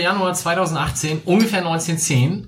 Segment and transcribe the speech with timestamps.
[0.00, 2.46] Januar 2018, ungefähr 19.10.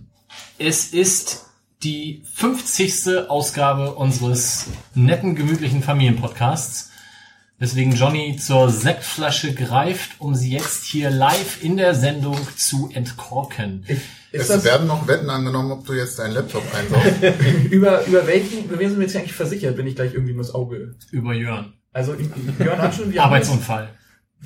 [0.58, 1.46] Es ist
[1.82, 3.28] die 50.
[3.28, 6.90] Ausgabe unseres netten, gemütlichen Familienpodcasts,
[7.58, 13.84] weswegen Johnny zur Sektflasche greift, um sie jetzt hier live in der Sendung zu entkorken.
[14.32, 17.70] Ist Es werden noch Wetten angenommen, ob du jetzt deinen Laptop einsaugst.
[17.70, 20.42] über, über welchen, über wen sind wir jetzt eigentlich versichert, wenn ich gleich irgendwie nur
[20.44, 20.94] das Auge.
[21.10, 21.74] Über Jörn.
[21.92, 22.14] Also,
[22.58, 23.90] Björn hat schon die Arbeitsunfall.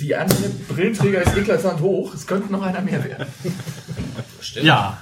[0.01, 2.15] Die andere Brillenträger ist eklatant hoch.
[2.15, 3.27] Es könnte noch einer mehr werden.
[4.63, 4.99] Ja.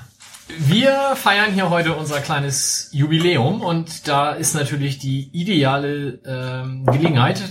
[0.59, 7.43] Wir feiern hier heute unser kleines Jubiläum und da ist natürlich die ideale ähm, Gelegenheit,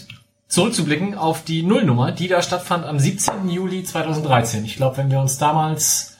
[0.48, 3.50] zurückzublicken auf die Nullnummer, die da stattfand am 17.
[3.50, 4.66] Juli 2013.
[4.66, 6.18] Ich glaube, wenn wir uns damals,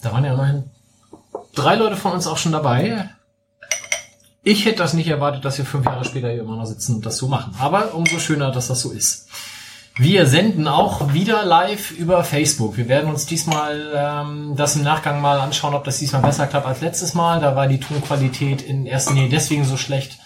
[0.00, 0.64] da waren ja immerhin
[1.54, 3.10] drei Leute von uns auch schon dabei.
[4.42, 7.06] Ich hätte das nicht erwartet, dass wir fünf Jahre später hier immer noch sitzen und
[7.06, 7.54] das so machen.
[7.60, 9.28] Aber umso schöner, dass das so ist.
[9.96, 12.78] Wir senden auch wieder live über Facebook.
[12.78, 16.66] Wir werden uns diesmal ähm, das im Nachgang mal anschauen, ob das diesmal besser klappt
[16.66, 17.40] als letztes Mal.
[17.40, 20.18] Da war die Tonqualität in erster Linie deswegen so schlecht,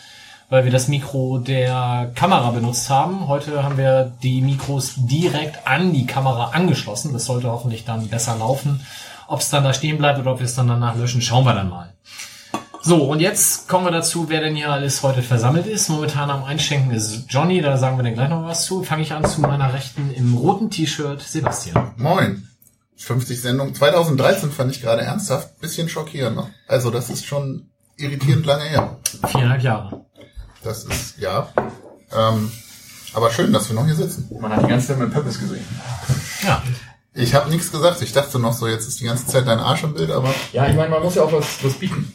[0.51, 3.27] weil wir das Mikro der Kamera benutzt haben.
[3.27, 7.13] Heute haben wir die Mikros direkt an die Kamera angeschlossen.
[7.13, 8.87] Das sollte hoffentlich dann besser laufen.
[9.27, 11.55] Ob es dann da stehen bleibt oder ob wir es dann danach löschen, schauen wir
[11.55, 11.93] dann mal.
[12.87, 15.89] So, und jetzt kommen wir dazu, wer denn hier alles heute versammelt ist.
[15.89, 18.85] Momentan am Einschenken ist Johnny, da sagen wir dann gleich noch was zu.
[18.85, 21.95] Fange ich an zu meiner Rechten im roten T-Shirt, Sebastian.
[21.97, 22.49] Moin.
[22.97, 23.75] 50 Sendungen.
[23.75, 26.37] 2013 fand ich gerade ernsthaft bisschen schockierend.
[26.37, 26.47] Ne?
[26.69, 28.99] Also das ist schon irritierend lange her.
[29.27, 30.07] Viereinhalb Jahre.
[30.63, 31.49] Das ist, ja.
[32.17, 32.53] Ähm,
[33.15, 34.29] aber schön, dass wir noch hier sitzen.
[34.41, 35.67] Man hat die ganze Zeit mit Purpose gesehen.
[36.45, 36.63] Ja,
[37.15, 38.01] Ich habe nichts gesagt.
[38.03, 40.69] Ich dachte noch so, jetzt ist die ganze Zeit dein Arsch im Bild, aber Ja,
[40.69, 42.15] ich meine, man muss ja auch was, was bieten.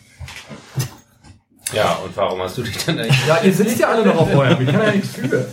[1.74, 3.28] Ja, und warum hast du dich dann eigentlich...
[3.28, 4.62] Ja, ihr sitzt ja alle noch auf eurem.
[4.62, 5.48] Ich kann ja nichts für.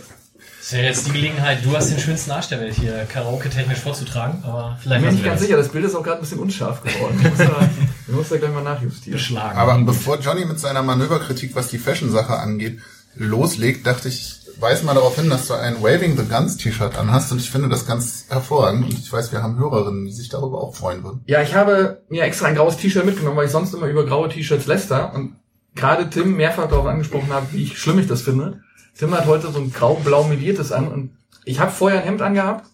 [0.60, 4.42] ist ja jetzt die Gelegenheit, du hast den schönsten Arsch der Welt hier Karaoke-technisch vorzutragen,
[4.44, 6.18] aber Ich vielleicht bin mir nicht wir ganz das sicher, das Bild ist auch gerade
[6.18, 7.18] ein bisschen unscharf geworden.
[7.22, 7.70] Ich muss da,
[8.08, 9.18] ich muss da gleich mal nachjustieren.
[9.18, 9.58] beschlagen.
[9.58, 12.80] aber bevor Johnny mit seiner Manöverkritik, was die Fashion-Sache angeht,
[13.14, 17.32] loslegt, dachte ich, weise mal darauf hin, dass du ein Waving the Guns T-Shirt anhast
[17.32, 20.60] und ich finde das ganz hervorragend und ich weiß, wir haben Hörerinnen, die sich darüber
[20.60, 21.22] auch freuen würden.
[21.26, 24.28] Ja, ich habe mir extra ein graues T-Shirt mitgenommen, weil ich sonst immer über graue
[24.28, 25.36] T-Shirts läster und
[25.78, 28.62] gerade Tim mehrfach darauf angesprochen habe, wie ich schlimm ich das finde.
[28.96, 32.66] Tim hat heute so ein grau-blau meliertes an und ich habe vorher ein Hemd angehabt,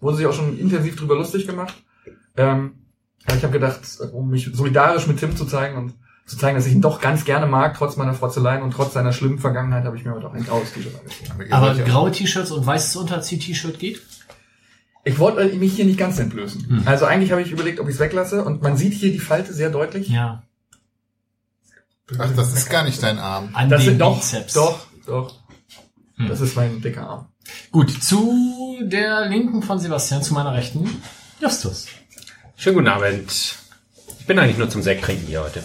[0.00, 1.74] wurde sich auch schon intensiv drüber lustig gemacht.
[2.36, 2.74] Ähm,
[3.26, 3.80] aber ich habe gedacht,
[4.12, 5.94] um mich solidarisch mit Tim zu zeigen und
[6.26, 9.12] zu zeigen, dass ich ihn doch ganz gerne mag, trotz meiner Frotzeleien und trotz seiner
[9.12, 11.52] schlimmen Vergangenheit, habe ich mir heute auch ein graues T-Shirt angezogen.
[11.52, 14.02] aber graue T-Shirts und weißes Unterzieh-T-Shirt geht?
[15.04, 16.82] Ich wollte mich hier nicht ganz entblößen.
[16.84, 19.52] Also eigentlich habe ich überlegt, ob ich es weglasse und man sieht hier die Falte
[19.52, 20.08] sehr deutlich.
[20.08, 20.42] Ja.
[22.18, 23.50] Ach, das ist gar nicht dein Arm.
[23.52, 24.52] An Das den sind doch, Bizeps.
[24.54, 25.34] doch, doch.
[26.28, 27.26] Das ist mein dicker Arm.
[27.72, 31.02] Gut, zu der linken von Sebastian, zu meiner rechten,
[31.40, 31.86] Justus.
[32.56, 33.30] Schönen guten Abend.
[34.20, 35.62] Ich bin eigentlich nur zum Sekt trinken hier heute.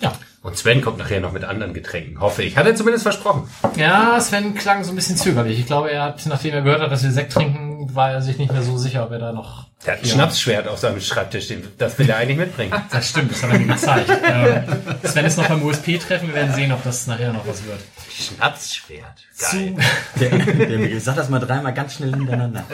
[0.00, 0.12] Ja.
[0.42, 2.56] Und Sven kommt nachher noch mit anderen Getränken, hoffe ich.
[2.56, 3.48] Hat er zumindest versprochen.
[3.76, 5.58] Ja, Sven klang so ein bisschen zögerlich.
[5.60, 8.38] Ich glaube, er hat, nachdem er gehört hat, dass wir Sekt trinken, war er sich
[8.38, 9.66] nicht mehr so sicher, ob er da noch.
[9.86, 11.48] Der hat ein Schnapsschwert auf seinem Schreibtisch.
[11.78, 12.72] Das will er eigentlich mitbringen.
[12.90, 14.10] Das stimmt, das hat er mir gezeigt.
[14.24, 14.64] ähm,
[15.04, 17.80] Sven ist noch beim USP-Treffen, wir werden sehen, ob das nachher noch was wird.
[18.10, 19.24] Schnapsschwert.
[19.38, 19.76] Geil.
[20.18, 20.30] Der,
[20.78, 22.64] der, sag das mal dreimal ganz schnell hintereinander.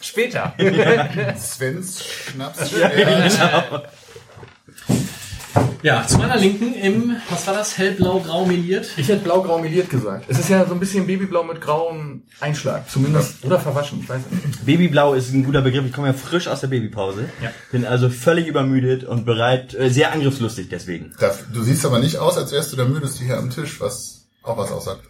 [0.00, 0.54] Später.
[1.38, 2.72] Svens Schnaps.
[2.72, 3.64] Ja,
[6.06, 8.88] zu meiner Linken im, was war das, hellblau-grau meliert?
[8.96, 10.24] Ich hätte blau-grau meliert gesagt.
[10.28, 12.88] Es ist ja so ein bisschen Babyblau mit grauem Einschlag.
[12.90, 13.44] Zumindest.
[13.44, 14.66] Oder verwaschen, ich weiß nicht.
[14.66, 15.84] Babyblau ist ein guter Begriff.
[15.86, 17.28] Ich komme ja frisch aus der Babypause.
[17.72, 21.14] Bin also völlig übermüdet und bereit, äh, sehr angriffslustig deswegen.
[21.20, 24.26] Da- Du siehst aber nicht aus, als wärst du der Müdeste hier am Tisch, was
[24.42, 25.02] auch was aussagt.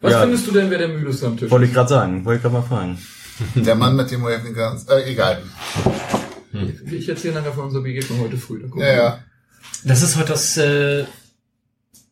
[0.00, 0.20] Was Ja.
[0.22, 2.24] findest du denn, wer der müdeste am Tisch Wollte ich gerade sagen.
[2.24, 2.98] Wollte ich gerade mal fragen.
[3.54, 4.84] Der Mann mit dem Waving Guns.
[4.88, 5.42] Äh, egal.
[6.60, 6.92] Ist?
[6.92, 8.62] Ich erzähle nachher von unserer Begegnung heute früh.
[8.78, 9.18] Ja, ja.
[9.84, 11.04] Das ist heute das äh,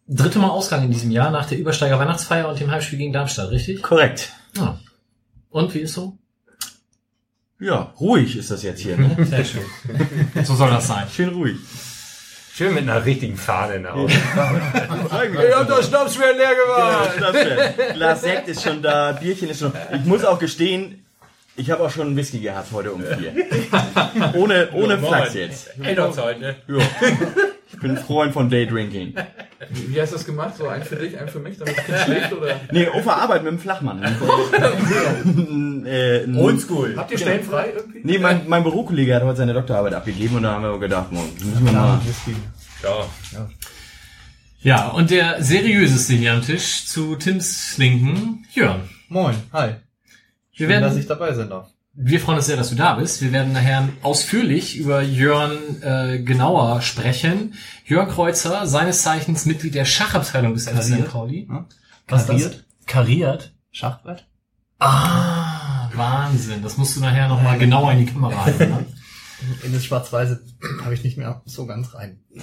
[0.07, 3.51] dritte Mal Ausgang in diesem Jahr nach der Übersteiger Weihnachtsfeier und dem Heimspiel gegen Darmstadt,
[3.51, 3.83] richtig?
[3.83, 4.33] Korrekt.
[4.57, 4.79] Ja.
[5.51, 6.19] Und wie ist so?
[7.61, 8.97] Ja, ruhig ist das jetzt hier.
[8.97, 9.17] Ne?
[9.25, 9.65] Sehr schön.
[10.45, 11.07] so soll das sein.
[11.15, 11.57] Schön ruhig.
[12.55, 14.13] Schön mit einer richtigen Fahne in der Augen.
[14.13, 16.53] Ich hab das Schnapsschwert leer
[17.17, 19.73] Glas, Glas Sekt ist schon da, Bierchen ist schon.
[19.93, 21.04] Ich muss auch gestehen,
[21.57, 23.33] ich habe auch schon einen Whisky gehabt heute um vier.
[24.35, 25.71] Ohne, ohne Flachs jetzt.
[25.83, 26.57] Ey, doch Zeit, ne?
[26.67, 26.79] Ja.
[27.73, 29.15] Ich bin ein Freund von Daydrinking.
[29.71, 30.57] Wie hast du das gemacht?
[30.57, 32.33] So ein für dich, ein für mich, damit das Kind schläft?
[32.33, 32.61] Oder?
[32.71, 34.03] Nee, auf der Arbeit mit dem Flachmann.
[35.85, 36.95] äh, Oldschool.
[36.97, 38.01] Habt ihr Stellen frei irgendwie?
[38.05, 41.25] Nee, mein, mein Bürokollege hat heute seine Doktorarbeit abgegeben und da haben wir gedacht, boah,
[41.45, 42.01] müssen wir mal.
[42.83, 43.49] Ja.
[44.61, 48.89] Ja, und der seriöseste hier am Tisch zu Tims Linken, Jörn.
[49.09, 49.75] Moin, hi.
[50.55, 51.69] Wir Schön, werden, dass ich dabei sein darf.
[51.95, 53.21] wir freuen uns sehr, dass du da bist.
[53.23, 57.55] Wir werden nachher ausführlich über Jörn äh, genauer sprechen.
[57.85, 60.91] Jörn Kreuzer, seines Zeichens Mitglied der Schachabteilung des FC St.
[60.91, 61.11] Kariert.
[61.11, 61.49] Pauli.
[62.09, 62.65] Was Kariert?
[62.87, 63.53] Kariert?
[63.73, 64.27] Schachbrett?
[64.79, 66.63] Ah, Wahnsinn.
[66.63, 68.71] Das musst du nachher nochmal genauer in die Kamera halten.
[68.71, 68.87] Ne?
[69.63, 70.43] In das Schwarz-Weiße
[70.83, 72.21] habe ich nicht mehr so ganz rein.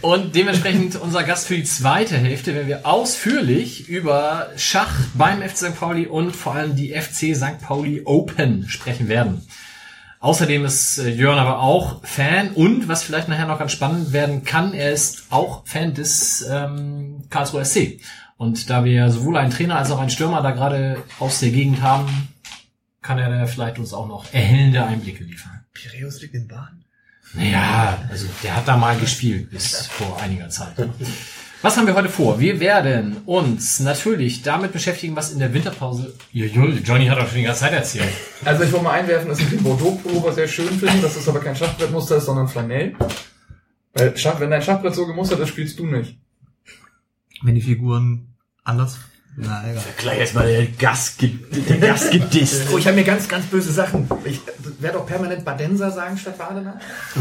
[0.00, 5.56] Und dementsprechend unser Gast für die zweite Hälfte, wenn wir ausführlich über Schach beim FC
[5.56, 5.78] St.
[5.78, 7.60] Pauli und vor allem die FC St.
[7.60, 9.42] Pauli Open sprechen werden.
[10.22, 14.44] Außerdem ist äh, Jörn aber auch Fan und, was vielleicht nachher noch ganz spannend werden
[14.44, 17.98] kann, er ist auch Fan des ähm, Karlsruher SC.
[18.36, 21.82] Und da wir sowohl einen Trainer als auch einen Stürmer da gerade aus der Gegend
[21.82, 22.31] haben,
[23.02, 25.64] kann er da vielleicht uns auch noch erhellende Einblicke liefern.
[25.74, 26.84] Piräus liegt in Baden?
[27.34, 30.74] Naja, also der hat da mal gespielt bis vor einiger Zeit.
[31.62, 32.40] Was haben wir heute vor?
[32.40, 36.14] Wir werden uns natürlich damit beschäftigen, was in der Winterpause.
[36.32, 38.12] Johnny hat auch schon die ganze Zeit erzählt.
[38.44, 41.40] Also ich wollte mal einwerfen, dass ich den Bordeaux-Pullover sehr schön finde, dass es aber
[41.40, 42.96] kein Schachbrettmuster ist, sondern Flanell.
[43.94, 46.18] Weil Schach, wenn dein Schachbrett so gemustert ist, spielst du nicht.
[47.42, 48.34] Wenn die Figuren
[48.64, 48.98] anders...
[49.34, 49.82] Na, egal.
[49.96, 52.64] Gleich erstmal der Gast, ge- der Gast gedisst.
[52.72, 54.06] Oh, ich habe mir ganz, ganz böse Sachen.
[54.24, 54.40] Ich
[54.78, 56.78] werde auch permanent Badenser sagen statt Badener.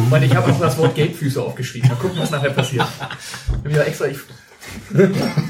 [0.10, 1.88] Weil ich habe auch das Wort Geldfüße aufgeschrieben.
[1.90, 2.86] Mal gucken, was nachher passiert.
[2.86, 4.06] Ich hab wieder extra.
[4.08, 4.18] Ich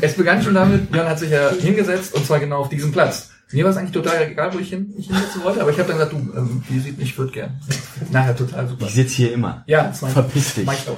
[0.02, 3.30] es begann schon damit, Jan hat sich ja hingesetzt und zwar genau auf diesem Platz.
[3.52, 5.90] Mir war es eigentlich total egal, wo ich hin, ich hinsetzen wollte, aber ich habe
[5.90, 7.60] dann gesagt, du, ähm, die sieht nicht, ich würde gern.
[8.10, 8.86] Nachher total super.
[8.86, 9.64] Ich sitze hier immer.
[9.68, 10.66] Ja, das mein, Verpiss dich.
[10.66, 10.98] mach ich auch.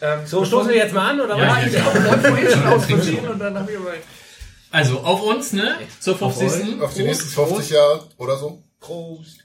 [0.00, 1.66] Ähm, So, stoßen wir jetzt mal an, oder Ja, was?
[1.66, 3.90] ich habe vorhin schon aus Versehen und dann habe ich aber...
[4.70, 5.76] Also auf uns, ne?
[5.98, 6.80] Zur 50.
[6.80, 8.62] Auf die nächsten 50 Jahre oder so.
[8.78, 9.44] Prost.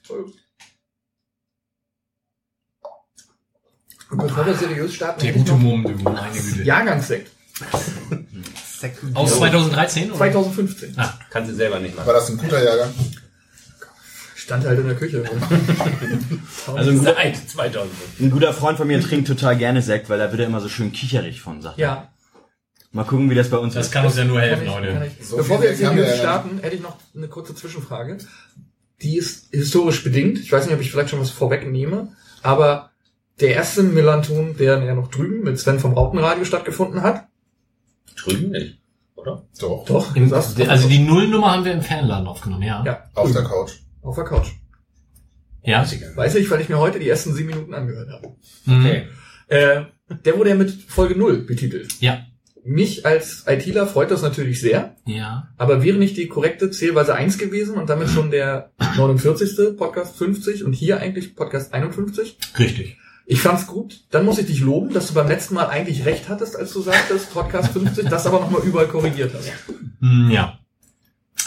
[4.11, 6.63] Und bevor wir seriös starten, Der gute Mumm, du, meine Güte.
[6.63, 7.31] Jahrgangssekt.
[9.15, 10.09] Aus 2013?
[10.09, 10.17] Oder?
[10.17, 10.93] 2015.
[10.97, 12.15] Ah, Kannst du selber nicht War machen.
[12.15, 12.93] das ein guter Jahrgang?
[14.35, 15.23] Stand halt in der Küche.
[16.67, 17.91] Also ein, guter- Seit 2000.
[18.19, 20.69] ein guter Freund von mir trinkt total gerne Sekt, weil da wird er immer so
[20.69, 21.79] schön kicherig von Sachen.
[21.79, 22.09] ja,
[22.95, 23.91] Mal gucken, wie das bei uns das ist.
[23.91, 25.11] kann uns ja nur helfen, Leute.
[25.21, 28.19] So Bevor wir jetzt haben wir starten, hätte ich noch eine kurze Zwischenfrage.
[29.01, 30.39] Die ist historisch bedingt.
[30.39, 32.91] Ich weiß nicht, ob ich vielleicht schon was vorwegnehme, aber
[33.41, 37.27] der erste Millanton, der ja noch drüben mit Sven vom Rautenradio stattgefunden hat,
[38.15, 38.79] Drüben nicht,
[39.15, 39.45] oder?
[39.59, 39.85] Doch.
[39.85, 42.81] doch, Im, also die Nullnummer haben wir im Fanladen aufgenommen, ja.
[42.85, 43.71] ja, Auf der drüben, Couch.
[44.03, 44.47] auf der Couch.
[45.63, 45.85] Ja.
[46.15, 48.35] Weiß ich, weil ich mir heute die ersten sieben Minuten angehört habe.
[48.63, 48.85] Mhm.
[48.85, 49.07] Okay.
[49.47, 49.81] Äh,
[50.23, 51.99] der wurde ja mit Folge null betitelt.
[51.99, 52.19] Ja.
[52.67, 55.49] Mich als ITler freut das natürlich sehr, Ja.
[55.57, 59.77] aber wäre nicht die korrekte Zählweise 1 gewesen und damit schon der 49.
[59.77, 62.37] Podcast 50 und hier eigentlich Podcast 51?
[62.57, 62.97] Richtig.
[63.27, 64.03] Ich fand's gut.
[64.11, 66.81] Dann muss ich dich loben, dass du beim letzten Mal eigentlich recht hattest, als du
[66.81, 69.51] sagtest, Podcast 50, das aber nochmal überall korrigiert hast.
[70.01, 70.59] Hm, Ja.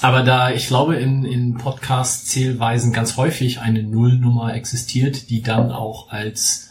[0.01, 6.11] Aber da ich glaube, in, in Podcast-Zählweisen ganz häufig eine Nullnummer existiert, die dann auch
[6.11, 6.71] als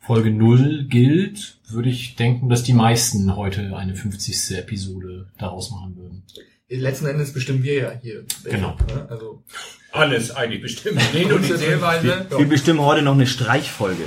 [0.00, 4.56] Folge Null gilt, würde ich denken, dass die meisten heute eine 50.
[4.58, 6.22] Episode daraus machen würden.
[6.70, 8.24] Letzten Endes bestimmen wir ja hier.
[8.44, 8.76] Genau.
[9.08, 9.42] Also,
[9.92, 11.00] Alles eigentlich bestimmt.
[11.14, 12.26] Nee, nur die Zählweise.
[12.36, 14.04] Wir bestimmen heute noch eine Streichfolge.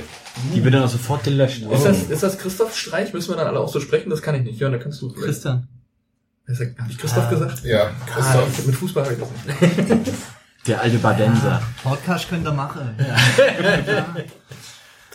[0.54, 1.62] Die wird dann auch sofort gelöscht.
[1.62, 3.12] ist das, ist das Christoph Streich?
[3.12, 4.10] Müssen wir dann alle auch so sprechen?
[4.10, 4.60] Das kann ich nicht.
[4.60, 5.26] Ja, da kannst du vielleicht.
[5.26, 5.68] Christian.
[6.48, 7.64] Habe ich Christoph gesagt?
[7.64, 8.58] Ja, Ah, Christoph.
[8.60, 10.12] ich, mit Fußball habe ich das nicht.
[10.66, 11.60] Der alte Badenser.
[11.82, 12.94] Podcast könnt ihr machen.
[12.98, 14.14] Ja,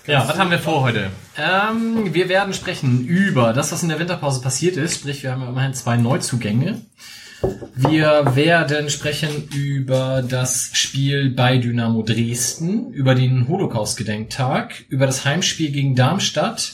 [0.08, 1.12] was haben wir vor heute?
[1.38, 4.96] Ähm, wir werden sprechen über das, was in der Winterpause passiert ist.
[4.96, 6.82] Sprich, wir haben ja immerhin zwei Neuzugänge.
[7.76, 15.72] Wir werden sprechen über das Spiel bei Dynamo Dresden, über den Holocaust-Gedenktag, über das Heimspiel
[15.72, 16.74] gegen Darmstadt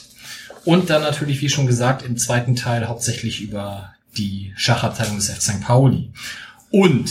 [0.64, 5.40] und dann natürlich, wie schon gesagt, im zweiten Teil hauptsächlich über die Schachabteilung des F.
[5.40, 5.60] St.
[5.60, 6.12] Pauli.
[6.70, 7.10] Und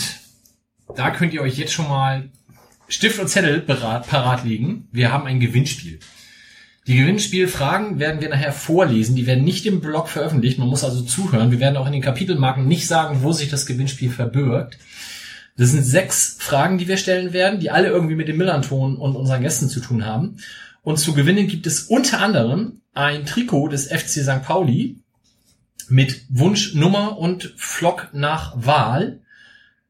[0.95, 2.29] da könnt ihr euch jetzt schon mal
[2.93, 4.87] Stift und Zettel parat legen.
[4.91, 5.99] Wir haben ein Gewinnspiel.
[6.85, 9.15] Die Gewinnspielfragen werden wir nachher vorlesen.
[9.15, 10.59] Die werden nicht im Blog veröffentlicht.
[10.59, 11.49] Man muss also zuhören.
[11.49, 14.77] Wir werden auch in den Kapitelmarken nicht sagen, wo sich das Gewinnspiel verbirgt.
[15.57, 19.15] Das sind sechs Fragen, die wir stellen werden, die alle irgendwie mit dem Millanton und
[19.15, 20.37] unseren Gästen zu tun haben.
[20.83, 24.43] Und zu gewinnen gibt es unter anderem ein Trikot des FC St.
[24.43, 24.99] Pauli
[25.89, 29.22] mit Wunschnummer und Flock nach Wahl.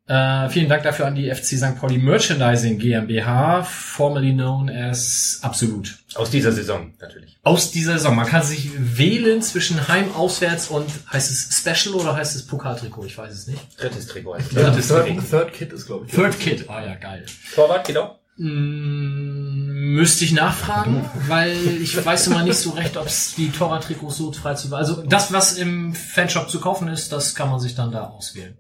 [0.05, 1.79] Äh, vielen Dank dafür an die FC St.
[1.79, 5.98] Pauli Merchandising GmbH, formerly known as Absolut.
[6.15, 7.39] Aus dieser Saison natürlich.
[7.43, 8.15] Aus dieser Saison.
[8.15, 13.05] Man kann sich wählen zwischen Heim, Auswärts und heißt es Special oder heißt es Pokaltrikot?
[13.05, 13.81] Ich weiß es nicht.
[13.81, 14.36] Drittes Trikot.
[14.36, 14.88] heißt Ja, das.
[14.89, 16.12] Third, Third Kit ist, glaube ich.
[16.12, 16.69] Third Kit.
[16.69, 17.25] Ah ja, geil.
[17.55, 18.19] Torwart, genau.
[18.38, 24.17] Mm, müsste ich nachfragen, weil ich weiß immer nicht so recht, ob es die Torwarttrikots
[24.17, 27.75] so frei zu Also das, was im Fanshop zu kaufen ist, das kann man sich
[27.75, 28.57] dann da auswählen.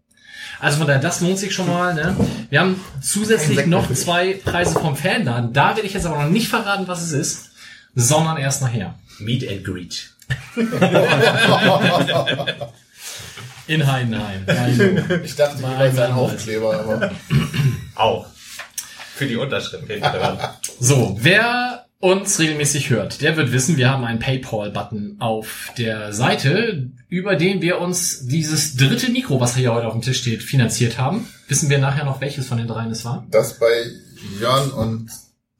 [0.63, 1.93] Also von daher, das lohnt sich schon mal.
[1.93, 2.15] Ne?
[2.49, 5.51] Wir haben zusätzlich noch zwei Preise vom Fanladen.
[5.51, 7.51] Da werde ich jetzt aber noch nicht verraten, was es ist,
[7.95, 8.95] sondern erst nachher.
[9.19, 10.09] Meet and Greet.
[13.67, 14.45] In Heidenheim.
[15.25, 16.31] Ich dachte, Mein seinem Gott.
[16.31, 17.11] Aufkleber, aber
[17.95, 18.27] Auch.
[19.15, 20.39] Für die Unterschrift hinten dran.
[20.79, 26.89] So, wer uns regelmäßig hört, der wird wissen, wir haben einen PayPal-Button auf der Seite,
[27.07, 30.97] über den wir uns dieses dritte Mikro, was hier heute auf dem Tisch steht, finanziert
[30.97, 31.25] haben.
[31.47, 33.25] Wissen wir nachher noch, welches von den dreien es war?
[33.31, 33.85] das bei
[34.37, 35.11] Jörn und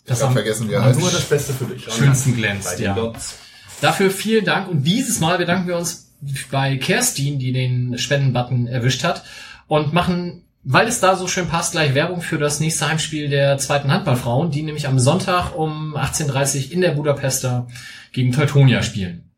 [0.06, 1.24] Das hab am vergessen, er Und nur das.
[1.24, 1.86] Beste für dich.
[1.86, 2.94] schönsten Bei glänzt, ja.
[2.94, 3.36] Dots.
[3.80, 6.12] Dafür vielen Dank und dieses Mal bedanken wir uns
[6.52, 9.24] bei Kerstin, die den Spendenbutton erwischt hat
[9.68, 13.58] und machen, weil es da so schön passt, gleich Werbung für das nächste Heimspiel der
[13.58, 17.68] zweiten Handballfrauen, die nämlich am Sonntag um 18.30 Uhr in der Budapester
[18.14, 19.30] gegen Teutonia spielen.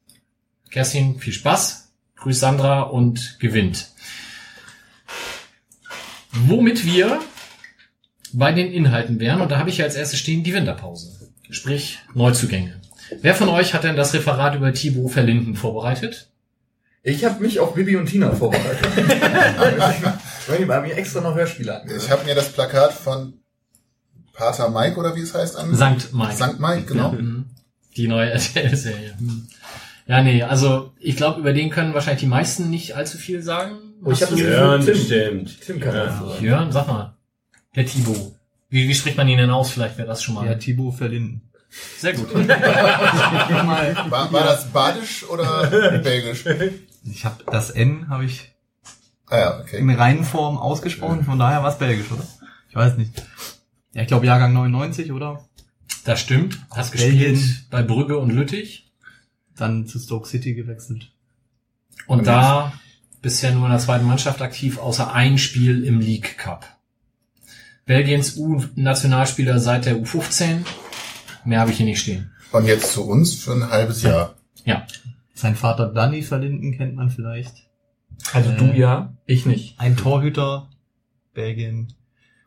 [0.69, 3.89] Kerstin, viel Spaß, grüß Sandra und gewinnt.
[6.31, 7.19] Womit wir
[8.33, 11.99] bei den Inhalten wären, und da habe ich ja als erstes stehen die Winterpause, sprich
[12.13, 12.81] Neuzugänge.
[13.21, 16.29] Wer von euch hat denn das Referat über Thibaut Verlinden vorbereitet?
[17.03, 18.89] Ich habe mich auf Bibi und Tina vorbereitet.
[20.47, 21.89] ich habe mir extra noch Hörspiele an.
[21.95, 23.33] Ich habe mir das Plakat von
[24.33, 25.73] Pater Mike oder wie es heißt an.
[25.75, 26.35] Sankt Mike.
[26.35, 27.11] Sankt Mike, genau.
[27.13, 27.45] Mhm.
[27.97, 29.15] Die neue RTL-Serie.
[29.19, 29.47] Mhm.
[30.07, 33.77] Ja, nee, also ich glaube, über den können wahrscheinlich die meisten nicht allzu viel sagen.
[34.03, 34.93] Oh, ich Hast hab du- das- Jörn Tim.
[34.93, 35.61] bestimmt.
[35.61, 36.05] Tim kann Ja.
[36.05, 36.41] das.
[36.41, 37.15] Jörn, sag mal.
[37.75, 38.33] Der Thibaut.
[38.69, 39.71] Wie, wie spricht man ihn denn aus?
[39.71, 40.45] Vielleicht wäre das schon mal.
[40.45, 41.41] Ja, Thibaut Verlinden.
[41.97, 42.33] Sehr gut.
[44.09, 46.45] War, war das Badisch oder Belgisch?
[47.03, 48.53] Ich habe das N habe ich
[49.27, 49.79] Ah ja, okay.
[49.79, 52.25] in reinen Form ausgesprochen, von daher war es belgisch, oder?
[52.69, 53.11] Ich weiß nicht.
[53.93, 55.45] Ja, ich glaube Jahrgang 99, oder?
[56.03, 56.59] Das stimmt.
[56.69, 57.33] Hast Belgien.
[57.33, 58.91] gespielt bei Brügge und Lüttich.
[59.55, 61.11] Dann zu Stoke City gewechselt.
[62.07, 62.73] Und da
[63.21, 66.67] bisher nur in der zweiten Mannschaft aktiv, außer ein Spiel im League Cup.
[67.85, 70.65] Belgiens U-Nationalspieler seit der U15.
[71.45, 72.31] Mehr habe ich hier nicht stehen.
[72.51, 74.35] Und jetzt zu uns für ein halbes Jahr.
[74.65, 74.85] Ja.
[75.33, 77.67] Sein Vater Danny Verlinden kennt man vielleicht.
[78.33, 79.79] Also Äh, du ja, ich nicht.
[79.79, 80.69] Ein Torhüter,
[81.33, 81.93] Belgien.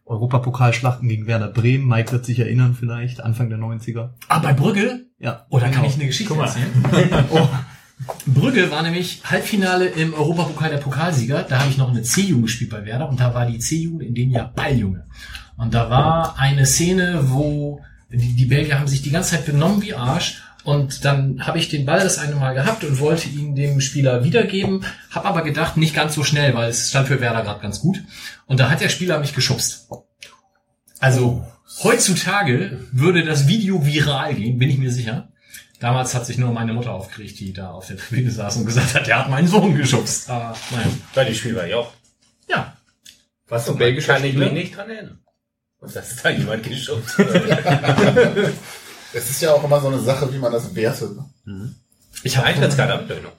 [0.04, 1.86] Europapokalschlachten gegen Werder Bremen.
[1.86, 4.10] Mike wird sich erinnern vielleicht, Anfang der 90er.
[4.28, 5.06] Ah, bei Brügge?
[5.18, 5.44] Ja.
[5.50, 5.86] Oh, da kann genau.
[5.86, 6.46] ich eine Geschichte Guck mal.
[6.46, 7.24] erzählen.
[7.30, 7.48] oh.
[8.26, 11.42] Brügge war nämlich Halbfinale im Europapokal der Pokalsieger.
[11.42, 14.14] Da habe ich noch eine C-Jugend gespielt bei Werder und da war die C-Jugend in
[14.14, 15.06] dem Jahr Balljunge.
[15.56, 19.82] Und da war eine Szene, wo die, die Belgier haben sich die ganze Zeit benommen
[19.82, 20.42] wie Arsch.
[20.68, 24.22] Und dann habe ich den Ball das eine Mal gehabt und wollte ihn dem Spieler
[24.22, 27.80] wiedergeben, habe aber gedacht, nicht ganz so schnell, weil es stand für Werder gerade ganz
[27.80, 28.02] gut.
[28.44, 29.88] Und da hat der Spieler mich geschubst.
[31.00, 31.42] Also
[31.82, 35.32] heutzutage würde das Video viral gehen, bin ich mir sicher.
[35.80, 38.94] Damals hat sich nur meine Mutter aufgeregt, die da auf der Tribüne saß und gesagt
[38.94, 40.28] hat, der hat meinen Sohn geschubst.
[40.28, 40.86] Aber naja.
[41.14, 41.94] Bei dem Spiel war ich auch.
[42.46, 42.76] Ja,
[43.48, 45.20] Was du Und belgisch kann ich mich nicht dran erinnern.
[45.78, 47.16] Und das ist da jemand geschubst.
[49.12, 51.16] Es ist ja auch immer so eine Sache, wie man das wertet.
[51.44, 51.74] ne?
[52.22, 53.32] ich habe Eintrittskarte Ablehnung.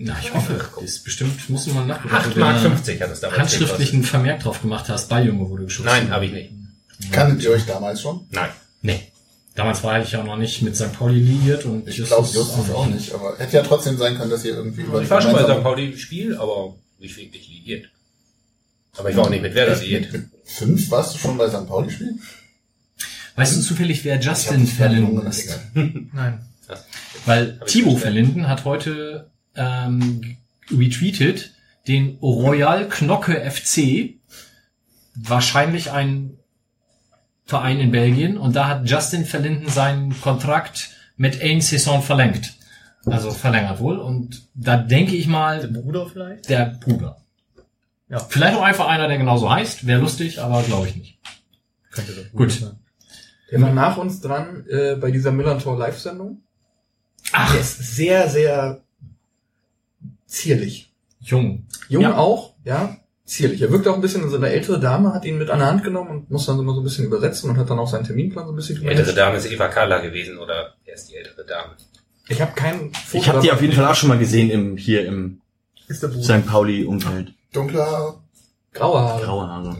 [0.00, 2.14] Na, ich hoffe, das ist bestimmt, musst du mal nachgucken.
[2.14, 5.86] 8 Mark 50 hat es damals handschriftlichen Vermerk drauf gemacht hast, Balljunge wurde geschubst.
[5.86, 6.04] gekostet.
[6.04, 6.52] Nein, habe ich nicht.
[7.12, 8.26] Kanntet ihr euch damals schon?
[8.30, 8.50] Nein.
[8.82, 9.12] Nee.
[9.56, 10.92] Damals war ich ja noch nicht mit St.
[10.92, 14.44] Pauli liiert und Ich glaube, Justus auch nicht, aber hätte ja trotzdem sein können, dass
[14.44, 15.62] ihr irgendwie über Ich war schon bei St.
[15.64, 17.86] Pauli im Spiel, aber nicht wirklich liiert.
[18.96, 20.12] Aber ich war auch nicht mit Werder liiert.
[20.12, 21.66] Mit fünf warst du schon bei St.
[21.66, 22.20] Pauli spielen?
[23.38, 25.60] Weißt du zufällig, wer Justin Verlinden ist?
[25.74, 26.40] Nein.
[27.24, 27.96] Weil verstanden.
[27.98, 30.38] Verlinden hat heute ähm,
[30.70, 31.52] retweetet
[31.86, 34.16] den Royal Knocke FC,
[35.14, 36.38] wahrscheinlich ein
[37.44, 42.54] Verein in Belgien, und da hat Justin Verlinden seinen Kontrakt mit eine Saison verlängert.
[43.06, 43.98] Also verlängert wohl.
[43.98, 46.48] Und da denke ich mal, Bruder vielleicht?
[46.48, 47.18] der Bruder.
[48.08, 48.18] Ja.
[48.18, 49.86] Vielleicht auch einfach einer, der genauso heißt.
[49.86, 51.18] Wäre lustig, aber glaube ich nicht.
[51.90, 52.74] Könnte das Gut.
[53.50, 56.42] Der war nach uns dran äh, bei dieser Millantor Live-Sendung.
[57.32, 58.82] Ach, Der ist sehr, sehr
[60.26, 60.92] zierlich.
[61.20, 61.66] jung.
[61.88, 62.16] Jung Ja.
[62.16, 62.96] auch, ja.
[63.24, 63.60] Zierlich.
[63.60, 65.84] Er wirkt auch ein bisschen, also eine ältere Dame hat ihn mit an der Hand
[65.84, 68.46] genommen und muss dann immer so ein bisschen übersetzen und hat dann auch seinen Terminplan
[68.46, 69.14] so ein bisschen Die ältere.
[69.14, 71.72] Dame ist Eva Carla gewesen oder wer ist die ältere Dame?
[72.28, 73.22] Ich habe kein Foto.
[73.22, 75.40] Ich habe die auf jeden Fall auch schon mal gesehen im hier im
[75.88, 76.40] Ist der Bruder.
[76.40, 76.46] St.
[76.46, 77.34] Pauli Umfeld.
[77.52, 78.18] Dunkler,
[78.72, 79.22] Graue Haare.
[79.22, 79.76] Graue Haare.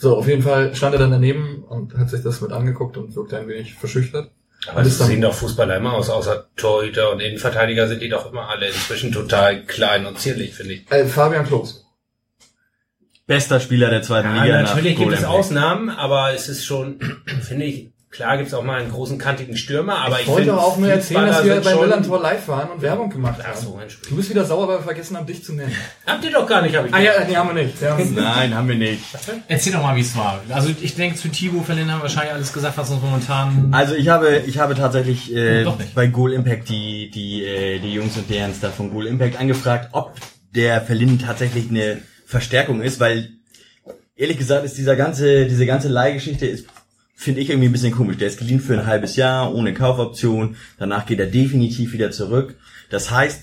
[0.00, 3.14] So, auf jeden Fall stand er dann daneben und hat sich das mit angeguckt und
[3.14, 4.30] wirkte ein wenig verschüchtert.
[4.66, 8.48] Aber Das sehen doch Fußballer immer aus, außer Torhüter und Innenverteidiger sind die doch immer
[8.48, 10.90] alle inzwischen total klein und zierlich, finde ich.
[10.90, 11.86] Äh, Fabian Klos.
[13.26, 14.62] Bester Spieler der zweiten Ja, Liga.
[14.62, 16.98] natürlich nach gibt es Ausnahmen, aber es ist schon,
[17.42, 20.58] finde ich, klar gibt es auch mal einen großen kantigen Stürmer, aber ich, Ich wollte
[20.58, 23.78] auch nur erzählen, dass wir bei schon- Millantor live waren und Werbung gemacht Ach so,
[23.78, 23.86] haben.
[24.08, 25.72] Du bist wieder sauer, weil wir vergessen haben, dich zu nennen.
[26.06, 27.80] Habt ihr doch gar nicht, habe ich Ah ja, nee, haben wir nicht.
[27.82, 29.02] Haben Nein, haben wir nicht.
[29.46, 30.40] Erzähl doch mal, wie es war.
[30.50, 33.68] Also ich denke, zu Thibaut Verlin haben wir wahrscheinlich alles gesagt, was uns momentan...
[33.72, 35.94] Also ich habe, ich habe tatsächlich äh, Doch nicht.
[35.94, 39.90] bei Goal Impact die, die, äh, die Jungs und Derns da von Goal Impact angefragt,
[39.92, 40.14] ob
[40.54, 43.30] der Verlin tatsächlich eine Verstärkung ist, weil
[44.16, 46.66] ehrlich gesagt ist dieser ganze, diese ganze Leihgeschichte ist,
[47.20, 48.16] finde ich irgendwie ein bisschen komisch.
[48.16, 50.56] Der ist geliehen für ein halbes Jahr ohne Kaufoption.
[50.78, 52.56] Danach geht er definitiv wieder zurück.
[52.88, 53.42] Das heißt,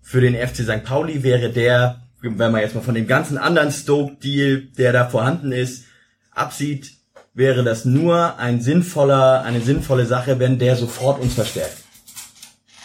[0.00, 0.84] für den FC St.
[0.84, 5.50] Pauli wäre der, wenn man jetzt mal von dem ganzen anderen Stoke-Deal, der da vorhanden
[5.50, 5.86] ist,
[6.30, 6.92] absieht,
[7.34, 11.78] wäre das nur ein sinnvoller, eine sinnvolle Sache, wenn der sofort uns verstärkt.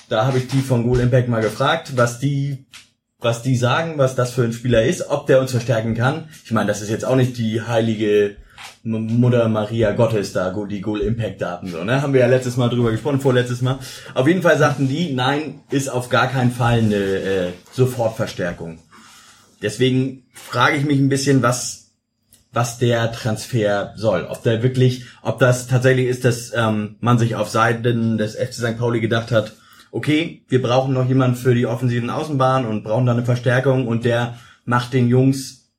[0.10, 2.66] Da habe ich die von Goal Impact mal gefragt, was die,
[3.20, 6.30] was die sagen, was das für ein Spieler ist, ob der uns verstärken kann.
[6.44, 8.38] Ich meine, das ist jetzt auch nicht die heilige
[8.86, 12.04] Mutter Maria Gottes da, die Goal Impact Daten so, ne?
[12.04, 13.80] Haben wir ja letztes Mal drüber gesprochen, vorletztes Mal.
[14.14, 18.78] Auf jeden Fall sagten die, nein, ist auf gar keinen Fall eine äh, Sofortverstärkung.
[19.62, 21.86] Deswegen frage ich mich ein bisschen, was
[22.54, 24.28] was der Transfer soll.
[24.30, 28.54] Ob der wirklich, ob das tatsächlich ist, dass ähm, man sich auf Seiten des FC
[28.54, 28.78] St.
[28.78, 29.54] Pauli gedacht hat,
[29.92, 34.06] okay, wir brauchen noch jemanden für die offensiven Außenbahn und brauchen da eine Verstärkung und
[34.06, 35.74] der macht den Jungs,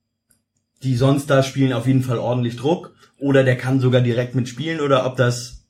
[0.83, 4.79] die sonst da spielen, auf jeden Fall ordentlich Druck oder der kann sogar direkt mitspielen
[4.79, 5.65] oder ob das,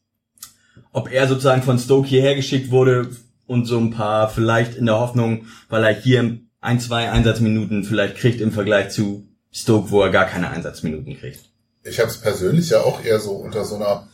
[0.92, 3.10] ob er sozusagen von Stoke hierher geschickt wurde
[3.46, 8.18] und so ein paar vielleicht in der Hoffnung, weil er hier ein, zwei Einsatzminuten vielleicht
[8.18, 11.39] kriegt im Vergleich zu Stoke, wo er gar keine Einsatzminuten kriegt.
[11.84, 14.08] Ich habe es persönlich ja auch eher so unter so einer,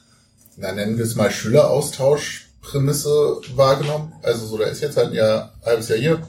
[0.58, 4.14] na nennen wir es mal Schüleraustausch-Prämisse wahrgenommen.
[4.22, 6.22] Also so, der ist jetzt halt ein Jahr, halbes Jahr hier.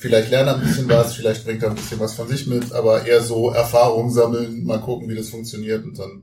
[0.00, 2.72] Vielleicht lernt er ein bisschen was, vielleicht bringt er ein bisschen was von sich mit,
[2.72, 6.22] aber eher so Erfahrung sammeln, mal gucken, wie das funktioniert und dann.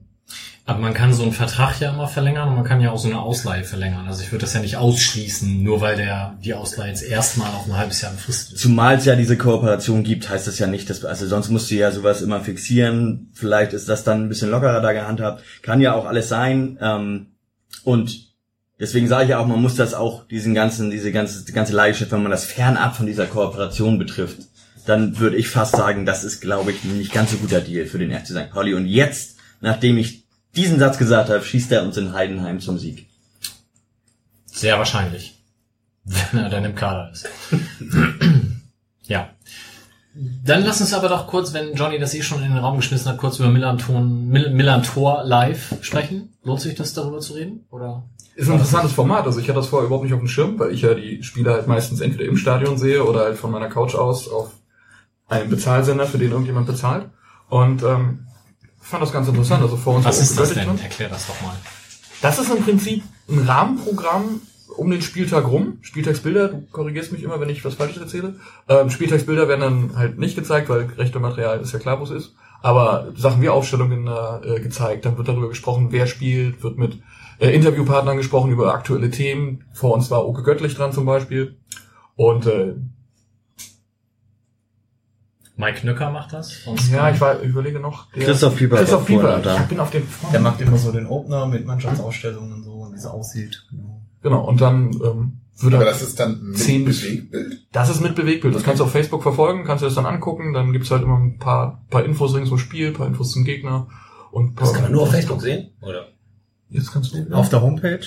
[0.65, 3.07] Aber man kann so einen Vertrag ja immer verlängern und man kann ja auch so
[3.07, 4.07] eine Ausleihe verlängern.
[4.07, 7.67] Also ich würde das ja nicht ausschließen, nur weil der die Ausleihe jetzt erstmal auf
[7.67, 8.61] ein halbes Jahr befristet ist.
[8.63, 11.75] Zumal es ja diese Kooperation gibt, heißt das ja nicht, dass, also sonst musst du
[11.75, 13.29] ja sowas immer fixieren.
[13.35, 15.43] Vielleicht ist das dann ein bisschen lockerer da gehandhabt.
[15.61, 16.79] Kann ja auch alles sein.
[16.81, 17.27] Ähm,
[17.83, 18.26] und
[18.79, 21.73] deswegen sage ich ja auch, man muss das auch, diesen ganzen, diese ganze, die ganze
[21.73, 24.39] Leihgeschäft, wenn man das fernab von dieser Kooperation betrifft,
[24.85, 27.85] dann würde ich fast sagen, das ist, glaube ich, ein nicht ganz so guter Deal
[27.85, 28.51] für den FC St.
[28.51, 28.73] Pauli.
[28.73, 30.23] Und jetzt, nachdem ich
[30.55, 33.07] diesen Satz gesagt habe, schießt er uns in Heidenheim zum Sieg.
[34.45, 35.37] Sehr wahrscheinlich.
[36.31, 37.27] Wenn er dann im Kader ist.
[39.07, 39.29] ja.
[40.43, 43.11] Dann lass uns aber doch kurz, wenn Johnny das eh schon in den Raum geschmissen
[43.11, 46.33] hat, kurz über Millanton, Mil Millantor live sprechen.
[46.43, 47.65] Lohnt sich das darüber zu reden?
[47.69, 48.03] Oder?
[48.35, 49.25] Ist ein interessantes Format.
[49.25, 51.51] Also ich hatte das vorher überhaupt nicht auf dem Schirm, weil ich ja die Spiele
[51.51, 54.51] halt meistens entweder im Stadion sehe oder halt von meiner Couch aus auf
[55.27, 57.09] einem Bezahlsender, für den irgendjemand bezahlt.
[57.49, 58.27] Und ähm,
[58.79, 59.61] fand das ganz interessant.
[59.61, 60.79] Also vor uns Was ist das denn?
[60.79, 61.55] Erklär das doch mal.
[62.21, 64.41] Das ist im Prinzip ein Rahmenprogramm
[64.75, 65.77] um den Spieltag rum.
[65.81, 68.35] Spieltagsbilder, du korrigierst mich immer, wenn ich was Falsches erzähle.
[68.67, 72.11] Ähm, Spieltagsbilder werden dann halt nicht gezeigt, weil rechte Material ist ja klar, wo es
[72.11, 72.35] ist.
[72.61, 76.99] Aber Sachen wie Aufstellungen äh, gezeigt, dann wird darüber gesprochen, wer spielt, wird mit
[77.39, 79.63] äh, Interviewpartnern gesprochen über aktuelle Themen.
[79.73, 81.57] Vor uns war Oke Göttlich dran zum Beispiel.
[82.15, 82.73] Und äh,
[85.55, 86.53] Mike Knöcker macht das.
[86.91, 88.11] Ja, ich war, ich überlege noch.
[88.11, 89.39] Der, Christoph Pieper Christoph Pieper.
[89.39, 89.61] da.
[89.61, 92.93] Ich bin auf den Der macht immer so den Opener mit Mannschaftsausstellungen und so, und
[92.93, 93.65] wie es aussieht.
[94.23, 94.45] Genau.
[94.47, 97.67] Und dann ähm, wird Aber halt- das ist dann mit Zehn bis- Bewegtbild.
[97.71, 98.55] Das ist mit Bewegtbild.
[98.55, 100.53] Das kannst du auf Facebook verfolgen, kannst du das dann angucken.
[100.53, 103.87] Dann gibt's halt immer ein paar, paar Infos rings zum Spiel, paar Infos zum Gegner.
[104.31, 106.07] Und paar Das kann man nur auf Facebook sehen, oder?
[106.69, 107.33] Jetzt kannst du.
[107.33, 108.01] Auf der Homepage.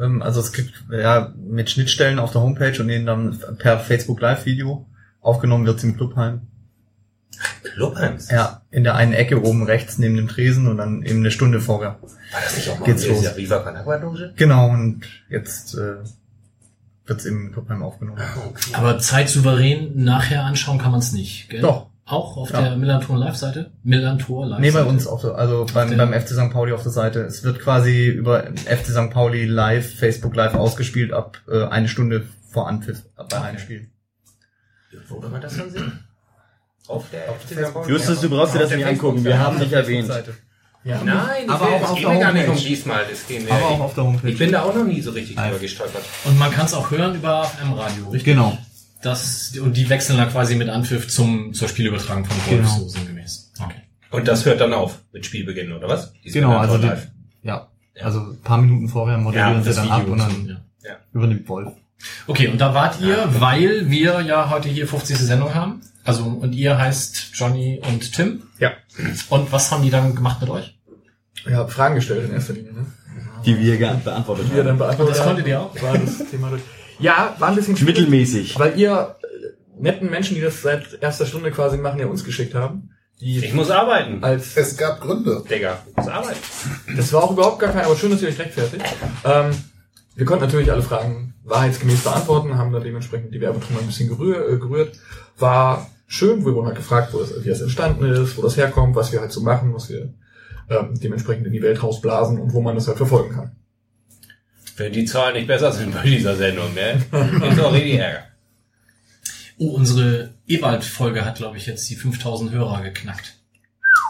[0.00, 4.20] Ähm, also es gibt ja mit Schnittstellen auf der Homepage und denen dann per Facebook
[4.20, 4.86] Live-Video
[5.20, 6.42] aufgenommen wird's im Clubheim.
[7.74, 8.30] Clubheims.
[8.30, 11.60] Ja, in der einen Ecke oben rechts neben dem Tresen und dann eben eine Stunde
[11.60, 11.98] vorher.
[12.00, 13.36] War das nicht auch mal Geht's los.
[13.36, 14.32] Viva Con Agua Loge?
[14.36, 15.96] Genau, und jetzt äh,
[17.06, 18.20] wird's im Clubheim aufgenommen.
[18.48, 18.70] Okay.
[18.74, 21.48] Aber zeitsouverän nachher anschauen kann man es nicht.
[21.50, 21.60] Gell?
[21.60, 21.86] Doch.
[22.08, 22.60] Auch auf Ja.
[22.62, 23.72] der Millantor Live-Seite?
[23.82, 24.60] Millantor Live.
[24.60, 26.52] Nee, bei uns auf der, also beim, der- beim FC St.
[26.52, 27.22] Pauli auf der Seite.
[27.22, 29.10] Es wird quasi über FC St.
[29.10, 33.88] Pauli live, Facebook live ausgespielt ab äh, eine Stunde vor Anpfiff bei einem Spiel.
[35.08, 35.92] Wo kann man das dann sehen?
[36.88, 39.24] Auf der FC Justus, du brauchst dir das nicht angucken.
[39.24, 40.10] Wir haben dich erwähnt.
[40.84, 41.02] Ja.
[41.02, 42.68] Nein, Aber auch auf geht der mir gar nicht um Homepage.
[42.68, 43.04] diesmal.
[43.12, 44.28] Es Aber auch auf der Homepage.
[44.28, 46.02] ich bin da auch noch nie so richtig drüber gestolpert.
[46.24, 48.24] Und man kann es auch hören über FM Radio, richtig?
[48.24, 48.56] Genau.
[49.02, 52.78] Das, und die wechseln dann quasi mit Anpfiff zum, zur Spielübertragung von Wolf, Genau.
[52.78, 53.52] so sinngemäß.
[53.60, 53.82] Okay.
[54.12, 56.12] Und das hört dann auf mit Spielbeginn, oder was?
[56.24, 57.08] Die Genau, also die, live.
[57.42, 57.66] ja,
[58.00, 60.92] also ein paar Minuten vorher moderieren sie das dann ab Video und so, dann ja.
[61.12, 61.72] übernimmt Wolf.
[62.28, 65.16] Okay, und da wart ihr, weil wir ja heute hier 50.
[65.18, 65.80] Sendung haben.
[66.06, 68.42] Also, und ihr heißt Johnny und Tim.
[68.58, 68.72] Ja.
[69.28, 70.78] Und was haben die dann gemacht mit euch?
[71.48, 72.86] Ja, Fragen gestellt in erster Linie, ne?
[73.44, 74.78] Die wir beantwortet Die ihr dann haben.
[74.78, 75.82] beantwortet Das habt, konntet ihr auch?
[75.82, 76.62] War das Thema durch.
[76.98, 78.58] Ja, war ein bisschen schwierig, Mittelmäßig.
[78.58, 82.54] weil ihr äh, netten Menschen, die das seit erster Stunde quasi machen, ja uns geschickt
[82.54, 82.90] haben.
[83.18, 84.22] Ich Die muss arbeiten.
[84.24, 85.42] als Es gab Gründe.
[85.48, 86.38] Digga, ich muss arbeiten.
[86.96, 88.84] Das war auch überhaupt gar kein, aber schön, dass ihr euch rechtfertigt.
[89.24, 89.50] Ähm,
[90.14, 94.48] wir konnten natürlich alle Fragen wahrheitsgemäß beantworten, haben da dementsprechend die Werbetruhe ein bisschen gerühr,
[94.52, 94.96] äh, gerührt.
[95.38, 98.94] War schön, wir wurden halt gefragt, wo das, wie das entstanden ist, wo das herkommt,
[98.94, 100.12] was wir halt so machen, was wir
[100.68, 103.56] ähm, dementsprechend in die Welt rausblasen und wo man das halt verfolgen kann.
[104.76, 107.02] Wenn die Zahlen nicht besser sind bei dieser Sendung, ne?
[107.50, 108.24] Ist auch richtig Ärger.
[109.58, 113.38] Oh, unsere Ewald-Folge hat, glaube ich, jetzt die 5000 Hörer geknackt.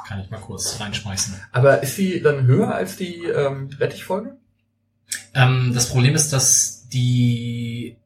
[0.08, 1.40] Kann ich mal kurz reinschmeißen.
[1.52, 4.38] Aber ist sie dann höher als die ähm, Rettichfolge?
[5.34, 7.96] Ähm, das Problem ist, dass die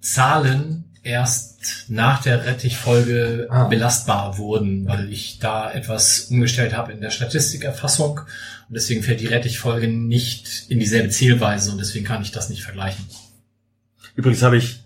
[0.00, 3.64] Zahlen erst nach der Rettich-Folge Ah.
[3.68, 8.18] belastbar wurden, weil ich da etwas umgestellt habe in der Statistikerfassung
[8.68, 12.62] und deswegen fällt die Rettich-Folge nicht in dieselbe Zählweise und deswegen kann ich das nicht
[12.64, 13.06] vergleichen.
[14.16, 14.80] Übrigens habe ich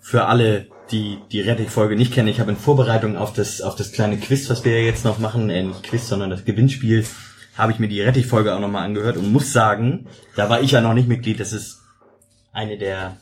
[0.00, 3.90] für alle, die die Rettich-Folge nicht kennen, ich habe in Vorbereitung auf das, auf das
[3.90, 7.04] kleine Quiz, was wir ja jetzt noch machen, äh, nicht Quiz, sondern das Gewinnspiel,
[7.56, 10.80] habe ich mir die Rettich-Folge auch nochmal angehört und muss sagen, da war ich ja
[10.80, 11.80] noch nicht Mitglied, das ist
[12.52, 13.16] eine der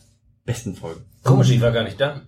[0.44, 1.04] besten Folgen.
[1.22, 2.20] Komisch, ich war gar nicht da.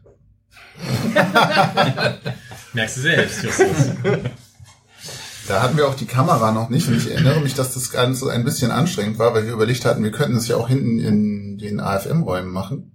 [2.73, 3.66] Merkst du selbst, Justus.
[5.49, 8.31] Da hatten wir auch die Kamera noch nicht und ich erinnere mich, dass das Ganze
[8.31, 11.59] ein bisschen anstrengend war, weil wir überlegt hatten, wir könnten es ja auch hinten in
[11.59, 12.90] den AFM-Räumen machen.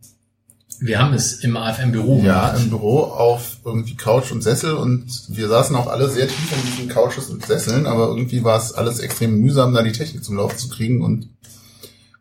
[0.83, 2.63] Wir haben es im AFM-Büro Ja, gemacht.
[2.63, 6.65] im Büro auf irgendwie Couch und Sessel und wir saßen auch alle sehr tief in
[6.71, 10.35] diesen Couches und Sesseln, aber irgendwie war es alles extrem mühsam, da die Technik zum
[10.37, 11.29] Laufen zu kriegen und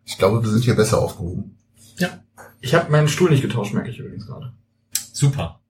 [0.05, 1.57] ich glaube, wir sind hier besser aufgehoben.
[1.99, 2.09] Ja,
[2.61, 4.53] Ich habe meinen Stuhl nicht getauscht, merke ich übrigens gerade.
[5.21, 5.61] Super.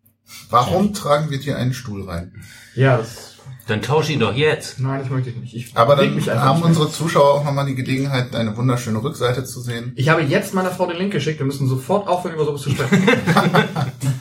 [0.48, 2.32] Warum tragen wir dir einen Stuhl rein?
[2.76, 3.34] Ja, das,
[3.66, 4.78] Dann tausch ihn doch jetzt.
[4.78, 5.54] nein, das möchte ich nicht.
[5.56, 9.92] Ich Aber dann haben unsere Zuschauer auch nochmal die Gelegenheit, eine wunderschöne Rückseite zu sehen.
[9.96, 11.40] Ich habe jetzt meiner Frau den Link geschickt.
[11.40, 13.06] Wir müssen sofort aufhören, über sowas zu sprechen.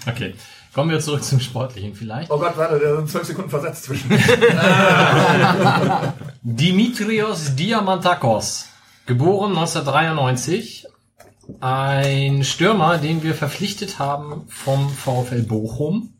[0.08, 0.34] Okay.
[0.74, 2.30] Kommen wir zurück zum Sportlichen vielleicht.
[2.32, 4.10] oh Gott, warte, da sind zwölf Sekunden versetzt zwischen.
[6.42, 8.66] Dimitrios Diamantakos,
[9.06, 10.88] geboren 1993,
[11.60, 16.14] ein Stürmer, den wir verpflichtet haben vom VfL Bochum.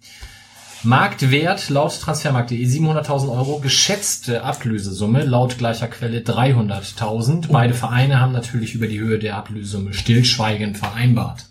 [0.84, 7.48] Marktwert laut Transfermarkt.de 700.000 Euro, geschätzte Ablösesumme laut gleicher Quelle 300.000.
[7.52, 11.48] Beide Vereine haben natürlich über die Höhe der Ablösesumme stillschweigend vereinbart.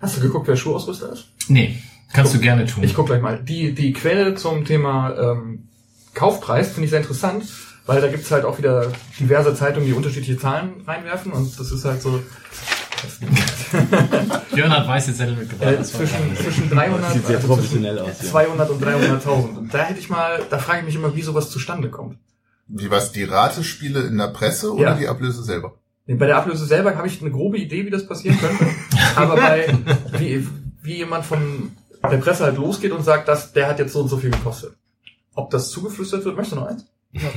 [0.00, 1.28] Hast du geguckt, wer Schuhausrüster ist?
[1.48, 2.84] Nee, kannst du gerne tun.
[2.84, 3.42] Ich guck gleich mal.
[3.42, 5.68] Die, die Quelle zum Thema ähm,
[6.14, 7.44] Kaufpreis finde ich sehr interessant,
[7.86, 11.84] weil da gibt's halt auch wieder diverse Zeitungen, die unterschiedliche Zahlen reinwerfen und das ist
[11.84, 12.22] halt so
[14.54, 15.72] Jörn hat weiße Zettel mitgebracht.
[15.72, 18.30] äh, zwischen, zwischen 300 Sieht sehr also professionell zwischen aus, ja.
[18.30, 19.58] 200 und 300.000.
[19.58, 22.18] Und da hätte ich mal, da frage ich mich immer, wie sowas zustande kommt.
[22.68, 24.94] Wie was, die Ratespiele in der Presse oder Ja.
[24.94, 25.74] die Ablöse selber?
[26.06, 28.66] Nee, Bei der Ablöse selber habe ich eine grobe Idee, wie das passieren könnte.
[29.16, 29.76] Aber bei,
[30.18, 30.46] wie,
[30.82, 34.08] wie jemand von der Presse halt losgeht und sagt, dass der hat jetzt so und
[34.08, 34.74] so viel gekostet.
[35.34, 36.86] Ob das zugeflüstert wird, möchtest du noch eins?
[37.12, 37.22] Ja.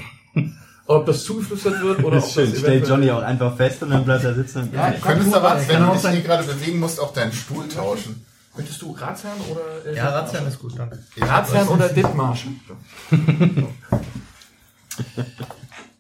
[0.88, 3.82] Ob das zugeflüstert wird oder ob Das ist schön, das stellt Johnny auch einfach fest
[3.84, 4.70] und dann bleibt er sitzen.
[4.74, 8.26] Ja, Du könntest aber, wenn du dich hier gerade bewegen musst, auch deinen Stuhl tauschen.
[8.56, 11.00] Möchtest du Ratsherrn oder äh, Ja, Ratsherrn ist gut, danke.
[11.20, 12.46] Ratsherrn oder Dithmarsch?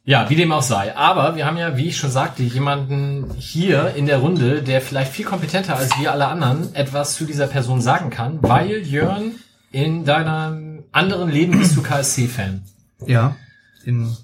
[0.07, 0.95] Ja, wie dem auch sei.
[0.95, 5.11] Aber wir haben ja, wie ich schon sagte, jemanden hier in der Runde, der vielleicht
[5.11, 9.31] viel kompetenter als wir alle anderen etwas zu dieser Person sagen kann, weil Jörn
[9.71, 12.61] in deinem anderen Leben bist du KSC-Fan.
[13.07, 13.35] Ja,
[13.83, 14.15] in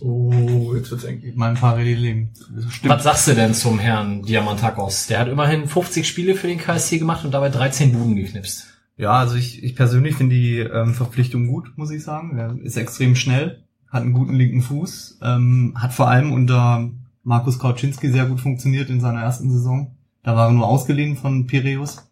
[0.00, 1.22] Oh, jetzt wird's eng.
[1.34, 2.30] meinem Parallelleben.
[2.70, 2.94] Stimmt.
[2.94, 5.06] Was sagst du denn zum Herrn Diamantakos?
[5.08, 8.66] Der hat immerhin 50 Spiele für den KSC gemacht und dabei 13 Buden geknipst.
[8.96, 12.36] Ja, also ich, ich persönlich finde die ähm, Verpflichtung gut, muss ich sagen.
[12.36, 16.90] Er ist extrem schnell, hat einen guten linken Fuß, ähm, hat vor allem unter
[17.22, 19.96] Markus Kauczynski sehr gut funktioniert in seiner ersten Saison.
[20.22, 22.10] Da war er nur ausgeliehen von Piräus.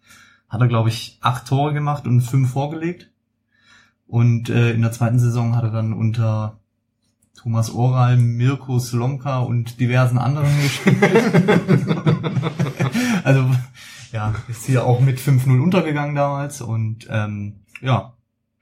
[0.49, 3.11] Hat er, glaube ich, acht Tore gemacht und fünf vorgelegt.
[4.07, 6.61] Und äh, in der zweiten Saison hat er dann unter
[7.41, 10.97] Thomas Oral, Mirko Slomka und diversen anderen gespielt.
[13.25, 13.45] also
[14.13, 18.13] ja, ist hier auch mit 5-0 untergegangen damals und ähm, ja,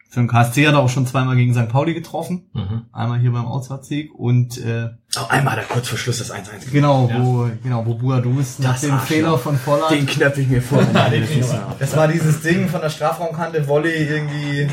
[0.09, 1.69] für den KSC hat er auch schon zweimal gegen St.
[1.69, 2.83] Pauli getroffen, Mhm.
[2.93, 6.71] einmal hier beim Auswärtssieg und äh, Oh, einmal hat er kurz vor Schluss das 1-1
[6.73, 8.99] Genau, wo, genau, wo Buadus nach dem.
[9.01, 9.91] Fehler von Volland.
[9.93, 10.83] Den knöpfe ich mir vor.
[11.79, 14.69] Das war dieses Ding von der Strafraumkante, Volley irgendwie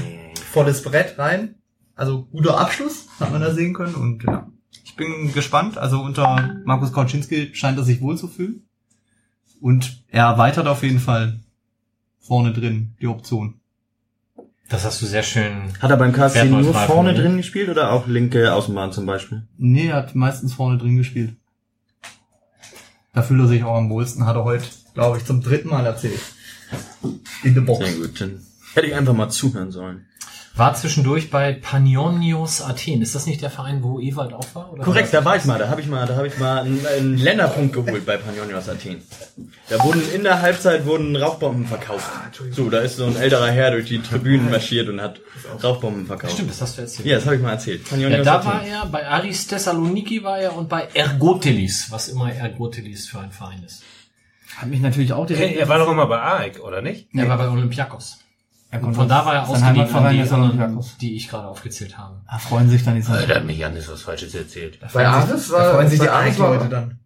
[0.52, 1.56] volles Brett rein.
[1.96, 3.96] Also guter Abschluss, hat man da sehen können.
[3.96, 4.48] Und ja,
[4.84, 5.78] ich bin gespannt.
[5.78, 8.68] Also unter Markus Kauczynski scheint er sich wohl zu fühlen.
[9.60, 11.40] Und er erweitert auf jeden Fall
[12.20, 13.62] vorne drin die Option.
[14.70, 15.74] Das hast du sehr schön.
[15.82, 19.46] Hat er beim KSC nur vorne drin gespielt oder auch linke Außenbahn zum Beispiel?
[19.58, 21.36] Nee, er hat meistens vorne drin gespielt.
[23.14, 25.86] Da fühlt er sich auch am wohlsten, hat er heute, glaube ich, zum dritten Mal
[25.86, 26.22] erzählt.
[27.44, 27.86] In der Box.
[27.86, 28.42] Sehr gut, dann
[28.74, 30.06] hätte ich einfach mal zuhören sollen.
[30.56, 33.02] War zwischendurch bei Panionios Athen.
[33.02, 34.74] Ist das nicht der Verein, wo Ewald auch war?
[34.74, 36.86] Oder Korrekt, da war ich mal, da habe ich mal, da habe ich mal einen,
[36.86, 39.02] einen Länderpunkt geholt bei Panionios Athen.
[39.70, 42.10] Da wurden in der Halbzeit wurden Rauchbomben verkauft.
[42.52, 45.22] So, da ist so ein älterer Herr durch die Tribünen marschiert und hat
[45.64, 46.34] Rauchbomben verkauft.
[46.34, 47.08] Stimmt, das hast du erzählt.
[47.08, 47.84] Ja, das habe ich mal erzählt.
[47.84, 48.52] Ja, Panionios da Athen.
[48.52, 53.32] war er, bei Aris Thessaloniki war er und bei Ergotelis, was immer Ergotelis für ein
[53.32, 53.84] Verein ist.
[54.58, 55.52] Hat mich natürlich auch direkt.
[55.52, 57.08] Hey, er war doch immer bei AEK, oder nicht?
[57.16, 58.20] Er war bei Olympiakos.
[58.72, 61.98] Er Und von da war er ausgeliehen an Heimatverein die anderen, die ich gerade aufgezählt
[61.98, 62.22] habe.
[62.26, 64.80] Ah, freuen sich dann die Äh, Da hat mich Janis was Falsches erzählt.
[64.94, 67.00] Bei Ares Da war, freuen sich die Ares war, Leute dann.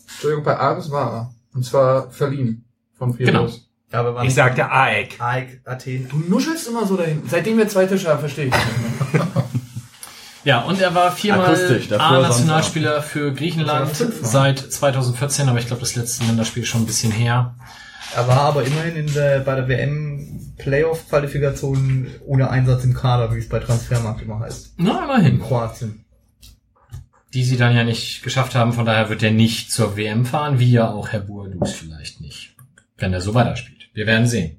[0.00, 1.34] Entschuldigung, bei Ares war er.
[1.54, 2.64] Und zwar verliehen.
[2.98, 3.68] Von Piros.
[3.92, 4.24] Ja, aber?
[4.24, 5.20] Ich sagte AEK.
[5.20, 6.08] Aik, Athen.
[6.08, 7.22] Du nuschelst immer so dahin.
[7.26, 9.24] Seitdem wir zwei Tische haben, verstehe ich nicht.
[10.42, 11.54] Ja, und er war viermal
[11.98, 13.90] A-Nationalspieler für Griechenland
[14.22, 17.54] seit 2014, aber ich glaube, das letzte Länderspiel ist schon ein bisschen her.
[18.16, 23.38] Er war aber immerhin in der, bei der WM Playoff-Qualifikation ohne Einsatz im Kader, wie
[23.38, 24.74] es bei Transfermarkt immer heißt.
[24.78, 25.40] Na, In immerhin.
[25.40, 26.04] Kroatien.
[27.32, 30.58] Die sie dann ja nicht geschafft haben, von daher wird er nicht zur WM fahren,
[30.58, 32.56] wie ja auch Herr Boadus vielleicht nicht,
[32.98, 33.88] wenn er so weiterspielt.
[33.94, 34.58] Wir werden sehen.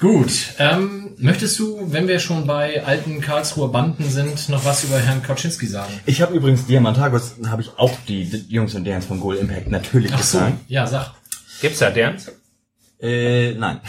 [0.00, 4.98] Gut, ähm, möchtest du, wenn wir schon bei alten Karlsruher Banden sind, noch was über
[5.00, 5.92] Herrn Kaczynski sagen?
[6.06, 9.70] Ich habe übrigens Diamantagos, habe ich auch die, die Jungs und Derns von Goal Impact
[9.70, 10.58] natürlich Ach so, gesagt.
[10.68, 11.14] ja, sag.
[11.60, 12.30] Gibt's da Derns?
[13.00, 13.80] Äh, nein.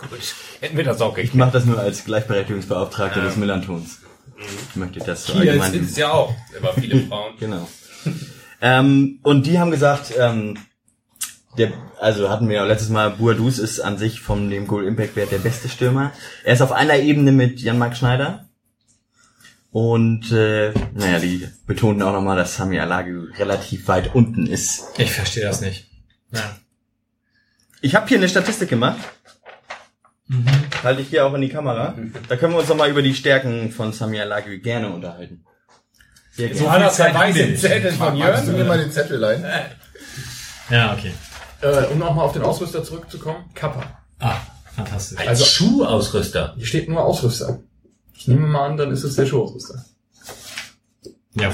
[0.00, 0.18] Gut.
[0.60, 1.34] Hätten wir das auch Ich gekriegt.
[1.36, 3.26] mache das nur als Gleichberechtigungsbeauftragter Ja.
[3.26, 3.98] des Millantons.
[4.70, 5.74] Ich möchte das so Hier allgemein.
[5.74, 6.34] ist ja auch.
[6.58, 7.34] Immer viele Frauen.
[7.38, 7.68] Genau.
[8.60, 10.56] ähm, und die haben gesagt, ähm,
[11.58, 15.16] der, also hatten wir ja letztes Mal, Buadus ist an sich vom dem Goal Impact
[15.16, 16.12] Wert der beste Stürmer.
[16.44, 18.48] Er ist auf einer Ebene mit Jan-Marc Schneider.
[19.70, 24.84] Und äh, naja, die betonten auch nochmal, dass Sami Alagi relativ weit unten ist.
[24.98, 25.88] Ich verstehe das nicht.
[26.30, 26.56] Ja.
[27.80, 28.98] Ich habe hier eine Statistik gemacht.
[30.82, 31.94] Halte ich hier auch in die Kamera.
[32.28, 35.44] Da können wir uns nochmal über die Stärken von Sami Alagi gerne unterhalten.
[36.32, 36.60] Sehr gerne.
[36.60, 38.68] So hat das ja weiß im Zettel von Magst du mir Jörn.
[38.68, 39.44] mal den Zettel leihen?
[40.70, 41.12] Ja, okay.
[41.62, 43.44] Äh, um nochmal auf den Ausrüster zurückzukommen.
[43.54, 43.82] Kappa.
[44.18, 44.36] Ah,
[44.74, 45.18] fantastisch.
[45.18, 46.54] Als Also- Schuhausrüster.
[46.56, 47.60] Hier steht nur Ausrüster.
[48.14, 49.84] Ich nehme mal an, dann ist es der Schuhausrüster.
[51.34, 51.50] Ja,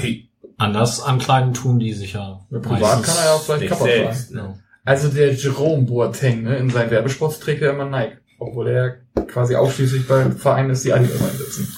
[0.57, 2.41] anders an kleinen tun die sich ja.
[2.49, 4.47] Privat kann er ja vielleicht Sich Kappa selbst, tragen.
[4.47, 4.59] ne?
[4.85, 8.17] Also der Jerome Boateng, ne, in seinen Werbespots trägt er immer Nike.
[8.39, 11.75] Obwohl er quasi ausschließlich bei Vereinen ist, die Adidas einsetzen.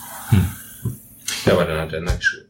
[1.46, 2.46] Ja, aber dann hat er Nike-Schuhe.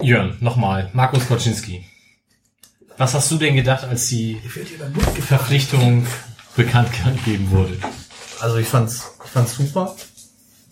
[0.00, 0.90] Jörn, nochmal.
[0.92, 1.84] Markus Koczynski.
[3.02, 4.38] Was hast du denn gedacht, als die
[5.26, 6.06] Verpflichtung
[6.54, 7.76] bekannt gegeben wurde?
[8.38, 9.96] Also ich fand's, ich fand's super,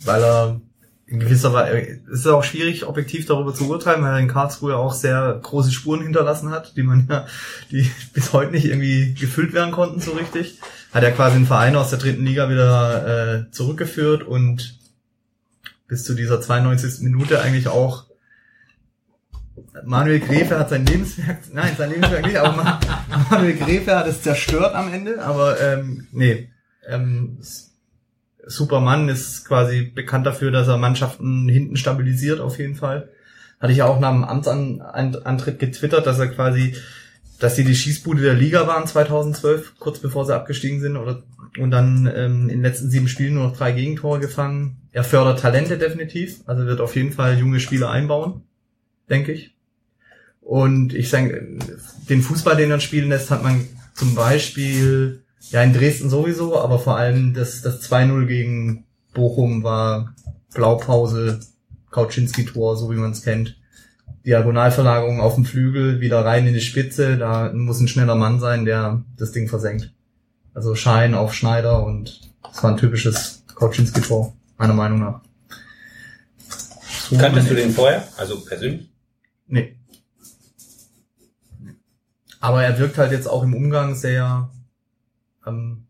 [0.05, 0.61] weil er
[1.09, 4.77] in gewisser Weise, es ist auch schwierig, objektiv darüber zu urteilen, weil er in Karlsruhe
[4.77, 7.27] auch sehr große Spuren hinterlassen hat, die man ja,
[7.73, 10.61] die bis heute nicht irgendwie gefüllt werden konnten so richtig.
[10.93, 14.79] Hat er quasi einen Verein aus der dritten Liga wieder äh, zurückgeführt und
[15.89, 17.01] bis zu dieser 92.
[17.01, 18.05] Minute eigentlich auch
[19.85, 22.81] Manuel Gräfe hat sein Lebenswerk, nein, sein Lebenswerk nicht, aber Ma-
[23.31, 26.49] Manuel Gräfe hat es zerstört am Ende, aber ähm, nee,
[26.89, 27.73] ähm, s-
[28.47, 33.09] Supermann ist quasi bekannt dafür, dass er Mannschaften hinten stabilisiert auf jeden Fall.
[33.61, 36.75] Hatte ich ja auch nach dem Amtsantritt getwittert, dass er quasi,
[37.39, 41.23] dass sie die Schießbude der Liga waren 2012, kurz bevor sie abgestiegen sind oder
[41.59, 44.77] und dann ähm, in den letzten sieben Spielen nur noch drei Gegentore gefangen.
[44.93, 48.43] Er fördert Talente definitiv, also wird auf jeden Fall junge Spieler einbauen,
[49.11, 49.55] denke ich.
[50.41, 51.59] Und ich sage,
[52.09, 56.79] den Fußball, den er spielen lässt, hat man zum Beispiel ja in Dresden sowieso, aber
[56.79, 60.15] vor allem das, das 2-0 gegen Bochum war
[60.55, 61.41] Blaupause,
[61.91, 63.57] Kauczynski-Tor, so wie man es kennt.
[64.25, 68.65] Diagonalverlagerung auf dem Flügel, wieder rein in die Spitze, da muss ein schneller Mann sein,
[68.65, 69.93] der das Ding versenkt.
[70.53, 72.21] Also Schein auf Schneider und
[72.53, 75.21] es war ein typisches Kauczynski-Tor, meiner Meinung nach.
[77.09, 78.07] So Kanntest du den vorher?
[78.17, 78.90] Also persönlich?
[79.51, 79.77] Nee.
[82.41, 84.51] Aber er wirkt halt jetzt auch im Umgang sehr
[85.47, 85.87] ähm,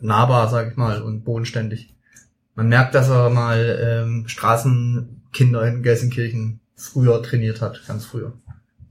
[0.00, 1.94] nahbar, sag ich mal, und bodenständig.
[2.54, 8.32] Man merkt, dass er mal ähm, Straßenkinder in Gelsenkirchen früher trainiert hat, ganz früher.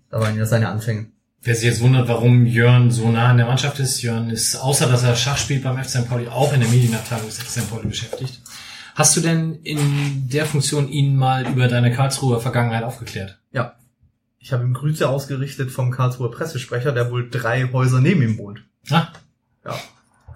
[0.10, 1.08] Da waren ja seine Anfänge.
[1.42, 4.88] Wer sich jetzt wundert, warum Jörn so nah in der Mannschaft ist, Jörn ist, außer
[4.88, 6.10] dass er Schach spielt beim FC St.
[6.10, 7.70] Pauli, auch in der Medienabteilung des FC St.
[7.70, 8.42] Pauli beschäftigt.
[8.98, 13.38] Hast du denn in der Funktion ihn mal über deine Karlsruher Vergangenheit aufgeklärt?
[13.52, 13.76] Ja.
[14.40, 18.62] Ich habe ihm Grüße ausgerichtet vom Karlsruher Pressesprecher, der wohl drei Häuser neben ihm wohnt.
[18.90, 19.10] Ah,
[19.64, 19.76] Ja.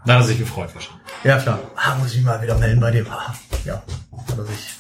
[0.06, 1.02] da hat er sich gefreut wahrscheinlich.
[1.24, 1.60] Ja, klar.
[1.76, 3.08] Ah, muss ich mal wieder melden bei dem.
[3.10, 3.34] Ah,
[3.66, 3.82] ja,
[4.28, 4.74] hat er sich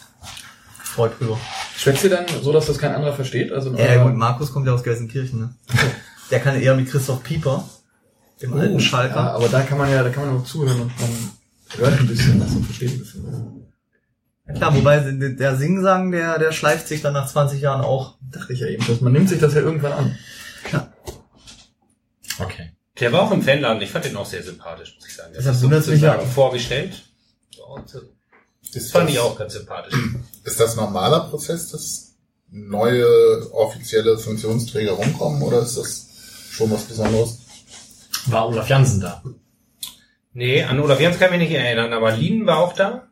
[0.79, 1.39] gefreut drüber.
[1.75, 3.51] Schwätzt ihr dann so, dass das kein anderer versteht?
[3.51, 5.55] Also Ja, eurer- gut, Markus kommt ja aus Gelsenkirchen, ne?
[6.29, 7.67] Der kann eher mit Christoph Pieper,
[8.43, 9.15] dem alten Schalker.
[9.15, 11.09] Ja, aber da kann man ja, da kann man auch zuhören und man
[11.77, 13.60] hört ein bisschen was und versteht ein bisschen.
[14.47, 18.53] Ja, klar, wobei der Singsang, der, der schleift sich dann nach 20 Jahren auch, dachte
[18.53, 18.85] ich ja eben.
[18.87, 20.17] Das, man nimmt sich das ja irgendwann an.
[22.39, 22.71] Okay.
[22.99, 23.81] Der war auch im Fanladen.
[23.81, 25.33] Ich fand den auch sehr sympathisch, muss ich sagen.
[25.35, 26.27] Deshalb wundert's mich sozusagen ja.
[26.27, 27.03] vorgestellt.
[27.67, 27.93] Und.
[28.73, 29.93] Das Ist fand das, ich auch ganz sympathisch.
[30.43, 32.15] ist das normaler Prozess, dass
[32.49, 36.07] neue offizielle Funktionsträger rumkommen oder ist das
[36.51, 37.39] schon was Besonderes?
[38.27, 39.23] War Olaf Jansen da?
[40.33, 43.10] Nee, an Olaf Jans kann ich mich nicht erinnern, aber Lien war auch da.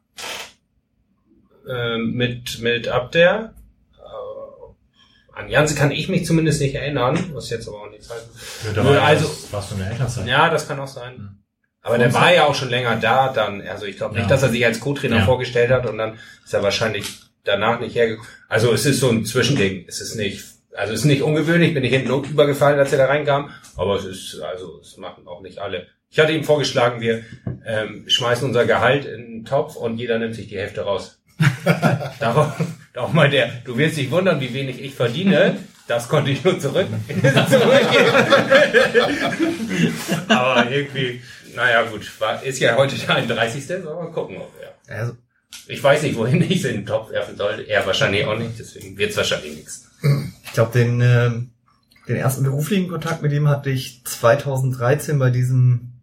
[1.69, 3.53] Ähm, mit, mit Abder.
[3.97, 8.75] Äh, an Jansen kann ich mich zumindest nicht erinnern, was jetzt aber auch nicht heißt.
[8.75, 10.27] Nö, also, warst du in der Elternzeit?
[10.27, 11.35] ja, das kann auch sein.
[11.81, 13.61] Aber der war ja auch schon länger da dann.
[13.61, 14.29] Also ich glaube nicht, Ja.
[14.29, 15.25] dass er sich als Co-Trainer Ja.
[15.25, 17.05] vorgestellt hat und dann ist er wahrscheinlich
[17.45, 18.29] danach nicht hergekommen.
[18.49, 19.85] Also es ist so ein Zwischending.
[19.87, 20.43] Es ist nicht,
[20.75, 23.51] also es ist nicht ungewöhnlich, bin ich hinten übergefallen, als er da reinkam.
[23.77, 25.87] Aber es ist, also es machen auch nicht alle.
[26.09, 27.23] Ich hatte ihm vorgeschlagen, wir
[27.65, 31.18] ähm, schmeißen unser Gehalt in den Topf und jeder nimmt sich die Hälfte raus.
[32.19, 32.53] Darauf,
[32.93, 35.57] darauf mal der, du wirst dich wundern, wie wenig ich verdiene.
[35.87, 38.13] Das konnte ich nur zurück, zurückgeben.
[40.27, 41.21] Aber irgendwie,
[41.55, 43.65] naja gut, war, ist ja heute der 31.
[43.65, 44.95] Sollen wir mal gucken, ob er.
[44.95, 45.13] Also,
[45.67, 47.65] Ich weiß nicht, wohin ich den Topf werfen soll.
[47.67, 49.87] Er wahrscheinlich auch nicht, deswegen wird's wahrscheinlich nichts.
[50.45, 51.49] ich glaube, den, ähm,
[52.07, 55.93] den ersten beruflichen Kontakt mit ihm hatte ich 2013 bei diesem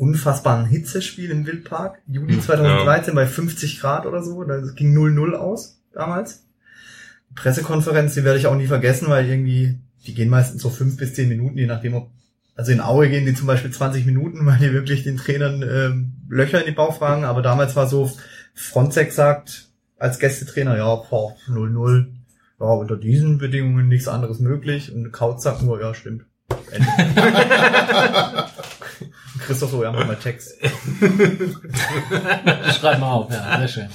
[0.00, 1.98] unfassbaren Hitzespiel im Wildpark.
[2.06, 4.42] Juli 2013 bei 50 Grad oder so.
[4.44, 6.46] Da ging 0-0 aus damals.
[7.28, 10.96] Die Pressekonferenz, die werde ich auch nie vergessen, weil irgendwie, die gehen meistens so fünf
[10.96, 12.08] bis zehn Minuten, je nachdem ob,
[12.56, 16.12] also in Aue gehen die zum Beispiel 20 Minuten, weil die wirklich den Trainern ähm,
[16.30, 17.24] Löcher in die Bauch fragen.
[17.24, 18.10] Aber damals war so,
[18.54, 22.06] Frontex sagt als Gästetrainer, ja, boah, 0-0,
[22.58, 24.94] ja, unter diesen Bedingungen nichts anderes möglich.
[24.94, 26.24] Und Kaut sagt nur, ja, stimmt.
[29.46, 30.54] Christoph ja, mach mal Text.
[32.78, 33.88] Schreib mal auf, ja, sehr schön.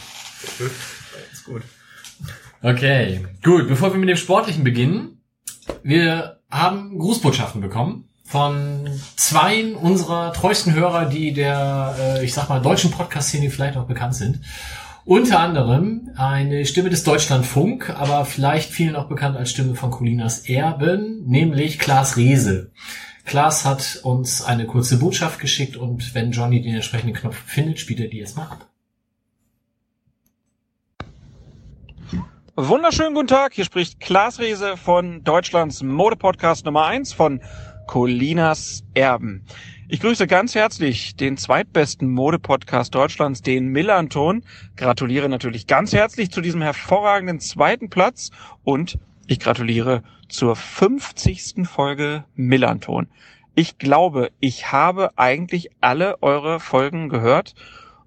[1.32, 1.62] Ist gut.
[2.62, 3.68] Okay, gut.
[3.68, 5.22] Bevor wir mit dem Sportlichen beginnen,
[5.84, 12.60] wir haben Grußbotschaften bekommen von zwei unserer treuesten Hörer, die der, äh, ich sag mal,
[12.62, 14.42] deutschen Podcast-Szene vielleicht auch bekannt sind.
[15.06, 20.40] Unter anderem eine Stimme des Deutschlandfunk, aber vielleicht vielen auch bekannt als Stimme von Colinas
[20.50, 22.72] Erben, nämlich Klaas Rehse.
[23.26, 28.00] Klaas hat uns eine kurze Botschaft geschickt und wenn Johnny den entsprechenden Knopf findet, spielt
[28.00, 28.68] er die erstmal ab.
[32.56, 37.42] Wunderschönen guten Tag, hier spricht Klaas Rehse von Deutschlands Mode-Podcast Nummer 1 von
[37.88, 39.46] Colinas Erben.
[39.90, 44.44] Ich grüße ganz herzlich den zweitbesten Mode-Podcast Deutschlands, den Millanton.
[44.78, 48.30] Gratuliere natürlich ganz herzlich zu diesem hervorragenden zweiten Platz
[48.64, 51.68] und ich gratuliere zur 50.
[51.68, 53.08] Folge Millanton.
[53.56, 57.56] Ich glaube, ich habe eigentlich alle eure Folgen gehört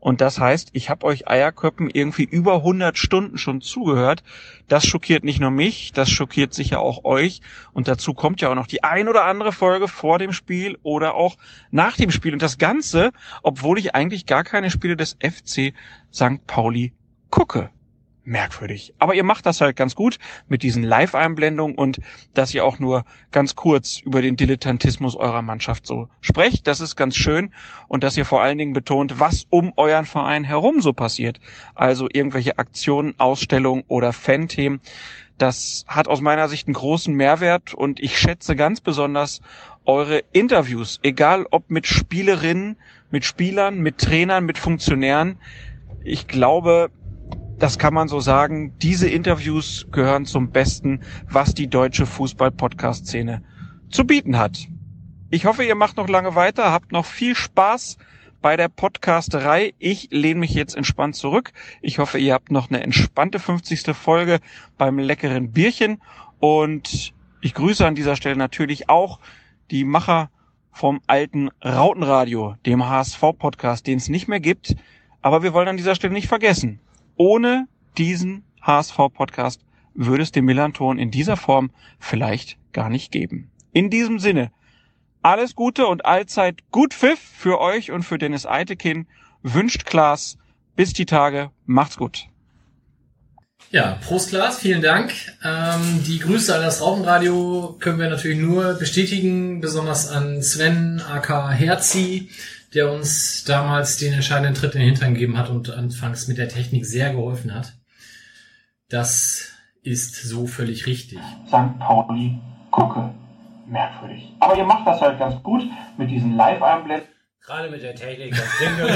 [0.00, 4.22] und das heißt, ich habe euch Eierköppen irgendwie über 100 Stunden schon zugehört.
[4.68, 7.40] Das schockiert nicht nur mich, das schockiert sicher auch euch.
[7.72, 11.14] Und dazu kommt ja auch noch die ein oder andere Folge vor dem Spiel oder
[11.14, 11.36] auch
[11.70, 12.32] nach dem Spiel.
[12.32, 13.10] Und das Ganze,
[13.42, 15.74] obwohl ich eigentlich gar keine Spiele des FC
[16.12, 16.46] St.
[16.46, 16.92] Pauli
[17.30, 17.70] gucke.
[18.28, 18.92] Merkwürdig.
[18.98, 21.98] Aber ihr macht das halt ganz gut mit diesen Live-Einblendungen und
[22.34, 26.66] dass ihr auch nur ganz kurz über den Dilettantismus eurer Mannschaft so sprecht.
[26.66, 27.54] Das ist ganz schön
[27.88, 31.40] und dass ihr vor allen Dingen betont, was um euren Verein herum so passiert.
[31.74, 34.80] Also irgendwelche Aktionen, Ausstellungen oder Fan-Themen.
[35.38, 39.40] Das hat aus meiner Sicht einen großen Mehrwert und ich schätze ganz besonders
[39.86, 42.76] eure Interviews, egal ob mit Spielerinnen,
[43.10, 45.38] mit Spielern, mit Trainern, mit Funktionären.
[46.04, 46.90] Ich glaube,
[47.58, 53.42] das kann man so sagen, diese Interviews gehören zum Besten, was die deutsche Fußball-Podcast-Szene
[53.90, 54.68] zu bieten hat.
[55.30, 57.98] Ich hoffe, ihr macht noch lange weiter, habt noch viel Spaß
[58.40, 59.74] bei der Podcasterei.
[59.78, 61.52] Ich lehne mich jetzt entspannt zurück.
[61.82, 63.94] Ich hoffe, ihr habt noch eine entspannte 50.
[63.94, 64.38] Folge
[64.76, 66.00] beim leckeren Bierchen
[66.38, 69.18] und ich grüße an dieser Stelle natürlich auch
[69.70, 70.30] die Macher
[70.70, 74.76] vom alten Rautenradio, dem HSV-Podcast, den es nicht mehr gibt,
[75.20, 76.80] Aber wir wollen an dieser Stelle nicht vergessen,
[77.18, 79.60] ohne diesen HSV-Podcast
[79.94, 83.50] würde es den Millanton in dieser Form vielleicht gar nicht geben.
[83.72, 84.50] In diesem Sinne,
[85.22, 89.06] alles Gute und allzeit gut Pfiff für euch und für Dennis Eitekin.
[89.42, 90.38] Wünscht Klaas.
[90.76, 91.50] Bis die Tage.
[91.66, 92.28] Macht's gut.
[93.70, 95.12] Ja, Prost Klaas, vielen Dank.
[95.44, 101.50] Ähm, die Grüße an das Rauchenradio können wir natürlich nur bestätigen, besonders an Sven aka
[101.50, 102.30] Herzi,
[102.74, 106.48] der uns damals den entscheidenden Tritt in den Hintern gegeben hat und anfangs mit der
[106.48, 107.74] Technik sehr geholfen hat.
[108.88, 109.52] Das
[109.82, 111.18] ist so völlig richtig.
[111.46, 111.78] St.
[111.78, 112.38] Pauli,
[112.70, 113.10] gucke,
[113.66, 114.32] merkwürdig.
[114.40, 115.62] Aber ihr macht das halt ganz gut
[115.96, 117.08] mit diesen Live-Einblenden.
[117.44, 118.90] Gerade mit der Technik, das gut.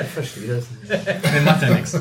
[0.00, 0.92] Ich verstehe das nicht.
[1.34, 2.00] Nee, macht ja nichts.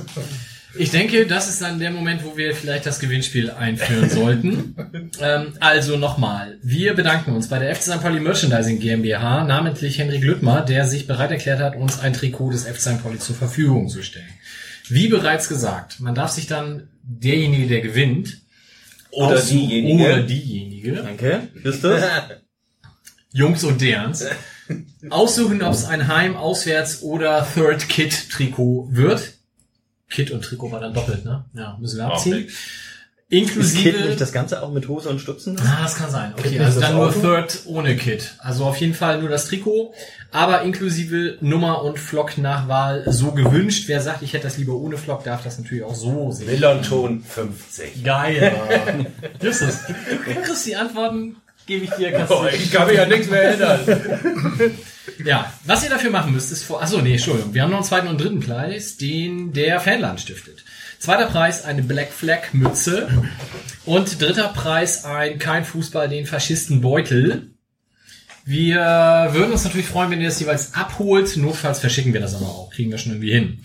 [0.76, 4.76] Ich denke, das ist dann der Moment, wo wir vielleicht das Gewinnspiel einführen sollten.
[5.22, 8.02] Ähm, also nochmal, wir bedanken uns bei der FC St.
[8.02, 12.64] Pauli Merchandising GmbH, namentlich Henrik Lüttmer, der sich bereit erklärt hat, uns ein Trikot des
[12.66, 13.04] FC St.
[13.04, 14.26] Pauli zur Verfügung zu stellen.
[14.90, 18.40] Wie bereits gesagt, man darf sich dann derjenige, der gewinnt,
[19.12, 20.04] Oder diejenige.
[20.04, 21.48] oder diejenige, Danke.
[21.64, 22.02] Justus?
[23.32, 24.26] Jungs und Derns,
[25.10, 29.33] aussuchen, ob es ein Heim-, Auswärts- oder Third-Kit-Trikot wird.
[30.14, 31.46] Kit und Trikot war dann doppelt, ne?
[31.56, 32.46] Ja, müssen wir abziehen.
[32.46, 32.58] Ist
[33.30, 33.92] Inklusive...
[33.92, 35.60] Kid nicht das Ganze auch mit Hose und Stutzen?
[35.60, 36.34] Ah, das kann sein.
[36.38, 37.12] Okay, Kit also ist dann nur?
[37.12, 38.36] Third ohne Kit.
[38.38, 39.92] Also auf jeden Fall nur das Trikot,
[40.32, 43.86] aber inklusive Nummer und Flock nach Wahl so gewünscht.
[43.88, 46.46] Wer sagt, ich hätte das lieber ohne Flock, darf das natürlich auch so sehen.
[46.46, 48.04] Millonton 50.
[48.04, 49.08] Geil.
[49.42, 52.28] Justus, du kriegst die Antworten, gebe ich dir.
[52.30, 53.80] Oh, du- ich kann mich ja nichts mehr erinnern.
[55.26, 56.82] Ja, was ihr dafür machen müsst, ist vor.
[56.82, 57.54] Achso, nee, Entschuldigung.
[57.54, 60.64] Wir haben noch einen zweiten und dritten Preis, den der Fanland stiftet.
[61.00, 63.10] Zweiter Preis eine Black Flag Mütze.
[63.86, 67.50] Und dritter Preis ein kein Fußball, den Faschisten Beutel.
[68.46, 71.36] Wir würden uns natürlich freuen, wenn ihr das jeweils abholt.
[71.38, 72.72] Notfalls verschicken wir das aber auch.
[72.72, 73.60] Kriegen wir schon irgendwie hin.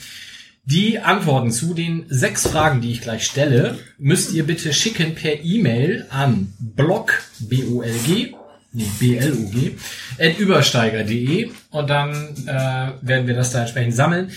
[0.70, 5.42] Die Antworten zu den sechs Fragen, die ich gleich stelle, müsst ihr bitte schicken per
[5.42, 8.34] E-Mail an blog, B-O-L-G,
[8.74, 9.76] nee, B-L-O-G,
[10.18, 12.12] at übersteiger.de und dann
[12.44, 14.30] äh, werden wir das da entsprechend sammeln.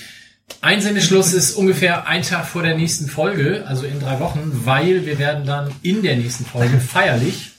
[0.61, 5.19] Einsendeschluss ist ungefähr ein Tag vor der nächsten Folge, also in drei Wochen, weil wir
[5.19, 7.51] werden dann in der nächsten Folge feierlich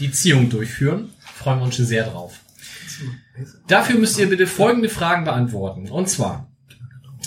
[0.00, 1.10] die Ziehung durchführen.
[1.36, 2.34] Freuen wir uns schon sehr drauf.
[3.68, 5.88] Dafür müsst ihr bitte folgende Fragen beantworten.
[5.88, 6.51] Und zwar,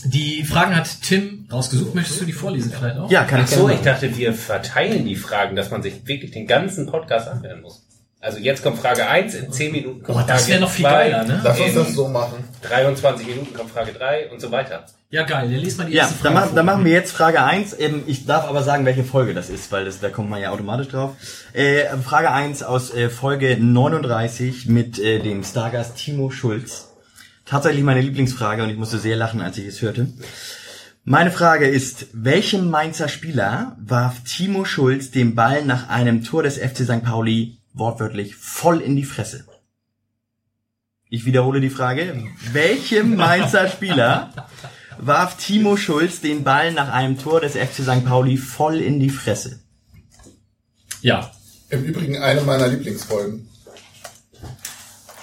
[0.05, 1.95] die Fragen hat Tim rausgesucht.
[1.95, 3.09] Möchtest du die vorlesen vielleicht auch?
[3.09, 6.05] Ja, kann Ach ich so, gerne ich dachte, wir verteilen die Fragen, dass man sich
[6.07, 7.83] wirklich den ganzen Podcast anhören muss.
[8.21, 10.85] Also jetzt kommt Frage 1, in 10 Minuten kommt Oh, das Frage wäre noch viel
[10.85, 11.41] 2, geiler, ne?
[11.43, 12.43] Lass uns das so machen.
[12.63, 14.83] 23 Minuten kommt Frage 3 und so weiter.
[15.11, 15.47] Ja, geil.
[15.51, 17.79] Dann liest mal die Ja, erste dann, Frage machen, dann machen wir jetzt Frage 1.
[17.79, 20.49] Ähm, ich darf aber sagen, welche Folge das ist, weil das, da kommt man ja
[20.49, 21.11] automatisch drauf.
[21.53, 26.94] Äh, Frage 1 aus äh, Folge 39 mit äh, dem Stargast Timo Schulz.
[27.45, 30.07] Tatsächlich meine Lieblingsfrage und ich musste sehr lachen, als ich es hörte.
[31.03, 36.57] Meine Frage ist, welchem Mainzer Spieler warf Timo Schulz den Ball nach einem Tor des
[36.57, 37.03] FC St.
[37.03, 39.45] Pauli wortwörtlich voll in die Fresse?
[41.07, 42.23] Ich wiederhole die Frage.
[42.51, 44.33] Welchem Mainzer Spieler
[44.97, 48.03] warf Timo Schulz den Ball nach einem Tor des FC St.
[48.03, 49.59] Pauli voll in die Fresse?
[51.01, 51.31] Ja.
[51.69, 53.47] Im Übrigen eine meiner Lieblingsfolgen.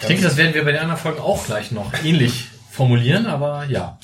[0.02, 3.66] Ich denke, das werden wir bei den anderen Folgen auch gleich noch ähnlich formulieren, aber
[3.66, 3.98] ja.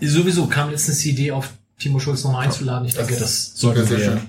[0.00, 2.86] Sowieso kam letztens die Idee, auf Timo Schulz nochmal einzuladen.
[2.88, 4.20] Ich denke, das sollten sehr wir schön.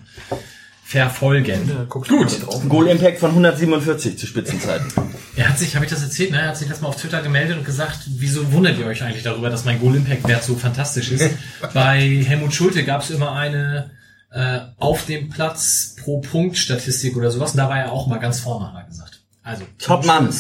[0.84, 1.88] verfolgen.
[1.90, 2.70] Guckt Gut.
[2.70, 4.92] Goal Impact von 147 zu Spitzenzeiten.
[5.36, 6.40] Er hat sich, habe ich das erzählt, ne?
[6.40, 9.24] Er hat sich letztes Mal auf Twitter gemeldet und gesagt, wieso wundert ihr euch eigentlich
[9.24, 11.30] darüber, dass mein Goal-Impact-Wert so fantastisch ist?
[11.74, 13.92] Bei Helmut Schulte gab es immer eine
[14.32, 18.20] äh, auf dem Platz pro Punkt Statistik oder sowas und da war er auch mal
[18.20, 19.15] ganz vorne, hat er gesagt.
[19.46, 20.34] Also, Top Mann.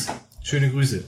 [0.43, 1.03] Schöne Grüße.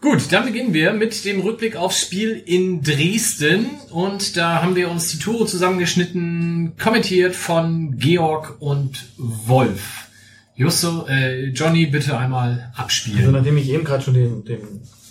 [0.00, 3.66] Gut, dann beginnen wir mit dem Rückblick aufs Spiel in Dresden.
[3.90, 10.08] Und da haben wir uns die Tore zusammengeschnitten, kommentiert von Georg und Wolf.
[10.54, 13.32] Justo, äh, Johnny, bitte einmal Also abspielen.
[13.32, 14.60] nachdem ich eben gerade schon den, den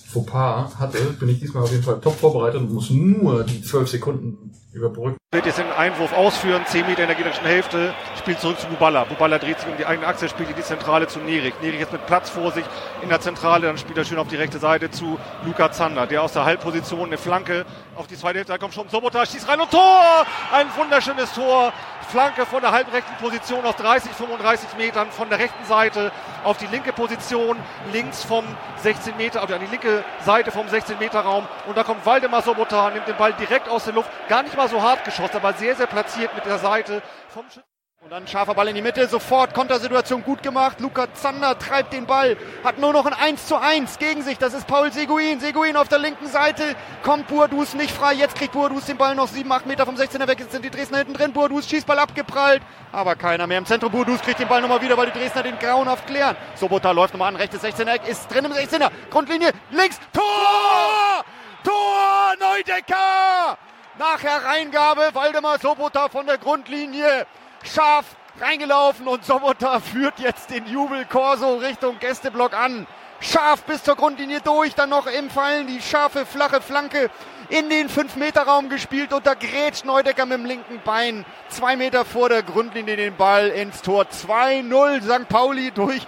[0.08, 3.88] Fauxpas hatte, bin ich diesmal auf jeden Fall top vorbereitet und muss nur die 12
[3.88, 5.18] Sekunden überbrücken.
[5.34, 9.04] Wird jetzt den Einwurf ausführen, 10 Meter in der gegnerischen Hälfte, spielt zurück zu Buballa.
[9.04, 11.54] Buballa dreht sich um die eigene Achse, spielt in die Zentrale zu Nerich.
[11.62, 12.64] Nerich jetzt mit Platz vor sich
[13.02, 16.24] in der Zentrale, dann spielt er schön auf die rechte Seite zu Luca Zander, der
[16.24, 17.66] aus der Halbposition eine Flanke
[17.98, 20.26] auf die zweite Hälfte, da kommt schon Sobota, schießt rein und Tor!
[20.54, 21.74] Ein wunderschönes Tor,
[22.08, 26.14] Flanke von der halbrechten Position aus 30, 35 Metern von der rechten Seite
[26.46, 27.58] auf die linke Position,
[27.92, 28.46] links vom
[28.78, 32.44] 16 Meter, oder an die linke Seite vom 16 Meter Raum und da kommt Waldemar
[32.44, 35.54] Sobota, nimmt den Ball direkt aus der Luft, gar nicht mal so hart geschossen, aber
[35.54, 37.64] sehr, sehr platziert mit der Seite vom Schützen.
[38.08, 40.80] Und dann scharfer Ball in die Mitte, sofort Kontersituation gut gemacht.
[40.80, 44.38] Luca Zander treibt den Ball, hat nur noch ein 1 zu 1 gegen sich.
[44.38, 45.40] Das ist Paul Seguin.
[45.40, 48.14] Seguin auf der linken Seite, kommt Bourdous nicht frei.
[48.14, 50.40] Jetzt kriegt Bourdous den Ball noch 7, 8 Meter vom 16er weg.
[50.40, 51.34] Jetzt sind die Dresdner hinten drin.
[51.34, 52.62] Bourdous Schießball abgeprallt,
[52.92, 53.92] aber keiner mehr im Zentrum.
[53.92, 56.38] Bourdous kriegt den Ball nochmal wieder, weil die Dresdner den grauenhaft klären.
[56.56, 58.90] Sobota läuft nochmal an, rechtes 16er Eck, ist drin im 16er.
[59.10, 61.26] Grundlinie, links, Tor!
[61.64, 62.36] Tor!
[62.40, 63.58] Neudecker!
[64.00, 67.26] Nach Hereingabe Waldemar Sobota von der Grundlinie
[67.64, 68.06] scharf
[68.40, 72.86] reingelaufen und Sobota führt jetzt den Jubelkorso Richtung Gästeblock an.
[73.22, 77.10] Scharf bis zur Grundlinie durch, dann noch im Fallen die scharfe, flache Flanke
[77.50, 82.30] in den 5-Meter-Raum gespielt und da grätscht Neudecker mit dem linken Bein zwei Meter vor
[82.30, 84.04] der Grundlinie den Ball ins Tor.
[84.04, 85.28] 2-0 St.
[85.28, 86.06] Pauli durch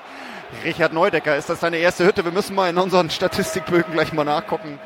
[0.63, 1.35] Richard Neudecker.
[1.37, 2.23] Ist das seine erste Hütte?
[2.23, 4.79] Wir müssen mal in unseren Statistikbögen gleich mal nachgucken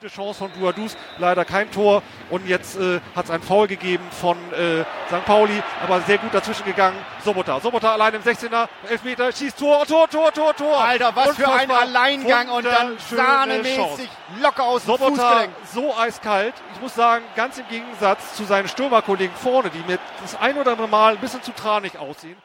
[0.00, 2.02] gute Chance von Buadus, leider kein Tor.
[2.30, 5.24] Und jetzt äh, hat es ein Foul gegeben von äh, St.
[5.26, 6.96] Pauli, aber sehr gut dazwischen gegangen.
[7.22, 10.82] Sobota, Sobota allein im 16er, Elfmeter, schießt Tor, Tor, Tor, Tor, Tor.
[10.82, 14.08] Alter, was für ein Alleingang und dann sahnemäßig
[14.40, 15.52] locker aus dem Sobota Fußgelenk.
[15.74, 16.54] so eiskalt.
[16.74, 20.72] Ich muss sagen, ganz im Gegensatz zu seinen Stürmerkollegen vorne, die mir das ein oder
[20.72, 22.36] andere Mal ein bisschen zu tranig aussehen.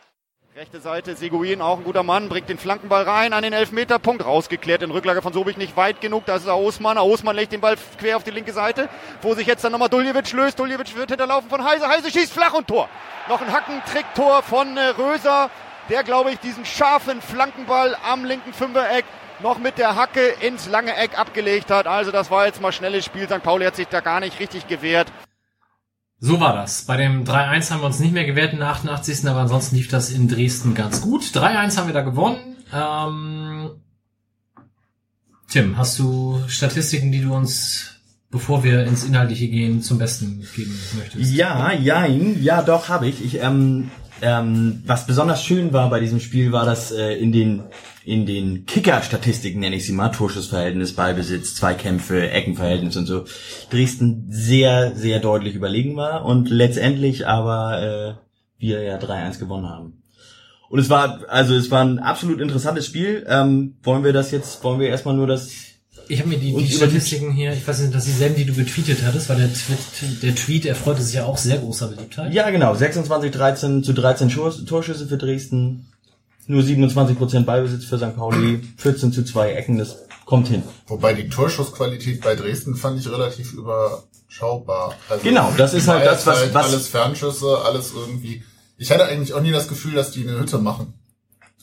[0.57, 4.83] Rechte Seite, Seguin, auch ein guter Mann, bringt den Flankenball rein an den Elfmeterpunkt, rausgeklärt
[4.83, 8.15] in Rücklage von Sobich nicht weit genug, das ist Osman, Osman legt den Ball quer
[8.15, 8.87] auf die linke Seite,
[9.21, 12.53] wo sich jetzt dann nochmal Duljevic löst, Duljevic wird hinterlaufen von Heise, Heise schießt flach
[12.53, 12.87] und Tor.
[13.27, 15.49] Noch ein Hackentricktor von äh, Röser,
[15.89, 19.03] der glaube ich diesen scharfen Flankenball am linken Fünfereck
[19.41, 21.85] noch mit der Hacke ins lange Eck abgelegt hat.
[21.85, 23.43] Also das war jetzt mal schnelles Spiel, St.
[23.43, 25.11] Pauli hat sich da gar nicht richtig gewehrt.
[26.25, 26.85] So war das.
[26.85, 29.27] Bei dem 3-1 haben wir uns nicht mehr gewehrt in der 88.
[29.27, 31.21] Aber ansonsten lief das in Dresden ganz gut.
[31.21, 32.55] 3-1 haben wir da gewonnen.
[32.73, 33.69] Ähm,
[35.47, 37.99] Tim, hast du Statistiken, die du uns,
[38.31, 41.31] bevor wir ins Inhaltliche gehen, zum Besten geben möchtest?
[41.31, 43.23] Ja, jein, ja doch, habe ich.
[43.23, 43.91] ich ähm,
[44.23, 47.61] ähm, was besonders schön war bei diesem Spiel, war, dass äh, in den
[48.05, 53.25] in den Kicker-Statistiken, nenne ich sie mal, Torschussverhältnis, Ballbesitz, Zweikämpfe, Eckenverhältnis und so,
[53.71, 58.25] Dresden sehr, sehr deutlich überlegen war und letztendlich aber äh,
[58.59, 60.03] wir ja 3-1 gewonnen haben.
[60.69, 63.25] Und es war, also es war ein absolut interessantes Spiel.
[63.27, 65.51] Ähm, wollen wir das jetzt, wollen wir erstmal nur das
[66.07, 68.53] Ich habe mir die, die Statistiken hier, ich weiß nicht, das ist dieselben, die du
[68.53, 72.33] getweetet hattest, weil der Tweet, der Tweet erfreute sich ja auch sehr großer Beliebtheit.
[72.33, 72.75] Ja, genau.
[72.75, 75.87] 26, 13 zu 13 Schurs, Torschüsse für Dresden.
[76.47, 78.15] Nur 27% Ballbesitz für St.
[78.15, 78.61] Pauli.
[78.77, 80.63] 14 zu 2 Ecken, das kommt hin.
[80.87, 84.95] Wobei die Torschussqualität bei Dresden fand ich relativ überschaubar.
[85.09, 88.43] Also Genau, das ist halt das, was- was- alles Fernschüsse, alles irgendwie.
[88.77, 90.93] Ich hatte eigentlich auch nie das Gefühl, dass die eine Hütte machen.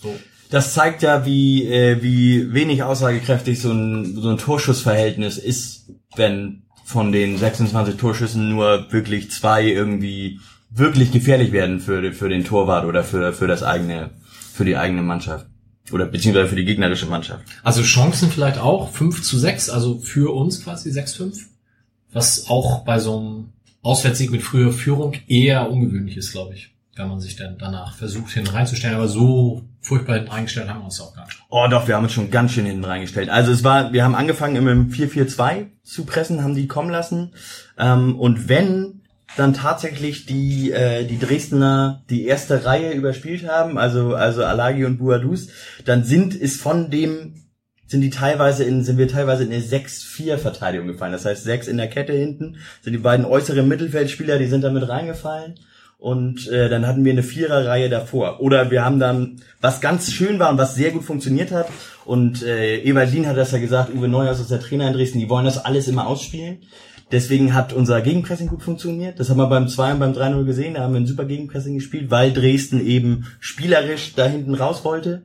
[0.00, 0.14] So.
[0.50, 6.62] Das zeigt ja, wie, äh, wie wenig aussagekräftig so ein, so ein Torschussverhältnis ist, wenn
[6.84, 12.84] von den 26 Torschüssen nur wirklich zwei irgendwie wirklich gefährlich werden für, für den Torwart
[12.86, 14.10] oder für, für das eigene,
[14.52, 15.46] für die eigene Mannschaft.
[15.90, 17.44] Oder beziehungsweise für die gegnerische Mannschaft.
[17.62, 21.40] Also Chancen vielleicht auch 5 zu 6, also für uns quasi 6-5.
[22.12, 23.48] Was auch bei so einem
[23.82, 26.70] Auswärtssieg mit früher Führung eher ungewöhnlich ist, glaube ich.
[26.94, 28.94] Wenn man sich dann danach versucht, hinten reinzustellen.
[28.94, 31.42] Aber so furchtbar hinten reingestellt haben wir uns auch gar nicht.
[31.48, 33.30] Oh doch, wir haben uns schon ganz schön hinten reingestellt.
[33.30, 37.32] Also es war, wir haben angefangen im 4-4-2 zu pressen, haben die kommen lassen.
[37.78, 39.01] Ähm, und wenn
[39.36, 44.98] dann tatsächlich die, äh, die Dresdner die erste Reihe überspielt haben, also, also Alagi und
[44.98, 45.48] Buadus,
[45.84, 47.34] dann sind es von dem,
[47.86, 51.12] sind die teilweise in, sind wir teilweise in eine 6-4-Verteidigung gefallen.
[51.12, 54.88] Das heißt, sechs in der Kette hinten, sind die beiden äußeren Mittelfeldspieler, die sind damit
[54.88, 55.54] reingefallen.
[55.98, 58.40] Und äh, dann hatten wir eine Viererreihe davor.
[58.40, 61.68] Oder wir haben dann, was ganz schön war und was sehr gut funktioniert hat,
[62.04, 65.20] und äh, Ewald Lien hat das ja gesagt, Uwe Neuhaus ist der Trainer in Dresden,
[65.20, 66.58] die wollen das alles immer ausspielen.
[67.12, 69.20] Deswegen hat unser Gegenpressing gut funktioniert.
[69.20, 70.74] Das haben wir beim 2 und beim 3-0 gesehen.
[70.74, 75.22] Da haben wir ein super Gegenpressing gespielt, weil Dresden eben spielerisch da hinten raus wollte.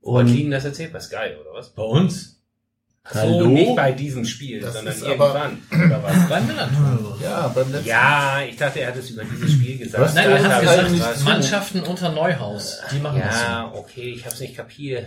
[0.00, 1.70] Und Und Ihnen das erzählt bei Sky, oder was?
[1.74, 2.36] Bei uns?
[3.10, 3.46] So, Hallo?
[3.46, 5.10] nicht bei diesem Spiel, Das sondern ist aber-
[5.70, 5.86] irgendwann.
[5.86, 6.28] Oder was?
[6.28, 7.18] Bei Millantor.
[7.22, 10.04] Ja, beim letzten Ja, ich dachte, er hat es über dieses Spiel gesagt.
[10.04, 10.14] Was?
[10.14, 13.44] Nein, er Das hat habe gesagt, nicht Mannschaften unter Neuhaus, die machen das so.
[13.44, 15.06] Ja, okay, ich habe es nicht kapiert.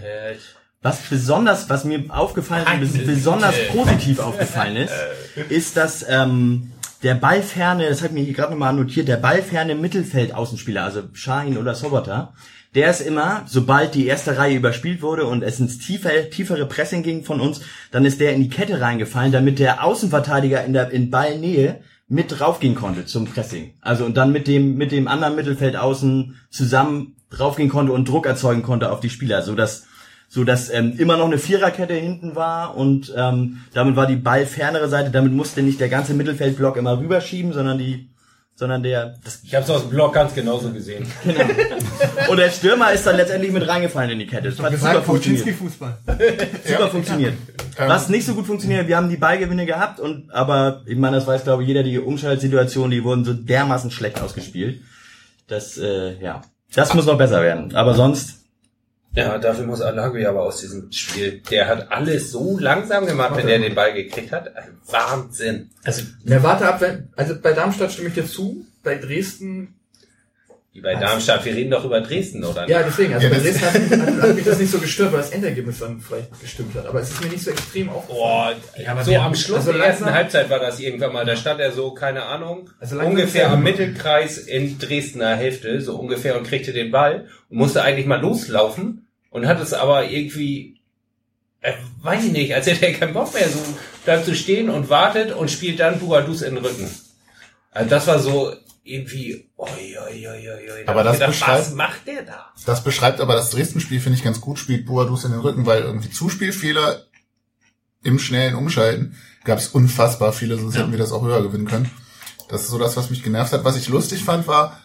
[0.81, 4.93] Was besonders, was mir aufgefallen ist, besonders positiv aufgefallen ist,
[5.49, 6.71] ist, dass ähm,
[7.03, 11.75] der ballferne, das hat mir hier gerade nochmal notiert, der ballferne Mittelfeld-Außenspieler, also Shahin oder
[11.75, 12.33] Sobota,
[12.73, 17.03] der ist immer, sobald die erste Reihe überspielt wurde und es ins tiefer, tiefere Pressing
[17.03, 17.61] ging von uns,
[17.91, 22.39] dann ist der in die Kette reingefallen, damit der Außenverteidiger in der in Ballnähe mit
[22.39, 23.73] draufgehen konnte zum Pressing.
[23.81, 28.25] Also und dann mit dem mit dem anderen Mittelfeld außen zusammen draufgehen konnte und Druck
[28.25, 29.85] erzeugen konnte auf die Spieler, so dass
[30.33, 34.87] so dass ähm, immer noch eine Viererkette hinten war und ähm, damit war die ballfernere
[34.87, 38.07] Seite, damit musste nicht der ganze Mittelfeldblock immer rüberschieben, sondern die
[38.55, 41.05] sondern der, das, Ich habe es aus dem Blog ganz genauso gesehen.
[42.29, 44.51] und der Stürmer ist dann letztendlich mit reingefallen in die Kette.
[44.51, 45.49] Das hat super funktioniert.
[45.49, 45.97] Fußball.
[46.63, 47.33] Super funktioniert.
[47.77, 51.27] Was nicht so gut funktioniert, wir haben die Ballgewinne gehabt und, aber, ich meine, das
[51.27, 54.81] weiß glaube ich jeder, die Umschaltsituationen, die wurden so dermaßen schlecht ausgespielt.
[55.47, 56.41] Das, äh, ja.
[56.73, 57.75] Das muss noch besser werden.
[57.75, 58.40] Aber sonst,
[59.13, 61.41] Ja, dafür muss Alagui aber aus diesem Spiel.
[61.51, 64.55] Der hat alles so langsam gemacht, wenn er den Ball gekriegt hat.
[64.55, 65.69] Ein Wahnsinn.
[65.83, 69.75] Also, Ja, warte ab, wenn, also bei Darmstadt stimme ich dir zu, bei Dresden,
[70.73, 71.43] Wie bei Darmstadt.
[71.43, 72.65] Wir reden doch über Dresden, oder?
[72.69, 75.11] ja, deswegen, also Ja, bei das- Dresden hat, hat, hat mich das nicht so gestört,
[75.11, 76.85] weil das Endergebnis dann vielleicht gestimmt hat.
[76.85, 78.57] Aber es ist mir nicht so extrem aufgefallen.
[78.75, 81.25] Boah, Ja, aber so am Schluss also der ersten langsam- Halbzeit war das irgendwann mal.
[81.25, 86.37] Da stand er so, keine Ahnung, Also ungefähr am Mittelkreis in Dresdner Hälfte, so ungefähr,
[86.37, 90.79] und kriegte den Ball und musste eigentlich mal loslaufen und hat es aber irgendwie,
[91.59, 93.59] äh, weiß ich nicht, als hätte er keinen Bock mehr, so
[94.05, 96.89] bleibt zu stehen und wartet und spielt dann Buadus in den Rücken.
[97.71, 98.53] Also das war so
[98.83, 102.45] irgendwie, oi, oi, oi, oi, Aber das gedacht, beschreibt- was macht der da?
[102.65, 105.81] Das beschreibt aber das Dresden-Spiel, finde ich, ganz gut, spielt Boadus in den Rücken, weil
[105.83, 107.03] irgendwie Zuspielfehler
[108.03, 111.91] im schnellen Umschalten gab es unfassbar viele, sonst hätten wir das auch höher gewinnen können.
[112.49, 113.63] Das ist so das, was mich genervt hat.
[113.63, 114.79] Was ich lustig fand, war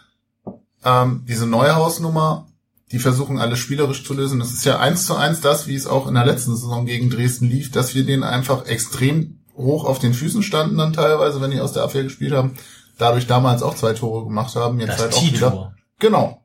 [0.84, 2.46] ähm, diese Neuhausnummer,
[2.92, 4.38] die versuchen alles spielerisch zu lösen.
[4.38, 7.10] Das ist ja eins zu eins das, wie es auch in der letzten Saison gegen
[7.10, 11.50] Dresden lief, dass wir denen einfach extrem hoch auf den Füßen standen dann teilweise, wenn
[11.50, 12.56] die aus der Abwehr gespielt haben.
[12.98, 15.74] Dadurch damals auch zwei Tore gemacht haben, jetzt das halt auch wieder.
[15.98, 16.42] Genau.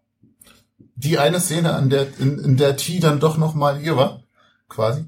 [0.96, 4.24] Die eine Szene, an der, in, in der T dann doch nochmal hier war,
[4.70, 5.06] quasi.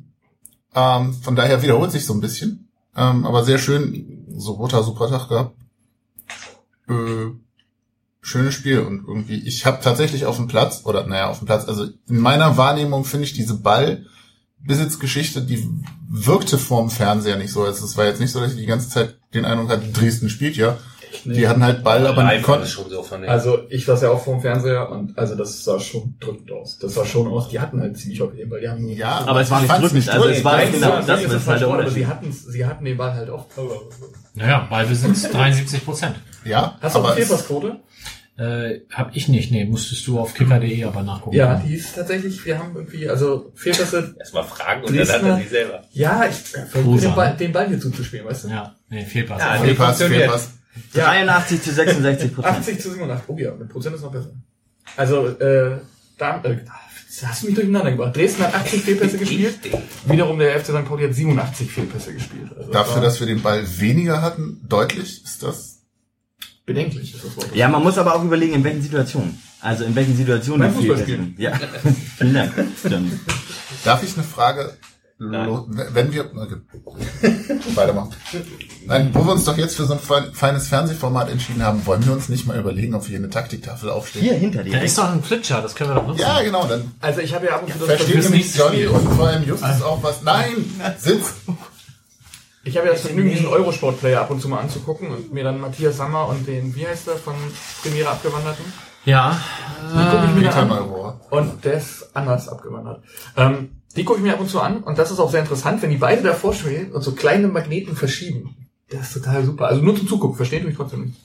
[0.74, 2.70] Ähm, von daher wiederholt sich so ein bisschen.
[2.96, 5.56] Ähm, aber sehr schön, so roter super Tag gehabt.
[6.88, 7.32] Äh,
[8.22, 11.68] schönes Spiel und irgendwie, ich habe tatsächlich auf dem Platz, oder naja, auf dem Platz,
[11.68, 15.68] also in meiner Wahrnehmung finde ich diese Ballbesitzgeschichte, die
[16.10, 17.64] wirkte vorm Fernseher nicht so.
[17.64, 20.30] Also es war jetzt nicht so, dass ich die ganze Zeit den Eindruck hatte, Dresden
[20.30, 20.78] spielt ja.
[21.26, 24.24] Die hatten halt Ball, aber war konnten, das schon so Also ich saß ja auch
[24.24, 26.78] vor dem Fernseher und also das sah schon drückend aus.
[26.80, 28.60] Das sah schon aus, die hatten halt ziemlich auf den Ball.
[28.62, 31.06] Die haben ja, aber es war ich nicht drückend, also es war Nein, genau, das,
[31.06, 31.98] das ist ist halt der aber Unterschied.
[32.00, 33.46] sie hatten, sie hatten den Ball halt auch.
[34.36, 36.16] Naja, Ballbesitz 73 Prozent.
[36.46, 37.80] Ja, Hast du auch aber eine es- Fehlpassquote?
[38.36, 41.36] Äh, hab ich nicht, nee, musstest du auf kicker.de aber nachgucken.
[41.36, 45.38] Ja, die ist tatsächlich, wir haben irgendwie, also Fehlpässe, Erstmal fragen und dann hat er
[45.38, 45.84] sie selber.
[45.92, 48.48] ja, ich versuche den Ball, den Ball hier zuzuspielen, weißt du?
[48.50, 49.40] Ja, nee, Fehlpass.
[49.40, 49.68] Ja, nee.
[49.68, 50.50] Fehlpass,
[50.92, 51.12] Fehlpass.
[51.12, 52.58] 83 zu 66 Prozent.
[52.58, 53.24] 80 zu 87.
[53.28, 54.32] Oh ja, mit Prozent ist noch besser.
[54.98, 55.78] Also, äh,
[56.18, 56.58] da, äh,
[57.26, 58.16] hast du mich durcheinander gebracht.
[58.16, 59.60] Dresden hat 80 Fehlpässe gespielt.
[60.06, 60.86] Wiederum der FC St.
[60.86, 62.50] Pauli hat 87 Fehlpässe gespielt.
[62.58, 65.80] Also Dafür, dass wir den Ball weniger hatten, deutlich ist das.
[66.66, 67.56] bedenklich ist das Wort.
[67.56, 69.40] Ja, man muss aber auch überlegen, in welchen Situationen.
[69.62, 71.34] Also in welchen Situationen Beim die Fehlpässe.
[71.38, 71.60] Ja,
[72.18, 72.54] vielen Dank.
[72.80, 73.14] Stimmt.
[73.86, 74.74] Darf ich eine Frage,
[75.32, 76.56] wenn wir, okay.
[77.76, 78.12] weitermachen.
[78.86, 82.06] Nein, wo wir uns doch jetzt für so ein fein- feines Fernsehformat entschieden haben, wollen
[82.06, 84.26] wir uns nicht mal überlegen, ob wir hier eine Taktiktafel aufstellen?
[84.26, 84.82] Hier hinter Da dir.
[84.82, 86.22] ist doch ein Flitscher, das können wir doch nutzen.
[86.22, 88.86] Ja, genau, dann Also ich habe ja ab und zu das versteht Vergnügen, nämlich Johnny
[88.88, 90.22] und vor allem Justus auch was.
[90.24, 90.66] Nein,
[90.98, 91.34] sitz!
[92.66, 95.60] ich habe ja das Vergnügen, diesen Eurosport-Player ab und zu mal anzugucken und mir dann
[95.60, 97.34] Matthias Sammer und den, wie heißt der, von
[97.82, 98.64] Premiere abgewanderten.
[99.06, 99.38] Ja,
[99.82, 101.20] Die gucke ich mir Peter an.
[101.30, 103.02] Und der ist anders abgewandert.
[103.36, 105.82] Ähm, die gucke ich mir ab und zu an und das ist auch sehr interessant,
[105.82, 108.56] wenn die beide davor stehen und so kleine Magneten verschieben.
[108.90, 109.68] Das ist total super.
[109.68, 111.18] Also nur zum Zugucken, versteht mich trotzdem nicht.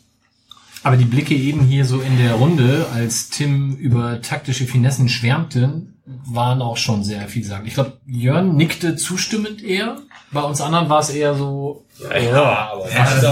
[0.83, 5.83] aber die Blicke eben hier so in der Runde, als Tim über taktische Finessen schwärmte,
[6.25, 7.69] waren auch schon sehr vielsagend.
[7.69, 9.99] Ich glaube, Jörn nickte zustimmend eher.
[10.31, 12.87] Bei uns anderen war es eher so, Ja, aber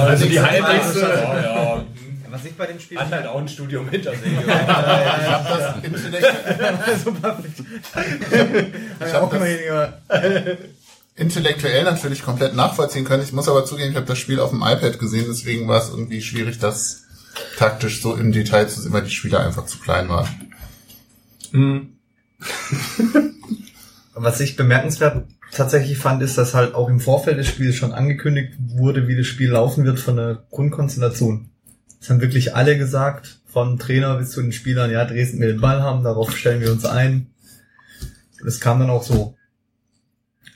[0.09, 1.84] also die Highlights, Ja, ja.
[2.37, 4.26] Was ich bei dem Spiel Hat halt auch ein Studium hinter sich.
[4.26, 7.32] Ich habe das intellektuell, ich hab
[10.11, 10.59] das
[11.16, 13.22] intellektuell natürlich komplett nachvollziehen können.
[13.22, 15.89] Ich muss aber zugeben, ich habe das Spiel auf dem iPad gesehen, deswegen war es
[15.89, 17.05] irgendwie schwierig, das
[17.57, 20.28] taktisch so im Detail zu sehen, weil die Spieler einfach zu klein waren.
[24.12, 28.53] Was ich bemerkenswert tatsächlich fand, ist, dass halt auch im Vorfeld des Spiels schon angekündigt
[28.59, 31.49] wurde, wie das Spiel laufen wird von der Grundkonstellation.
[32.07, 35.61] Das haben wirklich alle gesagt, von Trainer bis zu den Spielern, ja, Dresden will den
[35.61, 37.27] Ball haben, darauf stellen wir uns ein.
[38.45, 39.35] Das kam dann auch so.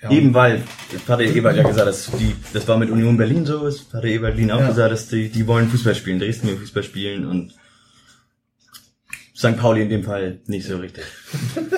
[0.01, 0.13] Ja.
[0.13, 3.65] Eben weil, das hatte Ebert ja gesagt, dass die, das war mit Union Berlin so,
[3.65, 4.69] das hatte Ebert Berlin auch Ja.
[4.69, 7.53] gesagt, dass die, die wollen Fußball spielen, Dresden will Fußball spielen und
[9.37, 9.57] St.
[9.57, 11.03] Pauli in dem Fall nicht so richtig.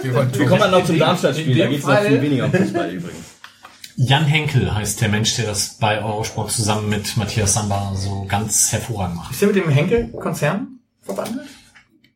[0.03, 2.91] Wir Wir kommen dann noch zum Darmstadt-Spiel, da dem geht's noch viel weniger um Fußball
[2.91, 3.32] übrigens.
[3.97, 8.73] Jan Henkel heißt der Mensch, der das bei Eurosport zusammen mit Matthias Samba so ganz
[8.73, 9.33] hervorragend macht.
[9.33, 11.49] Ist der mit dem Henkel-Konzern verbandelt?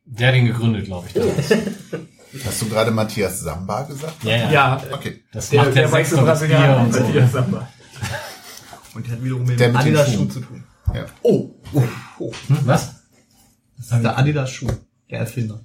[0.05, 1.15] Der hat ihn gegründet, glaube ich.
[2.45, 4.23] Hast du gerade Matthias Samba gesagt?
[4.23, 4.51] Ja, ja.
[4.51, 5.23] Ja, Okay.
[5.31, 6.99] Das der, macht der der weiße Brasilianer, und so.
[7.01, 7.67] Matthias Samba.
[8.95, 10.11] Und der hat wiederum mit Der dem mit Adidas.
[10.13, 10.63] Schuh zu tun.
[11.21, 12.95] Oh, Hm, was?
[13.77, 14.71] Das ist der Adidas Schuh.
[15.11, 15.61] Der Erfinder.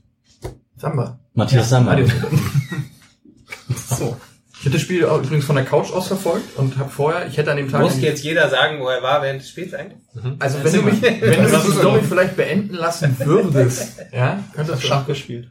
[0.76, 1.18] Samba.
[1.34, 1.92] Matthias Sammer.
[1.92, 2.14] Adidas.
[3.98, 4.16] so.
[4.62, 7.36] Ich hätte das Spiel auch übrigens von der Couch aus verfolgt und habe vorher, ich
[7.36, 7.80] hätte an dem Tag...
[7.80, 9.98] Muss jetzt jeder sagen, wo er war während des Spiels eigentlich?
[10.38, 14.86] Also wenn du mich, wenn du die Story vielleicht beenden lassen würdest, ja, könntest du
[14.86, 15.50] Schach gespielt.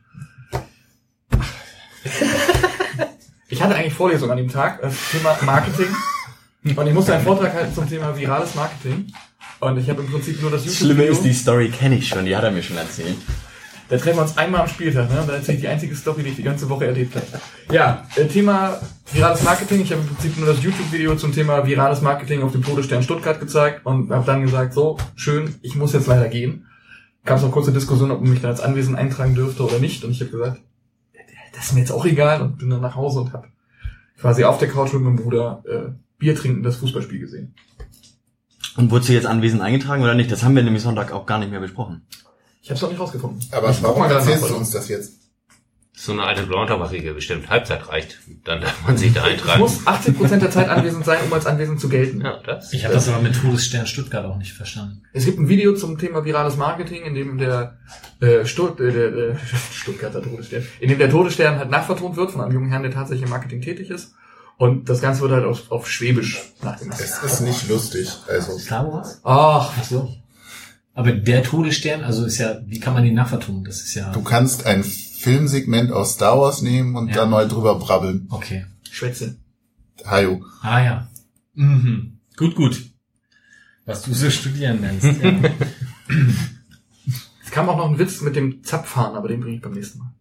[3.50, 5.94] Ich hatte eigentlich Vorlesung an dem Tag, das Thema Marketing.
[6.74, 9.12] Und ich musste einen Vortrag halten zum Thema virales Marketing.
[9.60, 11.34] Und ich habe im Prinzip nur das Das Schlimme ist, die.
[11.34, 13.18] Story kenne ich schon, die hat er mir schon erzählt.
[13.92, 15.22] Da treffen wir uns einmal am Spieltag, ne?
[15.28, 17.26] Da erzähle ich die einzige Story, die ich die ganze Woche erlebt habe.
[17.74, 18.80] Ja, äh, Thema
[19.12, 19.82] virales Marketing.
[19.82, 23.42] Ich habe im Prinzip nur das YouTube-Video zum Thema virales Marketing auf dem Todesstern Stuttgart
[23.42, 26.68] gezeigt und habe dann gesagt, so, schön, ich muss jetzt leider gehen.
[27.26, 30.06] Gab es noch kurze Diskussion, ob man mich da als Anwesend eintragen dürfte oder nicht.
[30.06, 30.62] Und ich habe gesagt,
[31.54, 33.50] das ist mir jetzt auch egal und bin dann nach Hause und habe
[34.18, 37.56] quasi auf der Couch mit meinem Bruder äh, Bier trinken das Fußballspiel gesehen.
[38.78, 40.32] Und wurdest du jetzt anwesend eingetragen oder nicht?
[40.32, 42.04] Das haben wir nämlich Sonntag auch gar nicht mehr besprochen.
[42.62, 43.40] Ich habe es noch nicht rausgefunden.
[43.52, 45.14] Aber ich warum mal gerade erzählst du uns das jetzt?
[45.94, 47.50] So eine alte Blauentabak-Regel bestimmt.
[47.50, 48.20] Halbzeit reicht.
[48.46, 49.60] Dann darf man sich da Ich eintragen.
[49.60, 52.22] muss 80% der Zeit anwesend sein, um als anwesend zu gelten.
[52.22, 52.72] Ja, das.
[52.74, 55.04] Ich habe das aber mit Todesstern Stuttgart auch nicht verstanden.
[55.14, 57.78] Es gibt ein Video zum Thema virales Marketing, in dem der,
[58.20, 59.36] äh, Stutt, äh, der äh,
[59.74, 63.26] Stuttgarter Todesstern, in dem der Todesstern halt nachvertont wird von einem jungen Herrn, der tatsächlich
[63.26, 64.14] im Marketing tätig ist.
[64.58, 67.00] Und das Ganze wird halt auf, auf Schwäbisch nachgemacht.
[67.00, 68.10] Es ist nicht lustig.
[68.28, 69.20] Also, Star Wars?
[69.24, 70.10] Ach, Ach so.
[70.94, 73.64] Aber der Todesstern, also ist ja, wie kann man den nachvertonen?
[73.64, 74.12] Das ist ja.
[74.12, 77.16] du kannst ein Filmsegment aus Star Wars nehmen und Ja.
[77.16, 78.28] da mal drüber brabbeln.
[78.30, 78.66] Okay.
[78.90, 79.38] Schwätze.
[80.06, 80.44] Hajo.
[80.62, 81.08] Ah ja.
[81.54, 82.18] Mhm.
[82.36, 82.82] Gut, gut.
[83.86, 85.06] Was du so studieren nennst.
[85.22, 85.34] Ja.
[87.44, 90.00] Es kam auch noch ein Witz mit dem Zapfhahn, aber den bringe ich beim nächsten
[90.00, 90.14] Mal.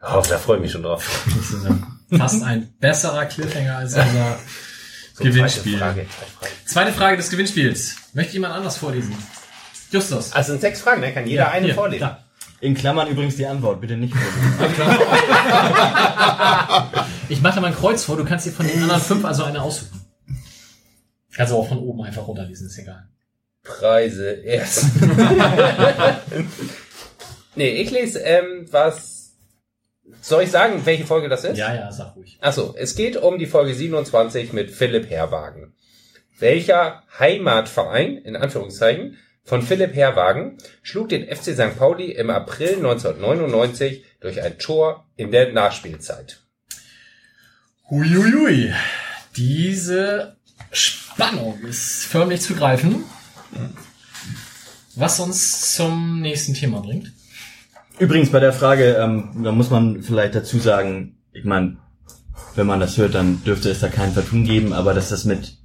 [0.00, 1.26] Oh, da freue ich mich schon drauf.
[1.26, 4.38] Das ist ja fast ein besserer Cliffhanger als unser
[5.12, 5.76] So, Gewinnspiel.
[5.76, 6.52] Zweite Frage, zweite Frage.
[6.64, 7.96] Zweite Frage des Gewinnspiels.
[8.14, 9.14] Möchte jemand anders vorlesen?
[9.90, 10.32] Justus.
[10.32, 11.12] Also sind sechs Fragen, ne?
[11.12, 12.00] Kann jeder eine hier, vorlesen.
[12.00, 12.24] da.
[12.60, 14.84] In Klammern übrigens die Antwort, bitte nicht vorlesen.
[17.30, 19.44] Ich mache da mal ein Kreuz vor, du kannst dir von den anderen fünf also
[19.44, 20.04] eine aussuchen.
[21.32, 23.08] Kannst aber auch von oben einfach runterlesen, ist egal.
[23.62, 24.86] Preise erst.
[27.54, 29.36] nee, ich lese, ähm, was.
[30.22, 31.56] Soll ich sagen, welche Folge das ist?
[31.56, 32.36] Ja, ja, sag ruhig.
[32.40, 35.72] Achso, es geht um die Folge 27 mit Philipp Herwagen.
[36.40, 39.18] Welcher Heimatverein, in Anführungszeichen,
[39.50, 41.76] von Philipp Herwagen schlug den FC St.
[41.76, 46.40] Pauli im April 1999 durch ein Tor in der Nachspielzeit?
[47.90, 48.72] Huiuiui.
[49.36, 50.36] Diese
[50.70, 53.02] Spannung ist förmlich zu greifen.
[54.94, 57.12] Was uns zum nächsten Thema bringt.
[57.98, 61.78] Übrigens bei der Frage, ähm, da muss man vielleicht dazu sagen, ich meine,
[62.54, 65.58] wenn man das hört, dann dürfte es da kein Vertun geben, aber dass das mit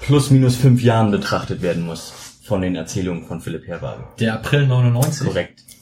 [0.00, 2.12] plus minus fünf Jahren betrachtet werden muss
[2.44, 4.04] von den Erzählungen von Philipp Herwagen.
[4.20, 5.26] Der April 99.
[5.26, 5.62] Korrekt.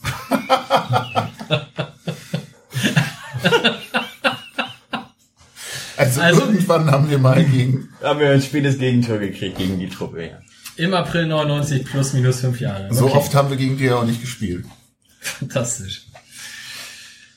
[5.97, 7.91] Also, Also- irgendwann haben wir mal gegen.
[8.03, 10.39] Haben wir ein spätes Gegentor gekriegt gegen die Truppe, ja.
[10.77, 12.93] Im April 99 plus minus fünf Jahre.
[12.95, 13.17] So Okay.
[13.19, 14.65] oft haben wir gegen die ja auch nicht gespielt.
[15.21, 16.07] Fantastisch.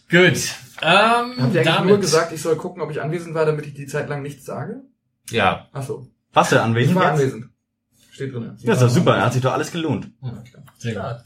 [0.09, 0.37] Gut.
[0.81, 3.73] Ähm, Habt ihr damit nur gesagt, ich soll gucken, ob ich anwesend war, damit ich
[3.73, 4.83] die Zeit lang nichts sage?
[5.29, 5.67] Ja.
[5.73, 6.07] Ach so.
[6.31, 7.19] Warst du Ich anwesend war jetzt?
[7.21, 7.45] anwesend.
[8.13, 8.55] Steht drin.
[8.61, 10.07] Ja, ist doch super, hat sich doch alles gelohnt.
[10.77, 11.23] Sehr gut.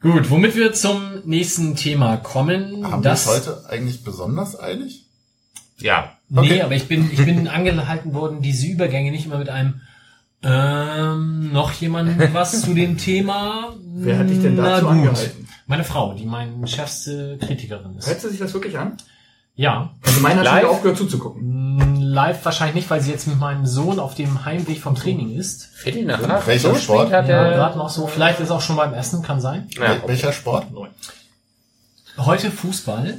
[0.00, 2.90] Gut, womit wir zum nächsten Thema kommen.
[2.90, 5.04] Haben wir das es heute eigentlich besonders eilig?
[5.78, 6.12] Ja.
[6.30, 6.62] Nee, Okay.
[6.62, 9.80] aber ich bin, ich bin angehalten worden, diese Übergänge nicht immer mit einem
[10.42, 13.74] ähm, noch jemand was zu dem Thema.
[13.82, 15.48] Wer hat dich denn Na dazu angehalten?
[15.66, 18.22] Meine Frau, die meine schärfste Kritikerin Hört ist.
[18.22, 18.96] sie sich das wirklich an?
[19.58, 19.90] Ja.
[20.06, 20.62] Also meine hat schon Live?
[20.62, 21.76] wieder aufgehört zuzugucken.
[21.76, 25.36] Mm, Live wahrscheinlich nicht, weil sie jetzt mit meinem Sohn auf dem Heimweg vom Training
[25.36, 25.66] ist.
[25.74, 26.46] Viertel nach acht.
[26.46, 27.12] Welcher so Sport?
[27.12, 27.50] hat Ja, er.
[27.56, 28.06] gerade noch so.
[28.06, 29.68] Vielleicht ist auch schon beim Essen, kann sein.
[29.74, 30.66] Ja, Wel- Welcher Sport?
[32.16, 33.16] Heute Fußball.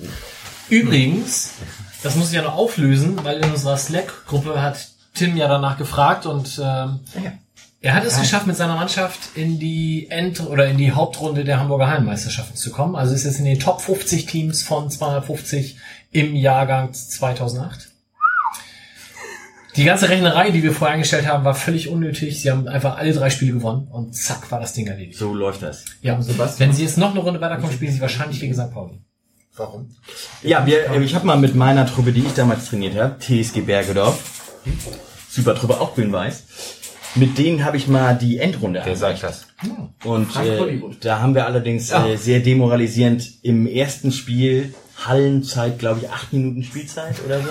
[0.69, 1.51] Übrigens,
[2.03, 6.25] das muss ich ja noch auflösen, weil in unserer Slack-Gruppe hat Tim ja danach gefragt
[6.25, 6.99] und ähm,
[7.81, 11.59] er hat es geschafft, mit seiner Mannschaft in die End- oder in die Hauptrunde der
[11.59, 12.95] Hamburger Heimmeisterschaften zu kommen.
[12.95, 15.77] Also ist jetzt in den Top 50 Teams von 250
[16.11, 17.89] im Jahrgang 2008.
[19.75, 22.41] Die ganze Rechnerei, die wir vorher eingestellt haben, war völlig unnötig.
[22.41, 25.17] Sie haben einfach alle drei Spiele gewonnen und zack war das Ding erledigt.
[25.17, 25.85] So läuft das.
[26.01, 26.69] Ja, Sebastian.
[26.69, 28.71] wenn sie jetzt noch eine Runde weiterkommen, spielen sie wahrscheinlich gegen St.
[28.73, 28.99] Pauli.
[29.55, 29.89] Warum?
[30.41, 33.61] Ja, wir, äh, ich habe mal mit meiner Truppe, die ich damals trainiert habe, TSG
[33.61, 34.51] Bergedorf,
[35.29, 36.43] super Truppe, auch grün-weiß,
[37.15, 39.47] mit denen habe ich mal die Endrunde Wer sagt das?
[40.03, 40.97] Und äh, Hollywood.
[41.03, 44.73] da haben wir allerdings äh, sehr demoralisierend im ersten Spiel
[45.05, 47.49] Hallenzeit, glaube ich, acht Minuten Spielzeit oder so.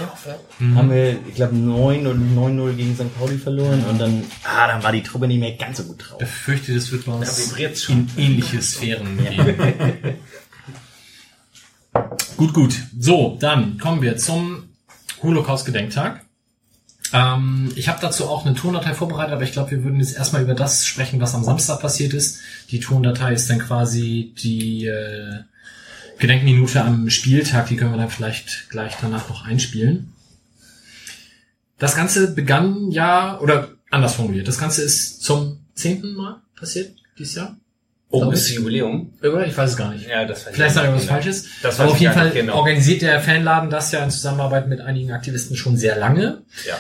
[0.75, 3.19] Haben wir, ich glaube, 9 und 9-0 gegen St.
[3.19, 6.21] Pauli verloren und dann, ah, dann war die Truppe nicht mehr ganz so gut drauf.
[6.21, 10.17] Ich befürchte, das wird bei uns in ähnliche Sphären gehen.
[12.37, 12.75] gut, gut.
[12.99, 14.65] So, dann kommen wir zum
[15.23, 16.25] Holocaust-Gedenktag.
[17.13, 20.43] Ähm, ich habe dazu auch eine Tondatei vorbereitet, aber ich glaube, wir würden jetzt erstmal
[20.43, 22.41] über das sprechen, was am Samstag passiert ist.
[22.71, 25.41] Die Tondatei ist dann quasi die äh,
[26.19, 30.13] Gedenkminute am Spieltag, die können wir dann vielleicht gleich danach noch einspielen.
[31.79, 37.37] Das Ganze begann ja, oder anders formuliert, das Ganze ist zum zehnten Mal passiert dieses
[37.37, 37.57] Jahr.
[38.11, 38.51] Oh, Glaub ist.
[38.51, 39.13] Jubiläum?
[39.21, 39.47] Oder?
[39.47, 40.09] Ich weiß es gar nicht.
[40.09, 41.13] Ja, das weiß Vielleicht ich sage ich was genau.
[41.13, 41.45] Falsches.
[41.63, 42.55] Das Aber auf jeden Fall genau.
[42.57, 46.43] organisiert der Fanladen das ja in Zusammenarbeit mit einigen Aktivisten schon sehr lange.
[46.67, 46.77] Ja.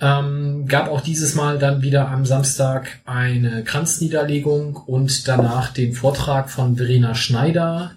[0.00, 6.48] Ähm, gab auch dieses Mal dann wieder am Samstag eine Kranzniederlegung und danach den Vortrag
[6.48, 7.96] von Verena Schneider.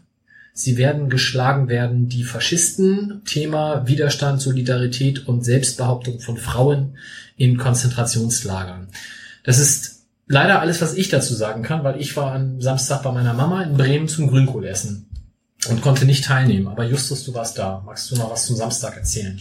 [0.53, 3.21] Sie werden geschlagen werden, die Faschisten.
[3.25, 6.97] Thema Widerstand, Solidarität und Selbstbehauptung von Frauen
[7.37, 8.89] in Konzentrationslagern.
[9.43, 13.11] Das ist leider alles, was ich dazu sagen kann, weil ich war am Samstag bei
[13.11, 15.09] meiner Mama in Bremen zum Grünkohl essen
[15.69, 16.67] und konnte nicht teilnehmen.
[16.67, 17.81] Aber Justus, du warst da.
[17.83, 19.39] Magst du noch was zum Samstag erzählen?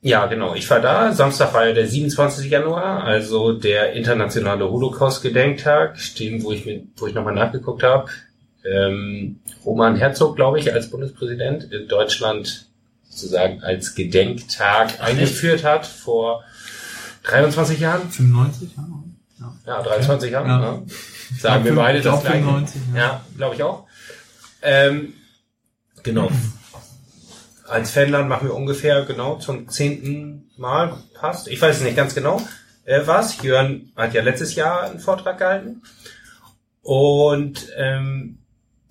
[0.00, 0.54] Ja, genau.
[0.54, 1.12] Ich war da.
[1.12, 2.48] Samstag war ja der 27.
[2.48, 6.64] Januar, also der internationale Holocaust-Gedenktag, den, wo ich
[6.96, 8.08] wo ich nochmal nachgeguckt habe.
[8.72, 12.66] Ähm, Roman Herzog, glaube ich, als Bundespräsident in Deutschland
[13.08, 16.44] sozusagen als Gedenktag eingeführt hat vor
[17.24, 18.10] 23 Jahren.
[18.10, 19.52] 95, ja.
[19.66, 20.48] Ja, 23 Jahren.
[20.48, 20.60] Ja.
[20.60, 20.82] Ja.
[21.38, 22.38] Sagen wir beide das gleiche.
[22.38, 23.00] 95, ja.
[23.00, 23.86] Ja, glaube ich auch.
[24.62, 25.14] Ähm,
[26.02, 26.30] genau.
[27.66, 31.48] Als Fanland machen wir ungefähr genau zum zehnten Mal passt.
[31.48, 32.40] Ich weiß es nicht ganz genau,
[32.84, 33.42] äh, was.
[33.42, 35.82] Jörn hat ja letztes Jahr einen Vortrag gehalten.
[36.82, 38.35] Und ähm,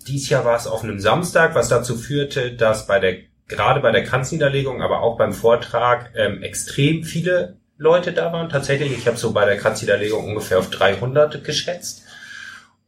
[0.08, 3.92] dies Jahr war es auf einem Samstag, was dazu führte, dass bei der gerade bei
[3.92, 8.50] der Kranzniederlegung, aber auch beim Vortrag ähm, extrem viele Leute da waren.
[8.50, 12.04] Tatsächlich, ich habe so bei der Kranzniederlegung ungefähr auf 300 geschätzt.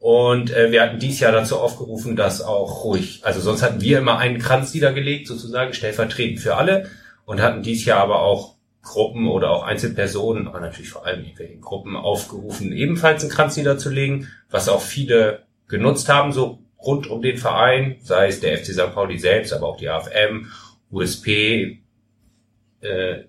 [0.00, 3.98] Und äh, wir hatten dies Jahr dazu aufgerufen, dass auch ruhig, also sonst hatten wir
[3.98, 6.88] immer einen Kranz niedergelegt, sozusagen stellvertretend für alle,
[7.24, 11.58] und hatten dies Jahr aber auch Gruppen oder auch Einzelpersonen, aber natürlich vor allem irgendwelche
[11.58, 17.38] Gruppen aufgerufen, ebenfalls einen Kranz niederzulegen, was auch viele genutzt haben, so rund um den
[17.38, 18.94] Verein, sei es der FC St.
[18.94, 20.50] Pauli selbst, aber auch die AFM,
[20.90, 21.80] USP,
[22.80, 23.24] äh,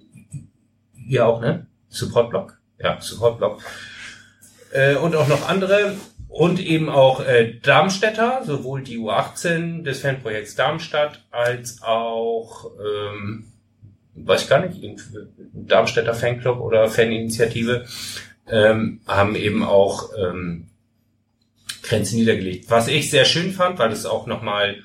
[1.08, 1.66] ihr auch, ne?
[1.90, 2.60] Supportblock?
[2.78, 3.62] Ja, Supportblock.
[4.72, 5.96] Äh, und auch noch andere
[6.30, 13.46] und eben auch äh, Darmstädter, sowohl die U18 des Fanprojekts Darmstadt als auch, ähm,
[14.14, 14.80] weiß ich gar nicht,
[15.54, 17.86] Darmstädter Fanclub oder Faninitiative,
[18.48, 20.68] ähm, haben eben auch ähm,
[21.84, 22.70] Grenzen niedergelegt.
[22.70, 24.84] Was ich sehr schön fand, weil es auch nochmal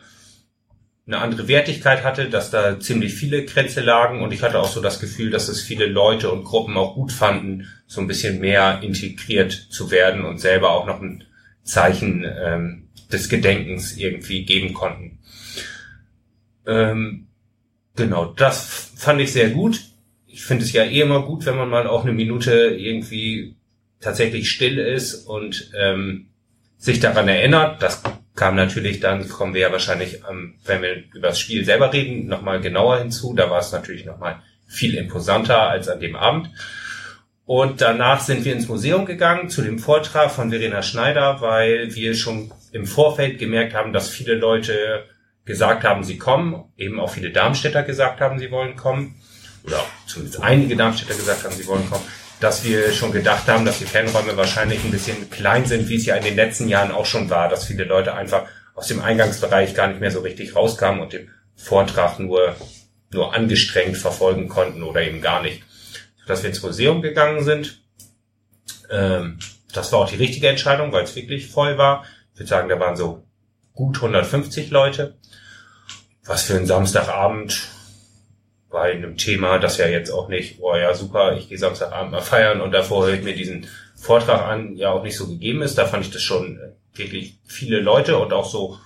[1.07, 4.81] eine andere Wertigkeit hatte, dass da ziemlich viele Grenze lagen und ich hatte auch so
[4.81, 8.81] das Gefühl, dass es viele Leute und Gruppen auch gut fanden, so ein bisschen mehr
[8.83, 11.25] integriert zu werden und selber auch noch ein
[11.63, 15.19] Zeichen ähm, des Gedenkens irgendwie geben konnten.
[16.67, 17.27] Ähm,
[17.97, 19.81] genau, das fand ich sehr gut.
[20.27, 23.57] Ich finde es ja eh immer gut, wenn man mal auch eine Minute irgendwie
[24.01, 26.29] tatsächlich still ist und ähm,
[26.85, 27.83] sich daran erinnert.
[27.83, 28.03] Das
[28.35, 32.27] kam natürlich dann, kommen wir ja wahrscheinlich, ähm, wenn wir über das Spiel selber reden,
[32.27, 33.33] nochmal genauer hinzu.
[33.33, 36.51] Da war es natürlich nochmal viel imposanter als an dem Abend.
[37.47, 42.15] Und danach sind wir ins Museum gegangen zu dem Vortrag von Verena Schneider, weil wir
[42.15, 45.05] schon im Vorfeld gemerkt haben, dass viele Leute
[45.47, 49.15] gesagt haben, sie kommen, eben auch viele Darmstädter gesagt haben, sie wollen kommen,
[49.65, 52.05] oder zumindest einige Darmstädter gesagt haben, sie wollen kommen,
[52.41, 56.07] dass wir schon gedacht haben, dass die Fanräume wahrscheinlich ein bisschen klein sind, wie es
[56.07, 59.75] ja in den letzten Jahren auch schon war, dass viele Leute einfach aus dem Eingangsbereich
[59.75, 62.57] gar nicht mehr so richtig rauskamen und den Vortrag nur,
[63.13, 65.63] nur angestrengt verfolgen konnten oder eben gar nicht.
[66.27, 67.83] Dass wir ins Museum gegangen sind,
[68.91, 69.39] ähm,
[69.73, 72.05] das war auch die richtige Entscheidung, weil es wirklich voll war.
[72.33, 73.25] Ich würde sagen, da waren so
[73.75, 75.17] gut 150 Leute.
[76.25, 77.69] Was für ein Samstagabend
[78.75, 82.21] bei einem Thema, das ja jetzt auch nicht, oh ja, super, ich gehe Samstagabend mal
[82.21, 85.79] feiern und davor höre ich mir diesen Vortrag an, ja auch nicht so gegeben ist.
[85.79, 88.77] Da fand ich das schon äh, wirklich viele Leute und auch so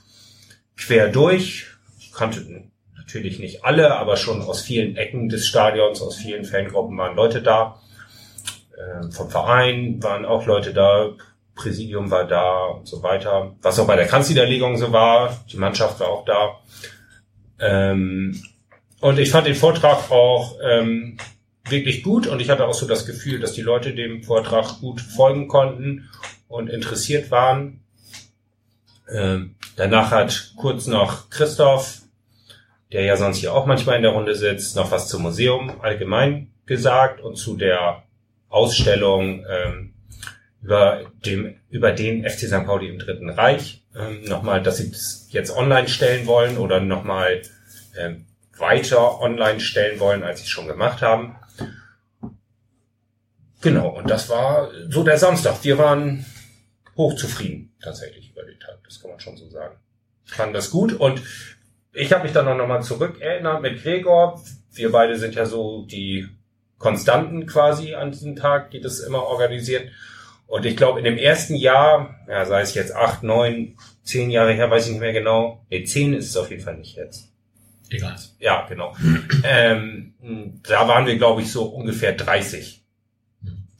[0.76, 1.68] quer durch.
[1.98, 6.98] Ich kannte natürlich nicht alle, aber schon aus vielen Ecken des Stadions, aus vielen Fangruppen
[6.98, 7.80] waren Leute da.
[8.78, 11.14] Ähm, vom Verein waren auch Leute da,
[11.54, 13.56] Präsidium war da und so weiter.
[13.62, 16.58] Was auch bei der Kranzniederlegung so war, die Mannschaft war auch da.
[17.58, 18.38] Ähm,
[19.00, 21.18] und ich fand den Vortrag auch ähm,
[21.68, 25.00] wirklich gut und ich hatte auch so das Gefühl, dass die Leute dem Vortrag gut
[25.00, 26.08] folgen konnten
[26.48, 27.80] und interessiert waren.
[29.10, 32.02] Ähm, danach hat kurz noch Christoph,
[32.92, 36.50] der ja sonst hier auch manchmal in der Runde sitzt, noch was zum Museum allgemein
[36.66, 38.02] gesagt und zu der
[38.48, 39.94] Ausstellung ähm,
[40.62, 42.66] über dem über den FC St.
[42.66, 47.42] Pauli im Dritten Reich ähm, nochmal, dass sie das jetzt online stellen wollen oder nochmal
[47.98, 48.26] ähm,
[48.58, 51.36] weiter online stellen wollen, als sie es schon gemacht haben.
[53.60, 55.62] Genau, und das war so der Samstag.
[55.62, 56.24] Wir waren
[56.96, 59.76] hochzufrieden tatsächlich über den Tag, das kann man schon so sagen.
[60.24, 61.22] Fanden das gut und
[61.92, 64.40] ich habe mich dann auch nochmal zurückerinnert mit Gregor.
[64.72, 66.28] Wir beide sind ja so die
[66.78, 69.90] Konstanten quasi an diesem Tag, die das immer organisiert.
[70.46, 74.52] Und ich glaube, in dem ersten Jahr, ja, sei es jetzt acht, neun, zehn Jahre
[74.52, 75.64] her, weiß ich nicht mehr genau.
[75.70, 77.32] Nee, zehn ist es auf jeden Fall nicht jetzt.
[77.90, 78.16] Egal.
[78.38, 78.94] Ja, genau.
[79.44, 80.14] ähm,
[80.68, 82.82] da waren wir, glaube ich, so ungefähr 30,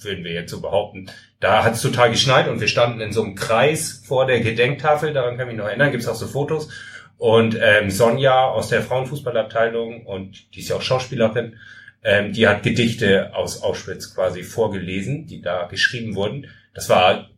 [0.01, 1.11] würden wir jetzt so behaupten.
[1.41, 5.13] Da hat es total geschneit und wir standen in so einem Kreis vor der Gedenktafel,
[5.13, 6.69] daran kann ich mich noch erinnern, gibt es auch so Fotos.
[7.17, 11.57] Und ähm, Sonja aus der Frauenfußballabteilung und die ist ja auch Schauspielerin,
[12.05, 16.47] ähm, die hat Gedichte aus Auschwitz quasi vorgelesen, die da geschrieben wurden.
[16.75, 17.29] Das war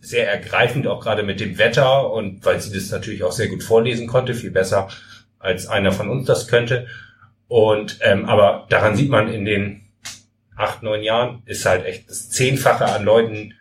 [0.00, 3.62] sehr ergreifend, auch gerade mit dem Wetter und weil sie das natürlich auch sehr gut
[3.62, 4.88] vorlesen konnte, viel besser
[5.38, 6.86] als einer von uns das könnte.
[7.46, 9.82] Und ähm, aber daran sieht man in den
[10.56, 13.54] acht, neun Jahren ist halt echt das Zehnfache an Leuten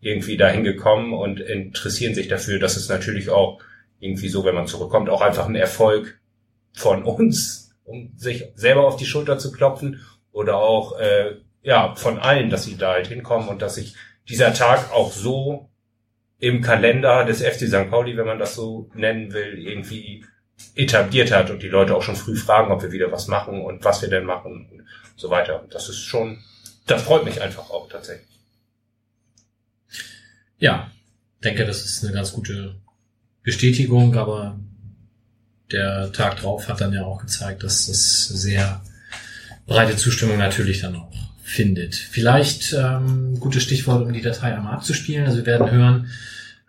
[0.00, 2.58] irgendwie dahin gekommen und interessieren sich dafür.
[2.58, 3.60] Das ist natürlich auch
[3.98, 6.20] irgendwie so, wenn man zurückkommt, auch einfach ein Erfolg
[6.74, 10.00] von uns, um sich selber auf die Schulter zu klopfen
[10.32, 13.94] oder auch äh, ja von allen, dass sie da halt hinkommen und dass sich
[14.28, 15.68] dieser Tag auch so
[16.38, 17.90] im Kalender des FC St.
[17.90, 20.24] Pauli, wenn man das so nennen will, irgendwie
[20.74, 23.84] etabliert hat und die Leute auch schon früh fragen, ob wir wieder was machen und
[23.84, 24.84] was wir denn machen und
[25.16, 25.64] so weiter.
[25.70, 26.38] Das ist schon,
[26.86, 28.28] das freut mich einfach auch tatsächlich.
[30.58, 30.90] Ja,
[31.42, 32.76] denke, das ist eine ganz gute
[33.42, 34.58] Bestätigung, aber
[35.70, 38.82] der Tag drauf hat dann ja auch gezeigt, dass das sehr
[39.66, 41.94] breite Zustimmung natürlich dann auch findet.
[41.94, 45.26] Vielleicht ähm, gutes Stichwort, um die Datei einmal abzuspielen.
[45.26, 46.10] Also wir werden hören,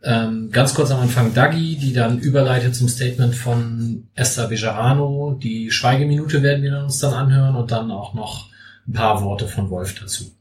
[0.06, 5.38] ähm, ganz kurz am Anfang Dagi, die dann überleitet zum Statement von Esther Bejarano.
[5.42, 8.48] Die Schweigeminute werden wir uns dann anhören und dann auch noch
[8.88, 10.32] ein paar Worte von Wolf dazu.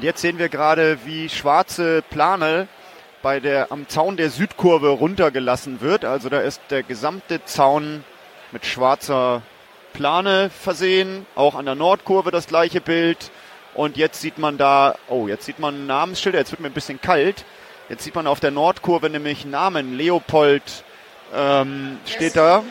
[0.00, 2.68] Jetzt sehen wir gerade, wie schwarze Plane
[3.22, 6.04] bei der, am Zaun der Südkurve runtergelassen wird.
[6.04, 8.04] Also da ist der gesamte Zaun
[8.52, 9.42] mit schwarzer
[9.94, 11.26] Plane versehen.
[11.34, 13.30] Auch an der Nordkurve das gleiche Bild.
[13.74, 16.38] Und jetzt sieht man da, oh, jetzt sieht man Namensschilder.
[16.38, 17.44] Jetzt wird mir ein bisschen kalt.
[17.88, 19.96] Jetzt sieht man auf der Nordkurve nämlich Namen.
[19.96, 20.62] Leopold
[21.34, 22.62] ähm, steht da.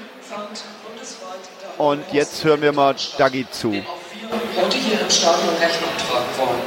[1.80, 3.72] Und jetzt hören wir mal Dagi zu.
[3.72, 6.62] Heute hier im Stadion Rechnung tragen wollen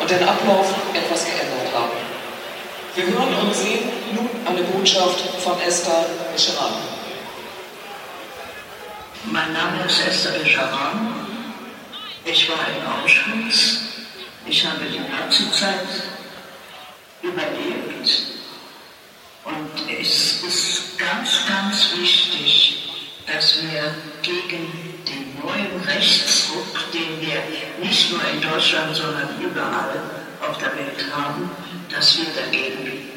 [0.00, 1.96] und den Ablauf etwas geändert haben.
[2.94, 6.72] Wir hören und sehen nun eine Botschaft von Esther Bescheran.
[9.24, 11.14] Mein Name ist Esther Bescheran.
[12.26, 13.80] Ich war in Auschwitz.
[14.46, 15.86] Ich habe die Nazizeit
[17.26, 18.22] überlebt.
[19.44, 22.88] Und es ist ganz, ganz wichtig,
[23.26, 24.72] dass wir gegen
[25.06, 27.42] den neuen Rechtsruck, den wir
[27.82, 30.00] nicht nur in Deutschland, sondern überall
[30.48, 31.50] auf der Welt haben,
[31.90, 33.08] dass wir dagegen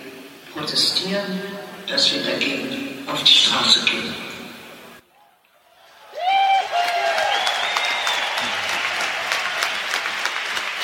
[0.53, 1.41] protestieren,
[1.87, 4.15] dass wir dagegen auf die Straße gehen.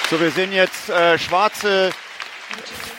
[0.10, 1.92] So, wir sehen jetzt äh, schwarze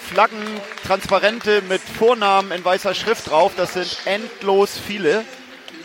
[0.07, 0.39] Flaggen,
[0.85, 3.55] Transparente mit Vornamen in weißer Schrift drauf.
[3.57, 5.25] Das sind endlos viele.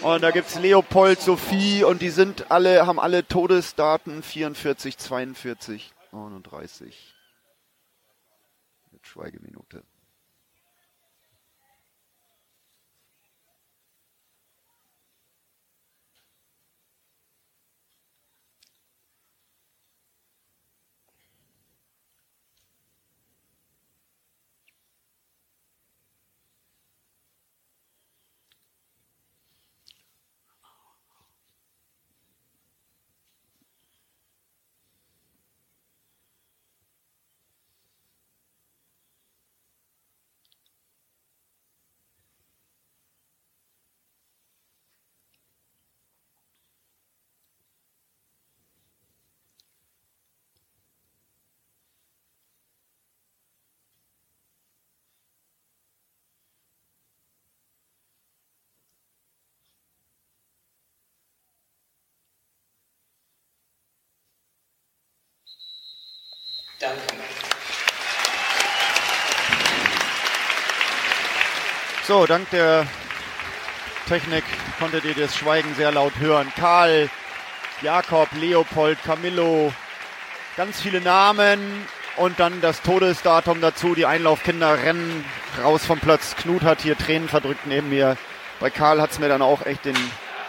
[0.02, 7.16] Und da gibt's Leopold, Sophie und die sind alle, haben alle Todesdaten 44, 42, 39.
[8.92, 9.84] Mit Schweigeminute.
[66.82, 66.98] Danke.
[72.08, 72.88] So, dank der
[74.08, 74.44] Technik
[74.80, 76.52] konntet ihr das Schweigen sehr laut hören.
[76.58, 77.08] Karl,
[77.84, 79.72] Jakob, Leopold, Camillo,
[80.58, 83.94] ganz viele Namen und dann das Todesdatum dazu.
[83.94, 85.24] Die Einlaufkinder rennen
[85.64, 86.36] raus vom Platz.
[86.36, 88.18] Knut hat hier Tränen verdrückt neben mir.
[88.60, 89.98] Bei Karl hat's mir dann auch echt den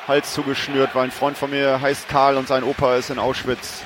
[0.09, 3.83] Hals zugeschnürt, weil ein Freund von mir heißt Karl und sein Opa ist in Auschwitz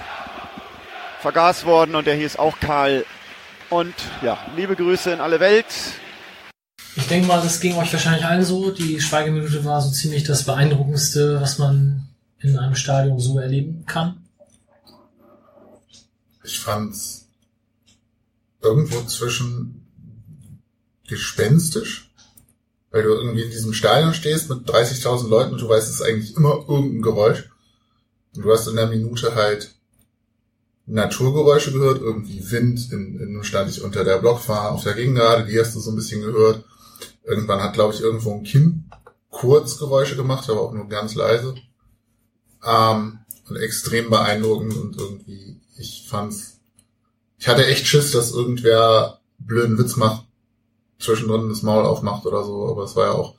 [1.20, 3.04] vergaß worden und der hieß auch Karl.
[3.70, 5.66] Und ja, liebe Grüße in alle Welt.
[6.94, 8.70] Ich denke mal, das ging euch wahrscheinlich allen so.
[8.70, 12.08] Die Schweigeminute war so ziemlich das Beeindruckendste, was man
[12.38, 14.24] in einem Stadion so erleben kann.
[16.44, 17.28] Ich fand's
[18.62, 19.86] irgendwo zwischen
[21.08, 22.10] gespenstisch,
[22.90, 26.02] weil du irgendwie in diesem Stadion stehst mit 30.000 Leuten und du weißt, es ist
[26.02, 27.50] eigentlich immer irgendein Geräusch.
[28.34, 29.75] Und du hast in der Minute halt
[30.86, 35.58] Naturgeräusche gehört, irgendwie Wind, in, in, stand ich unter der Blockfahne auf der Gegengrade, die
[35.58, 36.64] hast du so ein bisschen gehört.
[37.24, 38.84] Irgendwann hat, glaube ich, irgendwo ein Kind
[39.30, 41.54] kurz Geräusche gemacht, aber auch nur ganz leise.
[42.64, 43.18] Ähm,
[43.48, 46.60] und extrem beeindruckend und irgendwie, ich fand's,
[47.38, 50.26] ich hatte echt Schiss, dass irgendwer blöden Witz macht,
[50.98, 53.34] zwischendrin das Maul aufmacht oder so, aber es war ja auch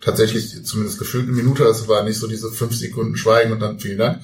[0.00, 3.80] tatsächlich zumindest gefühlt eine Minute, es war nicht so diese fünf Sekunden Schweigen und dann
[3.80, 4.22] vielen Dank.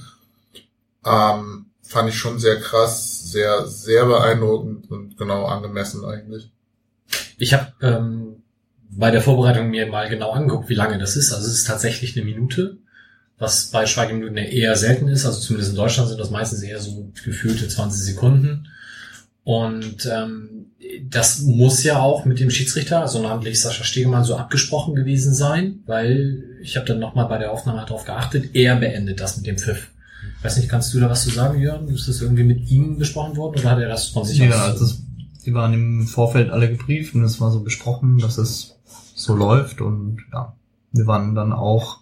[1.04, 6.50] Ähm, fand ich schon sehr krass, sehr, sehr beeindruckend und genau angemessen eigentlich.
[7.38, 8.42] Ich habe ähm,
[8.90, 11.32] bei der Vorbereitung mir mal genau angeguckt, wie lange das ist.
[11.32, 12.78] Also es ist tatsächlich eine Minute,
[13.38, 15.26] was bei Schweigeminuten eher selten ist.
[15.26, 18.68] Also zumindest in Deutschland sind das meistens eher so gefühlte 20 Sekunden.
[19.44, 20.66] Und ähm,
[21.08, 25.80] das muss ja auch mit dem Schiedsrichter, also namentlich Sascha Stegemann, so abgesprochen gewesen sein,
[25.86, 29.58] weil ich habe dann nochmal bei der Aufnahme darauf geachtet, er beendet das mit dem
[29.58, 29.88] Pfiff.
[30.42, 31.88] Weiß nicht, kannst du da was zu sagen, Jörn?
[31.88, 34.60] Ist das irgendwie mit ihm besprochen worden oder hat er das von sich Ja, aus?
[34.72, 35.02] also es,
[35.44, 38.76] die waren im Vorfeld alle gebrieft und es war so besprochen, dass es
[39.14, 40.56] so läuft und ja,
[40.92, 42.00] wir waren dann auch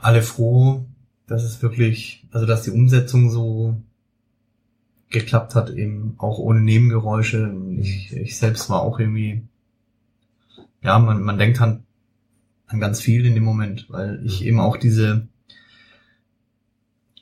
[0.00, 0.84] alle froh,
[1.26, 3.76] dass es wirklich, also dass die Umsetzung so
[5.10, 7.54] geklappt hat, eben auch ohne Nebengeräusche.
[7.78, 9.42] Ich, ich selbst war auch irgendwie,
[10.82, 11.84] ja, man, man denkt an,
[12.66, 15.28] an ganz viel in dem Moment, weil ich eben auch diese,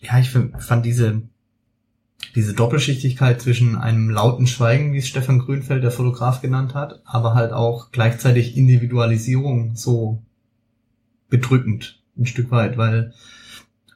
[0.01, 1.22] ja, ich fand diese,
[2.34, 7.34] diese Doppelschichtigkeit zwischen einem lauten Schweigen, wie es Stefan Grünfeld, der Fotograf, genannt hat, aber
[7.34, 10.22] halt auch gleichzeitig Individualisierung so
[11.28, 13.12] bedrückend ein Stück weit, weil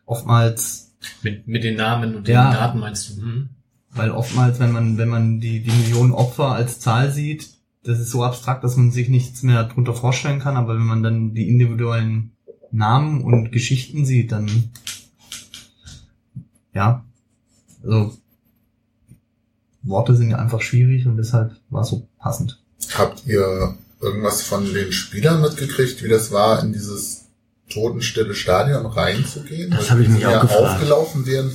[0.07, 2.51] oftmals Mit, mit den Namen und Ja.
[2.51, 3.23] den Daten meinst du?
[3.23, 3.49] Hm?
[3.95, 7.51] weil oftmals, wenn man, wenn man die, die Millionen Opfer als Zahl sieht,
[7.85, 11.03] das ist so abstrakt, dass man sich nichts mehr darunter vorstellen kann, aber wenn man
[11.03, 12.33] dann die individuellen
[12.73, 14.51] Namen und Geschichten sieht, dann,
[16.75, 17.05] ja,
[17.83, 18.17] also,
[19.83, 22.61] Worte sind ja einfach schwierig und deshalb war es so passend.
[22.95, 27.27] Habt ihr irgendwas von den Spielern mitgekriegt, wie das war, in dieses
[27.69, 29.71] totenstille Stadion reinzugehen?
[29.71, 30.63] Das habe ich mich auch gefragt.
[30.63, 31.55] aufgelaufen während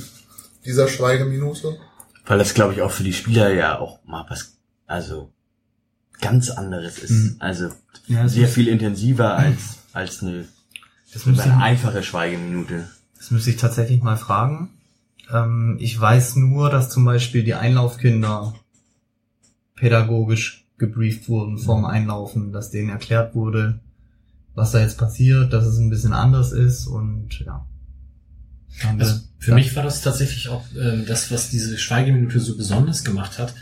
[0.64, 1.76] dieser Schweigeminute?
[2.26, 4.56] Weil das, glaube ich, auch für die Spieler ja auch mal was,
[4.86, 5.32] also
[6.20, 7.10] ganz anderes ist.
[7.10, 7.36] Mhm.
[7.38, 7.70] Also
[8.06, 10.46] Ja, sehr viel intensiver als, als eine,
[11.12, 12.88] Das eine einfache Schweigeminute.
[13.16, 14.70] das müsste ich tatsächlich mal fragen.
[15.32, 18.54] Ähm, ich weiß nur, dass zum Beispiel die Einlaufkinder
[19.76, 23.80] pädagogisch gebrieft wurden vorm Einlaufen, dass denen erklärt wurde,
[24.54, 27.66] was da jetzt passiert, dass es ein bisschen anders ist und ja.
[28.98, 33.38] Also für mich war das tatsächlich auch ähm, das, was diese Schweigeminute so besonders gemacht
[33.38, 33.54] hat,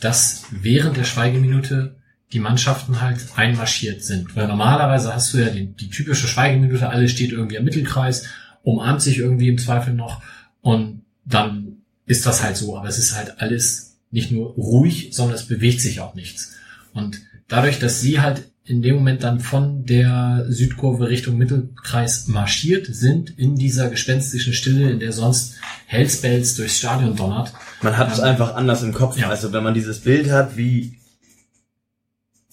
[0.00, 1.96] dass während der Schweigeminute
[2.32, 4.34] die Mannschaften halt einmarschiert sind.
[4.34, 8.24] Weil normalerweise hast du ja die, die typische Schweigeminute, alle steht irgendwie am Mittelkreis,
[8.62, 10.22] umarmt sich irgendwie im Zweifel noch
[10.60, 12.76] und dann ist das halt so.
[12.76, 16.54] Aber es ist halt alles nicht nur ruhig, sondern es bewegt sich auch nichts.
[16.92, 22.86] Und dadurch, dass sie halt in dem Moment dann von der Südkurve Richtung Mittelkreis marschiert
[22.86, 27.52] sind, in dieser gespenstischen Stille, in der sonst Hellspells durchs Stadion donnert.
[27.82, 29.18] Man hat es Ähm, einfach anders im Kopf.
[29.18, 29.28] ja.
[29.28, 30.98] Also wenn man dieses Bild hat, wie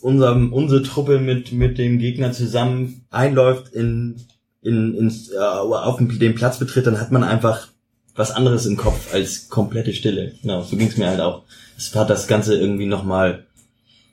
[0.01, 4.17] unser, unsere Truppe mit, mit dem Gegner zusammen einläuft, in,
[4.61, 7.69] in, ins, äh, auf den, den Platz betritt, dann hat man einfach
[8.15, 10.33] was anderes im Kopf als komplette Stille.
[10.41, 11.43] Genau, so ging es mir halt auch.
[11.77, 13.45] Es hat das Ganze irgendwie nochmal,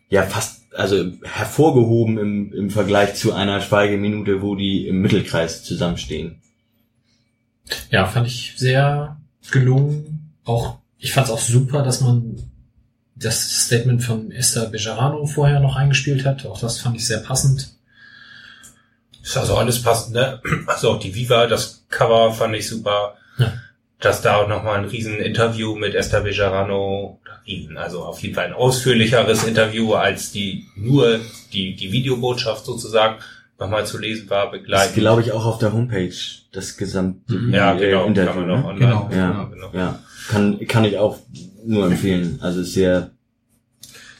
[0.09, 6.41] ja, fast, also hervorgehoben im, im Vergleich zu einer Schweigeminute, wo die im Mittelkreis zusammenstehen.
[7.91, 9.19] Ja, fand ich sehr
[9.51, 10.33] gelungen.
[10.45, 12.51] Auch, ich fand es auch super, dass man
[13.15, 16.47] das Statement von Esther Bejarano vorher noch eingespielt hat.
[16.47, 17.75] Auch das fand ich sehr passend.
[19.23, 20.41] Ist also alles passend, ne?
[20.66, 23.16] Also auch die Viva, das Cover fand ich super.
[23.39, 23.53] Ja.
[24.01, 27.20] Dass da auch nochmal ein riesen Interview mit Esther Bejarano,
[27.77, 31.20] also auf jeden Fall ein ausführlicheres Interview als die nur
[31.53, 33.16] die, die Videobotschaft sozusagen
[33.59, 34.95] nochmal zu lesen war, Das begleitet.
[34.95, 36.15] glaube ich auch auf der Homepage,
[36.53, 38.33] das gesamte Ja, äh, genau, Interview.
[38.33, 38.69] kann man auch ne?
[38.69, 38.79] online.
[38.79, 39.11] Genau.
[39.12, 39.70] Ja, genau.
[39.73, 39.99] ja.
[40.29, 41.19] Kann, kann ich auch
[41.65, 42.39] nur empfehlen.
[42.43, 43.11] Also sehr,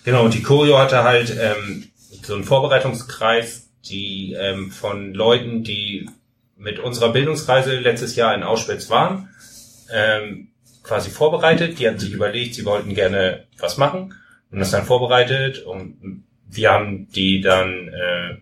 [0.05, 1.85] Genau, und die Choreo hatte halt ähm,
[2.23, 6.09] so einen Vorbereitungskreis, die ähm, von Leuten, die
[6.57, 9.29] mit unserer Bildungsreise letztes Jahr in Auschwitz waren,
[9.93, 10.48] ähm,
[10.82, 11.78] quasi vorbereitet.
[11.78, 14.15] Die hatten sich überlegt, sie wollten gerne was machen
[14.51, 18.36] und das dann vorbereitet und wir haben die dann äh,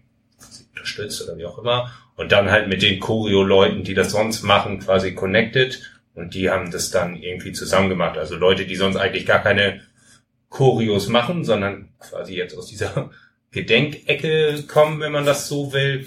[0.71, 4.81] unterstützt oder wie auch immer und dann halt mit den Choreo-Leuten, die das sonst machen,
[4.81, 5.83] quasi connected
[6.15, 8.17] und die haben das dann irgendwie zusammen gemacht.
[8.17, 9.83] Also Leute, die sonst eigentlich gar keine
[10.49, 13.11] Choreos machen, sondern quasi jetzt aus dieser
[13.51, 16.07] Gedenkecke kommen, wenn man das so will.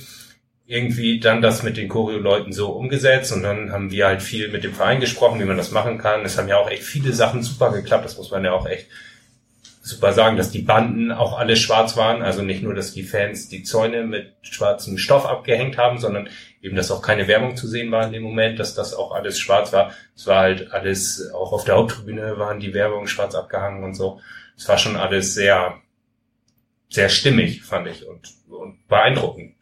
[0.69, 4.63] Irgendwie dann das mit den Choreo-Leuten so umgesetzt und dann haben wir halt viel mit
[4.63, 6.23] dem Verein gesprochen, wie man das machen kann.
[6.23, 8.87] Es haben ja auch echt viele Sachen super geklappt, das muss man ja auch echt
[9.81, 12.21] super sagen, dass die Banden auch alle schwarz waren.
[12.21, 16.29] Also nicht nur, dass die Fans die Zäune mit schwarzem Stoff abgehängt haben, sondern
[16.61, 19.39] eben, dass auch keine Werbung zu sehen war in dem Moment, dass das auch alles
[19.39, 19.91] schwarz war.
[20.15, 24.21] Es war halt alles, auch auf der Haupttribüne waren die Werbung schwarz abgehangen und so.
[24.55, 25.79] Es war schon alles sehr,
[26.89, 29.55] sehr stimmig, fand ich, und, und beeindruckend.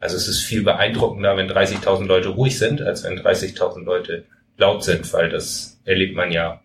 [0.00, 4.24] Also es ist viel beeindruckender, wenn 30.000 Leute ruhig sind, als wenn 30.000 Leute
[4.56, 6.60] laut sind, weil das erlebt man ja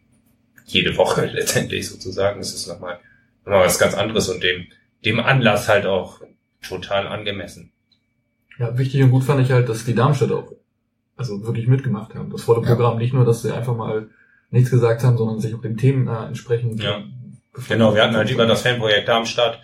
[0.66, 2.40] jede Woche letztendlich sozusagen.
[2.40, 3.00] Es ist nochmal,
[3.44, 4.68] nochmal was ganz anderes und dem,
[5.04, 6.22] dem Anlass halt auch
[6.66, 7.72] total angemessen.
[8.58, 10.54] Ja, wichtig und gut fand ich halt, dass die Darmstädter auch
[11.18, 12.30] also wirklich mitgemacht haben.
[12.32, 12.74] Das volle Ja.
[12.74, 14.10] Programm nicht nur, dass sie einfach mal
[14.50, 17.04] nichts gesagt haben, sondern sich auch den Themen äh, entsprechend Ja.
[17.70, 19.62] Genau, wir hatten halt über das Fanprojekt Darmstadt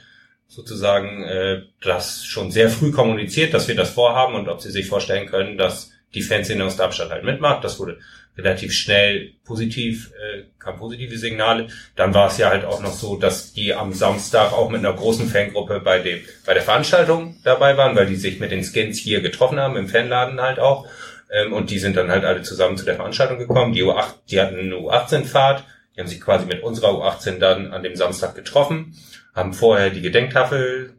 [0.52, 4.88] sozusagen äh, das schon sehr früh kommuniziert, dass wir das vorhaben und ob sie sich
[4.88, 7.64] vorstellen können, dass die Fanszene aus Darmstadt halt mitmacht.
[7.64, 8.00] Das wurde
[8.38, 11.68] relativ schnell positiv, äh, kam positive Signale.
[11.96, 14.94] Dann war es ja halt auch noch so, dass die am Samstag auch mit einer
[14.94, 19.00] großen Fangruppe bei dem bei der Veranstaltung dabei waren, weil die sich mit den Skins
[19.00, 20.86] hier getroffen haben, im Fanladen halt auch.
[21.32, 23.72] Ähm, und die sind dann halt alle zusammen zu der Veranstaltung gekommen.
[23.72, 25.64] Die U8, die hatten eine U18-Fahrt.
[25.96, 28.96] Die haben sich quasi mit unserer U18 dann an dem Samstag getroffen,
[29.34, 30.94] haben vorher die Gedenktafel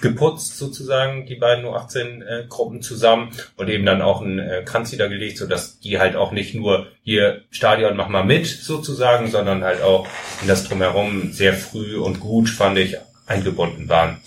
[0.00, 5.80] geputzt sozusagen, die beiden U18-Gruppen zusammen und eben dann auch einen äh, Kranz niedergelegt, sodass
[5.80, 10.06] die halt auch nicht nur hier Stadion mach mal mit sozusagen, sondern halt auch
[10.42, 12.96] in das Drumherum sehr früh und gut, fand ich,
[13.26, 14.18] eingebunden waren.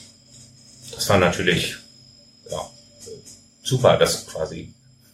[0.96, 1.76] Das war natürlich
[2.50, 2.58] ja,
[3.62, 4.74] super, dass quasi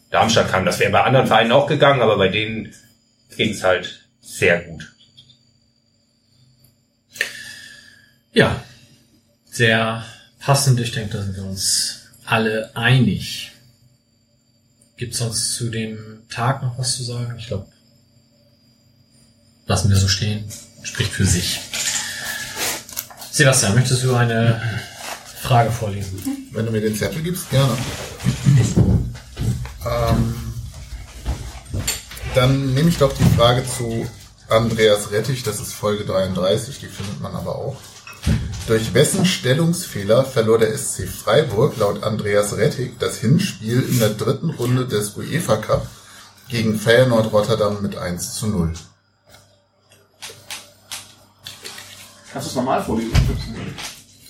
[0.09, 0.65] Darmstadt kam.
[0.65, 2.73] Das wäre bei anderen Vereinen auch gegangen, aber bei denen
[3.35, 4.94] ging es halt sehr gut.
[8.35, 8.61] Ja,
[9.49, 10.03] sehr
[10.39, 10.77] passend.
[10.81, 13.53] Ich denke, da sind wir uns alle einig.
[14.97, 17.35] Gibt sonst zu dem Tag noch was zu sagen?
[17.39, 17.67] Ich glaube,
[19.67, 20.43] lassen wir so stehen.
[20.83, 21.61] Spricht für sich.
[23.31, 24.61] Sebastian, möchtest du eine
[25.41, 26.21] Frage vorlesen?
[26.51, 27.77] Wenn du mir den Zettel gibst, gerne.
[29.85, 30.53] Ähm,
[32.33, 34.05] dann nehme ich doch die Frage zu
[34.49, 37.77] Andreas Rettich, das ist Folge 33, die findet man aber auch.
[38.67, 44.49] Durch wessen Stellungsfehler verlor der SC Freiburg laut Andreas Rettich das Hinspiel in der dritten
[44.49, 45.87] Runde des UEFA Cup
[46.49, 48.73] gegen Feyenoord Rotterdam mit 1 zu 0?
[52.33, 53.13] Kannst du es normal vorlesen?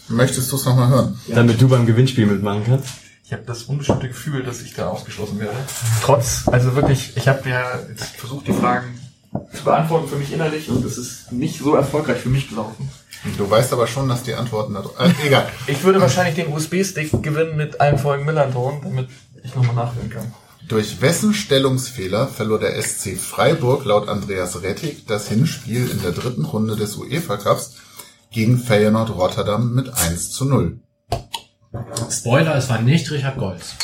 [0.10, 1.20] Möchtest du es nochmal hören?
[1.28, 2.90] damit du beim Gewinnspiel mitmachen kannst.
[3.24, 5.58] Ich habe das unbestimmte Gefühl, dass ich da ausgeschlossen werde.
[6.04, 9.00] Trotz, also wirklich, ich habe ja jetzt versucht, die Fragen
[9.54, 12.90] zu beantworten für mich innerlich und es ist nicht so erfolgreich für mich gelaufen.
[13.38, 15.50] Du weißt aber schon, dass die Antworten da äh, egal.
[15.68, 19.10] Ich würde wahrscheinlich den USB-Stick gewinnen mit allen Folgen Millanton, damit
[19.44, 20.34] ich nochmal nachhören kann.
[20.68, 26.46] Durch wessen Stellungsfehler verlor der SC Freiburg laut Andreas Rettig das Hinspiel in der dritten
[26.46, 27.76] Runde des UEFA Cups
[28.32, 30.80] gegen Feyenoord Rotterdam mit 1 zu 0?
[32.10, 33.76] Spoiler, es war nicht Richard Golz.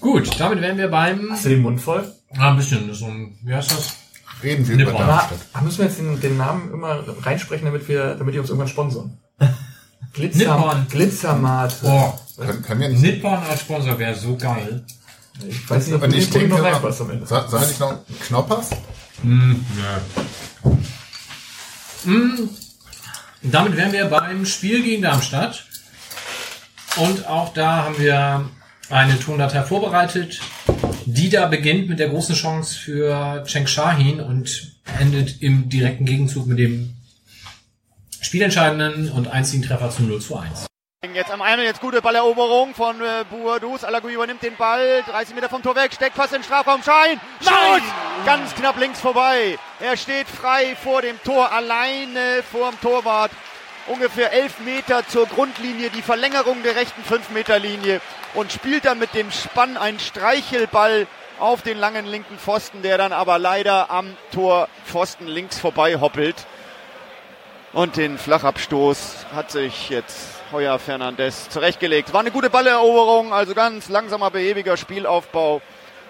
[0.00, 1.28] Gut, damit wären wir beim...
[1.30, 2.12] Hast du den Mund voll?
[2.36, 3.94] Ah, ein bisschen, so ein, wie heißt das?
[4.42, 4.94] Reden wir Nippon.
[4.94, 5.62] über Aber Darmstadt.
[5.62, 9.18] müssen wir jetzt den, den Namen immer reinsprechen, damit wir, damit die uns irgendwann sponsern?
[10.12, 10.86] Glitzer, Nippon.
[10.88, 11.76] Glitzermate.
[11.82, 13.02] Boah, Können, können wir nicht.
[13.02, 14.84] Nippon als Sponsor wäre so geil.
[15.46, 17.26] Ich weiß nicht, ob ich den denke, noch reinpasst am Ende.
[17.26, 18.70] sollen wir nicht noch einen Knoppers?
[19.22, 20.70] Hm, ja.
[22.04, 22.48] Hm,
[23.42, 25.64] damit wären wir beim Spiel gegen Darmstadt.
[26.96, 28.48] Und auch da haben wir
[28.90, 30.40] eine Tondatei vorbereitet,
[31.14, 36.46] die da beginnt mit der großen Chance für Cenk Shahin und endet im direkten Gegenzug
[36.46, 36.94] mit dem
[38.20, 40.66] spielentscheidenden und einzigen Treffer zum 0 zu 1.
[41.14, 43.84] Jetzt am einen, jetzt gute Balleroberung von äh, Bourdous.
[43.84, 46.82] Alagui übernimmt den Ball, 30 Meter vom Tor weg, steckt fast in den Strafraum.
[46.82, 47.20] Schein!
[47.44, 47.82] Nein!
[48.26, 49.58] Ganz knapp links vorbei.
[49.80, 53.30] Er steht frei vor dem Tor, alleine vor dem Torwart.
[53.88, 58.00] Ungefähr 11 Meter zur Grundlinie, die Verlängerung der rechten 5-Meter-Linie
[58.34, 61.06] und spielt dann mit dem Spann einen Streichelball
[61.38, 66.36] auf den langen linken Pfosten, der dann aber leider am Torpfosten links vorbei hoppelt.
[67.72, 72.12] Und den Flachabstoß hat sich jetzt Heuer Fernandes zurechtgelegt.
[72.12, 75.62] War eine gute Balleroberung, also ganz langsamer, behäbiger Spielaufbau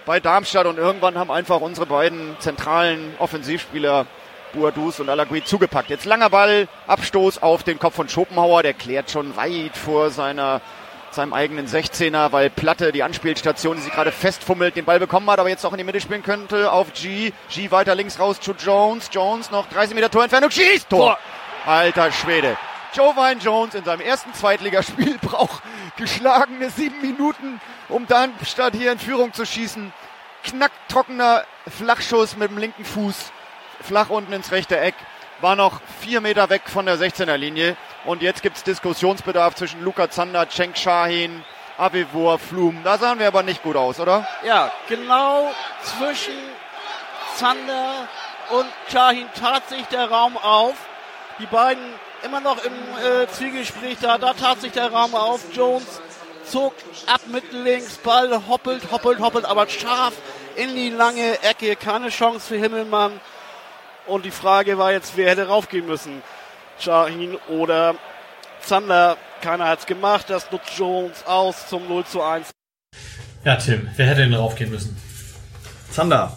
[0.05, 4.07] bei Darmstadt und irgendwann haben einfach unsere beiden zentralen Offensivspieler
[4.53, 5.91] Boadus und Alagui zugepackt.
[5.91, 10.61] Jetzt langer Ball, Abstoß auf den Kopf von Schopenhauer, der klärt schon weit vor seiner
[11.11, 15.39] seinem eigenen 16er, weil Platte, die Anspielstation, die sich gerade festfummelt, den Ball bekommen hat,
[15.39, 17.33] aber jetzt auch in die Mitte spielen könnte auf G.
[17.51, 19.09] G weiter links raus zu Jones.
[19.11, 20.89] Jones noch 30 Meter Torentfernung, schießt!
[20.91, 21.19] Tor!
[21.67, 22.57] Alter Schwede.
[22.95, 25.63] Jovine Jones in seinem ersten Zweitligaspiel braucht
[25.97, 29.93] geschlagene sieben Minuten, um dann statt hier in Führung zu schießen.
[30.45, 33.33] Knacktrockener Flachschuss mit dem linken Fuß,
[33.89, 34.95] flach unten ins rechte Eck,
[35.41, 37.77] war noch vier Meter weg von der 16er Linie.
[38.05, 41.43] Und jetzt gibt's Diskussionsbedarf zwischen Luca Zander, Cenk Shahin,
[41.79, 42.81] Avivor, Flum.
[42.85, 44.27] Da sahen wir aber nicht gut aus, oder?
[44.45, 45.51] Ja, genau
[45.83, 46.35] zwischen
[47.35, 48.09] Zander
[48.51, 50.75] und Shahin tat sich der Raum auf.
[51.39, 51.85] Die beiden
[52.25, 54.19] immer noch im äh, Zwiegespräch da.
[54.19, 55.41] Da tat sich der Raum auf.
[55.53, 56.01] Jones
[56.45, 56.75] zog
[57.07, 60.15] ab mit links, Ball hoppelt, hoppelt, hoppelt, aber scharf
[60.57, 61.77] in die lange Ecke.
[61.77, 63.21] Keine Chance für Himmelmann.
[64.09, 66.23] Und die Frage war jetzt, wer hätte raufgehen müssen?
[66.81, 67.95] Shahin oder
[68.61, 69.17] Zander.
[69.43, 70.27] Keiner hat's gemacht.
[70.29, 72.51] Das nutzt Jones aus zum 0 zu 1.
[73.45, 74.97] Ja, Tim, wer hätte denn raufgehen müssen?
[75.91, 76.37] Zander.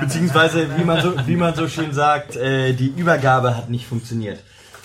[0.00, 4.40] Beziehungsweise, wie man so, wie man so schön sagt, äh, die Übergabe hat nicht funktioniert.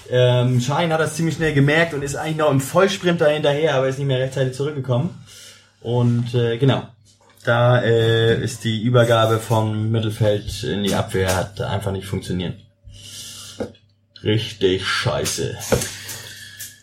[0.10, 3.76] Ähm, Schein hat das ziemlich schnell gemerkt und ist eigentlich noch im Vollsprint da hinterher,
[3.76, 5.24] aber ist nicht mehr rechtzeitig zurückgekommen.
[5.82, 6.88] Und äh, genau,
[7.44, 12.56] da äh, ist die Übergabe vom Mittelfeld in die Abwehr hat einfach nicht funktioniert.
[14.24, 15.58] Richtig scheiße.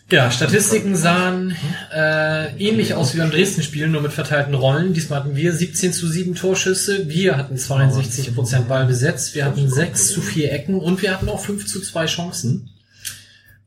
[0.09, 1.53] Ja, Statistiken sahen
[1.93, 4.93] äh, ähnlich aus wie beim Dresden-Spiel, nur mit verteilten Rollen.
[4.93, 10.13] Diesmal hatten wir 17 zu 7 Torschüsse, wir hatten 62% Ball besetzt, wir hatten 6
[10.13, 12.69] zu 4 Ecken und wir hatten auch 5 zu 2 Chancen.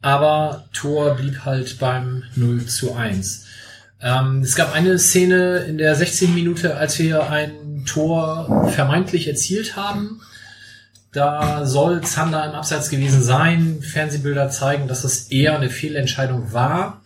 [0.00, 3.44] Aber Tor blieb halt beim 0 zu 1.
[4.02, 6.34] Ähm, es gab eine Szene in der 16.
[6.34, 10.20] Minute, als wir ein Tor vermeintlich erzielt haben.
[11.12, 13.82] Da soll Zander im Abseits gewesen sein.
[13.82, 17.02] Fernsehbilder zeigen, dass das eher eine Fehlentscheidung war.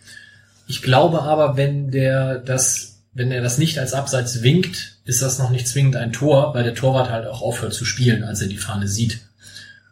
[0.67, 5.39] Ich glaube aber, wenn der das, wenn er das nicht als Abseits winkt, ist das
[5.39, 8.47] noch nicht zwingend ein Tor, weil der Torwart halt auch aufhört zu spielen, als er
[8.47, 9.19] die Fahne sieht.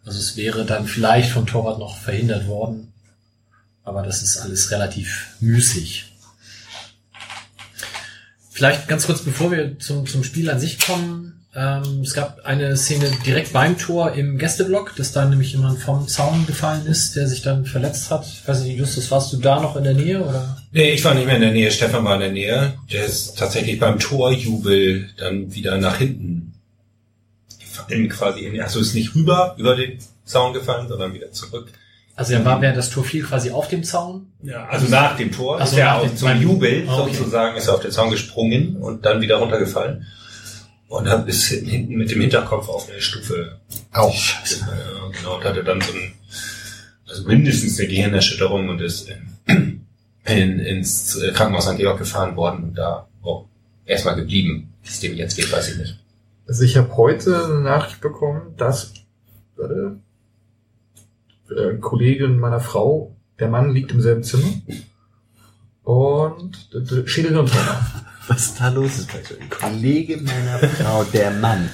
[0.06, 2.94] Also es wäre dann vielleicht vom Torwart noch verhindert worden.
[3.84, 6.13] Aber das ist alles relativ müßig.
[8.54, 11.44] Vielleicht ganz kurz, bevor wir zum, zum Spiel an sich kommen.
[11.56, 16.08] Ähm, es gab eine Szene direkt beim Tor im Gästeblock, dass da nämlich jemand vom
[16.08, 18.26] Zaun gefallen ist, der sich dann verletzt hat.
[18.28, 20.58] Ich weiß nicht, Justus, warst du da noch in der Nähe oder?
[20.72, 21.72] Nee, ich war nicht mehr in der Nähe.
[21.72, 22.74] Stefan war in der Nähe.
[22.92, 26.54] Der ist tatsächlich beim Torjubel dann wieder nach hinten
[27.60, 31.70] gefallen, quasi also ist nicht rüber über den Zaun gefallen, sondern wieder zurück.
[32.16, 34.28] Also er war während das Tor fiel quasi auf dem Zaun?
[34.44, 37.14] Ja, also nach dem Tor Ach so, ist er auch zum Jubel Ah, okay.
[37.14, 40.06] sozusagen ist er auf den Zaun gesprungen und dann wieder runtergefallen.
[40.90, 43.58] Und dann ist hinten, mit dem Hinterkopf auf eine Stufe.
[43.92, 44.14] Auch.
[44.14, 46.14] Ja, genau, und hatte dann so ein,
[47.10, 49.10] also mindestens eine Gehirnerschütterung und ist
[49.48, 49.82] in,
[50.26, 51.78] in, ins Krankenhaus St.
[51.78, 53.48] Georg gefahren worden und da auch
[53.86, 54.72] erstmal geblieben.
[54.84, 55.98] Wie es dem jetzt geht, weiß ich nicht.
[56.48, 58.94] Also ich habe heute eine Nachricht bekommen, dass
[59.56, 59.98] warte,
[61.58, 64.48] äh, ein Kollegin meiner Frau, der Mann liegt im selben Zimmer
[65.84, 67.86] und d- d- Schädelhirntrauma.
[68.28, 69.00] Was ist da los?
[69.00, 71.70] ist ein Kollege meiner Frau, der Mann.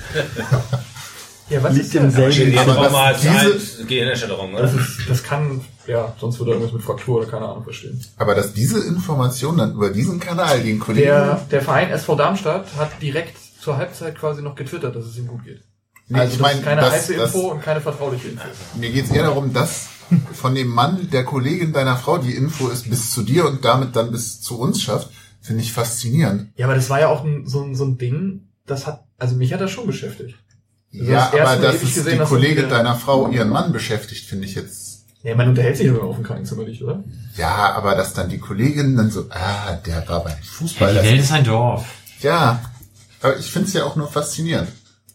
[1.48, 2.12] Ja, was Liegt ist im denn?
[2.12, 4.64] selben diese- Gehirnerschütterung, oder?
[4.64, 8.00] Das, ist, das kann, ja, sonst würde er irgendwas mit Fraktur oder keine Ahnung verstehen.
[8.18, 11.06] Aber dass diese Information dann über diesen Kanal den Kollegen...
[11.08, 15.28] Der, der Verein SV Darmstadt hat direkt zur Halbzeit quasi noch getwittert, dass es ihm
[15.28, 15.62] gut geht.
[16.12, 18.44] Nee, Also ich das meine, ist keine das- heiße das- Info und keine vertrauliche Info.
[18.76, 19.88] Mir geht's eher darum, dass
[20.34, 23.96] von dem Mann, der Kollegin deiner Frau, die Info ist bis zu dir und damit
[23.96, 25.10] dann bis zu uns schafft,
[25.42, 26.52] finde ich faszinierend.
[26.56, 29.36] Ja, aber das war ja auch ein, so, ein, so ein Ding, das hat, also
[29.36, 30.36] mich hat das schon beschäftigt.
[30.92, 34.46] Also ja, das aber dass es gesehen, die Kollegin deiner Frau ihren Mann beschäftigt, finde
[34.46, 35.06] ich jetzt.
[35.22, 37.04] Ja, man unterhält sich aber auf dem Krankenzimmer nicht, oder?
[37.38, 40.90] Ja, aber dass dann die Kollegin dann so, ah, der war beim Fußball.
[40.90, 41.86] Die das- Welt ist ein Dorf.
[42.22, 42.60] Ja,
[43.22, 44.70] aber ich finde es ja auch nur faszinierend.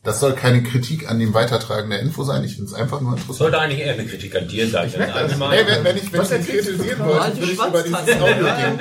[0.04, 2.44] Das soll keine Kritik an dem Weitertragen der Info sein.
[2.44, 3.38] Ich finde es einfach nur interessant.
[3.38, 4.88] Sollte eigentlich eher eine Kritik an dir sein.
[4.88, 5.40] Ich merke das.
[5.50, 8.80] Hey, wenn, wenn ich, wenn ich ihn kritisieren wollte, würde ich über dieses Audio gehen.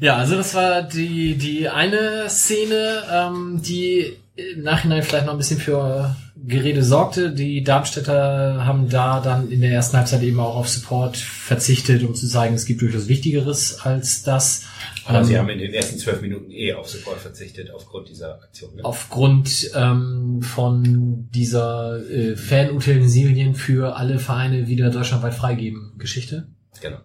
[0.00, 5.38] Ja, also das war die, die eine Szene, ähm, die im Nachhinein vielleicht noch ein
[5.38, 6.16] bisschen für
[6.48, 7.30] Gerede sorgte.
[7.30, 12.14] Die Darmstädter haben da dann in der ersten Halbzeit eben auch auf Support verzichtet, um
[12.14, 14.64] zu zeigen, es gibt durchaus Wichtigeres als das.
[15.04, 18.42] Aber sie Ähm, haben in den ersten zwölf Minuten eh auf Support verzichtet aufgrund dieser
[18.42, 18.74] Aktion.
[18.74, 18.84] Ne?
[18.84, 26.48] aufgrund ähm, von dieser äh, Fanutensilien für alle Vereine wieder deutschlandweit freigeben Geschichte.
[26.80, 26.98] Genau.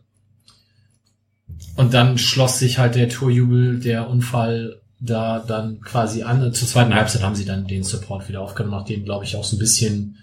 [1.76, 6.54] Und dann schloss sich halt der Torjubel, der Unfall da dann quasi an.
[6.54, 9.58] Zur zweiten Halbzeit haben sie dann den Support wieder aufgenommen, nachdem, glaube ich, auch so
[9.58, 10.18] ein bisschen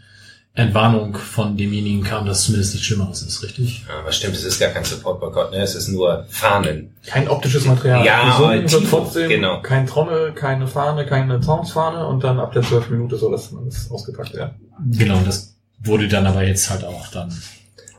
[0.55, 3.85] Entwarnung von demjenigen kam, dass zumindest nichts Schlimmeres ist, richtig?
[3.89, 5.59] Ja, aber stimmt, es ist gar kein Support-Boykott, ne?
[5.59, 6.97] es ist nur Fahnen.
[7.07, 8.05] Kein optisches Material.
[8.05, 9.63] Ja, aber trotzdem genau.
[9.63, 13.91] kein Trommel, keine Fahne, keine Soundsfahne und dann ab der 12 Minute soll das alles
[13.91, 14.55] ausgepackt werden.
[14.91, 17.31] Genau, und das wurde dann aber jetzt halt auch dann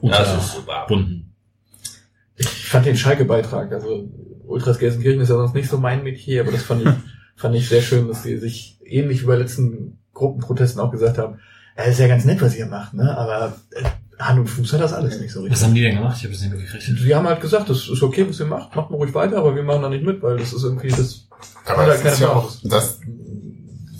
[0.01, 0.47] super.
[0.57, 1.33] unterbunden.
[2.35, 4.09] Ich fand den Schalke-Beitrag, also
[4.51, 6.93] Ultras Gelsenkirchen ist ja sonst nicht so mein Metier, aber das fand ich,
[7.35, 11.39] fand ich sehr schön, dass die sich ähnlich wie bei letzten Gruppenprotesten auch gesagt haben,
[11.77, 13.17] ja, ist ja ganz nett, was ihr macht, ne?
[13.17, 13.83] aber äh,
[14.19, 15.63] Hand und Fuß hat das alles nicht so Was richtig.
[15.63, 16.17] haben die denn gemacht?
[16.17, 16.83] Ich habe es nicht mitgekriegt.
[16.83, 19.55] Sie haben halt gesagt, das ist okay, was ihr macht, macht mal ruhig weiter, aber
[19.55, 21.27] wir machen da nicht mit, weil das ist irgendwie das.
[21.65, 22.99] Aber hat das halt ist ja auch, dass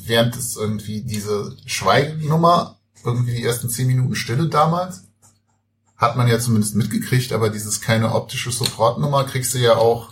[0.05, 5.05] während es irgendwie diese Schweigenummer, irgendwie die ersten zehn Minuten Stille damals,
[5.97, 10.09] hat man ja zumindest mitgekriegt, aber dieses keine optische Support-Nummer kriegst du ja auch.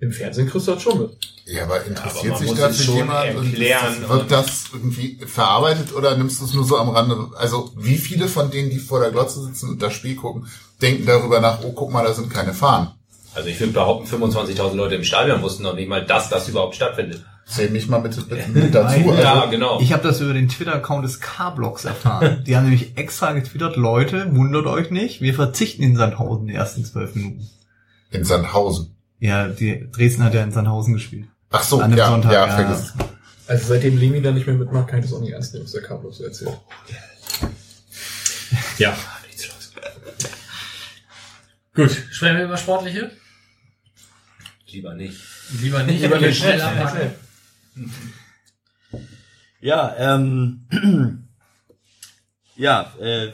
[0.00, 1.10] Im Fernsehen kriegst du das schon mit.
[1.46, 3.36] Ja, aber aber interessiert sich muss dafür es schon jemand?
[3.36, 7.28] Und wird das irgendwie verarbeitet oder nimmst du es nur so am Rande?
[7.36, 10.46] Also wie viele von denen, die vor der Glotze sitzen und das Spiel gucken,
[10.80, 12.88] denken darüber nach, oh, guck mal, da sind keine Fahnen.
[13.34, 16.76] Also ich würde behaupten, 25.000 Leute im Stadion wussten noch nicht mal, dass das überhaupt
[16.76, 17.24] stattfindet.
[17.46, 19.10] Zähl mich mal bitte, bitte mit dazu.
[19.10, 19.78] Also, ja, genau.
[19.80, 22.42] Ich habe das über den Twitter-Account des K-Blocks erfahren.
[22.46, 26.84] Die haben nämlich extra getwittert, Leute, wundert euch nicht, wir verzichten in Sandhausen die ersten
[26.84, 27.46] zwölf Minuten.
[28.10, 28.96] in Sandhausen.
[29.24, 31.26] Ja, die Dresden hat ja in Sandhausen gespielt.
[31.50, 32.56] Ach so, An dem ja, Sonntag, ja, ja.
[32.56, 32.92] vergiss.
[33.46, 35.72] Also seitdem Lemi da nicht mehr mitmacht, kann ich das auch nicht ernst nehmen, was
[35.72, 36.52] der Carlos so erzählt.
[38.78, 38.94] Ja.
[41.74, 43.10] Gut, sprechen wir über Sportliche?
[44.66, 45.18] Lieber nicht.
[45.60, 46.38] Lieber nicht, Lieber okay, nicht.
[46.38, 47.10] schnell Schnell, abhaken.
[49.60, 50.66] Ja, ähm,
[52.56, 53.32] ja, äh,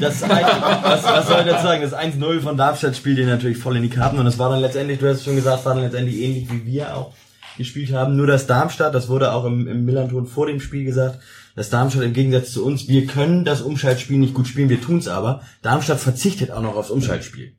[0.00, 1.82] das was, was soll ich dazu sagen?
[1.82, 4.60] Das 1-0 von Darmstadt spielt ihr natürlich voll in die Karten und es war dann
[4.60, 7.14] letztendlich, du hast es schon gesagt, war dann letztendlich ähnlich wie wir auch
[7.56, 8.16] gespielt haben.
[8.16, 11.20] Nur dass Darmstadt, das wurde auch im, im Millanton vor dem Spiel gesagt,
[11.56, 15.08] dass Darmstadt im Gegensatz zu uns, wir können das Umschaltspiel nicht gut spielen, wir tun's
[15.08, 15.42] aber.
[15.62, 17.54] Darmstadt verzichtet auch noch aufs Umschaltspiel.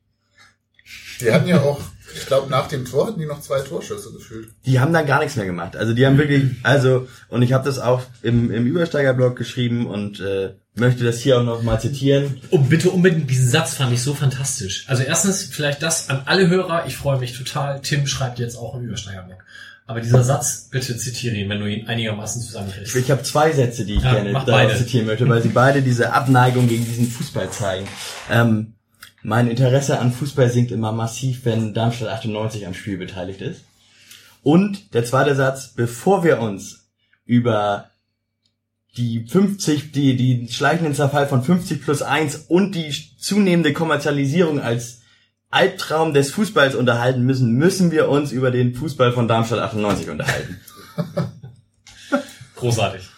[1.20, 1.80] Die hatten ja auch,
[2.14, 4.48] ich glaube, nach dem Tor hatten die noch zwei Torschüsse gefühlt.
[4.66, 5.76] Die haben dann gar nichts mehr gemacht.
[5.76, 10.20] Also die haben wirklich, also, und ich habe das auch im, im Übersteigerblog geschrieben und
[10.20, 12.40] äh, möchte das hier auch noch mal zitieren.
[12.50, 14.84] Oh, bitte unbedingt, diesen Satz fand ich so fantastisch.
[14.88, 17.80] Also erstens, vielleicht das an alle Hörer, ich freue mich total.
[17.80, 19.38] Tim schreibt jetzt auch im Übersteigerblog.
[19.86, 22.94] Aber dieser Satz, bitte zitiere ihn, wenn du ihn einigermaßen zusammenkriegst.
[22.94, 24.76] Ich habe zwei Sätze, die ich Ja, gerne daraus beide.
[24.76, 27.88] zitieren möchte, weil sie beide diese Abneigung gegen diesen Fußball zeigen.
[28.30, 28.74] Ähm,
[29.22, 33.62] mein Interesse an Fußball sinkt immer massiv, wenn Darmstadt 98 am Spiel beteiligt ist.
[34.42, 36.88] Und der zweite Satz, bevor wir uns
[37.26, 37.90] über
[38.96, 45.02] die 50, die, die schleichenden Zerfall von 50 plus 1 und die zunehmende Kommerzialisierung als
[45.50, 50.60] Albtraum des Fußballs unterhalten müssen, müssen wir uns über den Fußball von Darmstadt 98 unterhalten.
[52.56, 53.09] Großartig.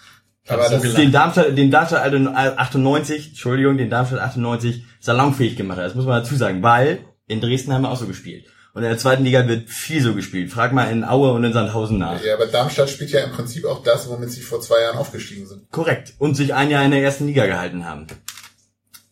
[0.53, 5.87] Aber das, den Darmstadt, den Darmstadt 98, Entschuldigung, den Darmstadt 98 salonfähig gemacht hat.
[5.87, 8.47] Das muss man dazu sagen, weil in Dresden haben wir auch so gespielt.
[8.75, 10.51] Und in der zweiten Liga wird viel so gespielt.
[10.51, 12.23] Frag mal in Aue und in Sandhausen nach.
[12.25, 15.47] ja, aber Darmstadt spielt ja im Prinzip auch das, womit sie vor zwei Jahren aufgestiegen
[15.47, 15.71] sind.
[15.71, 16.15] Korrekt.
[16.19, 18.07] Und sich ein Jahr in der ersten Liga gehalten haben.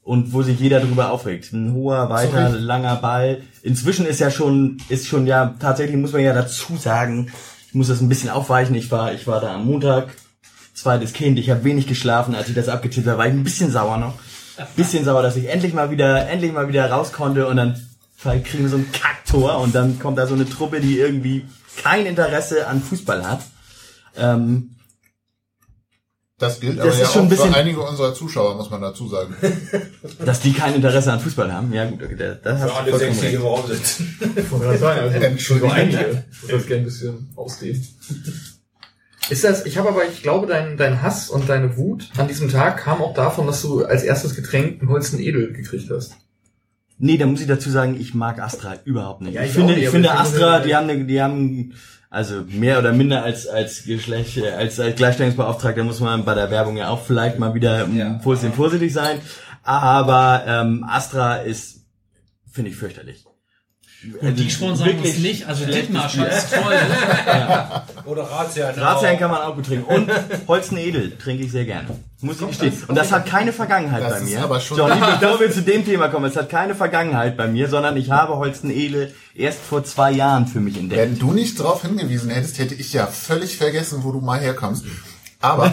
[0.02, 1.52] Und wo sich jeder drüber aufregt.
[1.52, 2.62] Ein hoher, weiter, Sorry.
[2.62, 3.42] langer Ball.
[3.62, 7.30] Inzwischen ist ja schon, ist schon ja, tatsächlich muss man ja dazu sagen,
[7.68, 8.74] ich muss das ein bisschen aufweichen.
[8.74, 10.08] Ich war, ich war da am Montag,
[10.80, 13.70] zweites Kind, ich habe wenig geschlafen, als ich das abgetippt habe, war ich ein bisschen
[13.70, 14.14] sauer noch.
[14.76, 17.80] Bisschen sauer, dass ich endlich mal wieder, endlich mal wieder raus konnte und dann
[18.22, 21.46] kriegen wir so ein Kacktor und dann kommt da so eine Truppe, die irgendwie
[21.82, 23.40] kein Interesse an Fußball hat.
[24.16, 24.76] Ähm,
[26.38, 28.70] Das gilt Das aber ja ist schon auch ein bisschen- für einige unserer Zuschauer, muss
[28.70, 29.34] man dazu sagen.
[30.24, 31.72] dass die kein Interesse an Fußball haben.
[31.72, 33.36] Ja gut, okay, da, da hast Für alle vollkommen sechs, die recht.
[33.36, 34.18] im Raum sitzen.
[34.68, 35.70] Also Entschuldigung.
[35.76, 36.24] Ich würde
[36.58, 37.86] das gerne ein bisschen ausdehnen.
[39.28, 42.48] Ist das, ich habe aber, ich glaube, dein, dein Hass und deine Wut an diesem
[42.48, 46.16] Tag kam auch davon, dass du als erstes Getränk einen Holsten Edel gekriegt hast.
[46.98, 49.34] Nee, da muss ich dazu sagen, ich mag Astra überhaupt nicht.
[49.34, 51.74] Ja, ich, ich finde, nicht, ich finde Astra, äh, die haben, eine, die haben
[52.10, 56.76] Also mehr oder minder als als Geschlecht, als, als Gleichstellungsbeauftragter muss man bei der Werbung
[56.76, 58.18] ja auch vielleicht mal wieder um Ja.
[58.18, 59.18] vorsichtig vorsichtig sein.
[59.62, 61.84] Aber ähm, Astra ist,
[62.50, 63.24] finde ich, fürchterlich.
[64.22, 66.74] Und die sponsern uns wirklich nicht, also Dittmarscher ist toll.
[68.06, 68.74] Oder Razian.
[68.74, 69.84] Ratsherrn kann man auch gut trinken.
[69.84, 70.10] Und
[70.48, 71.88] Holzen Edel trinke ich sehr gerne.
[72.22, 72.72] Muss ich gestehen.
[72.88, 74.42] Und das hat keine Vergangenheit Das bei ist mir.
[74.42, 77.68] aber schon- Johnny, bevor wir zu dem Thema kommen, es hat keine Vergangenheit bei mir,
[77.68, 81.00] sondern ich habe Holzen Edel erst vor zwei Jahren für mich entdeckt.
[81.00, 84.84] Wenn du nicht darauf hingewiesen hättest, hätte ich ja völlig vergessen, wo du mal herkommst.
[85.40, 85.72] Aber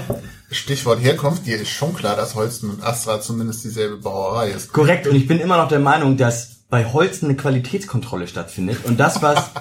[0.51, 4.71] Stichwort Herkunft, dir ist schon klar, dass Holsten und Astra zumindest dieselbe Brauerei ist.
[4.71, 5.07] Korrekt.
[5.07, 8.85] Und ich bin immer noch der Meinung, dass bei Holzen eine Qualitätskontrolle stattfindet.
[8.85, 9.51] Und das, was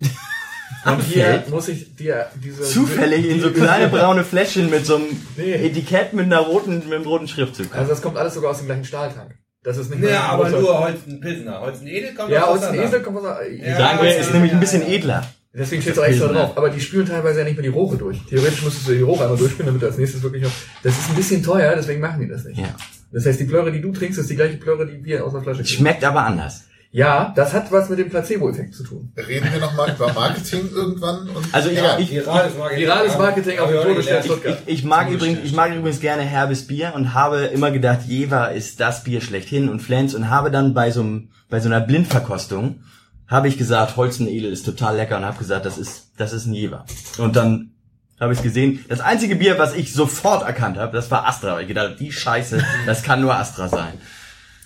[0.86, 2.62] Und hier muss ich dir diese...
[2.62, 5.06] zufällig in so kleine braune Fläschchen mit so einem
[5.36, 5.52] Nee.
[5.52, 7.74] Etikett mit einer roten, mit einem roten Schriftzug.
[7.74, 9.34] Also das kommt alles sogar aus dem gleichen Stahltank.
[9.62, 11.60] Das ist nicht Ja, mehr- aber nur Holzen Pilsner.
[11.60, 12.88] Holzen Edel kommt Ja, aus aus dem auseinander.
[12.88, 13.24] Esel kommt was...
[13.24, 14.88] Ja, Sagen wir, ja, ist ja, nämlich ein ja, bisschen ja.
[14.88, 15.26] edler.
[15.52, 16.56] Deswegen steht es auch extra drauf.
[16.56, 18.18] Aber die spülen teilweise ja nicht mehr die Rohre durch.
[18.28, 20.52] Theoretisch müsstest du die Rohre einmal durchspülen, damit du als nächstes wirklich noch...
[20.82, 22.58] Das ist ein bisschen teuer, deswegen machen die das nicht.
[22.58, 22.74] Ja.
[23.12, 25.42] Das heißt, die Plöre, die du trinkst, ist die gleiche Plöre, die wir aus der
[25.42, 25.76] Flasche kriegen.
[25.76, 26.64] Schmeckt aber anders.
[26.92, 29.12] Ja, das hat was mit dem Placebo-Effekt zu tun.
[29.16, 31.28] Reden wir nochmal über Marketing irgendwann?
[31.28, 32.00] Und Also ich, Egal.
[32.00, 32.82] ich, Virales Marketing.
[32.84, 36.66] Virales Marketing auf dem Todesstern Ich, ich, ich mag übrigens, ich mag übrigens gerne herbes
[36.66, 40.74] Bier und habe immer gedacht, Jever ist das Bier schlechthin und Flens und habe dann
[40.74, 42.80] bei so einem, bei so einer Blindverkostung
[43.28, 46.54] habe ich gesagt, Holzenedel ist total lecker und habe gesagt, das ist, das ist ein
[46.54, 46.84] Jever.
[47.18, 47.70] Und dann
[48.20, 51.54] habe ich gesehen, das einzige Bier, was ich sofort erkannt habe, das war Astra.
[51.54, 53.94] Weil ich gedacht, die Scheiße, das kann nur Astra sein.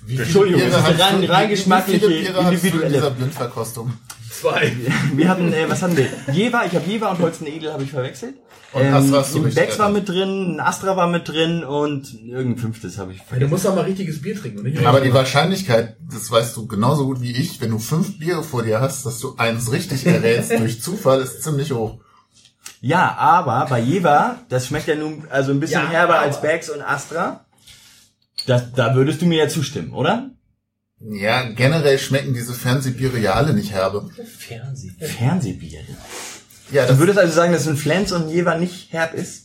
[0.06, 2.72] Wie Entschuldigung, Biere das ist rein- du- rein wie geschmackliche, viele Biere hattest du in
[2.74, 3.93] individuelle- dieser Blindverkostung?
[4.31, 4.72] Zwei.
[5.14, 6.09] Wir hatten, äh, was hatten wir?
[6.32, 8.35] Jever, ich habe Jever und Holzenedel habe ich verwechselt.
[8.74, 12.12] Ähm, Und Astra hast du Becks war mit drin, ein Astra war mit drin und
[12.14, 13.51] irgendein fünftes habe ich Du vergessen.
[13.51, 14.64] musst auch mal richtiges Bier trinken.
[14.64, 18.43] Nicht Aber die Wahrscheinlichkeit, das weißt du genauso gut wie ich, wenn du fünf Biere
[18.43, 22.01] vor dir hast, dass du eins richtig errätst durch Zufall, ist ziemlich hoch.
[22.81, 26.41] Ja, aber bei Jever, das schmeckt ja nun also ein bisschen Ja, herber aber- als
[26.41, 27.45] Becks und Astra.
[28.47, 30.31] Das, da würdest du mir ja zustimmen, oder?
[31.01, 34.09] Ja, generell schmecken diese Fernsehbiere ja alle nicht herbe.
[34.39, 34.97] Fernsehen.
[34.99, 35.81] Fernsehbier.
[36.70, 39.43] Ja, Du würdest also sagen, dass ein Flens und ein Jever nicht herb ist?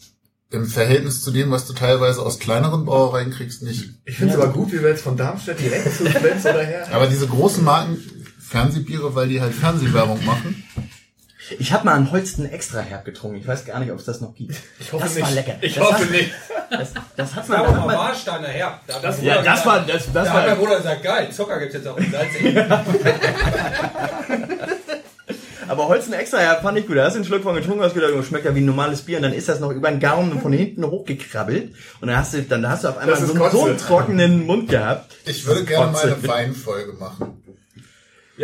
[0.52, 3.92] im Verhältnis zu dem, was du teilweise aus kleineren Brauereien kriegst, nicht.
[4.06, 6.88] Ich finde es aber gut, wie wir jetzt von Darmstadt direkt zu Flens oder her.
[6.92, 8.00] Aber diese großen Marken
[8.40, 10.64] Fernsehbiere, weil die halt Fernsehwerbung machen.
[11.58, 13.38] Ich habe mal einen Holsten extra herb getrunken.
[13.38, 14.56] Ich weiß gar nicht, ob es das noch gibt.
[14.80, 15.24] Ich hoffe das nicht.
[15.26, 15.54] war lecker.
[15.62, 16.32] Ich das hoffe hat, nicht.
[16.70, 18.80] Das, das hat Das man, war da auch hat mal Warsteiner her.
[18.86, 21.32] Da mein ja, das gesagt- war, das, das Da hat mein war, Bruder gesagt, geil,
[21.32, 22.56] Zucker gibt's jetzt auch in Salzig.
[25.68, 26.98] aber Holzen extra herb fand ich gut.
[26.98, 29.02] Da hast du einen Schluck von getrunken, hast gedacht, oh, schmeckt ja wie ein normales
[29.02, 32.34] Bier und dann ist das noch über den Gaumen von hinten hochgekrabbelt und dann hast
[32.34, 35.12] du, dann hast du auf einmal Das so, so einen trockenen Mund gehabt.
[35.26, 36.28] Ich würde gerne mal eine.
[36.28, 37.39] Weinfolge machen.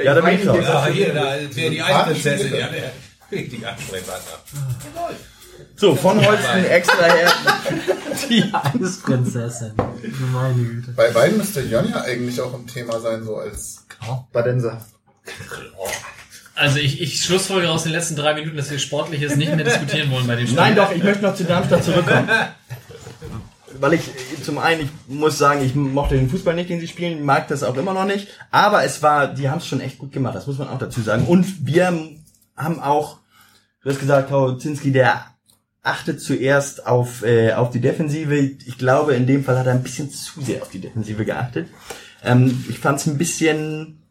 [0.04, 0.46] Ja, da bin ich.
[0.46, 2.92] Ja, hier, da wäre die Eisprinzessin, ja, der
[3.32, 4.40] richtige Ansprechpartner.
[5.78, 7.34] So, von Holzen extra herb.
[8.30, 9.74] Die Eisprinzessin.
[10.34, 10.92] Meine Güte.
[10.92, 13.86] Bei Wein müsste Jon ja eigentlich auch ein Thema sein, so als
[14.32, 14.86] Badenser.
[16.56, 20.12] Also ich, ich schlussfolgere aus den letzten drei Minuten, dass wir Sportliches nicht mehr diskutieren
[20.12, 20.58] wollen bei dem Spiel.
[20.58, 22.30] Nein, doch, ich möchte noch zu Darmstadt zurückkommen.
[23.80, 24.10] Weil ich
[24.44, 27.64] zum einen, ich muss sagen, ich mochte den Fußball nicht, den sie spielen, mag das
[27.64, 28.28] auch immer noch nicht.
[28.52, 31.02] Aber es war, die haben es schon echt gut gemacht, das muss man auch dazu
[31.02, 31.26] sagen.
[31.26, 31.94] Und wir
[32.56, 33.20] haben auch,
[33.82, 35.26] du hast gesagt, Kautzinski, der
[35.84, 38.36] achtet zuerst auf, äh, auf die Defensive.
[38.36, 41.68] Ich glaube, in dem Fall hat er ein bisschen zu sehr auf die Defensive geachtet.
[42.24, 44.02] Ähm, ich fand es ein bisschen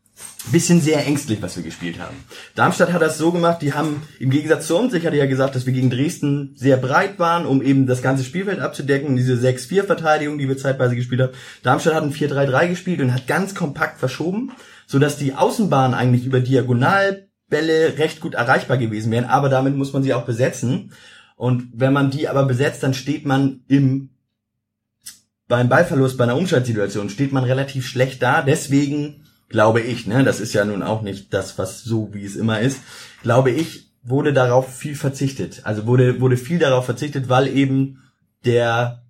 [0.53, 2.17] bisschen sehr ängstlich, was wir gespielt haben.
[2.55, 5.55] Darmstadt hat das so gemacht, die haben im Gegensatz zu uns, ich hatte ja gesagt,
[5.55, 10.39] dass wir gegen Dresden sehr breit waren, um eben das ganze Spielfeld abzudecken, diese 6-4-Verteidigung,
[10.39, 11.33] die wir zeitweise gespielt haben.
[11.63, 14.53] Darmstadt hat ein 4-3-3 gespielt und hat ganz kompakt verschoben,
[14.87, 20.03] sodass die Außenbahnen eigentlich über Diagonalbälle recht gut erreichbar gewesen wären, aber damit muss man
[20.03, 20.93] sie auch besetzen.
[21.37, 24.11] Und wenn man die aber besetzt, dann steht man im
[25.47, 29.24] beim Ballverlust bei einer Umschaltsituation steht man relativ schlecht da, deswegen
[29.55, 32.59] glaube ich, ne, das ist ja nun auch nicht das, was so wie es immer
[32.59, 32.81] ist,
[33.23, 35.61] glaube ich, wurde darauf viel verzichtet.
[35.63, 38.03] Also wurde, wurde viel darauf verzichtet, weil eben
[38.45, 39.05] der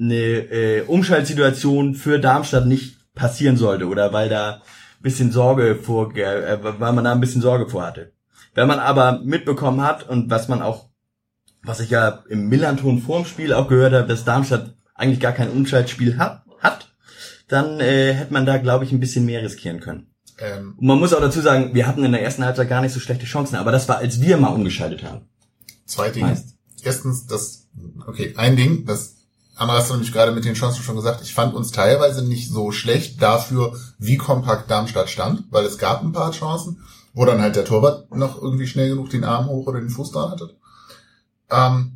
[0.00, 6.16] eine äh, Umschaltsituation für Darmstadt nicht passieren sollte oder weil da ein bisschen Sorge vor,
[6.16, 8.12] äh, weil man da ein bisschen Sorge vor hatte.
[8.54, 10.86] Wenn man aber mitbekommen hat und was man auch,
[11.62, 15.50] was ich ja im Millanton vorm Spiel auch gehört habe, dass Darmstadt eigentlich gar kein
[15.50, 16.49] Umschaltspiel hat, hat
[17.50, 20.06] dann äh, hätte man da, glaube ich, ein bisschen mehr riskieren können.
[20.38, 22.92] ähm, Und man muss auch dazu sagen, wir hatten in der ersten Halbzeit gar nicht
[22.92, 25.22] so schlechte Chancen, aber das war, als wir mal umgeschaltet haben.
[25.86, 26.28] zwei Dinge.
[26.28, 26.54] Meist.
[26.82, 27.68] Erstens, das,
[28.06, 29.16] okay, ein Ding, das
[29.56, 32.48] Anna hast du nämlich gerade mit den Chancen schon gesagt, ich fand uns teilweise nicht
[32.48, 36.82] so schlecht dafür, wie kompakt Darmstadt stand, weil es gab ein paar Chancen.
[37.12, 40.12] wo dann halt der Torwart noch irgendwie schnell genug den Arm hoch oder den Fuß
[40.12, 40.56] dran hatte.
[41.50, 41.92] Ähm,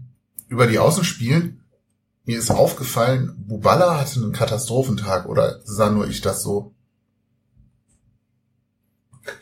[0.49, 1.61] über die Außenspielen,
[2.25, 6.73] mir ist aufgefallen, Bubala hatte einen Katastrophentag oder sah nur ich das so?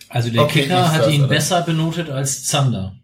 [0.08, 1.28] Also der Okay, Kicker hat ihn oder?
[1.28, 2.94] besser benotet als Zander.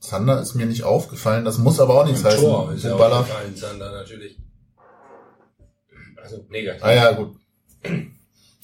[0.00, 2.40] Zander ist mir nicht aufgefallen, das muss aber auch nichts heißen.
[2.40, 4.38] Tor ist ja Bubala- aufgefallen, Sander natürlich.
[6.22, 6.82] Also negativ.
[6.82, 7.36] Ah ja, gut.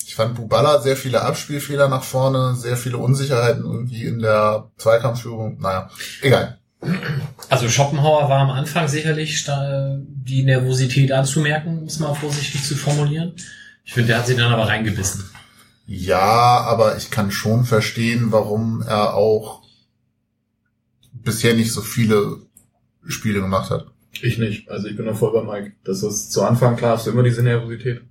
[0.06, 5.58] Ich fand Bubala sehr viele Abspielfehler nach vorne, sehr viele Unsicherheiten irgendwie in der Zweikampfführung.
[5.60, 5.90] Naja,
[6.22, 6.58] egal.
[7.48, 13.32] Also Schopenhauer war am Anfang sicherlich die Nervosität anzumerken, um es mal vorsichtig zu formulieren.
[13.84, 15.24] Ich finde, der hat sie dann aber reingebissen.
[15.86, 19.62] Ja, aber ich kann schon verstehen, warum er auch
[21.12, 22.38] bisher nicht so viele
[23.06, 23.86] Spiele gemacht hat.
[24.20, 24.68] Ich nicht.
[24.68, 25.74] Also ich bin da voll bei Mike.
[25.84, 28.02] Das ist zu Anfang klar, hast du immer diese Nervosität.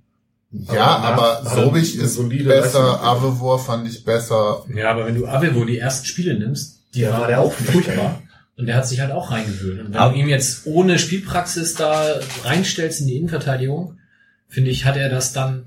[0.50, 3.02] Ja, Aber aber er Sobich ist besser.
[3.02, 4.64] Avevor fand ich besser.
[4.74, 7.52] Ja, aber wenn du Avevo die ersten Spiele nimmst, die Ja, war der auch auch
[7.52, 8.22] furchtbar.
[8.58, 9.80] Und der hat sich halt auch reingewöhnt.
[9.80, 12.14] Und wenn Aber- du ihm jetzt ohne Spielpraxis da
[12.44, 13.98] reinstellst in die Innenverteidigung,
[14.48, 15.66] finde ich, hat er das dann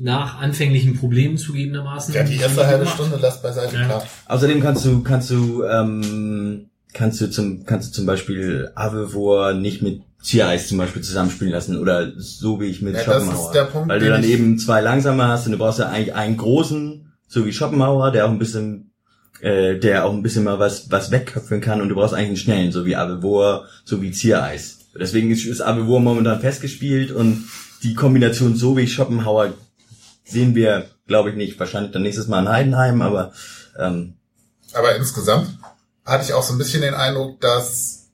[0.00, 2.14] nach anfänglichen Problemen zugegebenermaßen.
[2.14, 2.94] Ja, die erste halbe gemacht.
[2.94, 3.84] Stunde lasst beiseite, Ja.
[3.86, 4.06] klar.
[4.26, 9.82] Außerdem kannst du, kannst du, ähm, kannst du zum, kannst du zum Beispiel Avevor nicht
[9.82, 13.46] mit Ziereis zum Beispiel zusammenspielen lassen oder so wie ich mit Ja, das Schopenhauer.
[13.48, 16.14] ist der Punkt, Weil du dann eben zwei langsame hast und du brauchst ja eigentlich
[16.14, 18.91] einen großen, so wie Schopenhauer, der auch ein bisschen,
[19.42, 22.36] äh, der auch ein bisschen mal was, was wegköpfen kann und du brauchst eigentlich einen
[22.36, 24.78] schnellen, so wie Avevor, so wie Ziereis.
[24.98, 27.48] Deswegen ist, ist Avevor momentan festgespielt und
[27.82, 29.52] die Kombination so wie Schopenhauer
[30.24, 31.58] sehen wir, glaube ich, nicht.
[31.58, 33.32] Wahrscheinlich dann nächstes Mal in Heidenheim, aber
[33.78, 34.14] ähm,
[34.72, 35.58] Aber insgesamt
[36.04, 38.10] hatte ich auch so ein bisschen den Eindruck, dass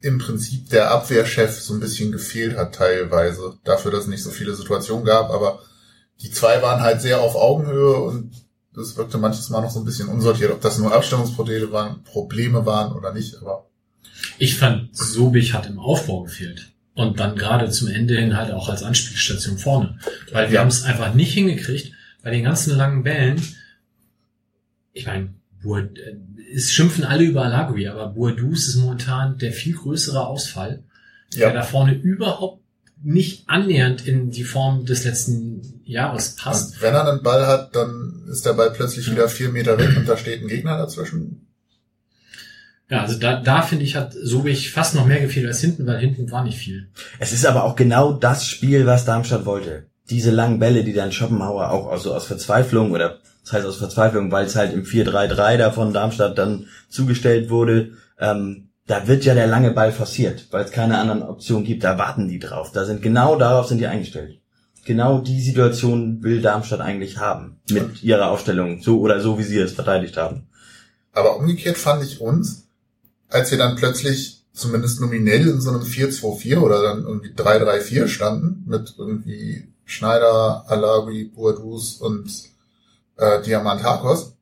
[0.00, 3.54] im Prinzip der Abwehrchef so ein bisschen gefehlt hat teilweise.
[3.64, 5.60] Dafür, dass es nicht so viele Situationen gab, aber
[6.20, 8.43] die zwei waren halt sehr auf Augenhöhe und
[8.74, 12.66] das wirkte manches Mal noch so ein bisschen unsortiert, ob das nur Abstimmungsprobleme waren, Probleme
[12.66, 13.66] waren oder nicht, aber
[14.38, 16.72] Ich fand, Sobich hat im Aufbau gefehlt.
[16.94, 19.98] Und dann gerade zum Ende hin halt auch als Anspielstation vorne.
[20.30, 21.92] Weil wir haben es einfach nicht hingekriegt,
[22.22, 23.42] bei den ganzen langen Bällen.
[24.92, 25.34] Ich meine,
[25.64, 26.16] äh,
[26.54, 30.84] es schimpfen alle über Alagui, aber Bourdous ist momentan der viel größere Ausfall,
[31.32, 31.46] ja.
[31.46, 32.63] der da vorne überhaupt
[33.04, 36.74] nicht annähernd in die Form des letzten Jahres passt.
[36.74, 39.96] Und wenn er einen Ball hat, dann ist der Ball plötzlich wieder vier Meter weg
[39.96, 41.46] und da steht ein Gegner dazwischen.
[42.88, 45.98] Ja, also da, da finde ich, hat Sobich fast noch mehr gefehlt als hinten, weil
[45.98, 46.88] hinten war nicht viel.
[47.18, 49.86] es ist aber auch genau das Spiel, was Darmstadt wollte.
[50.10, 54.32] Diese langen Bälle, die dann Schopenhauer auch also aus Verzweiflung oder das heißt aus Verzweiflung,
[54.32, 59.34] weil es halt im 4-3-3 da von Darmstadt dann zugestellt wurde, ähm, da wird ja
[59.34, 61.84] der lange Ball forciert, weil es keine anderen Optionen gibt.
[61.84, 62.72] Da warten die drauf.
[62.72, 64.40] Da sind genau darauf sind die eingestellt.
[64.84, 69.58] Genau die Situation will Darmstadt eigentlich haben mit ihrer Aufstellung, so oder so wie sie
[69.58, 70.46] es verteidigt haben.
[71.12, 72.66] Aber umgekehrt fand ich uns,
[73.30, 78.64] als wir dann plötzlich zumindest nominell in so einem 4-2-4 oder dann irgendwie 3-3-4 standen,
[78.66, 82.30] mit irgendwie Schneider, Alagui, Bourdous und
[83.16, 84.33] äh, Diamantakos,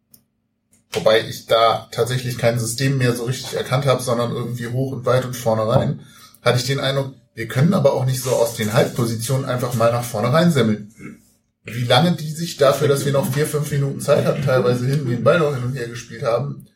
[0.92, 5.06] wobei ich da tatsächlich kein System mehr so richtig erkannt habe, sondern irgendwie hoch und
[5.06, 6.00] weit und vorne rein,
[6.42, 9.90] hatte ich den Eindruck, wir können aber auch nicht so aus den Halbpositionen einfach mal
[9.90, 10.94] nach vorne reinsemmeln.
[11.64, 15.08] Wie lange die sich dafür, dass wir noch vier, fünf Minuten Zeit hatten, teilweise hinten
[15.08, 16.66] den Ball noch hin und her gespielt haben,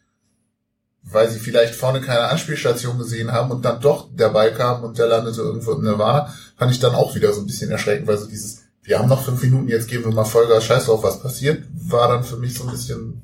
[1.03, 4.97] weil sie vielleicht vorne keine Anspielstation gesehen haben und dann doch der Ball kam und
[4.99, 8.19] der landete irgendwo im Nirvana, fand ich dann auch wieder so ein bisschen erschreckend, weil
[8.19, 11.21] so dieses, wir haben noch fünf Minuten, jetzt geben wir mal Vollgas, scheiß drauf, was
[11.21, 13.23] passiert, war dann für mich so ein bisschen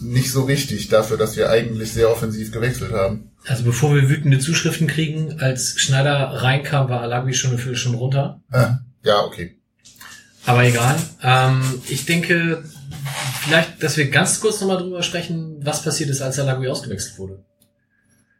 [0.00, 3.30] nicht so richtig dafür, dass wir eigentlich sehr offensiv gewechselt haben.
[3.46, 8.40] Also bevor wir wütende Zuschriften kriegen, als Schneider reinkam, war Alagui schon eine Viertelstunde runter.
[8.52, 8.68] Äh,
[9.04, 9.56] ja, okay.
[10.44, 10.96] Aber egal.
[11.22, 12.64] Ähm, ich denke,
[13.42, 17.44] vielleicht, dass wir ganz kurz nochmal drüber sprechen, was passiert ist, als Alagui ausgewechselt wurde.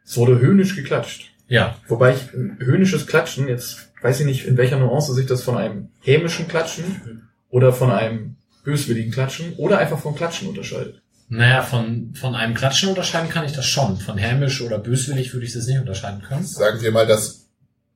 [0.05, 1.31] Es wurde höhnisch geklatscht.
[1.47, 1.77] Ja.
[1.87, 5.57] Wobei ich ein höhnisches Klatschen, jetzt weiß ich nicht, in welcher Nuance sich das von
[5.57, 11.01] einem hämischen Klatschen oder von einem böswilligen Klatschen oder einfach vom Klatschen unterscheidet.
[11.29, 13.97] Naja, von, von einem Klatschen unterscheiden kann ich das schon.
[13.97, 16.45] Von hämisch oder böswillig würde ich das nicht unterscheiden können.
[16.45, 17.45] Sagen wir mal, dass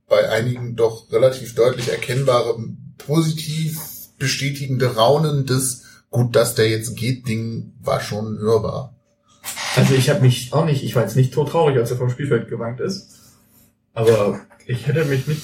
[0.08, 2.56] bei einigen doch relativ deutlich erkennbare,
[3.00, 3.80] positiv
[4.20, 8.96] bestätigende Raunen des gut, dass der jetzt geht, Ding war schon hörbar.
[9.76, 12.48] Also ich habe mich auch nicht, ich war jetzt nicht todtraurig, als er vom Spielfeld
[12.48, 13.10] gewankt ist.
[13.94, 15.42] Aber ich hätte mich nicht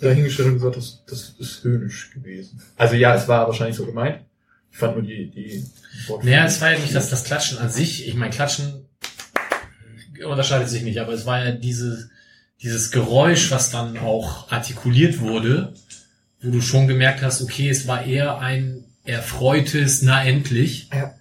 [0.00, 2.62] dahingestellt und gesagt, das, das ist höhnisch gewesen.
[2.76, 4.20] Also ja, es war wahrscheinlich so gemeint.
[4.72, 5.64] Ich fand nur die, die
[6.22, 8.08] Naja, es war ja nicht das, das Klatschen an sich.
[8.08, 8.86] Ich meine, Klatschen
[10.24, 12.10] unterscheidet sich nicht, aber es war ja diese,
[12.62, 15.74] dieses Geräusch, was dann auch artikuliert wurde,
[16.40, 20.88] wo du schon gemerkt hast, okay, es war eher ein erfreutes, na endlich.
[20.92, 21.14] Ja.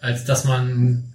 [0.00, 1.12] als dass man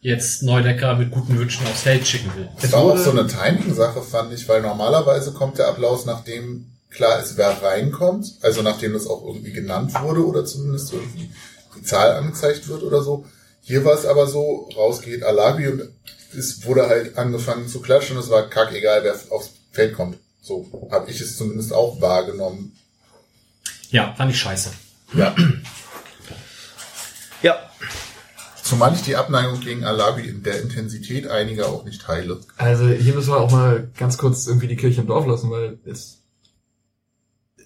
[0.00, 2.48] jetzt Neudecker mit guten Wünschen aufs Feld schicken will.
[2.60, 7.20] Das war auch so eine Timing-Sache, fand ich, weil normalerweise kommt der Applaus, nachdem klar
[7.20, 11.30] ist, wer reinkommt, also nachdem das auch irgendwie genannt wurde oder zumindest irgendwie
[11.76, 13.24] die Zahl angezeigt wird oder so.
[13.60, 15.90] Hier war es aber so, rausgeht Alabi und
[16.36, 20.18] es wurde halt angefangen zu klatschen und es war kackegal, wer aufs Feld kommt.
[20.40, 22.76] So habe ich es zumindest auch wahrgenommen.
[23.90, 24.70] Ja, fand ich scheiße.
[25.14, 25.34] Ja.
[27.42, 27.58] Ja.
[28.62, 32.40] Zumal ich die Abneigung gegen Alabi in der Intensität einiger auch nicht teile.
[32.56, 35.78] Also hier müssen wir auch mal ganz kurz irgendwie die Kirche im Dorf lassen, weil
[35.84, 36.18] es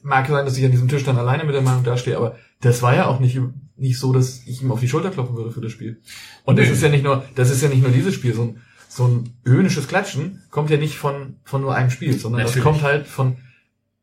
[0.03, 2.83] mag sein, dass ich an diesem Tisch dann alleine mit der Meinung dastehe, aber das
[2.83, 3.39] war ja auch nicht,
[3.77, 6.01] nicht so, dass ich ihm auf die Schulter klopfen würde für das Spiel.
[6.45, 6.73] Und das Nee.
[6.73, 9.35] ist ja nicht nur, das ist ja nicht nur dieses Spiel, so ein, so ein
[9.45, 12.57] höhnisches Klatschen kommt ja nicht von, von nur einem Spiel, sondern Natürlich.
[12.57, 13.37] das kommt halt von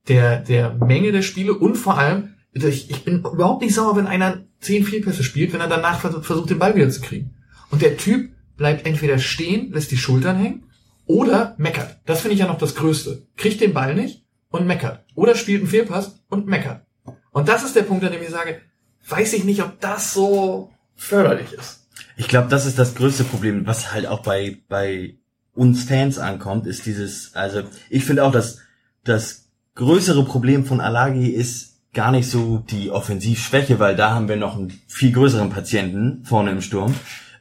[0.08, 4.08] der, der Menge der Spiele und vor allem, ich, ich bin überhaupt nicht sauer, wenn
[4.08, 7.36] einer zehn Fehlpässe spielt, wenn er danach vers- versucht, den Ball wieder zu kriegen.
[7.70, 10.64] Und der Typ bleibt entweder stehen, lässt die Schultern hängen
[11.06, 12.00] oder meckert.
[12.06, 13.28] Das finde ich ja noch das Größte.
[13.36, 15.04] Kriegt den Ball nicht und meckert.
[15.16, 16.86] Oder spielt einen Fehlpass und meckert.
[17.32, 18.62] Und das ist der Punkt, an dem ich sage,
[19.08, 21.88] weiß ich nicht, ob das so förderlich ist.
[22.16, 25.18] Ich glaube, das ist das größte Problem, was halt auch bei, bei
[25.54, 28.60] uns Fans ankommt, ist dieses, also ich finde auch, dass
[29.04, 34.36] das größere Problem von Alagi ist gar nicht so die Offensivschwäche, weil da haben wir
[34.36, 36.94] noch einen viel größeren Patienten vorne im Sturm,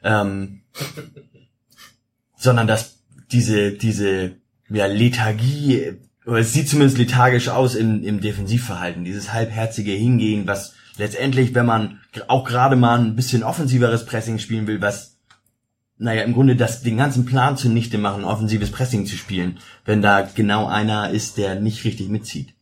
[0.03, 0.61] ähm,
[2.35, 2.99] sondern dass
[3.31, 4.37] diese, diese
[4.69, 5.97] ja, Lethargie,
[6.35, 11.99] es sieht zumindest lethargisch aus im, im Defensivverhalten, dieses halbherzige Hingehen, was letztendlich, wenn man
[12.27, 15.17] auch gerade mal ein bisschen offensiveres Pressing spielen will, was
[15.99, 20.21] naja, im Grunde das, den ganzen Plan zunichte machen, offensives Pressing zu spielen, wenn da
[20.21, 22.53] genau einer ist, der nicht richtig mitzieht.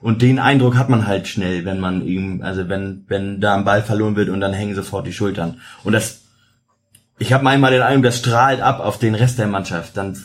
[0.00, 3.64] Und den Eindruck hat man halt schnell, wenn man ihm, also wenn, wenn da ein
[3.64, 5.60] Ball verloren wird und dann hängen sofort die Schultern.
[5.82, 6.22] Und das,
[7.18, 10.22] ich habe einmal den Eindruck, das strahlt ab auf den Rest der Mannschaft, dann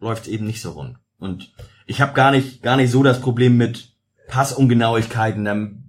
[0.00, 0.96] läuft eben nicht so rund.
[1.18, 1.52] Und
[1.86, 3.92] ich habe gar nicht, gar nicht so das Problem mit
[4.28, 5.80] Passungenauigkeiten, dann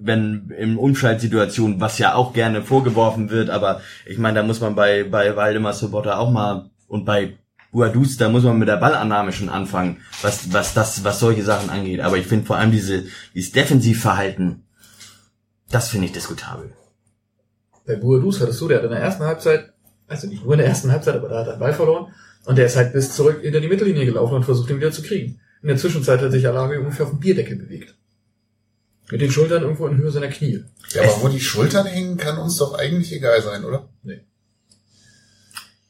[0.00, 4.74] wenn in Umschaltsituationen, was ja auch gerne vorgeworfen wird, aber ich meine, da muss man
[4.74, 7.36] bei, bei Waldemar Sobotta auch mal und bei
[7.72, 11.68] Buadus, da muss man mit der Ballannahme schon anfangen, was, was das, was solche Sachen
[11.68, 12.00] angeht.
[12.00, 14.64] Aber ich finde vor allem diese, dieses Defensivverhalten,
[15.70, 16.72] das finde ich diskutabel.
[17.86, 19.72] Bei Buadus hattest du, der hat in der ersten Halbzeit,
[20.06, 22.12] also nicht nur in der ersten Halbzeit, aber da hat er Ball verloren.
[22.48, 25.02] Und der ist halt bis zurück hinter die Mittellinie gelaufen und versucht, ihn wieder zu
[25.02, 25.38] kriegen.
[25.60, 27.94] In der Zwischenzeit hat sich Alage ungefähr auf den Bierdeckel bewegt.
[29.10, 30.64] Mit den Schultern irgendwo in Höhe seiner Knie.
[30.94, 33.90] Ja, aber wo die Schultern hängen, kann uns doch eigentlich egal sein, oder?
[34.02, 34.22] Nee.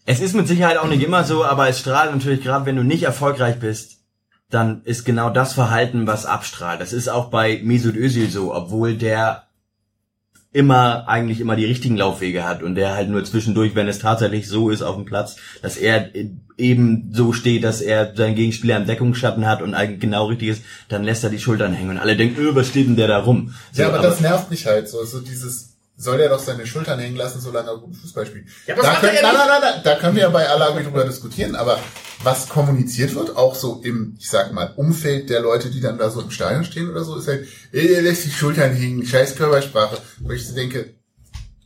[0.04, 2.82] Es ist mit Sicherheit auch nicht immer so, aber es strahlt natürlich gerade, wenn du
[2.82, 3.98] nicht erfolgreich bist,
[4.50, 6.80] dann ist genau das Verhalten, was abstrahlt.
[6.80, 9.47] Das ist auch bei Mesut Özil so, obwohl der
[10.52, 14.48] immer eigentlich immer die richtigen Laufwege hat und der halt nur zwischendurch, wenn es tatsächlich
[14.48, 16.10] so ist auf dem Platz, dass er
[16.56, 20.62] eben so steht, dass er seinen Gegenspieler im Deckungsschatten hat und eigentlich genau richtig ist,
[20.88, 23.18] dann lässt er die Schultern hängen und alle denken, öh, was steht denn der da
[23.18, 23.54] rum?
[23.72, 25.04] So, ja, aber, das nervt mich halt so.
[25.04, 28.46] So dieses, soll der doch seine Schultern hängen lassen, solange er gut Fußball spielt.
[28.66, 30.28] Ja, da, das macht können, er ja nein, nein, nein, nein, da können wir ja
[30.30, 31.78] bei Alabi drüber diskutieren, aber
[32.22, 36.08] was kommuniziert wird, auch so im, ich sag mal, Umfeld der Leute, die dann da
[36.08, 39.34] so im Stadion stehen oder so, ist halt, ey, der lässt die Schultern hängen, scheiß
[39.34, 39.98] Körpersprache.
[40.20, 40.94] Wo ich so denke,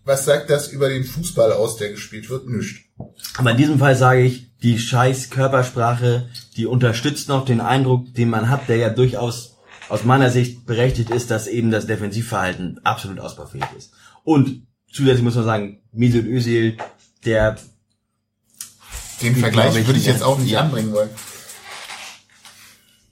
[0.04, 2.48] was sagt das über den Fußball aus, der gespielt wird?
[2.48, 2.80] Nichts.
[3.36, 8.30] Aber in diesem Fall sage ich, die scheiß Körpersprache, die unterstützt noch den Eindruck, den
[8.30, 9.56] man hat, der ja durchaus
[9.88, 13.92] aus meiner Sicht berechtigt ist, dass eben das Defensivverhalten absolut ausbaufähig ist.
[14.24, 16.76] Und zusätzlich muss man sagen, Mesut Özil,
[17.24, 17.56] der
[19.20, 20.60] Den Ich Vergleich ich- würde ich jetzt auch nicht ja.
[20.60, 21.10] anbringen wollen.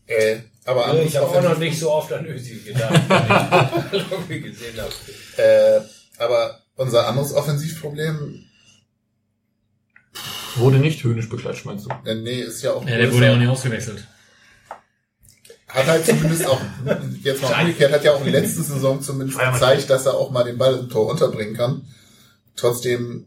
[0.06, 2.92] Äh, aber Also ich habe auch noch nicht so oft an Özil gedacht,
[4.28, 4.92] wenn ich gesehen habe.
[5.36, 5.80] Äh,
[6.18, 8.44] aber unser anderes Offensivproblem,
[10.56, 11.90] Wurde nicht höhnisch beklatscht, meinst du?
[12.04, 14.04] äh, nee, ist ja auch Ja, der wurde ja auch nicht ausgewechselt.
[15.74, 16.60] Hat halt zumindest auch,
[17.22, 20.30] jetzt mal umgekehrt, hat ja auch in der letzten Saison zumindest gezeigt, dass er auch
[20.30, 21.82] mal den Ball im Tor unterbringen kann.
[22.56, 23.26] Trotzdem,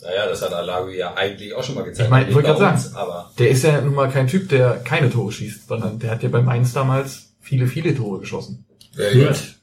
[0.00, 2.06] Naja, das hat Alawi ja eigentlich auch schon mal gezeigt.
[2.06, 4.78] Ich meine, ich wollte gerade sagen, Aber der ist ja nun mal kein Typ, der
[4.84, 8.64] keine Tore schießt, sondern der hat ja bei Mainz damals viele, viele Tore geschossen.
[8.94, 9.56] wer jetzt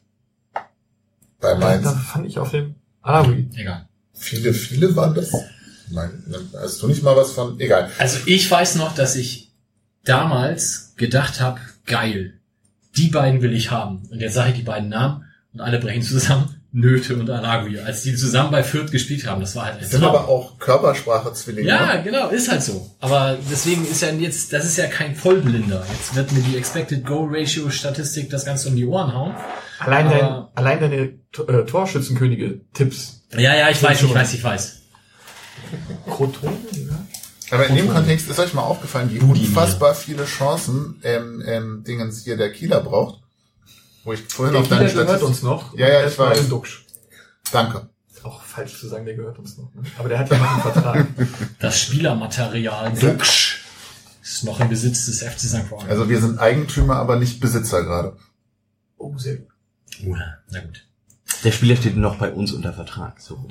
[1.40, 3.50] bei Da Mainz, fand ich auf dem Alawi.
[3.56, 3.88] Egal.
[4.14, 5.32] viele, viele waren das.
[5.92, 6.24] Nein,
[6.54, 7.90] hast du nicht mal was von, egal.
[7.98, 9.52] Also ich weiß noch, dass ich
[10.06, 11.60] damals gedacht habe,
[11.90, 12.40] geil,
[12.96, 14.08] die beiden will ich haben.
[14.10, 15.26] Und jetzt sage ich die beiden Namen.
[15.54, 16.56] und alle brechen zusammen.
[16.72, 20.04] Nöte und Aragui, als die zusammen bei Fürth gespielt haben, das war halt Das sind
[20.04, 21.68] aber auch Körpersprache-Zwillinge.
[21.68, 22.92] Ja, genau, ist halt so.
[23.00, 25.84] Aber deswegen ist ja jetzt, das ist ja kein Vollblinder.
[25.92, 29.34] Jetzt wird mir die Expected Goal Ratio Statistik das Ganze um die Ohren hauen.
[29.80, 33.24] Allein, dein, Aber- allein deine äh, Torschützenkönige-Tipps.
[33.36, 34.82] Ja, ja, ich weiß, ich weiß, ich weiß.
[36.08, 36.54] Kroton?
[37.52, 42.24] Aber in dem Kontext ist euch mal aufgefallen, wie unfassbar viele Chancen ähm, ähm, Dingens
[42.24, 43.22] hier der Kieler braucht.
[44.04, 45.78] Wo ich vorhin Der auf deine Kieler gehört Statistik- uns noch.
[45.78, 46.48] Ja, ja, ich weiß.
[47.52, 47.90] Danke.
[48.14, 49.74] Ist auch falsch zu sagen, der gehört uns noch.
[49.74, 49.82] Ne?
[49.98, 51.08] Aber der hat ja noch einen Vertrag.
[51.60, 53.64] Das Spielermaterial Duxch
[54.22, 55.70] ist noch im Besitz des FC St.
[55.70, 55.90] Pauli.
[55.90, 58.16] Also wir sind Eigentümer, aber nicht Besitzer gerade.
[58.98, 59.48] Oh, sehr gut.
[60.06, 60.16] Uh,
[60.52, 60.86] na gut.
[61.44, 63.20] Der Spieler steht noch bei uns unter Vertrag.
[63.22, 63.46] So.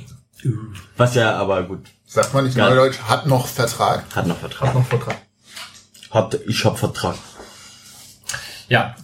[0.97, 1.81] Was ja aber gut.
[2.07, 2.69] Sagt man nicht Ja.
[2.71, 4.05] Neudeutsch, hat noch Vertrag.
[4.15, 4.69] Hat noch Vertrag.
[4.69, 5.17] Hat noch Vertrag.
[6.11, 7.17] Hat, ich hab Vertrag.
[8.69, 8.95] Ja.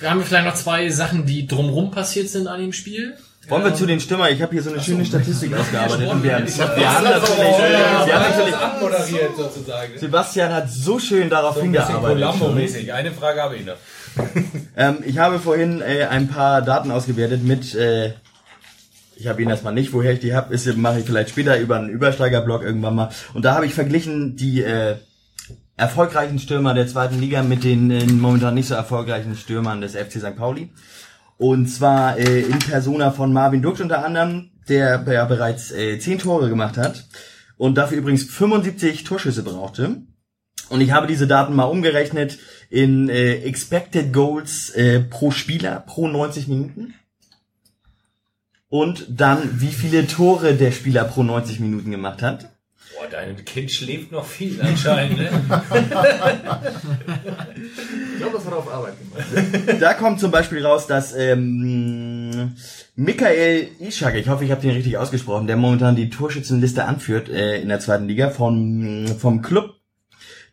[0.00, 3.14] Wir haben vielleicht noch zwei Sachen, die drumrum passiert sind an dem Spiel.
[3.48, 4.30] Wollen wir zu den Stürmer?
[4.30, 6.08] Ich habe hier so eine schöne Statistik ausgearbeitet.
[6.08, 9.98] Und wir, Ich wir hab- haben natürlich, wir haben natürlich abmoderiert sozusagen.
[9.98, 12.22] Sebastian hat so schön darauf So ein hingearbeitet.
[12.24, 12.92] Columbo-mäßig.
[12.92, 13.76] Eine Frage habe ich noch.
[14.76, 18.14] Ähm, ich habe vorhin äh, ein paar Daten ausgewertet mit, äh,
[19.16, 21.76] ich habe ihn erstmal nicht, woher ich die habe, ist mache ich vielleicht später über
[21.76, 23.10] einen Übersteigerblog irgendwann mal.
[23.34, 24.96] Und da habe ich verglichen die äh,
[25.76, 30.12] erfolgreichen Stürmer der zweiten Liga mit den äh, momentan nicht so erfolgreichen Stürmern des FC
[30.12, 30.36] St.
[30.36, 30.70] Pauli.
[31.36, 36.20] Und zwar äh, in Persona von Marvin Dux unter anderem, der ja bereits äh, 10
[36.20, 37.06] Tore gemacht hat
[37.56, 40.02] und dafür übrigens 75 Torschüsse brauchte.
[40.70, 42.38] Und ich habe diese Daten mal umgerechnet
[42.70, 46.94] in äh, Expected Goals äh, pro Spieler pro 90 Minuten.
[48.74, 52.50] Und dann, wie viele Tore der Spieler pro 90 Minuten gemacht hat.
[52.96, 55.30] Boah, dein Kind schläft noch viel anscheinend, ne?
[58.12, 59.80] Ich glaube, das hat er auf Arbeit gemacht.
[59.80, 62.56] Da kommt zum Beispiel raus, dass ähm,
[62.96, 67.60] Michael Ishak, ich hoffe, ich habe den richtig ausgesprochen, der momentan die Torschützenliste anführt äh,
[67.60, 69.76] in der zweiten Liga vom, vom Club.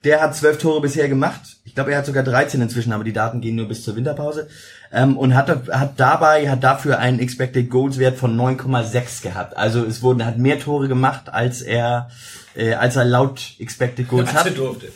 [0.04, 1.58] Der hat zwölf Tore bisher gemacht.
[1.72, 4.50] Ich glaube, er hat sogar 13 inzwischen, aber die Daten gehen nur bis zur Winterpause.
[4.92, 9.56] Ähm, und hat, hat dabei, hat dafür einen Expected Goals Wert von 9,6 gehabt.
[9.56, 12.10] Also es wurden, hat mehr Tore gemacht, als er,
[12.56, 14.92] äh, als er laut Expected Goals Als hat durfte.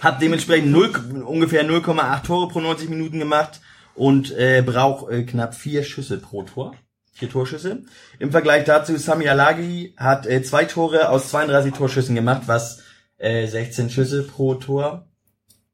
[0.00, 3.60] hat dementsprechend 0, ungefähr 0,8 Tore pro 90 Minuten gemacht
[3.94, 6.74] und äh, braucht äh, knapp vier Schüsse pro Tor.
[7.12, 7.84] Vier Torschüsse.
[8.18, 12.82] Im Vergleich dazu, Sami Alagi hat äh, zwei Tore aus 32 Torschüssen gemacht, was
[13.18, 15.06] äh, 16 Schüsse pro Tor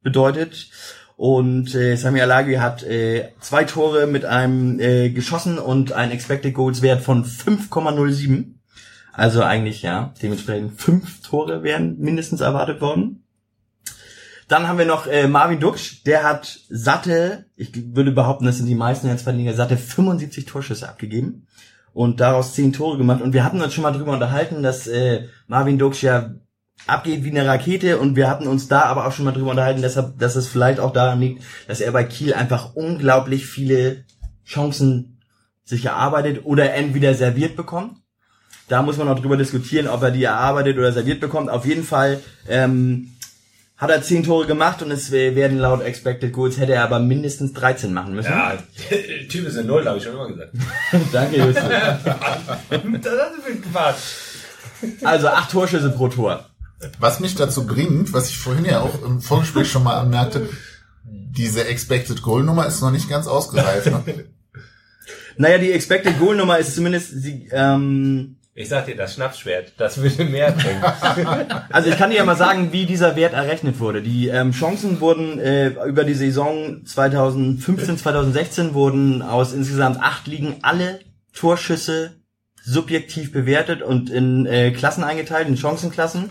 [0.02, 0.70] bedeutet.
[1.16, 6.54] Und äh, Sami Alagi hat äh, zwei Tore mit einem äh, geschossen und einen Expected
[6.54, 8.54] Goals Wert von 5,07.
[9.12, 13.22] Also eigentlich, ja, dementsprechend fünf Tore wären mindestens erwartet worden.
[14.48, 18.66] Dann haben wir noch äh, Marvin Duksch, der hat satte, ich würde behaupten, das sind
[18.66, 21.46] die meisten Liga, satte 75 Torschüsse abgegeben
[21.92, 23.22] und daraus 10 Tore gemacht.
[23.22, 26.34] Und wir hatten uns schon mal drüber unterhalten, dass äh, Marvin Duksch ja
[26.86, 29.82] abgeht wie eine Rakete und wir hatten uns da aber auch schon mal drüber unterhalten,
[29.82, 34.04] deshalb, dass es vielleicht auch daran liegt, dass er bei Kiel einfach unglaublich viele
[34.46, 35.20] Chancen
[35.64, 37.98] sich erarbeitet oder entweder serviert bekommt.
[38.68, 41.50] Da muss man noch drüber diskutieren, ob er die erarbeitet oder serviert bekommt.
[41.50, 43.12] Auf jeden Fall ähm,
[43.76, 47.52] hat er 10 Tore gemacht und es werden laut Expected Goals hätte er aber mindestens
[47.52, 48.30] 13 machen müssen.
[48.30, 48.56] Ja,
[49.28, 50.52] Typ ist eine Null, habe ich schon immer gesagt.
[51.12, 51.64] Danke, Justus.
[52.70, 55.04] das ist ein Quatsch.
[55.04, 56.51] Also acht Torschüsse pro Tor.
[56.98, 60.48] Was mich dazu bringt, was ich vorhin ja auch im Vorgespräch schon mal anmerkte,
[61.04, 63.86] diese Expected Goal Nummer ist noch nicht ganz ausgereift.
[63.86, 64.02] Ne?
[65.38, 69.96] Naja, die Expected Goal Nummer ist zumindest, sie, ähm, Ich sag dir, das Schnapsschwert, das
[69.96, 70.82] würde mehr bringen.
[71.70, 74.02] also ich kann dir ja mal sagen, wie dieser Wert errechnet wurde.
[74.02, 80.56] Die ähm, Chancen wurden äh, über die Saison 2015, 2016 wurden aus insgesamt acht Ligen
[80.60, 81.00] alle
[81.32, 82.12] Torschüsse
[82.62, 86.30] subjektiv bewertet und in äh, Klassen eingeteilt, in Chancenklassen.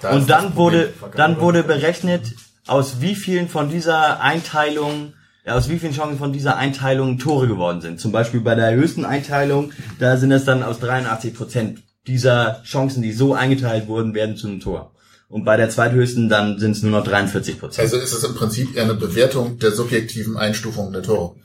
[0.00, 2.34] Da und dann wurde, dann wurde berechnet,
[2.66, 5.14] aus wie vielen von dieser Einteilung,
[5.44, 7.98] ja, aus wie vielen Chancen von dieser Einteilung Tore geworden sind.
[7.98, 13.02] Zum Beispiel bei der höchsten Einteilung, da sind es dann aus 83 Prozent dieser Chancen,
[13.02, 14.92] die so eingeteilt wurden, werden zu einem Tor.
[15.28, 17.84] Und bei der zweithöchsten dann sind es nur noch 43 Prozent.
[17.84, 21.36] Also ist es im Prinzip eher eine Bewertung der subjektiven Einstufung der Tore.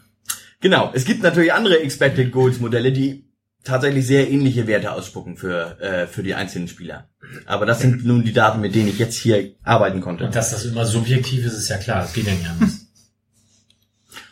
[0.62, 0.92] Genau.
[0.94, 3.26] Es gibt natürlich andere Expected Goals Modelle, die
[3.64, 7.10] tatsächlich sehr ähnliche Werte ausspucken für, äh, für die einzelnen Spieler.
[7.46, 10.26] Aber das sind nun die Daten, mit denen ich jetzt hier arbeiten konnte.
[10.26, 12.02] Und dass das immer subjektiv ist, ist ja klar.
[12.02, 12.83] Das geht ja nicht anders.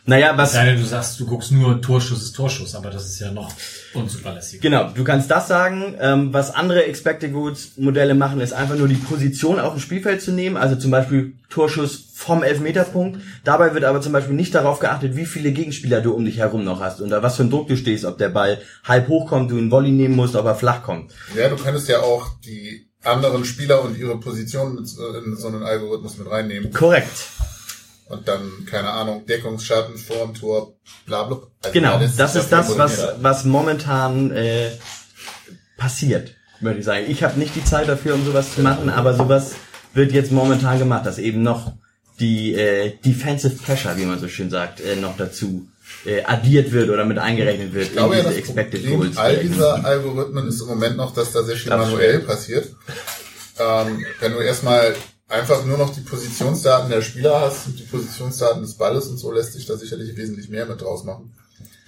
[0.06, 0.53] Naja, was...
[0.53, 3.52] Sei denn, du sagst, du guckst nur Torschuss ist Torschuss, aber das ist ja noch
[3.94, 4.60] unzuverlässig.
[4.61, 5.95] Genau, du kannst das sagen.
[5.99, 10.22] Ähm, was andere Expected Goods Modelle machen, ist einfach nur die Position auf dem Spielfeld
[10.22, 10.57] zu nehmen.
[10.57, 13.19] Also zum Beispiel Torschuss vom Elfmeterpunkt.
[13.44, 16.64] Dabei wird aber zum Beispiel nicht darauf geachtet, wie viele Gegenspieler du um dich herum
[16.64, 19.52] noch hast, unter was für einen Druck du stehst, ob der Ball halb hoch kommt,
[19.52, 21.11] du einen Volley nehmen musst, ob er flach kommt.
[21.36, 25.48] Ja, du könntest ja auch die anderen Spieler und ihre Position mit, so- in so
[25.48, 26.72] einen Algorithmus mit reinnehmen.
[26.72, 27.10] Korrekt.
[28.11, 30.73] Und dann, keine Ahnung, Deckungsschatten, vorm Tor,
[31.05, 31.38] bla bla.
[31.63, 34.71] Also Genau, das ja ist das, was, was momentan äh,
[35.77, 37.05] passiert, würde ich sagen.
[37.07, 39.53] Ich habe nicht die Zeit dafür, um sowas zu machen, aber sowas
[39.93, 41.73] wird jetzt momentan gemacht, dass eben noch
[42.19, 45.67] die äh, Defensive Pressure, wie man so schön sagt, äh, noch dazu
[46.05, 49.17] äh, addiert wird oder mit eingerechnet wird Ich glaube ja, in das Expected Problem Goals.
[49.17, 52.69] all dieser Algorithmen ist im Moment noch, dass da sehr viel Das manuell passiert.
[53.59, 54.95] Ähm, wenn du erstmal
[55.32, 59.32] einfach nur noch die Positionsdaten der Spieler hast und die Positionsdaten des Balles und so,
[59.32, 61.34] lässt sich da sicherlich wesentlich mehr mit draus machen.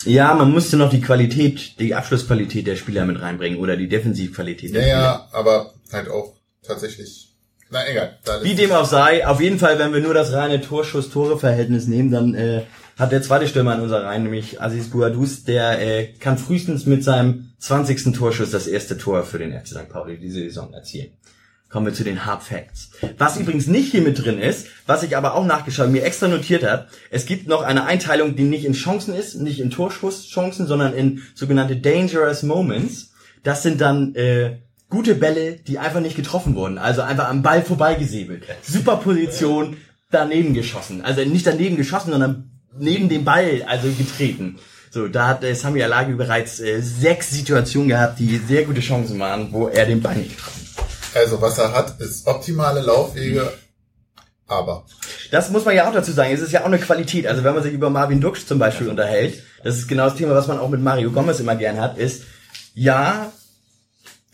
[0.05, 4.71] Ja, man musste noch die Qualität, die Abschlussqualität der Spieler mit reinbringen oder die Defensivqualität
[4.73, 7.29] Ja, ja, aber halt auch tatsächlich.
[7.69, 8.19] Na egal.
[8.43, 12.35] Wie dem auch sei, auf jeden Fall, wenn wir nur das reine Torschuss-Tore-Verhältnis nehmen, dann
[12.35, 12.63] äh,
[12.97, 17.03] hat der zweite Stürmer in unserer Reihe, nämlich Aziz Bouadouz, der äh, kann frühestens mit
[17.03, 18.13] seinem 20.
[18.15, 19.89] Torschuss das erste Tor für den FC St.
[19.89, 21.13] Pauli diese Saison erzielen.
[21.73, 22.91] Kommen wir zu den Hard Facts.
[23.17, 26.63] Was übrigens nicht hier mit drin ist, was ich aber auch nachgeschaut, mir extra notiert
[26.63, 30.93] habe, es gibt noch eine Einteilung, die nicht in Chancen ist, nicht in Torschusschancen, sondern
[30.93, 33.13] in sogenannte Dangerous Moments.
[33.41, 37.63] Das sind dann äh, gute Bälle, die einfach nicht getroffen wurden, also einfach am Ball
[37.63, 38.43] vorbeigesäbelt.
[38.61, 39.77] Super Position,
[40.11, 41.01] daneben geschossen.
[41.01, 44.59] Also nicht daneben geschossen, sondern neben dem Ball, also getreten.
[44.91, 49.17] So, da hat äh, Sami Alagi bereits äh, sechs Situationen gehabt, die sehr gute Chancen
[49.19, 50.62] waren, wo er den Ball nicht getroffen hat.
[51.15, 53.51] Also was er hat, ist optimale Laufwege,
[54.47, 54.85] aber
[55.31, 56.33] Das muss man ja auch dazu sagen.
[56.33, 57.27] Es ist ja auch eine Qualität.
[57.27, 60.35] Also wenn man sich über Marvin Duksch zum Beispiel unterhält, das ist genau das Thema,
[60.35, 62.23] was man auch mit Mario Gomez immer gern hat, ist,
[62.73, 63.31] ja,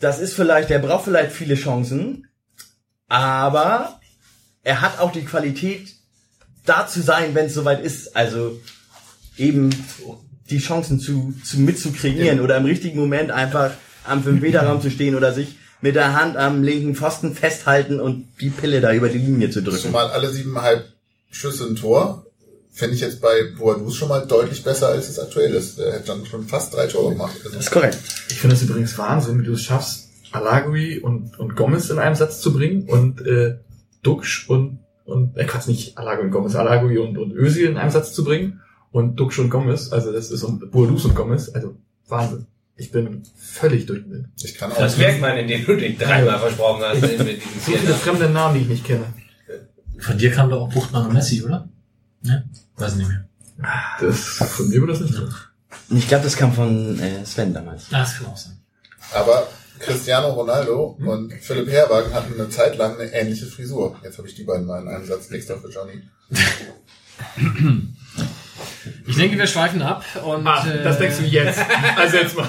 [0.00, 2.28] das ist vielleicht, der braucht vielleicht viele Chancen,
[3.08, 4.00] aber
[4.62, 5.94] er hat auch die Qualität,
[6.64, 8.16] da zu sein, wenn es soweit ist.
[8.16, 8.60] Also
[9.36, 9.70] eben
[10.50, 13.72] die Chancen zu, zu mitzukreieren oder im richtigen Moment einfach
[14.04, 18.50] am 5-Meter-Raum zu stehen oder sich mit der Hand am linken Pfosten festhalten und die
[18.50, 19.78] Pille da über die Linie zu drücken.
[19.78, 20.84] zumal alle siebeneinhalb
[21.30, 22.26] Schüsse ein Tor,
[22.72, 25.78] fände ich jetzt bei Boadus schon mal deutlich besser, als es aktuell ist.
[25.78, 27.34] Der hätte dann schon fast drei Tore gemacht.
[27.44, 27.98] Also, Das ist korrekt.
[28.28, 32.14] Ich finde es übrigens Wahnsinn, wie du es schaffst, Alagui und, und Gomez in einem
[32.14, 33.56] Satz zu bringen und äh,
[34.02, 37.90] Duxch und, und äh, Quatsch, nicht Alagui und Gomez, Alagui und, und Özil in einem
[37.90, 38.60] Satz zu bringen
[38.92, 41.74] und Duxch und Gomez, also das ist und Boadus und Gomez, also
[42.08, 42.46] Wahnsinn.
[42.80, 44.28] Ich bin völlig durch den Wind.
[44.42, 47.02] Ich kann Das merkt man, indem du dich dreimal versprochen hast.
[47.02, 49.04] mit diesen So viele fremde Namen, die ich nicht kenne.
[49.98, 51.68] Von dir kam doch auch Buchtmann und Messi, oder?
[52.22, 52.48] Ne?
[52.76, 53.28] Weiß nicht mehr.
[54.00, 55.28] Das, von mir wird das nicht so.
[55.90, 57.84] Ich glaube, das kam von äh, Sven damals.
[57.90, 58.56] Ah, das kann auch sein.
[59.12, 59.46] Aber
[59.78, 63.94] Cristiano Ronaldo und Philipp Herwagen hatten eine Zeit lang eine ähnliche Frisur.
[64.02, 66.00] Jetzt habe ich die beiden mal in einem Satz extra für Johnny.
[69.06, 71.58] Ich denke, wir schweifen ab und Ah, das denkst du jetzt.
[71.96, 72.48] Also jetzt mal.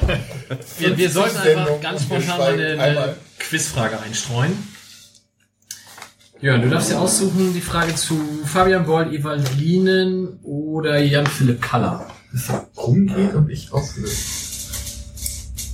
[0.79, 3.15] wir, wir sollten 50 einfach ganz spontan eine, eine.
[3.39, 4.53] Quizfrage einstreuen.
[6.39, 12.07] Jörn, du darfst dir aussuchen, die Frage zu Fabian Boll, Ewald Lienen oder Jan-Philipp Kaller.
[12.31, 14.15] Das rumgeht und ich auflöse.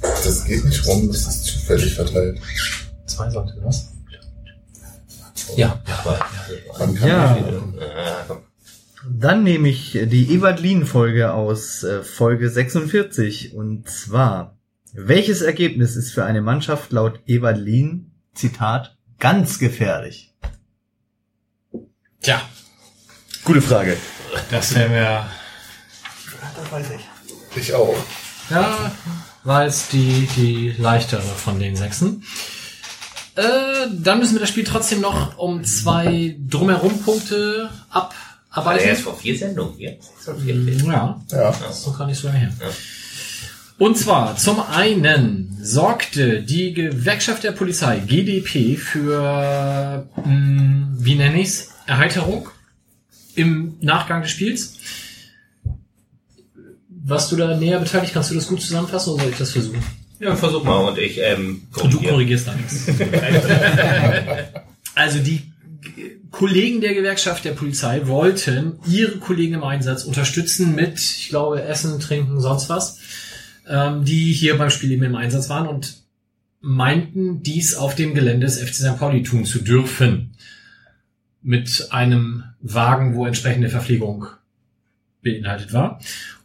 [0.01, 2.39] Das geht nicht rum, das ist zufällig verteilt.
[3.05, 3.89] Zwei sollte was?
[5.55, 5.79] Ja.
[6.79, 7.33] Man kann Ja.
[7.33, 7.45] nicht-
[8.27, 8.37] komm.
[9.09, 14.57] Dann nehme ich die Evalin-Folge aus äh, Folge 46 und zwar,
[14.93, 20.33] welches Ergebnis ist für eine Mannschaft laut Evalin, Zitat, ganz gefährlich?
[22.21, 22.41] Tja,
[23.47, 23.95] Gute Frage.
[24.51, 25.25] das wäre mir...
[26.57, 27.57] Das weiß ich.
[27.61, 27.95] Ich auch.
[28.49, 28.91] Ja,
[29.45, 32.25] war jetzt die, die leichtere von den Sechsen.
[33.35, 37.69] Äh, dann müssen wir das Spiel trotzdem noch um zwei Drumherum-Punkte
[38.57, 38.89] Aber abarbeiten.
[38.89, 40.11] erst vor vier Sendungen jetzt.
[40.23, 40.79] Sendungen.
[40.85, 41.51] Ja, Ja.
[41.61, 42.53] das ist doch gar nicht so lange her.
[43.77, 51.69] Und zwar, zum einen sorgte die Gewerkschaft der Polizei, GDP, für, mh, wie nenne ich's,
[51.85, 52.49] Erheiterung
[53.35, 54.73] im Nachgang des Spiels.
[56.89, 59.83] Was du da näher beteiligt, kannst du das gut zusammenfassen oder soll ich das versuchen?
[60.19, 62.11] Ja, versuch mal und ich ähm, Und du korrigiere.
[62.13, 62.87] korrigierst dann nichts.
[64.95, 65.43] Also die
[66.31, 71.99] Kollegen der Gewerkschaft der Polizei wollten ihre Kollegen im Einsatz unterstützen mit, ich glaube, Essen,
[71.99, 72.99] Trinken, sonst was,
[73.67, 76.03] ähm, die hier beim Spiel eben im Einsatz waren und
[76.59, 78.97] meinten, dies auf dem Gelände des FC St.
[78.97, 80.33] Pauli tun zu dürfen.
[81.41, 84.25] Mit einem Wagen, wo entsprechende Verpflegung
[85.21, 85.99] beinhaltet war.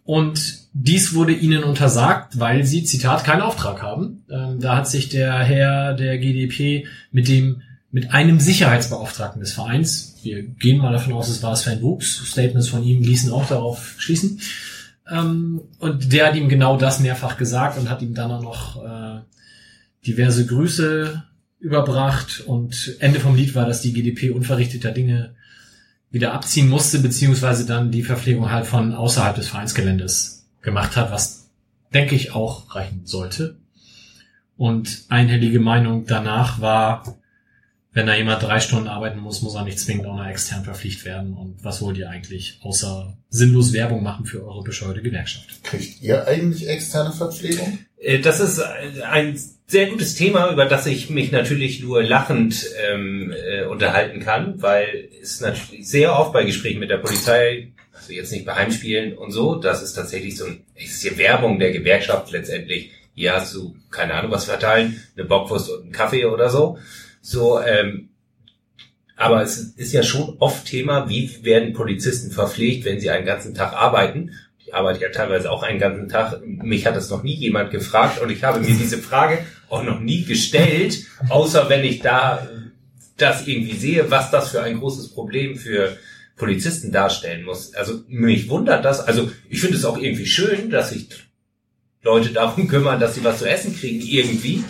[0.04, 4.24] Und dies wurde ihnen untersagt, weil sie, Zitat, keinen Auftrag haben.
[4.30, 7.62] Ähm, da hat sich der Herr der GDP mit dem
[7.93, 12.69] mit einem Sicherheitsbeauftragten des Vereins, wir gehen mal davon aus, es war Sven Wuchs, Statements
[12.69, 14.40] von ihm ließen auch darauf schließen,
[15.10, 18.85] ähm, und der hat ihm genau das mehrfach gesagt und hat ihm dann auch noch
[18.85, 19.20] äh,
[20.06, 21.23] diverse Grüße
[21.59, 22.40] überbracht.
[22.47, 25.35] Und Ende vom Lied war, dass die GDP unverrichteter Dinge
[26.10, 31.51] wieder abziehen musste, beziehungsweise dann die Verpflegung halt von außerhalb des Vereinsgeländes gemacht hat, was
[31.93, 33.56] denke ich auch reichen sollte.
[34.56, 37.16] Und einhellige Meinung danach war,
[37.93, 41.05] wenn da jemand drei Stunden arbeiten muss, muss er nicht zwingend auch noch extern verpflichtet
[41.05, 41.35] werden.
[41.35, 45.62] Und was wollt ihr eigentlich außer sinnlos Werbung machen für eure bescheuerte Gewerkschaft?
[45.62, 47.78] Kriegt ihr eigentlich externe Verpflegung?
[47.98, 53.32] Äh, Das ist ein sehr gutes Thema, über das ich mich natürlich nur lachend ähm,
[53.32, 58.32] äh, unterhalten kann, weil es natürlich sehr oft bei Gesprächen mit der Polizei, also jetzt
[58.32, 61.73] nicht bei Heimspielen und so, das ist tatsächlich so ein, es ist hier Werbung der
[61.73, 62.90] Gewerkschaft letztendlich.
[63.14, 66.78] Hier hast du, keine Ahnung, was verteilen, eine Bockwurst und einen Kaffee oder so.
[67.22, 68.10] So, ähm,
[69.16, 73.54] aber es ist ja schon oft Thema, wie werden Polizisten verpflegt, wenn sie einen ganzen
[73.54, 74.32] Tag arbeiten.
[74.58, 76.40] Ich arbeite ja teilweise auch einen ganzen Tag.
[76.44, 79.38] Mich hat das noch nie jemand gefragt und ich habe mir diese Frage
[79.68, 82.48] auch noch nie gestellt, außer wenn ich da
[83.16, 85.96] das irgendwie sehe, was das für ein großes Problem für
[86.36, 87.74] Polizisten darstellen muss.
[87.74, 89.00] Also mich wundert das.
[89.00, 91.08] Also ich finde es auch irgendwie schön, dass sich
[92.02, 94.64] Leute darum kümmern, dass sie was zu essen kriegen irgendwie.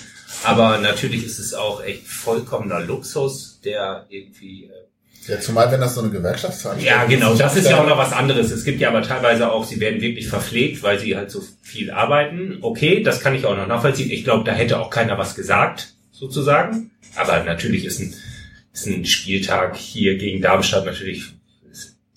[0.45, 5.95] Aber natürlich ist es auch echt vollkommener Luxus, der irgendwie äh, Ja, zumal wenn das
[5.95, 8.51] so eine Gewerkschaftsveranstaltung ja, genau, das ist ja auch noch was anderes.
[8.51, 11.91] Es gibt ja aber teilweise auch, sie werden wirklich verpflegt, weil sie halt so viel
[11.91, 12.59] arbeiten.
[12.61, 14.11] Okay, das kann ich auch noch nachvollziehen.
[14.11, 16.91] Ich glaube, da hätte auch keiner was gesagt, sozusagen.
[17.15, 18.15] Aber natürlich ist ein,
[18.73, 21.25] ist ein Spieltag hier gegen Darmstadt natürlich,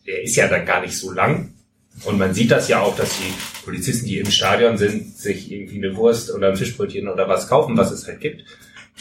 [0.08, 1.55] der ist ja dann gar nicht so lang.
[2.04, 5.78] Und man sieht das ja auch, dass die Polizisten, die im Stadion sind, sich irgendwie
[5.78, 8.44] eine Wurst oder ein Fischbrötchen oder was kaufen, was es halt gibt,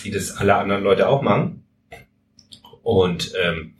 [0.03, 1.65] wie das alle anderen Leute auch machen.
[2.83, 3.75] Und ähm,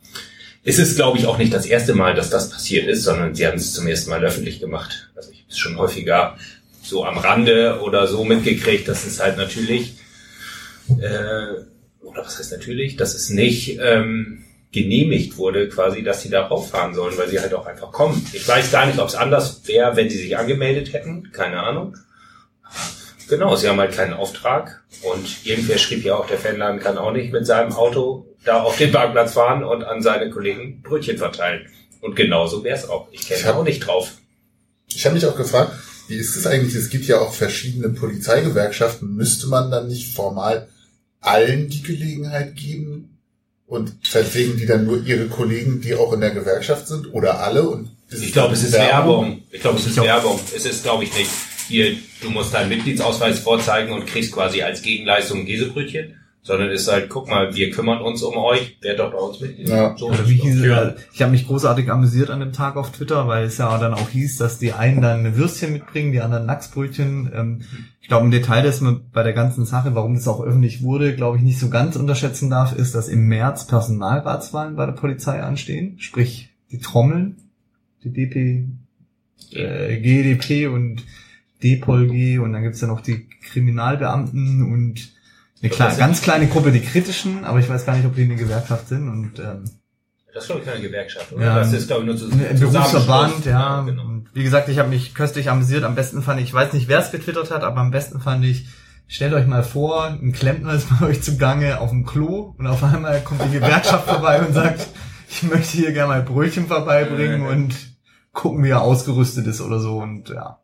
[0.63, 3.47] es ist, glaube ich, auch nicht das erste Mal, dass das passiert ist, sondern sie
[3.47, 5.11] haben es zum ersten Mal öffentlich gemacht.
[5.15, 6.37] Also ich habe es schon häufiger
[6.81, 9.95] so am Rande oder so mitgekriegt, dass es halt natürlich,
[10.99, 11.63] äh,
[12.01, 14.44] oder was heißt natürlich, dass es nicht ähm,
[14.75, 18.27] genehmigt wurde, quasi, dass sie da rauffahren sollen, weil sie halt auch einfach kommen.
[18.33, 21.95] Ich weiß gar nicht, ob es anders wäre, wenn sie sich angemeldet hätten, keine Ahnung.
[23.29, 27.13] Genau, sie haben halt keinen Auftrag und irgendwer schrieb ja auch, der Fanladen kann auch
[27.13, 31.67] nicht mit seinem Auto da auf den Parkplatz fahren und an seine Kollegen Brötchen verteilen.
[32.01, 33.07] Und genauso wäre es auch.
[33.11, 34.11] Ich käme auch nicht drauf.
[34.93, 35.71] Ich habe mich auch gefragt,
[36.09, 36.75] wie ist es eigentlich?
[36.75, 39.15] Es gibt ja auch verschiedene Polizeigewerkschaften.
[39.15, 40.67] Müsste man dann nicht formal
[41.21, 43.14] allen die Gelegenheit geben
[43.67, 47.63] und verpflegen die dann nur ihre Kollegen, die auch in der Gewerkschaft sind oder alle?
[47.67, 49.41] Und Ich glaube, es ist Werbung.
[49.51, 50.39] Ich glaube, es ist Werbung.
[50.55, 51.29] Es ist, glaube ich, nicht
[51.67, 56.15] hier, du musst deinen Mitgliedsausweis vorzeigen und kriegst quasi als Gegenleistung ein Käsebrötchen,
[56.45, 59.41] sondern es ist halt, guck mal, wir kümmern uns um euch, wer doch bei uns
[59.41, 59.67] Mitglied.
[59.67, 59.97] Ja.
[59.97, 60.95] So Oder ist wie hieß doch.
[60.95, 63.95] es, ich habe mich großartig amüsiert an dem Tag auf Twitter, weil es ja dann
[63.95, 67.31] auch hieß, dass die einen dann eine Würstchen mitbringen, die anderen Lachsbrötchen.
[67.33, 67.61] Ähm,
[67.99, 71.15] ich glaube, im Detail, das man bei der ganzen Sache, warum das auch öffentlich wurde,
[71.15, 75.41] glaube ich, nicht so ganz unterschätzen darf, ist, dass im März Personalratswahlen bei der Polizei
[75.41, 75.95] anstehen.
[75.97, 77.37] Sprich, die Trommeln,
[78.03, 78.67] die DP,
[79.51, 81.01] äh, GDP und
[81.63, 85.14] DPOLG und dann gibt's ja noch die Kriminalbeamten und
[85.65, 88.15] eine Das kle sind- ganz kleine Gruppe, die kritischen, aber ich weiß gar nicht, ob
[88.15, 89.63] die eine Gewerkschaft sind und ähm,
[90.33, 91.45] Das ist, glaube ich, keine Gewerkschaft, oder?
[91.45, 92.89] ja, das ist, glaube ich, nur so ein Berufsverband,
[93.43, 93.45] Zusammenschluss.
[93.45, 93.81] ja.
[93.81, 94.03] genau.
[94.05, 95.83] Und wie gesagt, ich habe mich köstlich amüsiert.
[95.83, 98.43] Am besten fand ich, ich weiß nicht, wer es getwittert hat, aber am besten fand
[98.45, 98.67] ich,
[99.07, 102.83] stellt euch mal vor, ein Klempner ist bei euch zugange auf dem Klo und auf
[102.83, 104.87] einmal kommt die Gewerkschaft vorbei und sagt,
[105.29, 107.75] ich möchte hier gerne mal Brötchen vorbeibringen und
[108.33, 110.59] gucken, wie er ausgerüstet ist oder so und ja.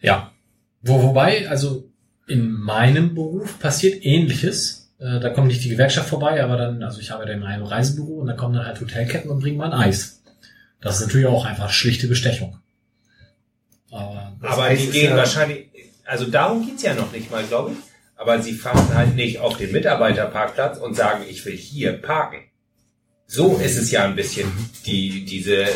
[0.00, 0.32] Ja.
[0.82, 1.90] Wo, wobei, also
[2.26, 4.90] in meinem Beruf passiert ähnliches.
[4.98, 8.20] Äh, da kommt nicht die Gewerkschaft vorbei, aber dann, also ich arbeite in einem Reisebüro
[8.20, 10.22] und da kommen dann halt Hotelketten und bringen mal ein Eis.
[10.80, 12.58] Das ist natürlich auch einfach schlichte Bestechung.
[13.90, 15.68] Aber, Aber die gehen wahrscheinlich,
[16.04, 17.78] also darum geht's ja noch nicht mal, glaube ich.
[18.16, 22.38] Aber sie fahren halt nicht auf den Mitarbeiterparkplatz und sagen, ich will hier parken.
[23.26, 24.50] So ist es ja ein bisschen.
[24.86, 25.66] Die, diese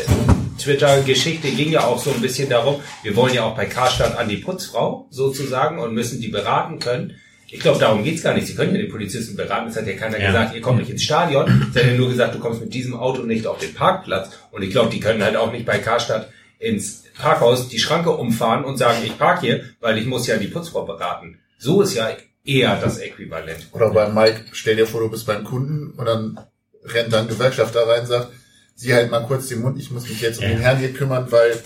[0.57, 4.29] Twitter-Geschichte ging ja auch so ein bisschen darum, wir wollen ja auch bei Karstadt an
[4.29, 7.15] die Putzfrau sozusagen und müssen die beraten können.
[7.53, 8.47] Ich glaube, darum geht's gar nicht.
[8.47, 9.69] Sie können ja die Polizisten beraten.
[9.69, 10.27] Es hat ja keiner Ja.
[10.27, 11.69] gesagt, ihr kommt nicht ins Stadion.
[11.73, 14.29] Sie hat ja nur gesagt, du kommst mit diesem Auto nicht auf den Parkplatz.
[14.51, 16.29] Und ich glaube, die können halt auch nicht bei Karstadt
[16.59, 20.47] ins Parkhaus die Schranke umfahren und sagen, ich park hier, weil ich muss ja die
[20.47, 21.39] Putzfrau beraten.
[21.57, 22.09] So ist ja
[22.45, 23.67] eher das Äquivalent.
[23.73, 26.39] Oder bei Mike, stell dir vor, du bist beim Kunden und dann
[26.85, 28.29] rennt dann Gewerkschafter rein und sagt,
[28.75, 30.49] sie halt mal kurz den Mund, ich muss mich jetzt um Ja.
[30.49, 31.59] den Herrn hier kümmern, weil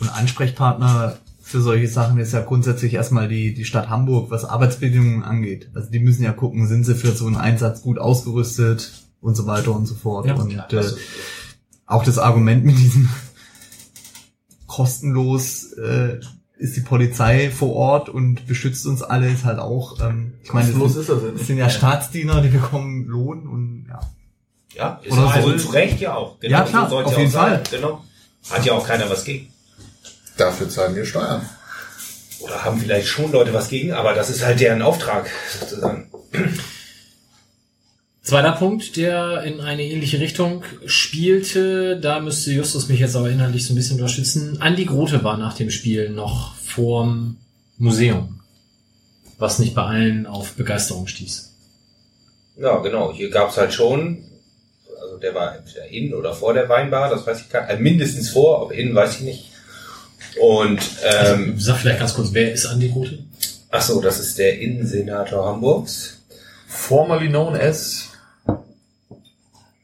[0.00, 5.22] Und Ansprechpartner für solche Sachen ist ja grundsätzlich erstmal die, die Stadt Hamburg, was Arbeitsbedingungen
[5.22, 5.70] angeht.
[5.74, 8.90] Also die müssen ja gucken, sind sie für so einen Einsatz gut ausgerüstet
[9.20, 10.26] und so weiter und so fort.
[10.26, 10.92] Ja, und klar, äh,
[11.86, 13.08] auch das Argument mit diesem
[14.66, 16.20] kostenlos äh,
[16.58, 20.72] ist die Polizei vor Ort und beschützt uns alle, ist halt auch, ähm, ich meine,
[20.72, 24.00] das ist das das sind ja Staatsdiener, die bekommen Lohn und ja.
[24.74, 26.36] Ja, ist Oder also zu Recht ja auch.
[26.42, 27.30] Ja, klar, so auf jeden.
[27.30, 27.62] Fall.
[27.70, 28.04] Genau.
[28.50, 29.48] Hat ja auch keiner was gegen.
[30.36, 31.48] dafür zahlen wir Steuern.
[32.40, 36.10] Oder haben vielleicht schon Leute was gegen, aber das ist halt deren Auftrag, sozusagen.
[38.26, 43.64] Zweiter Punkt, der in eine ähnliche Richtung spielte, da müsste Justus mich jetzt aber inhaltlich
[43.64, 44.60] so ein bisschen unterstützen.
[44.60, 47.36] Andi Grote war nach dem Spiel noch vorm
[47.78, 48.40] Museum,
[49.38, 51.52] was nicht bei allen auf Begeisterung stieß.
[52.56, 53.12] Ja, genau.
[53.12, 54.24] Hier gab's halt schon,
[55.00, 57.70] also der war entweder in oder vor der Weinbar, das weiß ich gar nicht.
[57.70, 59.52] Also mindestens vor, ob innen weiß ich nicht.
[60.40, 63.20] Und ähm, Also, sag vielleicht ganz kurz, wer ist Andi Grote?
[63.70, 66.24] ach so, das ist der Innensenator Hamburgs.
[66.66, 68.08] Formerly known as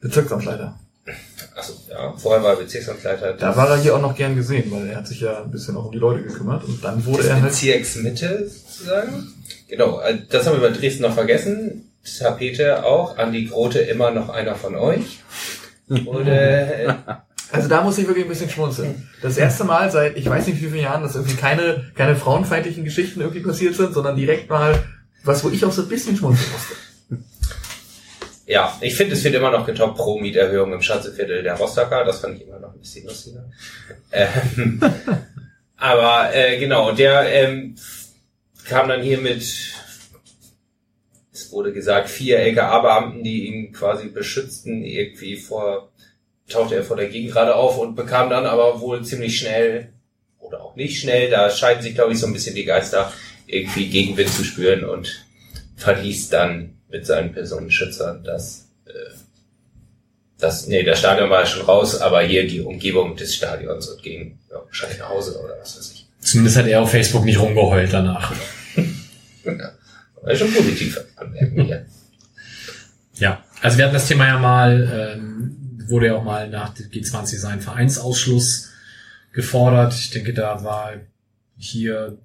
[0.03, 0.79] Bezirksamtsleiter.
[1.55, 4.87] Achso, ja, vorher war er Bezirksamtsleiter Da war er hier auch noch gern gesehen, weil
[4.87, 7.35] er hat sich ja ein bisschen auch um die Leute gekümmert und dann wurde er
[7.35, 9.33] halt Bezirksmitte sozusagen.
[9.67, 11.89] Genau, äh, das haben wir bei Dresden noch vergessen.
[12.19, 15.19] Tapete auch, Andi Grote immer noch einer von euch.
[15.87, 16.93] Und äh,
[17.53, 19.07] Also da muss ich wirklich ein bisschen schmunzeln.
[19.21, 22.83] Das erste Mal seit ich weiß nicht wie vielen Jahren, dass irgendwie keine, keine frauenfeindlichen
[22.83, 24.83] Geschichten irgendwie passiert sind, sondern direkt mal
[25.23, 26.73] was, wo ich auch so ein bisschen schmunzeln musste.
[28.45, 32.03] Ja, ich finde, es wird immer noch getoppt pro Mieterhöhung im Schatzeviertel der Rostocker.
[32.03, 33.45] Das fand ich immer noch ein bisschen lustiger.
[34.15, 34.79] Ähm,
[35.75, 37.75] aber äh, genau, der ähm,
[38.65, 39.41] kam dann hier mit,
[41.31, 45.91] es wurde gesagt, vier LKA-Beamten, die ihn quasi beschützten, irgendwie vor,
[46.47, 49.89] tauchte er vor der Gegend gerade auf und bekam dann aber wohl ziemlich schnell,
[50.39, 53.11] oder auch nicht schnell, da scheiden sich, glaube ich, so ein bisschen die Geister,
[53.47, 55.25] irgendwie Gegenwind zu spüren und
[55.75, 58.91] verließ dann mit seinen Personenschützern das, äh,
[60.37, 64.37] das, nee, das Stadion war schon raus, aber hier die Umgebung des Stadions und ging
[64.51, 66.07] ja, wahrscheinlich nach Hause oder was weiß ich.
[66.19, 68.33] Zumindest hat er auf Facebook nicht rumgeheult danach.
[70.21, 71.85] War schon positiv anmerken hier.
[73.15, 75.57] Ja, also wir hatten das Thema ja mal, ähm,
[75.87, 78.69] wurde ja auch mal nach dem G20 sein Vereinsausschluss
[79.33, 79.93] gefordert.
[79.95, 80.93] Ich denke, da war
[81.57, 82.17] hier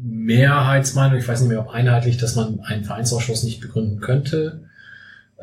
[0.00, 4.68] Mehrheitsmeinung, ich weiß nicht mehr, ob einheitlich, dass man einen Vereinsausschuss nicht begründen könnte.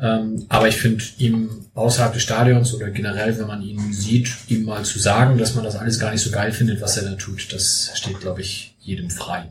[0.00, 4.64] Ähm, aber ich finde, ihm außerhalb des Stadions oder generell, wenn man ihn sieht, ihm
[4.64, 7.16] mal zu sagen, dass man das alles gar nicht so geil findet, was er da
[7.16, 9.50] tut, das steht, glaube ich, jedem frei.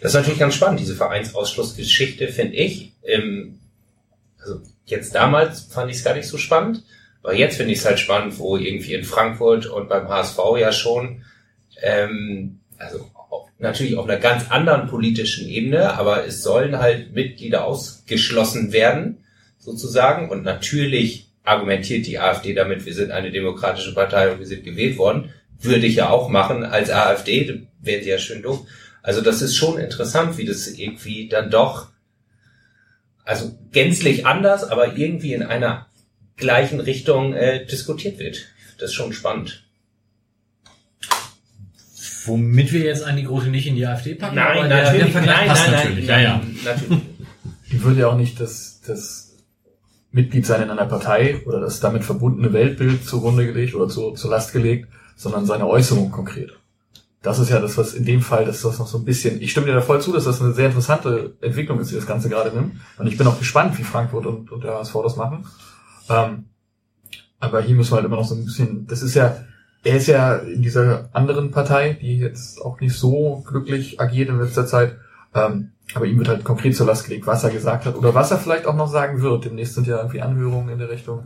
[0.00, 2.92] Das ist natürlich ganz spannend, diese Vereinsausschlussgeschichte, finde ich.
[3.04, 3.60] Ähm,
[4.40, 6.82] also jetzt damals fand ich es gar nicht so spannend,
[7.22, 10.72] aber jetzt finde ich es halt spannend, wo irgendwie in Frankfurt und beim HSV ja
[10.72, 11.22] schon,
[11.82, 13.08] ähm, also
[13.58, 19.18] natürlich auf einer ganz anderen politischen Ebene, aber es sollen halt Mitglieder ausgeschlossen werden,
[19.58, 20.30] sozusagen.
[20.30, 24.98] Und natürlich argumentiert die AfD damit, wir sind eine demokratische Partei und wir sind gewählt
[24.98, 25.30] worden.
[25.60, 28.66] Würde ich ja auch machen als AfD, wäre sie ja schön doof.
[29.02, 31.88] Also das ist schon interessant, wie das irgendwie dann doch,
[33.24, 35.86] also gänzlich anders, aber irgendwie in einer
[36.36, 38.46] gleichen Richtung äh, diskutiert wird.
[38.78, 39.67] Das ist schon spannend.
[42.28, 44.36] Womit wir jetzt Andi Grote nicht in die AfD packen?
[44.36, 46.06] Nein, aber der- natürlich, der Vergleich nein, passt nein, nein, natürlich.
[46.08, 46.40] ja, ja.
[46.64, 46.98] natürlich.
[47.70, 49.36] Ich würde ja auch nicht das, das
[50.10, 54.30] Mitglied sein in einer Partei oder das damit verbundene Weltbild zugrunde gelegt oder zu, zur
[54.30, 56.52] Last gelegt, sondern seine Äußerung konkret.
[57.20, 59.50] Das ist ja das, was in dem Fall, dass das noch so ein bisschen, ich
[59.50, 62.28] stimme dir da voll zu, dass das eine sehr interessante Entwicklung ist, die das Ganze
[62.28, 62.76] gerade nimmt.
[62.96, 65.44] Und ich bin auch gespannt, wie Frankfurt und, und der HSV das machen.
[66.08, 66.44] Ähm,
[67.40, 69.36] aber hier müssen wir halt immer noch so ein bisschen, das ist ja,
[69.84, 74.40] er ist ja in dieser anderen Partei, die jetzt auch nicht so glücklich agiert in
[74.40, 74.96] letzter Zeit,
[75.34, 78.30] ähm, aber ihm wird halt konkret zur Last gelegt, was er gesagt hat oder was
[78.30, 79.44] er vielleicht auch noch sagen wird.
[79.44, 81.24] Demnächst sind ja irgendwie Anhörungen in der Richtung.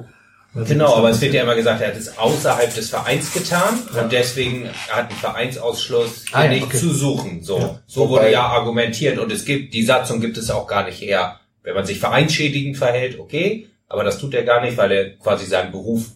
[0.55, 4.03] Genau, aber es wird ja immer gesagt, er hat es außerhalb des Vereins getan Ja.
[4.03, 6.77] und deswegen hat ein Vereinsausschluss Ah, ja, nicht okay.
[6.77, 7.43] zu suchen.
[7.43, 7.79] So, Ja.
[7.87, 11.01] so Wobei- wurde ja argumentiert und es gibt, die Satzung gibt es auch gar nicht
[11.01, 11.37] her.
[11.63, 15.47] Wenn man sich vereinsschädigend verhält, okay, aber das tut er gar nicht, weil er quasi
[15.47, 16.09] seinem Beruf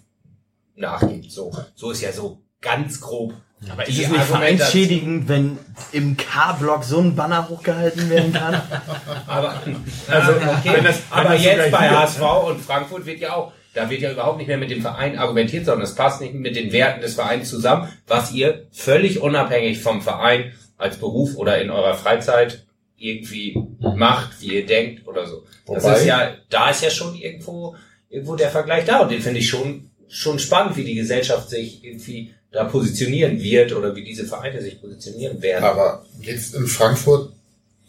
[0.77, 1.31] nachgeht.
[1.31, 3.35] So, so ist ja so ganz grob.
[3.70, 5.59] Aber ist es nicht vereinsschädigend, wenn
[5.93, 8.61] im K-Block so ein Banner hochgehalten werden kann?
[9.27, 9.55] Aber,
[10.09, 10.73] Also, okay.
[10.74, 14.03] wenn das- wenn aber das jetzt bei HSV und Frankfurt wird ja auch, da wird
[14.03, 17.01] ja überhaupt nicht mehr mit dem Verein argumentiert, sondern es passt nicht mit den Werten
[17.01, 22.65] des Vereins zusammen, was ihr völlig unabhängig vom Verein als Beruf oder in eurer Freizeit
[22.98, 25.44] irgendwie macht, wie ihr denkt oder so.
[25.66, 27.74] Das Wobei- ist ja, da ist ja schon irgendwo
[28.09, 31.85] irgendwo der Vergleich da und den finde ich schon, schon spannend, wie die Gesellschaft sich
[31.85, 35.65] irgendwie da positionieren wird oder wie diese Vereine sich positionieren werden.
[35.65, 37.33] Aber geht's in Frankfurt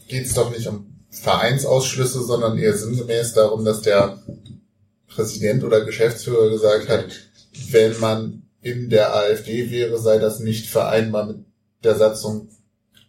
[0.07, 4.21] geht's doch nicht um Vereinsausschlüsse, sondern eher sinngemäß darum, dass der
[5.07, 7.05] Präsident oder Geschäftsführer gesagt hat,
[7.71, 11.37] wenn man in der AfD wäre, sei das nicht vereinbar mit
[11.83, 12.49] der Satzung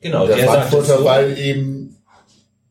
[0.01, 1.05] Genau, der, der Frankfurter, so.
[1.05, 1.97] weil eben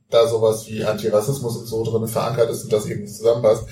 [0.10, 3.66] da sowas wie Antirassismus und so drin verankert ist und das eben nicht zusammenpasst.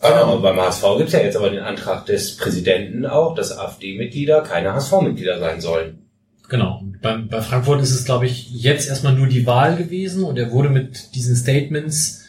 [0.00, 4.42] Genau, Ähm, beim HSV gibt's ja jetzt aber den Antrag des Präsidenten auch, dass AfD-Mitglieder
[4.42, 6.06] keine HSV-Mitglieder sein sollen.
[6.48, 6.82] Genau.
[7.02, 10.50] Beim, bei Frankfurt ist es, glaube ich, jetzt erstmal nur die Wahl gewesen und er
[10.52, 12.24] wurde mit diesen Statements,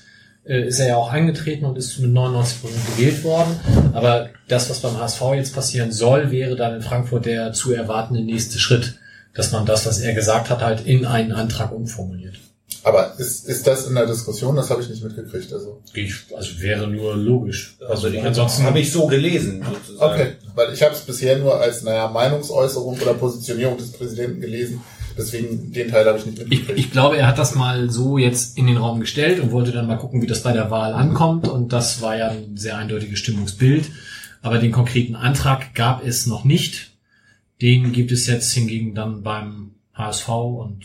[0.45, 3.59] äh, ist er ja auch angetreten und ist mit 99 Prozent gewählt worden.
[3.93, 8.21] Aber das, was beim HSV jetzt passieren soll, wäre dann in Frankfurt der zu erwartende
[8.21, 8.97] nächste Schritt,
[9.35, 12.35] dass man das, was er gesagt hat, halt in einen Antrag umformuliert.
[12.83, 14.55] Aber ist, ist das in der Diskussion?
[14.55, 15.51] Das habe ich nicht mitgekriegt.
[15.53, 17.77] Also Ich, also wäre nur logisch.
[17.87, 20.13] Also die ansonsten habe ich so gelesen, sozusagen.
[20.13, 24.81] okay, weil ich habe es bisher nur als naja Meinungsäußerung oder Positionierung des Präsidenten gelesen.
[25.17, 26.79] Deswegen den Teil habe ich nicht Ich, mitgekriegt.
[26.79, 29.87] ich glaube, er hat das mal so jetzt in den Raum gestellt und wollte dann
[29.87, 31.47] mal gucken, wie das bei der Wahl ankommt.
[31.47, 33.85] Und das war ja ein sehr eindeutiges Stimmungsbild.
[34.43, 36.91] Aber den konkreten Antrag gab es noch nicht.
[37.61, 40.81] Den gibt es jetzt hingegen dann beim HSV und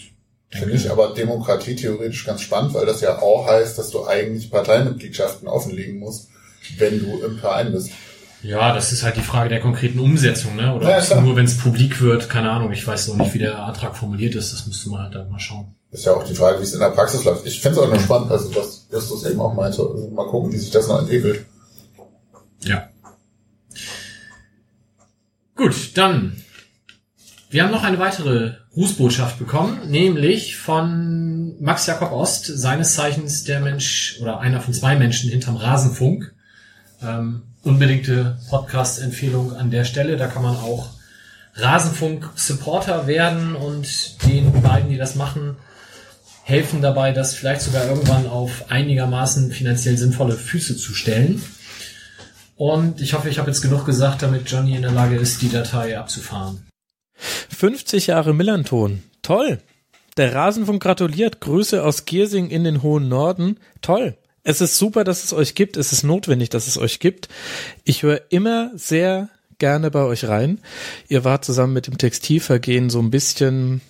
[0.52, 4.50] Finde ich aber Demokratie theoretisch ganz spannend, weil das ja auch heißt, dass du eigentlich
[4.50, 6.28] Parteimitgliedschaften offenlegen musst,
[6.76, 7.90] wenn du im Verein bist.
[8.42, 10.74] ja, das ist halt die Frage der konkreten Umsetzung, ne?
[10.74, 12.70] Oder Ja, nur, wenn es publik wird, keine Ahnung.
[12.70, 14.52] Ich weiß noch nicht, wie der Antrag formuliert ist.
[14.52, 15.74] Das müsste man halt dann mal schauen.
[15.90, 17.46] Ist ja auch die Frage, wie es in der Praxis läuft.
[17.46, 19.80] Ich finde es auch nur spannend, also was Justus eben auch meinte.
[19.80, 21.46] Also mal gucken, wie sich das noch entwickelt.
[22.60, 22.90] Ja.
[25.56, 26.42] Gut, dann.
[27.48, 33.60] Wir haben noch eine weitere Grußbotschaft bekommen, nämlich von Max Jakob Ost, seines Zeichens der
[33.60, 36.32] Mensch oder einer von zwei Menschen hinterm Rasenfunk.
[37.02, 40.16] Ähm, unbedingte Podcast-Empfehlung an der Stelle.
[40.16, 40.90] Da kann man auch
[41.54, 45.56] Rasenfunk-Supporter werden und den beiden, die das machen,
[46.44, 51.42] helfen dabei, das vielleicht sogar irgendwann auf einigermaßen finanziell sinnvolle Füße zu stellen.
[52.56, 55.50] Und ich hoffe, ich habe jetzt genug gesagt, damit Johnny in der Lage ist, die
[55.50, 56.66] Datei abzufahren.
[57.50, 59.02] 50 Jahre Millanton.
[59.22, 59.60] Toll.
[60.16, 61.40] Der Rasenfunk gratuliert.
[61.40, 63.58] Grüße aus Giersing in den hohen Norden.
[63.80, 64.16] Toll.
[64.44, 65.76] Es ist super, dass es euch gibt.
[65.76, 67.28] Es ist notwendig, dass es euch gibt.
[67.84, 69.28] Ich höre immer sehr
[69.58, 70.58] gerne bei euch rein.
[71.08, 73.80] Ihr wart zusammen mit dem Textilvergehen so ein bisschen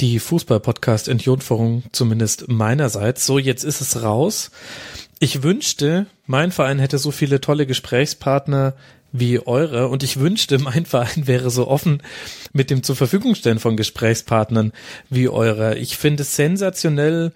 [0.00, 3.24] die Fußball-Podcast-Entjungferung, zumindest meinerseits.
[3.24, 4.50] So, jetzt ist es raus.
[5.20, 8.74] Ich wünschte, mein Verein hätte so viele tolle Gesprächspartner
[9.12, 12.02] wie eure und ich wünschte, mein Verein wäre so offen
[12.52, 14.72] mit dem zur Verfügung stellen von Gesprächspartnern
[15.10, 15.78] wie eure.
[15.78, 17.32] Ich finde es sensationell,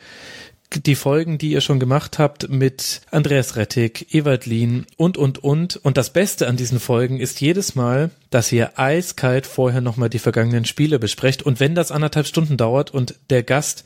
[0.74, 5.76] die Folgen, die ihr schon gemacht habt mit Andreas Rettig, Ewald Lien und, und, und.
[5.76, 10.18] Und das Beste an diesen Folgen ist jedes Mal, dass ihr eiskalt vorher nochmal die
[10.18, 11.42] vergangenen Spiele besprecht.
[11.42, 13.84] Und wenn das anderthalb Stunden dauert und der Gast,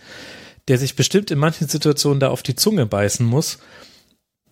[0.69, 3.59] der sich bestimmt in manchen Situationen da auf die Zunge beißen muss,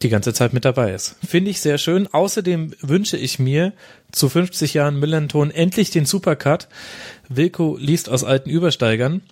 [0.03, 1.17] die ganze Zeit mit dabei ist.
[1.27, 2.07] Finde ich sehr schön.
[2.07, 3.73] Außerdem wünsche ich mir
[4.13, 6.69] zu 50 Jahren Millanton endlich den Supercut.
[7.29, 9.23] Wilko liest aus alten Übersteigern.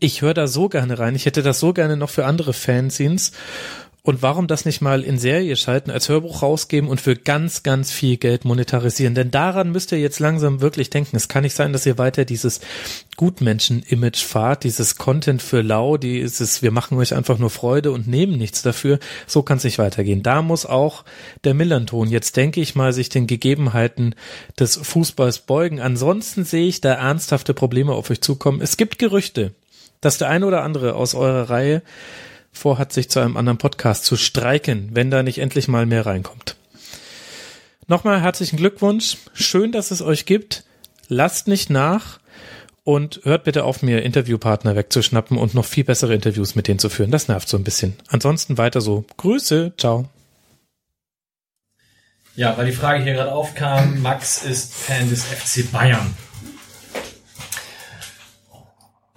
[0.00, 1.14] Ich höre da so gerne rein.
[1.14, 3.32] Ich hätte das so gerne noch für andere Fanzines.
[4.08, 7.90] Und warum das nicht mal in Serie schalten, als Hörbuch rausgeben und für ganz, ganz
[7.90, 9.14] viel Geld monetarisieren?
[9.14, 11.14] Denn daran müsst ihr jetzt langsam wirklich denken.
[11.14, 12.62] Es kann nicht sein, dass ihr weiter dieses
[13.18, 18.38] Gutmenschen-Image fahrt, dieses Content für lau, dieses wir machen euch einfach nur Freude und nehmen
[18.38, 18.98] nichts dafür.
[19.26, 20.22] So kann es nicht weitergehen.
[20.22, 21.04] Da muss auch
[21.44, 24.14] der Millanton jetzt, denke ich mal, sich den Gegebenheiten
[24.58, 25.82] des Fußballs beugen.
[25.82, 28.62] Ansonsten sehe ich da ernsthafte Probleme auf euch zukommen.
[28.62, 29.52] Es gibt Gerüchte,
[30.00, 31.82] dass der eine oder andere aus eurer Reihe
[32.58, 36.56] vorhat, sich zu einem anderen Podcast zu streiken, wenn da nicht endlich mal mehr reinkommt.
[37.86, 39.16] Nochmal herzlichen Glückwunsch.
[39.32, 40.64] Schön, dass es euch gibt.
[41.08, 42.20] Lasst nicht nach
[42.84, 46.90] und hört bitte auf, mir Interviewpartner wegzuschnappen und noch viel bessere Interviews mit denen zu
[46.90, 47.10] führen.
[47.10, 47.94] Das nervt so ein bisschen.
[48.08, 49.04] Ansonsten weiter so.
[49.16, 49.72] Grüße.
[49.78, 50.08] Ciao.
[52.36, 56.14] Ja, weil die Frage hier gerade aufkam, Max ist Fan des FC Bayern.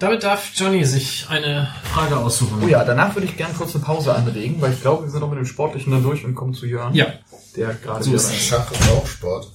[0.01, 2.63] Damit darf Johnny sich eine Frage aussuchen.
[2.63, 5.21] Oh ja, danach würde ich gerne kurz eine Pause anregen, weil ich glaube, wir sind
[5.21, 6.95] auch mit dem Sportlichen dann durch und kommen zu Jörn.
[6.95, 7.13] Ja.
[7.55, 8.33] Der gerade So ist.
[8.33, 9.51] Schach ist auch Sport.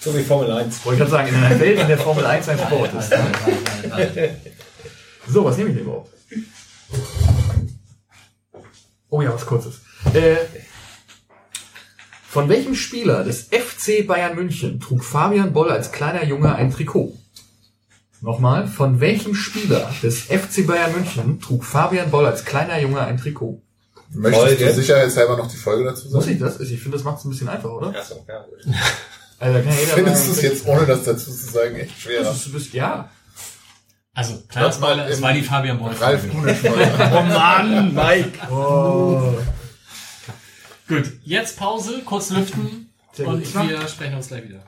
[0.00, 0.84] So wie Formel 1.
[0.84, 3.12] Wollte ich gerade sagen, in einer Welt, in der Formel 1 ein Sport ist.
[5.28, 6.10] So, was nehme ich denn überhaupt?
[9.08, 9.80] Oh ja, was kurzes.
[10.12, 10.36] Äh,
[12.28, 17.16] von welchem Spieler des FC Bayern München trug Fabian Boll als kleiner Junge ein Trikot?
[18.24, 23.18] Nochmal, von welchem Spieler des FC Bayern München trug Fabian Boll als kleiner Junge ein
[23.18, 23.60] Trikot?
[24.14, 24.64] Möchtest Folge.
[24.64, 26.14] du sicherheitshalber noch die Folge dazu sagen?
[26.14, 26.58] Muss ich das?
[26.58, 27.94] Ich finde, das macht es ein bisschen einfacher, oder?
[27.94, 28.44] Ach so, ja.
[29.40, 32.24] Also, da kann jeder Findest du es jetzt, ohne das dazu zu sagen, echt schwerer?
[32.24, 33.10] Das ist, du bist, ja.
[34.14, 36.00] Also, kleiner Das war es war die Fabian Wolf.
[36.00, 36.22] Ralf.
[36.32, 38.38] Oh Mann, Mike.
[38.50, 39.34] Oh.
[40.88, 42.88] Gut, jetzt Pause, kurz lüften
[43.18, 44.62] und wir sprechen uns gleich wieder.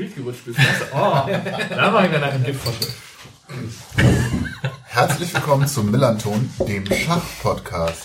[0.00, 0.58] Bild gerutscht bist.
[0.58, 0.96] Weißt du?
[0.96, 2.60] Oh, da war ich dann nach dem Gift
[4.84, 8.04] Herzlich willkommen zum Millanton, dem Schach-Podcast.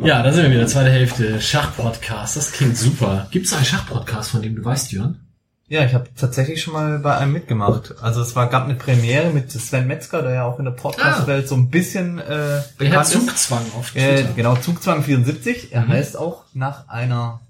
[0.00, 3.26] Ja, da sind wir wieder, zweite Hälfte, Schachpodcast, das klingt super.
[3.32, 5.18] Gibt es einen Schachpodcast, von dem du weißt, Jörn?
[5.66, 7.96] Ja, ich habe tatsächlich schon mal bei einem mitgemacht.
[8.00, 11.48] Also es war gab eine Premiere mit Sven Metzger, der ja auch in der Podcast-Welt
[11.48, 13.12] so ein bisschen äh, Der hat bekannt ist.
[13.12, 14.32] Zugzwang auf Äh, Twitter.
[14.36, 15.72] genau, Zugzwang 74.
[15.72, 15.88] Er Mhm.
[15.88, 17.40] heißt auch nach einer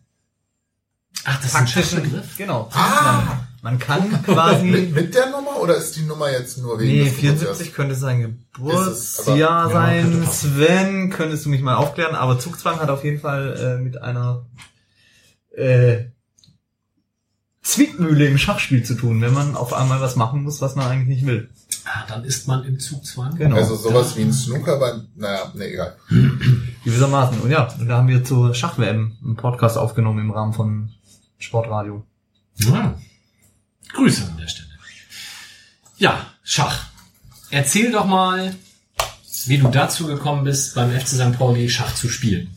[1.24, 2.36] Ach, das ist ein Schachbegriff?
[2.36, 2.64] Genau.
[2.64, 3.46] Zugzwang.
[3.64, 7.04] Man kann quasi Mit, mit der Nummer oder ist die Nummer jetzt nur wegen Nee,
[7.04, 7.40] des Geburtstags?
[7.58, 8.32] 74 könnte sein aber-
[8.74, 10.02] Geburtsjahr ja, sein.
[10.02, 10.52] könnte passen.
[10.56, 12.16] Sven, könntest du mich mal aufklären?
[12.16, 14.46] Aber Zugzwang hat auf jeden Fall äh, mit einer
[15.56, 16.06] äh,
[17.62, 21.18] Zwickmühle im Schachspiel zu tun, wenn man auf einmal was machen muss, was man eigentlich
[21.20, 21.48] nicht will.
[21.84, 23.36] Ah, dann ist man im Zugzwang.
[23.36, 23.54] Genau.
[23.56, 25.96] Also sowas wie ein Snooker beim, naja, nee, egal.
[26.84, 27.40] Gewissermaßen.
[27.40, 30.90] Und ja, und da haben wir zur Schach-WM einen Podcast aufgenommen im Rahmen von
[31.42, 32.04] Sportradio.
[32.56, 32.98] Ja.
[33.92, 34.68] Grüße an der Stelle.
[35.96, 36.86] Ja, Schach.
[37.50, 38.54] Erzähl doch mal,
[39.46, 41.38] wie du dazu gekommen bist, beim FC St.
[41.38, 42.50] Pauli Schach zu spielen.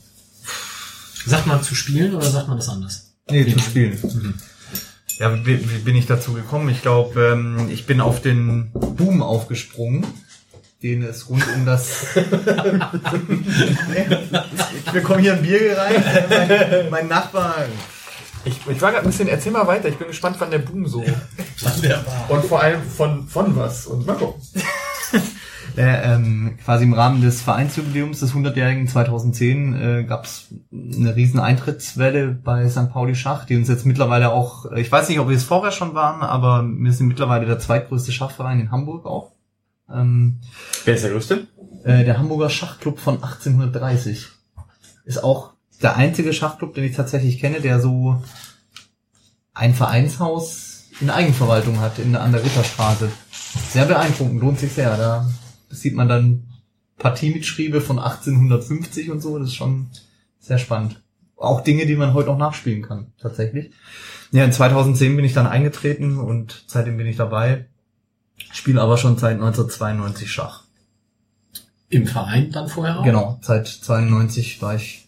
[1.25, 3.13] Sagt man zu spielen oder sagt man das anders?
[3.29, 3.99] Nee, zu spielen.
[5.17, 6.69] Ja, wie, bin ich dazu gekommen?
[6.69, 10.05] Ich glaube, ähm, ich bin auf den Boom aufgesprungen,
[10.83, 12.05] den es rund um das...
[14.85, 15.95] ich bekomme hier ein Bier rein.
[15.95, 17.67] Äh, mein, mein Nachbar...
[18.45, 20.87] Ich, ich war gerade ein bisschen, erzähl mal weiter, ich bin gespannt, wann der Boom
[20.87, 21.03] so.
[22.29, 23.87] Und vor allem von, von was.
[23.87, 24.41] Und mal gucken.
[25.77, 31.37] Äh, ähm, quasi im Rahmen des Vereinsjubiläums des 100-jährigen 2010 äh, gab es eine riesen
[31.41, 32.91] Eintrittswelle bei St.
[32.91, 35.93] Pauli Schach, die uns jetzt mittlerweile auch, ich weiß nicht, ob wir es vorher schon
[35.93, 39.33] waren, aber wir sind mittlerweile der zweitgrößte Schachverein in Hamburg auch.
[39.93, 40.39] Ähm,
[40.85, 41.47] Wer ist der größte?
[41.83, 44.27] äh, der Hamburger Schachclub von 1830
[45.03, 45.54] ist auch
[45.85, 48.19] der einzige Schachclub, den ich tatsächlich kenne, der so
[49.53, 53.11] ein Vereinshaus in Eigenverwaltung hat, in, an der Ritterstraße.
[53.69, 54.97] Sehr beeindruckend, lohnt sich sehr.
[54.97, 55.29] Da
[55.69, 56.47] sieht man dann
[56.97, 59.91] Partiemitschriebe von 1850 und so, das ist schon
[60.39, 61.03] sehr spannend.
[61.37, 63.69] Auch Dinge, die man heute noch nachspielen kann, tatsächlich.
[64.31, 67.67] Ja, in 2010 bin ich dann eingetreten und seitdem bin ich dabei,
[68.51, 70.63] spiele aber schon seit 1992 Schach.
[71.89, 73.03] Im Verein dann vorher auch?
[73.03, 75.04] Genau, seit 92 war ich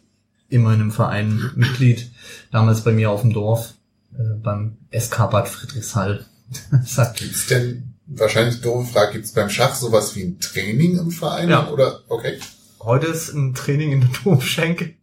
[0.49, 2.09] in einem Verein Mitglied.
[2.51, 3.73] Damals bei mir auf dem Dorf,
[4.13, 6.25] äh, beim SK Bad Friedrichshall.
[6.85, 11.49] Sagt Gibt's denn, wahrscheinlich doofe Frage, gibt's beim Schach sowas wie ein Training im Verein?
[11.49, 11.69] Ja.
[11.69, 12.39] Oder, okay.
[12.79, 14.93] Heute ist ein Training in der Domschenke.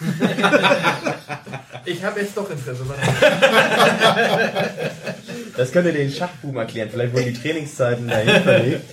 [1.84, 2.82] Ich habe jetzt doch Interesse.
[5.56, 6.88] Das könnte den Schachboom erklären.
[6.90, 8.84] Vielleicht wurden die Trainingszeiten dahin verlegt.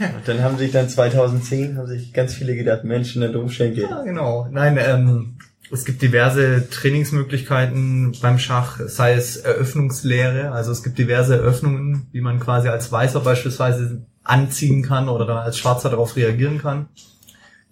[0.00, 3.82] Und dann haben sich dann 2010 haben sich ganz viele gedacht, Mensch, eine Domschenke.
[3.82, 4.48] Ja, genau.
[4.50, 5.38] Nein, ähm,
[5.70, 12.20] es gibt diverse Trainingsmöglichkeiten beim Schach, sei es Eröffnungslehre, also es gibt diverse Eröffnungen, wie
[12.20, 16.88] man quasi als Weißer beispielsweise anziehen kann oder als Schwarzer darauf reagieren kann.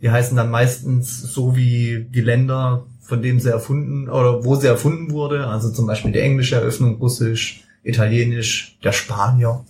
[0.03, 4.67] Die heißen dann meistens so wie die Länder, von denen sie erfunden oder wo sie
[4.67, 9.65] erfunden wurde, also zum Beispiel die englische Eröffnung, Russisch, Italienisch, der Spanier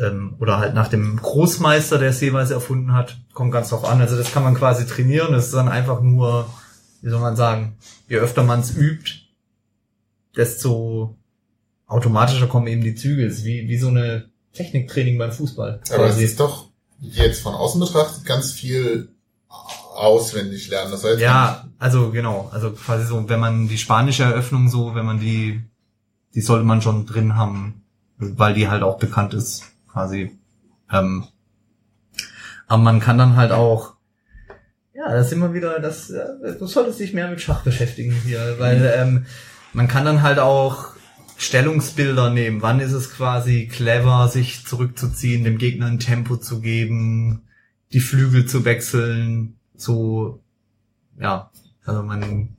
[0.00, 4.00] ähm, oder halt nach dem Großmeister, der es jeweils erfunden hat, kommt ganz drauf an.
[4.00, 5.32] Also das kann man quasi trainieren.
[5.32, 6.48] Das ist dann einfach nur,
[7.02, 7.76] wie soll man sagen,
[8.08, 9.12] je öfter man es übt,
[10.36, 11.16] desto
[11.86, 13.26] automatischer kommen eben die Züge.
[13.26, 15.80] Es ist wie, wie so eine Techniktraining beim Fußball.
[15.92, 16.24] Aber es quasi.
[16.24, 16.68] ist doch
[17.00, 19.08] jetzt von außen betrachtet ganz viel
[19.48, 20.92] auswendig lernen.
[20.92, 25.04] Das heißt, Ja, also genau, also quasi so, wenn man die spanische Eröffnung so, wenn
[25.04, 25.60] man die,
[26.34, 27.82] die sollte man schon drin haben,
[28.16, 30.38] weil die halt auch bekannt ist, quasi.
[30.92, 31.24] Ähm,
[32.66, 33.94] aber man kann dann halt auch,
[34.94, 36.24] ja, das ist immer wieder, das, äh,
[36.58, 39.26] du solltest dich mehr mit Schach beschäftigen hier, weil ähm,
[39.72, 40.94] man kann dann halt auch
[41.36, 42.60] Stellungsbilder nehmen.
[42.62, 47.44] Wann ist es quasi clever, sich zurückzuziehen, dem Gegner ein Tempo zu geben,
[47.92, 50.42] die Flügel zu wechseln, so,
[51.18, 51.50] ja,
[51.84, 52.56] also man,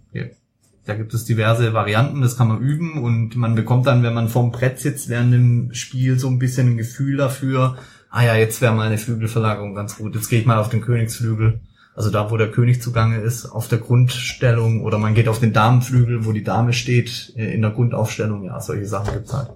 [0.86, 4.30] da gibt es diverse Varianten, das kann man üben und man bekommt dann, wenn man
[4.30, 7.78] vorm Brett sitzt, während dem Spiel so ein bisschen ein Gefühl dafür,
[8.10, 11.62] ah ja, jetzt wäre meine Flügelverlagerung ganz gut, jetzt gehe ich mal auf den Königsflügel.
[11.94, 15.54] Also da, wo der König zugange ist, auf der Grundstellung oder man geht auf den
[15.54, 18.46] Damenflügel, wo die Dame steht, äh, in der Grundaufstellung.
[18.46, 19.50] Ja, solche Sachen gibt's halt.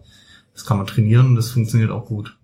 [0.53, 2.37] Das kann man trainieren und das funktioniert auch gut.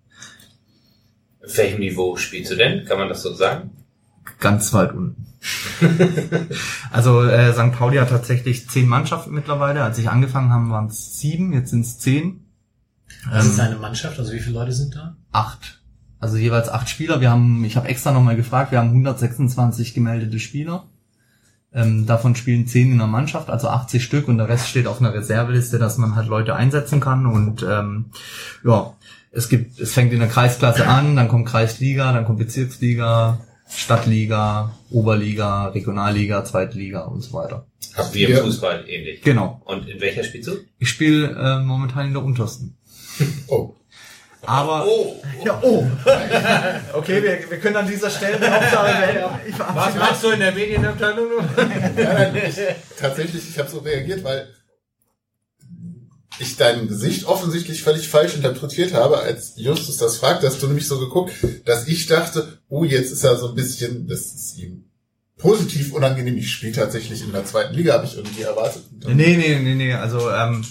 [1.44, 2.84] Auf welchem Niveau spielst du denn?
[2.86, 3.70] Kann man das so sagen?
[4.40, 5.26] Ganz weit unten.
[6.92, 7.72] also äh, St.
[7.72, 9.82] Pauli hat tatsächlich zehn Mannschaften mittlerweile.
[9.82, 12.46] Als ich angefangen habe, waren es sieben, jetzt sind es zehn.
[13.30, 14.18] Was ist Ähm, eine Mannschaft?
[14.18, 15.16] Also wie viele Leute sind da?
[15.32, 15.80] acht.
[16.20, 17.20] Also jeweils acht Spieler.
[17.20, 20.84] Wir haben, ich habe extra nochmal gefragt, wir haben 126 gemeldete Spieler.
[21.74, 25.00] Ähm, davon spielen zehn in der Mannschaft, also 80 Stück und der Rest steht auf
[25.00, 27.26] einer Reserveliste, dass man halt Leute einsetzen kann.
[27.26, 28.10] Und ähm,
[28.62, 28.92] ja,
[29.32, 33.40] es gibt, es fängt in der Kreisklasse an, dann kommt Kreisliga, dann kommt Bezirksliga,
[33.76, 37.66] Stadtliga, Oberliga, Regionalliga, Zweitliga und so weiter.
[37.94, 39.22] Habt Wie im ihr, Fußball ähnlich.
[39.22, 39.60] Genau.
[39.64, 40.56] Und in welcher spielst du?
[40.78, 42.76] Ich spiele äh, momentan in der untersten.
[43.48, 43.74] oh,
[44.42, 45.86] Aber Oh, ja, oh.
[46.94, 50.52] Okay, wir, wir können an dieser Stelle eine Aufgabe ich was machst du in der
[50.52, 51.28] Medienabteilung?
[51.56, 52.56] Nein, ich,
[52.98, 54.48] tatsächlich, ich habe so reagiert, weil
[56.38, 60.88] ich dein Gesicht offensichtlich völlig falsch interpretiert habe, als Justus das fragt, hast du nämlich
[60.88, 61.32] so geguckt,
[61.64, 64.84] dass ich dachte, oh, jetzt ist er so ein bisschen, das ist ihm
[65.38, 66.38] positiv unangenehm.
[66.38, 68.84] Ich spiele tatsächlich in der zweiten Liga, habe ich irgendwie erwartet.
[69.06, 69.92] Nee, nee, nee, nee.
[69.92, 70.64] Also ähm,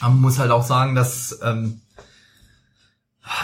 [0.00, 1.80] man muss halt auch sagen, dass ähm,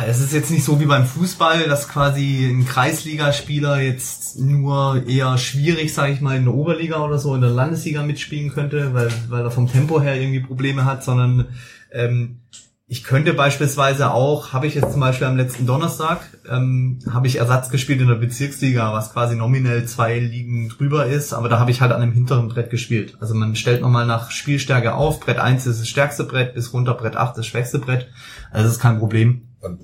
[0.07, 5.39] es ist jetzt nicht so wie beim Fußball, dass quasi ein Kreisligaspieler jetzt nur eher
[5.39, 9.11] schwierig, sage ich mal, in der Oberliga oder so in der Landesliga mitspielen könnte, weil,
[9.29, 11.47] weil er vom Tempo her irgendwie Probleme hat, sondern
[11.93, 12.41] ähm,
[12.89, 17.37] ich könnte beispielsweise auch, habe ich jetzt zum Beispiel am letzten Donnerstag, ähm, habe ich
[17.37, 21.73] Ersatz gespielt in der Bezirksliga, was quasi nominell zwei Ligen drüber ist, aber da habe
[21.73, 23.17] ich halt an einem hinteren Brett gespielt.
[23.19, 26.95] Also man stellt nochmal nach Spielstärke auf, Brett 1 ist das stärkste Brett, bis runter
[26.95, 28.09] Brett 8 das schwächste Brett.
[28.53, 29.43] Also das ist kein Problem.
[29.67, 29.81] Und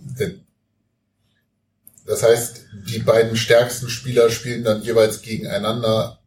[2.07, 6.19] das heißt, die beiden stärksten Spieler spielen dann jeweils gegeneinander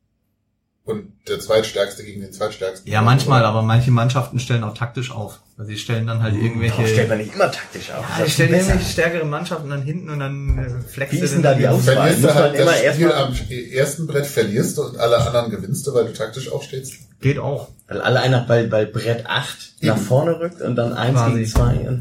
[0.85, 2.89] und der zweitstärkste gegen den zweitstärksten.
[2.89, 5.41] Ja, manchmal, aber manche Mannschaften stellen auch taktisch auf.
[5.57, 6.75] Also die stellen dann halt irgendwelche...
[6.75, 8.05] Darauf stellt man nicht immer taktisch auf.
[8.17, 8.67] Ja, ist stellen besser.
[8.67, 11.95] irgendwelche stärkere Mannschaften dann hinten und dann äh, flexen Wie ist denn da die Auswahl?
[11.95, 13.33] Verlierst du halt immer das Spiel am
[13.71, 16.93] ersten Brett verlierst du und alle anderen gewinnst du, weil du taktisch aufstehst.
[17.19, 17.69] Geht auch.
[17.87, 21.33] Weil alle einer bei, bei Brett 8 nach vorne rückt und dann 1 Quasi.
[21.33, 21.99] gegen 2.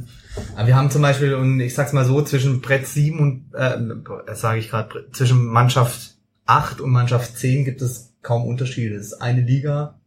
[0.56, 3.78] Aber wir haben zum Beispiel, und ich sag's mal so, zwischen Brett 7 und, äh,
[4.26, 6.16] das sage ich gerade, zwischen Mannschaft
[6.46, 8.96] 8 und Mannschaft 10 gibt es kaum Unterschiede.
[8.96, 10.00] Es ist eine Liga.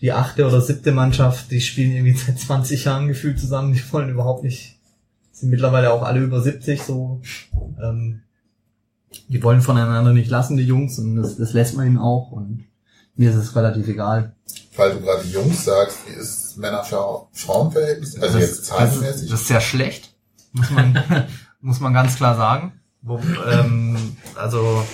[0.00, 4.10] Die achte oder siebte Mannschaft, die spielen irgendwie seit 20 Jahren gefühlt zusammen, die wollen
[4.10, 4.78] überhaupt nicht,
[5.32, 7.20] sind mittlerweile auch alle über 70 so.
[7.82, 8.22] Ähm,
[9.28, 12.32] die wollen voneinander nicht lassen, die Jungs, und das, das lässt man ihnen auch.
[12.32, 12.64] Und
[13.14, 14.34] mir ist es relativ egal.
[14.76, 18.20] Weil du gerade Jungs sagst, ist Männer-Frauen-Verhältnis?
[18.20, 19.30] Also das, jetzt zahlenmäßig.
[19.30, 20.14] das ist sehr schlecht,
[20.52, 21.26] muss man,
[21.60, 22.72] muss man ganz klar sagen.
[23.02, 23.20] Wo,
[23.50, 24.84] ähm, also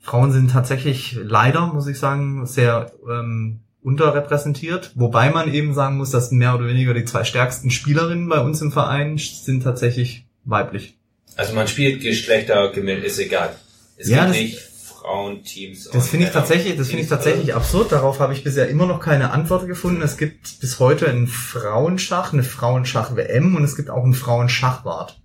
[0.00, 4.92] Frauen sind tatsächlich leider, muss ich sagen, sehr ähm, unterrepräsentiert.
[4.94, 8.60] Wobei man eben sagen muss, dass mehr oder weniger die zwei stärksten Spielerinnen bei uns
[8.62, 10.96] im Verein sind tatsächlich weiblich.
[11.36, 13.54] Also man spielt Geschlechter gemischt, ist egal.
[13.96, 14.58] Es Ja, das- nicht
[15.00, 15.90] Frauenteams.
[15.90, 17.92] Das finde ich tatsächlich, das finde ich tatsächlich absurd.
[17.92, 20.02] Darauf habe ich bisher immer noch keine Antwort gefunden.
[20.02, 25.20] Es gibt bis heute einen Frauenschach, eine Frauenschach-WM und es gibt auch einen Frauenschachwart.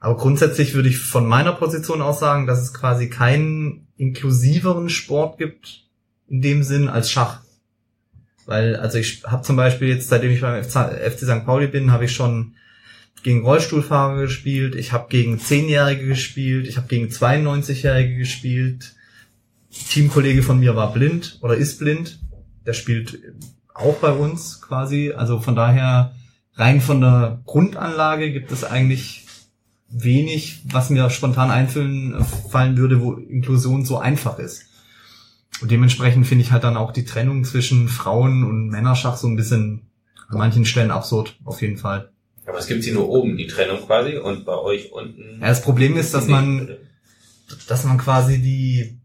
[0.00, 5.38] Aber grundsätzlich würde ich von meiner Position aus sagen, dass es quasi keinen inklusiveren Sport
[5.38, 5.84] gibt
[6.28, 7.40] in dem Sinn als Schach.
[8.46, 11.44] Weil, also ich habe zum Beispiel jetzt, seitdem ich beim FC St.
[11.44, 12.56] Pauli bin, habe ich schon
[13.22, 18.94] gegen Rollstuhlfahrer gespielt, ich habe gegen Zehnjährige gespielt, ich habe gegen 92-Jährige gespielt.
[19.72, 22.20] Teamkollege von mir war blind oder ist blind.
[22.66, 23.18] Der spielt
[23.74, 25.12] auch bei uns quasi.
[25.12, 26.14] Also von daher
[26.54, 29.26] rein von der Grundanlage gibt es eigentlich
[29.88, 34.66] wenig, was mir spontan einfallen fallen würde, wo Inklusion so einfach ist.
[35.60, 39.36] Und dementsprechend finde ich halt dann auch die Trennung zwischen Frauen und Männerschach so ein
[39.36, 39.82] bisschen
[40.28, 42.10] an manchen Stellen absurd, auf jeden Fall.
[42.46, 45.38] Aber es gibt sie nur oben, die Trennung quasi, und bei euch unten.
[45.40, 46.76] Ja, das Problem ist, dass man,
[47.68, 48.98] dass man quasi die,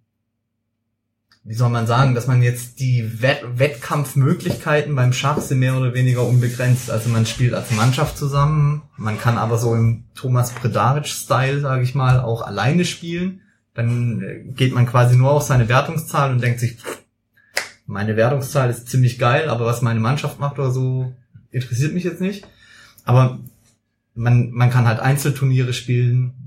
[1.48, 5.94] wie soll man sagen, dass man jetzt die Wett Wettkampfmöglichkeiten beim Schach sind mehr oder
[5.94, 6.92] weniger unbegrenzt.
[6.92, 11.96] Also man spielt als Mannschaft zusammen, man kann aber so im Thomas Predaric-Style, sage ich
[11.96, 13.42] mal, auch alleine spielen.
[13.74, 16.80] Dann äh, geht man quasi nur auf seine Wertungszahl und denkt sich,
[17.86, 21.14] meine Wertungszahl ist ziemlich geil, aber was meine Mannschaft macht oder so,
[21.52, 22.46] interessiert mich jetzt nicht.
[23.06, 23.40] Aber
[24.16, 26.47] man, man kann halt Einzelturniere spielen,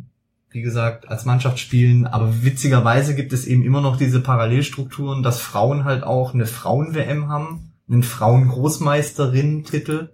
[0.50, 5.40] wie gesagt, als Mannschaft spielen, aber witzigerweise gibt es eben immer noch diese Parallelstrukturen, dass
[5.40, 10.08] Frauen halt auch eine Frauen-WM haben, einen Frauen-Großmeisterin-Titel.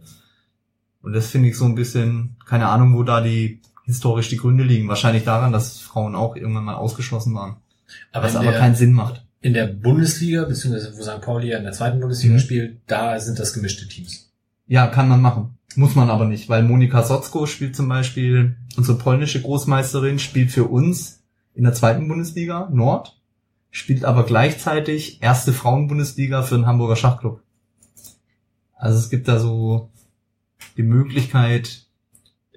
[1.02, 4.64] Und das finde ich so ein bisschen, keine Ahnung, wo da die historisch die Gründe
[4.64, 4.88] liegen.
[4.88, 7.56] Wahrscheinlich daran, dass Frauen auch irgendwann mal ausgeschlossen waren.
[8.12, 9.24] Aber was aber der- keinen Sinn macht.
[9.40, 11.20] In der Bundesliga, beziehungsweise wo St.
[11.20, 12.38] Pauli ja in der zweiten Bundesliga Mhm.
[12.40, 14.32] spielt, da sind das gemischte Teams.
[14.66, 15.55] Ja, kann man machen.
[15.76, 20.64] Muss man aber nicht, weil Monika Sotzko spielt zum Beispiel, unsere polnische Großmeisterin, spielt für
[20.64, 21.22] uns
[21.52, 23.20] in der zweiten Bundesliga Nord,
[23.70, 27.42] spielt aber gleichzeitig erste Frauenbundesliga für den Hamburger Schachclub.
[28.74, 29.90] Also es gibt da so
[30.78, 31.86] die Möglichkeit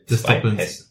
[0.10, 0.89] des Doppelns.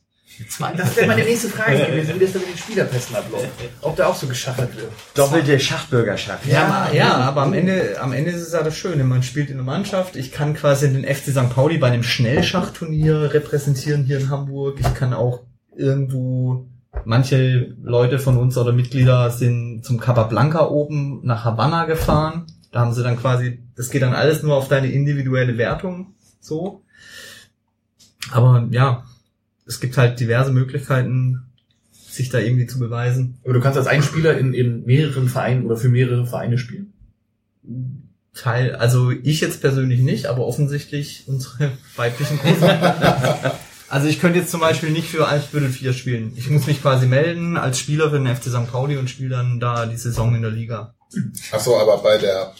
[0.76, 3.48] Das wäre meine nächste Frage gewesen, wie das da mit den Spielerpässen abläuft.
[3.82, 4.90] Ob da auch so geschachert wird.
[5.14, 6.46] Doppelte Schachbürgerschaft.
[6.46, 9.04] Ja, ma- ja, aber am Ende, am Ende ist es ja das Schöne.
[9.04, 10.16] Man spielt in der Mannschaft.
[10.16, 11.50] Ich kann quasi den FC St.
[11.50, 14.78] Pauli bei einem Schnellschachturnier repräsentieren hier in Hamburg.
[14.80, 15.42] Ich kann auch
[15.76, 16.66] irgendwo,
[17.04, 22.46] manche Leute von uns oder Mitglieder sind zum Capablanca oben nach Havanna gefahren.
[22.70, 26.82] Da haben sie dann quasi, das geht dann alles nur auf deine individuelle Wertung, so.
[28.30, 29.04] Aber ja,
[29.68, 31.44] es gibt halt diverse Möglichkeiten,
[31.92, 33.38] sich da irgendwie zu beweisen.
[33.44, 36.92] Aber du kannst als ein Spieler in, in mehreren Vereinen oder für mehrere Vereine spielen.
[38.34, 43.52] Teil, also ich jetzt persönlich nicht, aber offensichtlich unsere weiblichen Kurse.
[43.90, 46.32] also ich könnte jetzt zum Beispiel nicht für Eimsbüttel 4 spielen.
[46.36, 48.70] Ich muss mich quasi melden als Spieler für den FC St.
[48.72, 50.94] Pauli und spiele dann da die Saison in der Liga.
[51.52, 52.54] Ach so, aber bei der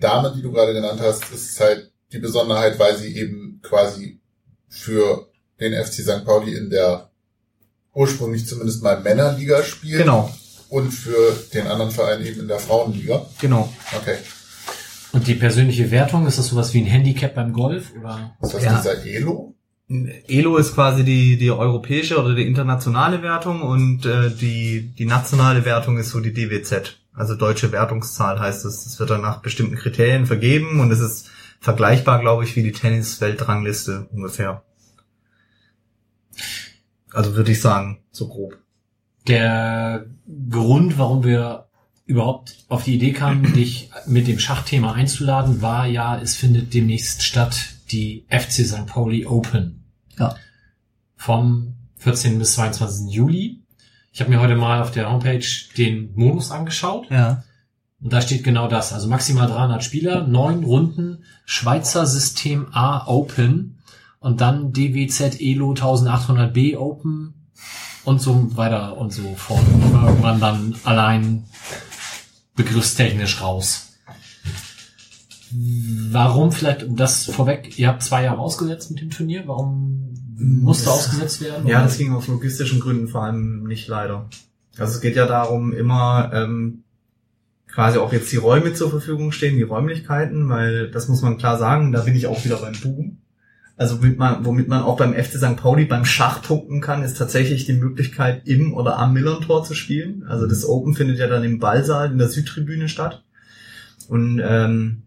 [0.00, 4.20] Dame, die du gerade genannt hast, ist es halt die Besonderheit, weil sie eben quasi
[4.68, 5.31] für
[5.62, 6.24] den FC St.
[6.24, 7.08] Pauli in der
[7.94, 9.98] ursprünglich zumindest mal Männerliga spielt.
[9.98, 10.32] Genau.
[10.68, 13.26] Und für den anderen Verein eben in der Frauenliga.
[13.40, 13.72] Genau.
[13.94, 14.16] Okay.
[15.12, 17.92] Und die persönliche Wertung, ist das sowas wie ein Handicap beim Golf?
[18.00, 18.34] Oder?
[18.40, 18.76] Ist das Ja.
[18.78, 19.54] dieser Elo?
[20.26, 25.66] Elo ist quasi die, die europäische oder die internationale Wertung und äh, die, die nationale
[25.66, 26.96] Wertung ist so die DWZ.
[27.12, 28.84] Also deutsche Wertungszahl heißt es.
[28.84, 31.28] Das wird dann nach bestimmten Kriterien vergeben und es ist
[31.60, 34.62] vergleichbar, glaube ich, wie die Tennis-Weltrangliste ungefähr.
[37.12, 38.58] Also würde ich sagen, so grob.
[39.26, 40.06] Der
[40.48, 41.68] Grund, warum wir
[42.06, 47.22] überhaupt auf die Idee kamen, dich mit dem Schachthema einzuladen, war ja, es findet demnächst
[47.22, 47.56] statt
[47.90, 48.86] die FC St.
[48.86, 49.84] Pauli Open.
[50.18, 50.36] Ja.
[51.16, 52.38] Vom 14.
[52.38, 53.12] bis 22.
[53.12, 53.62] Juli.
[54.12, 55.46] Ich habe mir heute mal auf der Homepage
[55.76, 57.10] den Modus angeschaut.
[57.10, 57.44] Ja.
[58.02, 58.92] Und da steht genau das.
[58.92, 63.71] Also maximal 300 Spieler, neun Runden, Schweizer System A Open
[64.22, 67.34] und dann DWZ Elo 1800B Open
[68.04, 69.62] und so weiter und so fort.
[69.74, 71.44] Und irgendwann dann allein
[72.56, 73.88] begriffstechnisch raus.
[76.10, 80.86] Warum vielleicht, um das vorweg, ihr habt zwei Jahre ausgesetzt mit dem Turnier, warum musste
[80.86, 81.66] Das- ausgesetzt werden?
[81.66, 81.84] Ja, Oder?
[81.88, 84.28] das ging aus logistischen Gründen vor allem nicht leider.
[84.78, 86.84] Also es geht ja darum, immer ähm,
[87.70, 91.58] quasi auch jetzt die Räume zur Verfügung stehen, die Räumlichkeiten, weil das muss man klar
[91.58, 93.18] sagen, da bin ich auch wieder beim Boom.
[93.82, 95.56] Also womit man, womit man auch beim FC St.
[95.56, 100.24] Pauli beim Schach punkten kann, ist tatsächlich die Möglichkeit, im oder am Millern-Tor zu spielen.
[100.28, 103.24] Also das Open findet ja dann im Ballsaal in der Südtribüne statt.
[104.08, 105.02] Und ähm,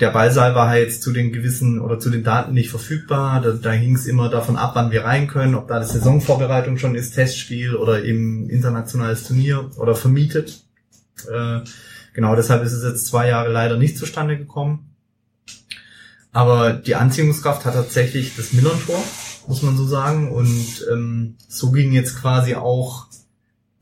[0.00, 3.42] der Ballsaal war halt jetzt zu den gewissen oder zu den Daten nicht verfügbar.
[3.42, 6.78] Da, da hing es immer davon ab, wann wir rein können, ob da die Saisonvorbereitung
[6.78, 10.64] schon ist, Testspiel oder eben internationales Turnier oder vermietet.
[11.30, 11.60] Äh,
[12.14, 14.87] genau, deshalb ist es jetzt zwei Jahre leider nicht zustande gekommen.
[16.32, 19.02] Aber die Anziehungskraft hat tatsächlich das Millern-Tor,
[19.46, 20.30] muss man so sagen.
[20.30, 23.06] Und ähm, so ging jetzt quasi auch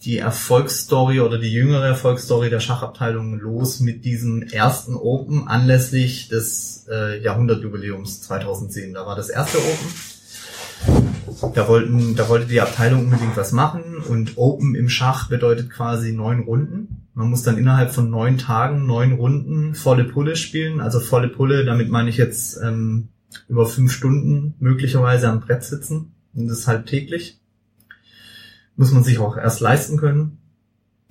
[0.03, 6.87] die Erfolgsstory oder die jüngere Erfolgsstory der Schachabteilung los mit diesem ersten Open anlässlich des
[6.89, 8.95] äh, Jahrhundertjubiläums 2010.
[8.95, 11.53] Da war das erste Open.
[11.55, 16.13] Da wollten, da wollte die Abteilung unbedingt was machen und Open im Schach bedeutet quasi
[16.13, 16.96] neun Runden.
[17.17, 20.81] Man muss dann innerhalb von neun Tagen neun Runden volle Pulle spielen.
[20.81, 23.09] Also volle Pulle, damit meine ich jetzt ähm,
[23.49, 26.13] über fünf Stunden möglicherweise am Brett sitzen.
[26.35, 27.41] Und das ist halt täglich
[28.77, 30.39] muss man sich auch erst leisten können.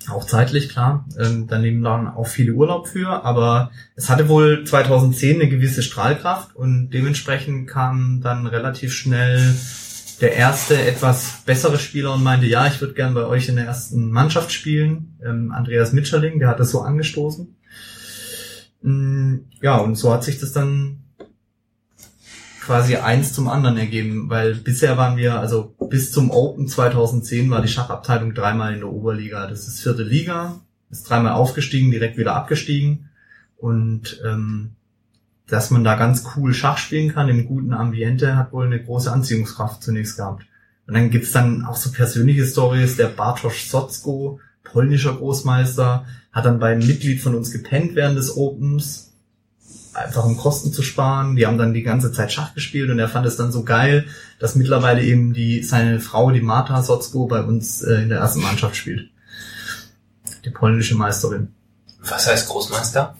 [0.08, 1.06] Auch zeitlich, klar.
[1.19, 5.82] Ähm, da nehmen dann auch viele Urlaub für, aber es hatte wohl 2010 eine gewisse
[5.82, 9.56] Strahlkraft und dementsprechend kam dann relativ schnell
[10.21, 13.65] der erste etwas bessere Spieler und meinte, ja, ich würde gern bei euch in der
[13.65, 15.17] ersten Mannschaft spielen.
[15.23, 17.55] Ähm, Andreas Mitscherling, der hat das so angestoßen.
[18.81, 21.03] Mm, Ja, und so hat sich das dann
[22.61, 27.61] quasi eins zum anderen ergeben, weil bisher waren wir, also bis zum Open 2010 war
[27.61, 29.47] die Schachabteilung dreimal in der Oberliga.
[29.47, 33.09] Das ist vierte Liga, ist dreimal aufgestiegen, direkt wieder abgestiegen.
[33.57, 34.74] Und ähm,
[35.48, 39.11] dass man da ganz cool Schach spielen kann im guten Ambiente, hat wohl eine große
[39.11, 40.45] Anziehungskraft zunächst gehabt.
[40.88, 46.59] Und dann gibt's dann auch so persönliche Stories, der Bartosz Sotzko, polnischer Großmeister, hat dann
[46.59, 49.14] bei einem Mitglied von uns gepennt während des Opens,
[49.93, 51.35] einfach um Kosten zu sparen.
[51.35, 54.06] Die haben dann die ganze Zeit Schach gespielt und er fand es dann so geil,
[54.40, 58.41] dass mittlerweile eben die seine Frau, die Marta Sotzko, bei uns äh, in der ersten
[58.41, 59.09] Mannschaft spielt.
[60.43, 61.53] Die polnische Meisterin.
[61.99, 63.15] Was heißt Großmeister?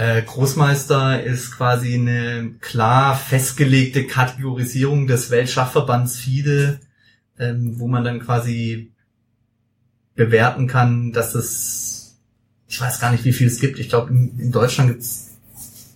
[0.00, 6.80] Äh, Großmeister ist quasi eine klar festgelegte Kategorisierung des Weltschachverbands FIDE,
[7.38, 8.92] ähm, wo man dann quasi
[10.14, 12.16] bewerten kann, dass es,
[12.66, 13.78] ich weiß gar nicht, wie viel es gibt.
[13.78, 15.32] Ich glaube, in, in Deutschland gibt es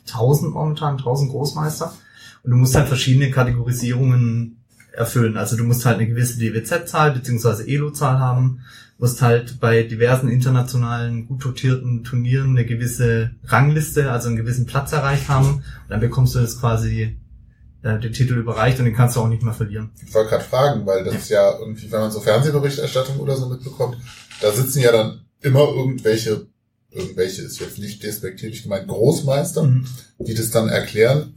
[0.09, 1.95] 1000 momentan, 1000 Großmeister.
[2.43, 4.59] Und du musst halt verschiedene Kategorisierungen
[4.97, 5.37] erfüllen.
[5.37, 8.61] Also du musst halt eine gewisse DWZ-Zahl beziehungsweise ELO-Zahl haben,
[8.99, 14.93] musst halt bei diversen internationalen gut dotierten Turnieren eine gewisse Rangliste, also einen gewissen Platz
[14.93, 15.57] erreicht haben.
[15.57, 17.19] Und dann bekommst du das quasi
[17.83, 19.91] äh, den Titel überreicht und den kannst du auch nicht mehr verlieren.
[20.07, 23.49] Ich wollte gerade fragen, weil das ist ja irgendwie, wenn man so Fernsehberichterstattung oder so
[23.49, 23.97] mitbekommt,
[24.41, 26.47] da sitzen ja dann immer irgendwelche,
[26.91, 29.87] irgendwelche ist jetzt nicht despektierlich gemeint, Großmeister, Mhm.
[30.21, 31.35] die das dann erklären,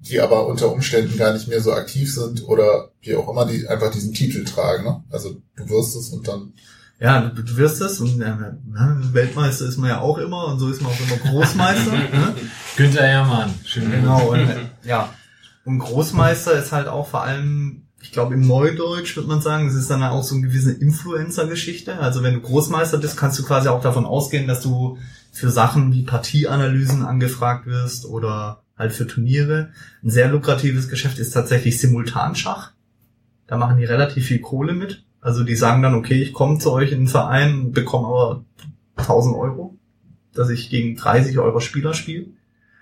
[0.00, 3.66] die aber unter Umständen gar nicht mehr so aktiv sind oder wie auch immer, die
[3.66, 4.84] einfach diesen Titel tragen.
[4.84, 5.02] Ne?
[5.10, 6.52] Also du wirst es und dann
[7.00, 8.34] Ja, du, du wirst es und äh,
[9.12, 11.92] Weltmeister ist man ja auch immer und so ist man auch immer Großmeister.
[11.92, 12.34] ne?
[12.76, 13.54] Günther Herrmann.
[13.64, 13.90] Schön.
[13.90, 15.12] Genau, und, äh, ja.
[15.64, 19.74] Und Großmeister ist halt auch vor allem, ich glaube im Neudeutsch würde man sagen, es
[19.74, 21.98] ist dann auch so eine gewisse Influencer-Geschichte.
[21.98, 24.96] Also wenn du Großmeister bist, kannst du quasi auch davon ausgehen, dass du
[25.32, 29.70] für Sachen wie Partieanalysen angefragt wirst oder halt für Turniere.
[30.02, 32.72] Ein sehr lukratives Geschäft ist tatsächlich Simultanschach.
[33.46, 35.04] Da machen die relativ viel Kohle mit.
[35.20, 38.44] Also die sagen dann, okay, ich komme zu euch in den Verein, bekomme aber
[38.96, 39.76] 1000 Euro,
[40.34, 42.26] dass ich gegen 30 Euro Spieler spiele.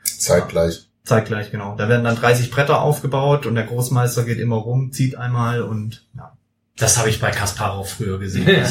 [0.04, 0.88] zeitgleich.
[1.04, 1.76] Zeitgleich, genau.
[1.76, 6.06] Da werden dann 30 Bretter aufgebaut und der Großmeister geht immer rum, zieht einmal und
[6.16, 6.36] ja.
[6.76, 8.46] Das habe ich bei Kasparov früher gesehen.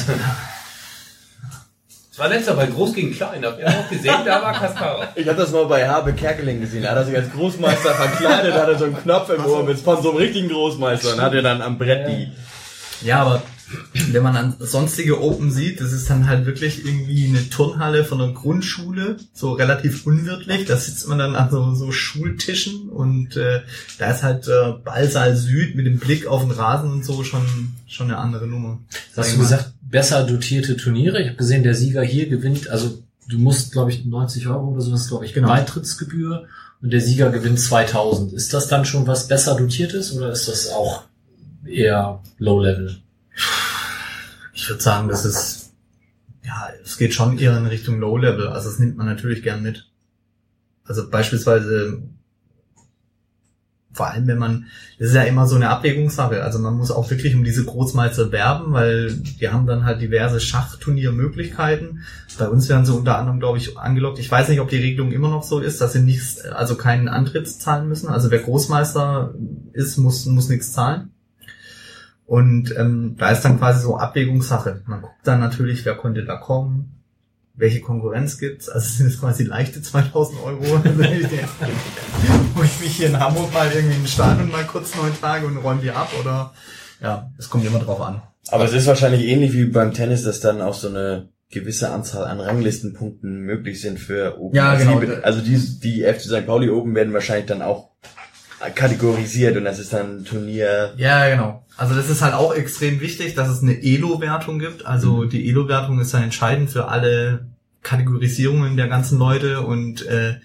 [2.16, 5.06] Das war letzter bei Groß gegen Klein, habt ihr auch gesehen, da war Kasparov.
[5.16, 6.84] Ich habe das mal bei Habe Kerkeling gesehen.
[6.84, 9.78] Da hat er sich als Großmeister verkleidet, hat er so einen Knopf im Ohr mit
[9.80, 12.32] von so einem richtigen Großmeister und hat er dann am Brett die.
[13.06, 13.44] Ja, aber
[14.12, 18.22] wenn man an sonstige Open sieht, das ist dann halt wirklich irgendwie eine Turnhalle von
[18.22, 20.64] einer Grundschule, so relativ unwirtlich.
[20.64, 23.60] Da sitzt man dann an so, so Schultischen und äh,
[23.98, 27.74] da ist halt äh, Ballsaal Süd mit dem Blick auf den Rasen und so schon
[27.88, 28.80] schon eine andere Nummer.
[29.18, 31.22] Hast du gesagt, besser dotierte Turniere?
[31.22, 34.82] Ich habe gesehen, der Sieger hier gewinnt, also du musst, glaube ich, 90 Euro oder
[34.82, 35.48] sowas, glaube ich, Genau.
[35.48, 36.48] Beitrittsgebühr
[36.82, 38.34] und der Sieger gewinnt 2000.
[38.34, 41.04] Ist das dann schon was besser dotiertes oder ist das auch
[41.66, 42.98] eher Low Level?
[44.54, 45.66] Ich würde sagen, das ist
[46.44, 48.48] ja, es geht schon eher in Richtung Low Level.
[48.48, 49.90] Also das nimmt man natürlich gern mit.
[50.84, 52.04] Also beispielsweise
[53.96, 54.66] vor allem wenn man,
[55.00, 56.44] das ist ja immer so eine Abwägungssache.
[56.44, 60.42] Also man muss auch wirklich um diese Großmeister werben, weil die haben dann halt diverse
[60.42, 62.02] Schachturniermöglichkeiten.
[62.38, 64.20] Bei uns werden sie unter anderem, glaube ich, angelockt.
[64.20, 67.08] Ich weiß nicht, ob die Regelung immer noch so ist, dass sie nichts, also keinen
[67.08, 68.10] Antritt zahlen müssen.
[68.10, 69.34] Also wer Großmeister
[69.72, 71.12] ist, muss, muss nichts zahlen.
[72.26, 74.82] Und ähm, da ist dann quasi so Abwägungssache.
[74.88, 76.95] Man guckt dann natürlich, wer konnte da kommen,
[77.58, 78.70] welche Konkurrenz gibt's.
[78.70, 80.62] Also sind es quasi leichte 2000 Euro,
[82.56, 85.48] wo ich mich hier in Hamburg mal irgendwie in den Stadion mal kurz neun Tage
[85.48, 86.54] und räume die ab oder
[87.02, 88.22] ja, es kommt immer drauf an.
[88.50, 92.26] Aber es ist wahrscheinlich ähnlich wie beim Tennis, dass dann auch so eine gewisse Anzahl
[92.26, 94.56] an Ranglistenpunkten möglich sind für Open.
[94.56, 95.00] Ja, also genau.
[95.00, 96.46] Die, also die, die FC St.
[96.46, 97.92] Pauli Open werden wahrscheinlich dann auch
[98.74, 100.94] kategorisiert und das ist dann ein Turnier.
[100.98, 101.66] Ja, genau.
[101.78, 104.86] Also das ist halt auch extrem wichtig, dass es eine Elo-Wertung gibt.
[104.86, 107.48] Also die Elo-Wertung ist dann entscheidend für alle
[107.84, 110.36] Kategorisierungen der ganzen Leute und äh,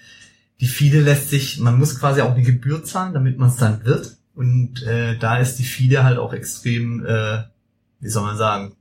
[0.60, 3.84] die FIDE lässt sich, man muss quasi auch eine Gebühr zahlen, damit man es dann
[3.84, 4.16] wird.
[4.34, 7.44] Und äh, da ist die FIDE halt auch extrem, äh,
[8.00, 8.72] wie soll man sagen,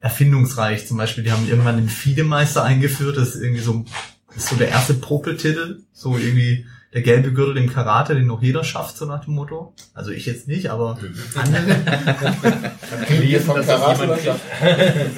[0.00, 0.86] erfindungsreich.
[0.86, 3.84] Zum Beispiel, die haben irgendwann den FIDE-Meister eingeführt, das ist irgendwie so,
[4.28, 8.42] das ist so der erste Popeltitel, so irgendwie der gelbe Gürtel im Karate, den noch
[8.42, 9.74] jeder schafft, so nach dem Motto.
[9.94, 11.12] Also ich jetzt nicht, aber andere.
[13.40, 14.18] Vom Karate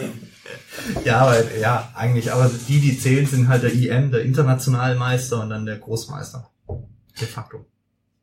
[1.04, 5.42] ja, aber, ja, eigentlich, aber die, die zählen, sind halt der IM, der internationale Meister
[5.42, 6.48] und dann der Großmeister.
[7.20, 7.66] De facto.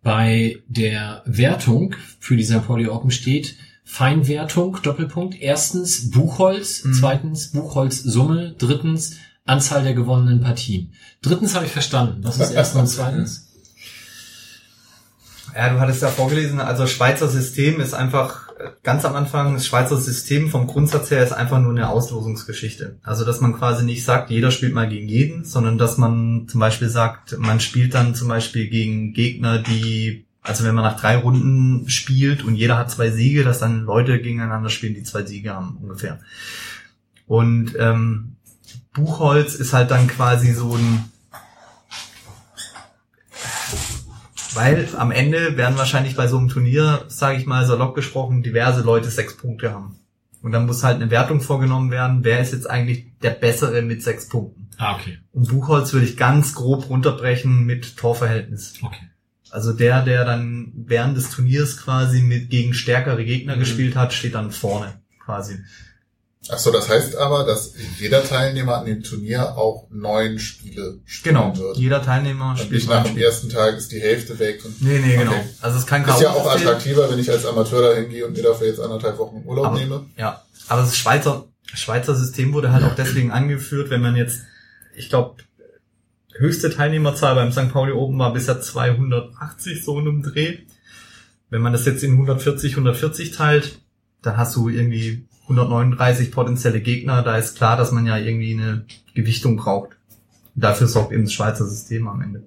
[0.02, 2.66] bei der Wertung für die St.
[2.66, 5.40] Pauli Open steht Feinwertung, Doppelpunkt.
[5.40, 6.94] Erstens Buchholz, Mhm.
[6.94, 9.18] zweitens Buchholz-Summe, drittens
[9.48, 10.94] Anzahl der gewonnenen Partien.
[11.22, 12.24] Drittens habe ich verstanden.
[12.24, 13.48] Was ist erstens und zweitens?
[15.56, 18.48] Ja, du hattest ja vorgelesen, also Schweizer System ist einfach
[18.84, 22.98] ganz am Anfang, das Schweizer System vom Grundsatz her ist einfach nur eine Auslosungsgeschichte.
[23.04, 26.60] Also dass man quasi nicht sagt, jeder spielt mal gegen jeden, sondern dass man zum
[26.60, 31.18] Beispiel sagt, man spielt dann zum Beispiel gegen Gegner, die, also wenn man nach drei
[31.18, 35.54] Runden spielt und jeder hat zwei Siege, dass dann Leute gegeneinander spielen, die zwei Siege
[35.54, 36.20] haben ungefähr.
[37.28, 38.37] Und ähm,
[38.94, 41.12] Buchholz ist halt dann quasi so ein
[44.54, 48.82] Weil am Ende werden wahrscheinlich bei so einem Turnier, sage ich mal salopp gesprochen, diverse
[48.82, 50.00] Leute sechs Punkte haben.
[50.42, 54.02] Und dann muss halt eine Wertung vorgenommen werden, wer ist jetzt eigentlich der Bessere mit
[54.02, 54.70] sechs Punkten.
[54.78, 55.20] Ah, okay.
[55.32, 58.76] Und Buchholz würde ich ganz grob runterbrechen mit Torverhältnis.
[58.82, 59.10] Okay.
[59.52, 63.60] Also der, der dann während des Turniers quasi mit gegen stärkere Gegner Mhm.
[63.60, 65.60] gespielt hat, steht dann vorne quasi.
[66.50, 71.36] Ach so, das heißt aber, dass jeder Teilnehmer an dem Turnier auch neun Spiele spielen
[71.36, 71.58] Genau.
[71.58, 71.78] wird.
[71.78, 74.64] Jeder Teilnehmer Und spielt nicht nach dem ersten Tag ist die Hälfte weg.
[74.64, 75.32] Und Nee, nee, genau.
[75.32, 75.44] Okay.
[75.62, 78.44] Also es kann Ist ja auch attraktiver, wenn ich als Amateur da hingehe und mir
[78.44, 80.06] dafür jetzt anderthalb Wochen Urlaub Aber- nehme.
[80.18, 84.40] Ja, aber das Schweizer, Schweizer System wurde halt auch deswegen angeführt, wenn man jetzt,
[84.96, 85.36] ich glaube,
[86.38, 87.72] höchste Teilnehmerzahl beim St.
[87.74, 90.60] Pauli Open war bisher 280 so in einem Dreh.
[91.50, 93.80] Wenn man das jetzt in 140, 140 teilt,
[94.22, 97.24] dann hast du irgendwie 139 potenzielle Gegner.
[97.24, 99.92] Da ist klar, dass man ja irgendwie eine Gewichtung braucht.
[100.56, 102.44] Dafür sorgt eben das Schweizer System am Ende.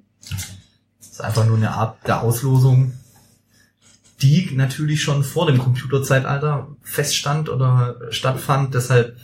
[0.99, 2.93] Das ist einfach nur eine Art der Auslosung,
[4.21, 8.75] die natürlich schon vor dem Computerzeitalter feststand oder stattfand.
[8.75, 9.17] Deshalb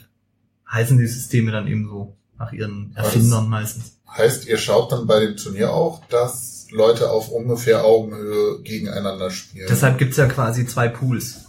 [0.71, 3.97] heißen die Systeme dann eben so nach ihren Erfindern meistens.
[4.09, 9.67] Heißt, ihr schaut dann bei dem Turnier auch, dass Leute auf ungefähr Augenhöhe gegeneinander spielen.
[9.69, 11.46] Deshalb gibt's ja quasi zwei Pools.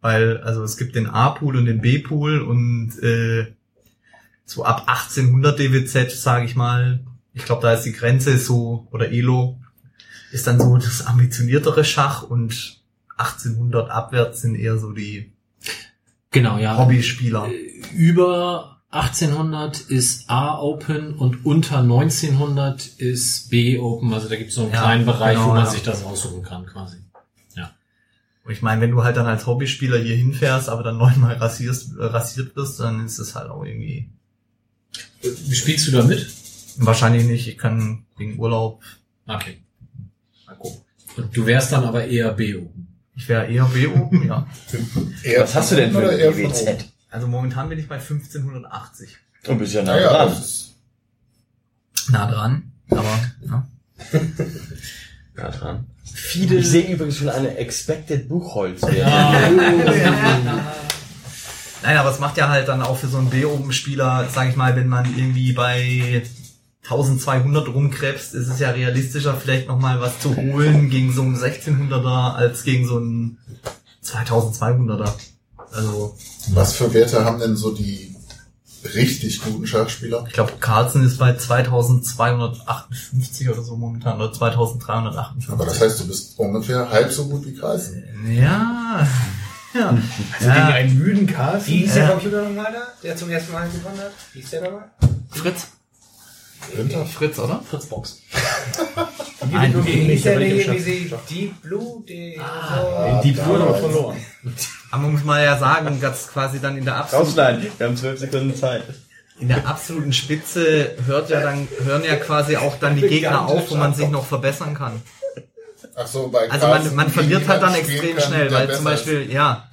[0.00, 3.52] Weil, also es gibt den A-Pool und den B-Pool und äh,
[4.44, 7.00] so ab 1800 DWZ, sage ich mal,
[7.34, 9.60] ich glaube, da ist die Grenze so, oder Elo,
[10.32, 12.80] ist dann so das ambitioniertere Schach und
[13.16, 15.32] 1800 abwärts sind eher so die
[16.30, 16.78] Genau, ja.
[16.78, 17.48] Hobbyspieler.
[17.94, 24.12] Über 1800 ist A Open und unter 1900 ist B Open.
[24.14, 25.70] Also da gibt es so einen Ja, kleinen Bereich, genau, wo man ja.
[25.70, 26.98] sich das aussuchen kann quasi.
[28.44, 31.96] Und ich meine, wenn du halt dann als Hobbyspieler hier hinfährst, aber dann neunmal rasierst,
[31.98, 34.08] äh, rasiert wirst, dann ist es halt auch irgendwie.
[35.22, 36.26] Wie spielst du da mit?
[36.76, 37.46] Wahrscheinlich nicht.
[37.46, 38.82] Ich kann wegen Urlaub.
[39.26, 39.58] Okay.
[40.46, 40.80] Mal gucken.
[41.16, 42.86] Und du wärst dann aber eher B Open.
[43.14, 44.46] Ich wäre eher B oben, ja.
[45.22, 46.62] Eher Was hast du denn für DWZ?
[46.62, 46.84] oben?
[47.10, 49.16] Also momentan bin ich bei 1580.
[49.44, 50.28] Du bist ja nah dran.
[50.28, 50.74] das ist,
[52.10, 53.68] Nah dran, aber ja.
[55.40, 55.86] Nah dran.
[56.04, 56.56] Viele.
[56.56, 58.82] Ich sehe übrigens schon eine Expected Buchholz.
[61.82, 64.76] Nein, aber es macht ja halt dann auch für so einen B-Oben-Spieler, sag ich mal,
[64.76, 66.22] wenn man irgendwie bei
[66.84, 72.34] 1200 rumkrebst, ist es ja realistischer, vielleicht nochmal was zu holen gegen so einen 1600er
[72.34, 73.38] als gegen so einen
[74.04, 75.10] 2200er.
[75.72, 76.16] Also,
[76.48, 78.09] was für Werte haben denn so die
[78.94, 80.24] richtig guten Schachspieler?
[80.26, 85.50] ich glaube, Carlsen ist bei 2258 oder so momentan, oder 2358.
[85.50, 87.92] Aber das heißt, du bist ungefähr halb so gut wie Kreis.
[88.28, 89.06] Ja.
[89.72, 89.90] Ja.
[89.90, 90.00] Also
[90.40, 90.66] gegen ja.
[90.66, 91.64] einen müden Karl.
[91.64, 92.06] Wie hieß Ja.
[92.06, 94.10] der Computer nochmal da, der zum ersten Mal gewonnen hat?
[94.32, 94.90] Wie hieß der nochmal?
[95.30, 95.68] Fritz.
[96.74, 97.04] Winter.
[97.06, 97.62] Fritz, oder?
[97.68, 98.20] Fritzbox.
[99.50, 102.02] Nein, Wie hieß der, nicht, wie aber sie Deep Blue?
[102.06, 103.22] Die, Ah, so.
[103.22, 104.16] die Blue verloren.
[104.90, 107.66] Aber man muss mal ja sagen, dass quasi dann in der absoluten, Rausschneiden.
[107.78, 108.82] Wir haben zwölf Sekunden Zeit.
[109.40, 113.70] in der absoluten Spitze hört ja dann, hören ja quasi auch dann die Gegner auf,
[113.70, 115.00] wo man sich noch verbessern kann.
[115.96, 119.32] Ach so, bei Also man, man verliert halt dann extrem kann, schnell, weil zum Beispiel,
[119.32, 119.69] ja,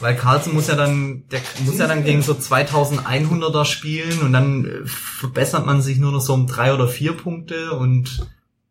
[0.00, 4.64] weil Carlsen muss ja dann, der muss ja dann gegen so 2100er spielen und dann
[4.64, 8.26] äh, verbessert man sich nur noch so um drei oder vier Punkte und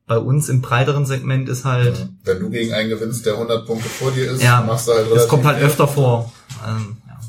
[0.05, 2.07] bei uns im breiteren Segment ist halt, ist.
[2.25, 5.07] Wenn du gegen einen gewinnst, der 100 Punkte vor dir ist, ja, machst du halt
[5.13, 6.31] das kommt halt öfter vor.
[6.67, 7.19] Ähm, ja.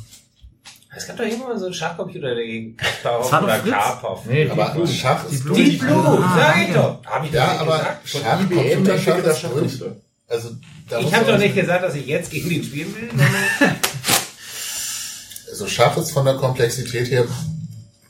[0.96, 3.58] Es gab doch immer mal so einen Schachcomputer, der gegen Kasparov Das oder.
[3.60, 4.26] Karpov.
[4.26, 7.00] Nee, Aber Schach ist Blue- Deep Blue, Ah, sag ich doch.
[7.06, 8.08] Hab ich doch Ja, aber gesagt.
[8.08, 9.38] Schach, Computerschach durch.
[9.38, 9.96] Schachcomputer.
[10.28, 10.50] Also,
[10.88, 13.08] da Ich habe doch nicht gesagt, dass ich jetzt gegen den spielen will.
[15.50, 17.28] Also Schach ist von der Komplexität her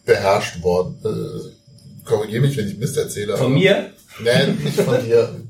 [0.06, 0.96] beherrscht worden.
[1.04, 3.36] Äh, Korrigiere mich, wenn ich Mist erzähle.
[3.36, 3.90] Von mir?
[4.20, 5.43] Nein, nicht von dir.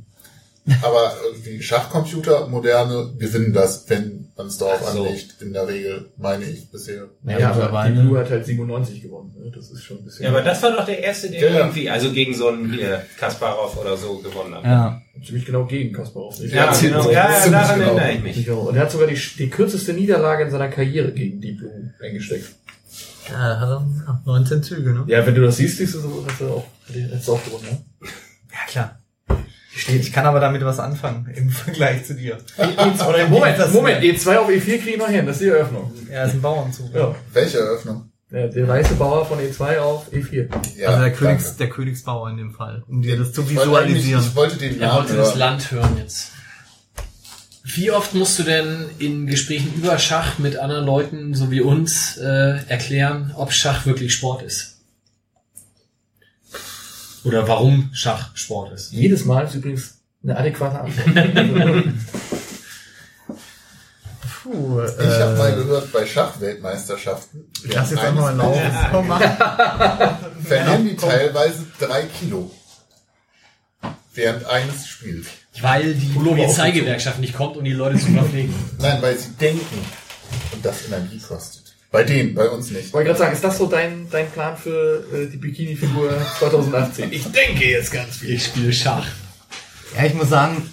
[0.83, 5.05] Aber irgendwie Schachcomputer, moderne, gewinnen das, wenn man es darauf Ach so.
[5.05, 7.05] anlegt, in der Regel, meine ich bisher.
[7.25, 9.34] Ja, aber die Blue hat halt 97 gewonnen.
[9.39, 9.52] Ne?
[9.55, 10.25] Das ist schon ein bisschen.
[10.25, 11.59] Ja, aber das war doch der erste, der Ja, ja.
[11.59, 14.65] irgendwie, also gegen so einen hier, Kasparov oder so gewonnen hat.
[14.65, 15.02] Ja.
[15.23, 16.39] ziemlich genau gegen Kasparov.
[16.41, 17.10] Ja, ziemlich- genau.
[17.10, 17.97] ja, ja ziemlich daran genau.
[17.97, 18.47] erinnere ich mich.
[18.47, 18.60] Genau.
[18.60, 22.47] Und er hat sogar die, die kürzeste Niederlage in seiner Karriere gegen Deep Blue eingesteckt.
[23.28, 25.05] Ja, hat er ja, 19 Züge, ne?
[25.09, 27.65] Ja, wenn du das siehst, siehst du so, dass du auch, hättest du auch gewonnen,
[27.70, 28.09] ne?
[28.52, 29.01] Ja, klar.
[29.89, 32.39] Ich kann aber damit was anfangen im Vergleich zu dir.
[32.57, 35.93] Oder Moment, Moment, E2 auf E4 kriege ich noch hin, das ist die Eröffnung.
[36.11, 36.94] Er ist ein Bauernzug.
[36.94, 37.15] Ja.
[37.33, 38.11] Welche Eröffnung?
[38.31, 40.49] Der, der weiße Bauer von E2 auf E4.
[40.77, 41.17] Ja, also der, danke.
[41.19, 44.23] Königs, der Königsbauer in dem Fall, um dir das zu Ich wollte eigentlich- visualisieren.
[44.25, 45.35] Ich wollte den Er Namen wollte das.
[45.36, 46.31] Land hören jetzt.
[47.65, 52.17] Wie oft musst du denn in Gesprächen über Schach mit anderen Leuten, so wie uns,
[52.19, 54.74] äh, erklären, ob Schach wirklich Sport ist?
[57.25, 58.93] Oder warum Schach Sport ist?
[58.93, 61.07] Jedes Mal ist übrigens eine adäquate Antwort.
[64.43, 68.01] Puh, Ich habe äh, mal gehört, bei Schachweltmeisterschaften lass jetzt
[70.44, 72.51] verlieren die teilweise drei Kilo
[74.12, 75.28] während eines Spiels.
[75.61, 78.55] Weil die Polizeigewerkschaft nicht kommt, um die Leute zu verpflegen.
[78.78, 79.78] Nein, weil sie denken
[80.53, 81.64] und das Energie kostet.
[81.94, 82.86] Bei denen, bei uns nicht.
[82.86, 87.12] Ich wollte gerade sagen, ist das so dein, dein Plan für äh, die Bikini-Figur 2018?
[87.12, 88.31] Ich denke jetzt ganz viel.
[88.31, 89.06] Ich spiele Schach.
[89.97, 90.68] Ja, ich muss sagen,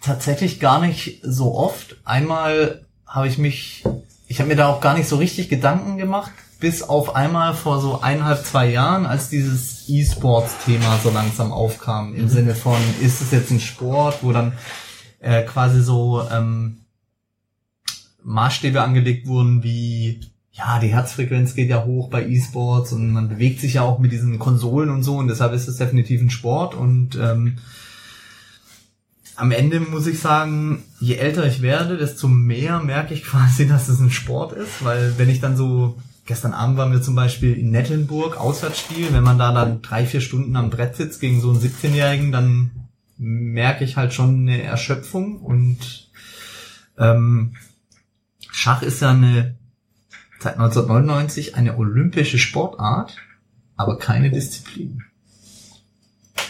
[0.00, 1.96] tatsächlich gar nicht so oft.
[2.04, 3.82] Einmal habe ich mich,
[4.28, 7.80] ich habe mir da auch gar nicht so richtig Gedanken gemacht, bis auf einmal vor
[7.80, 13.32] so eineinhalb, zwei Jahren, als dieses E-Sports-Thema so langsam aufkam, im Sinne von, ist es
[13.32, 14.52] jetzt ein Sport, wo dann
[15.18, 16.82] äh, quasi so ähm,
[18.22, 20.20] Maßstäbe angelegt wurden wie
[20.52, 24.12] ja, die Herzfrequenz geht ja hoch bei E-Sports und man bewegt sich ja auch mit
[24.12, 27.56] diesen Konsolen und so und deshalb ist es definitiv ein Sport und ähm,
[29.34, 33.88] am Ende muss ich sagen, je älter ich werde, desto mehr merke ich quasi, dass
[33.88, 37.54] es ein Sport ist, weil wenn ich dann so, gestern Abend waren wir zum Beispiel
[37.54, 41.50] in Nettelnburg, Auswärtsspiel, wenn man da dann drei, vier Stunden am Brett sitzt gegen so
[41.50, 42.70] einen 17-Jährigen, dann
[43.16, 46.10] merke ich halt schon eine Erschöpfung und
[46.98, 47.54] ähm,
[48.50, 49.56] Schach ist ja eine
[50.42, 53.16] seit 1999 eine olympische Sportart,
[53.76, 55.04] aber keine Disziplin.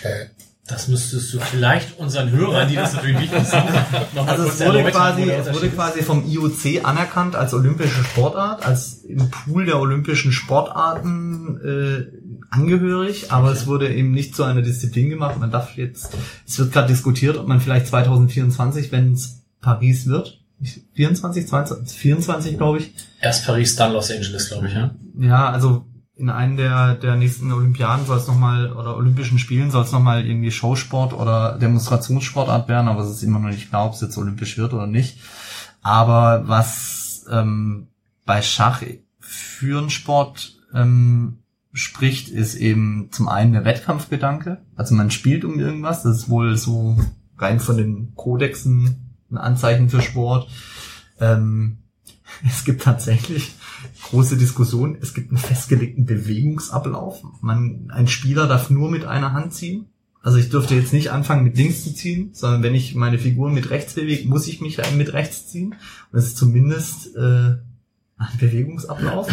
[0.03, 0.31] Hä?
[0.67, 3.59] Das müsstest du vielleicht unseren Hörern, die das natürlich nicht wissen,
[4.15, 8.65] nochmal Also kurz es wurde quasi, es wurde quasi vom IOC anerkannt als olympische Sportart,
[8.65, 14.63] als im Pool der olympischen Sportarten äh, angehörig, aber es wurde eben nicht zu einer
[14.63, 15.39] Disziplin gemacht.
[15.39, 20.42] Man darf jetzt, es wird gerade diskutiert, ob man vielleicht 2024, wenn es Paris wird,
[20.95, 24.91] 24, 22, 24 glaube ich, Erst Paris, dann Los Angeles, glaube ich, ja.
[25.19, 29.85] ja, also in einem der, der nächsten Olympiaden soll es nochmal, oder Olympischen Spielen soll
[29.85, 33.95] es nochmal irgendwie Showsport oder Demonstrationssportart werden, aber es ist immer noch nicht klar, ob
[33.95, 35.19] es jetzt olympisch wird oder nicht.
[35.83, 37.89] Aber was ähm,
[38.25, 38.83] bei Schach
[39.19, 41.39] für einen Sport ähm,
[41.73, 44.59] spricht, ist eben zum einen der Wettkampfgedanke.
[44.77, 46.97] Also man spielt um irgendwas, das ist wohl so
[47.39, 50.49] rein von den Kodexen ein Anzeichen für Sport.
[51.21, 51.79] Ähm,
[52.49, 53.55] es gibt tatsächlich
[54.05, 54.97] große Diskussion.
[55.01, 57.23] Es gibt einen festgelegten Bewegungsablauf.
[57.41, 59.87] Man, ein Spieler darf nur mit einer Hand ziehen.
[60.23, 63.51] Also ich dürfte jetzt nicht anfangen mit links zu ziehen, sondern wenn ich meine Figur
[63.51, 65.75] mit rechts bewege, muss ich mich mit rechts ziehen.
[66.13, 67.57] Und es ist zumindest äh,
[68.17, 69.29] ein Bewegungsablauf.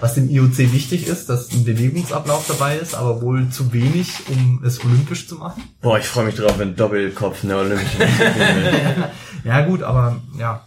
[0.00, 4.62] Was dem IOC wichtig ist, dass ein Bewegungsablauf dabei ist, aber wohl zu wenig, um
[4.64, 5.62] es olympisch zu machen.
[5.82, 9.10] Boah, ich freue mich drauf, wenn Doppelkopf eine olympische wird.
[9.44, 10.66] Ja gut, aber ja.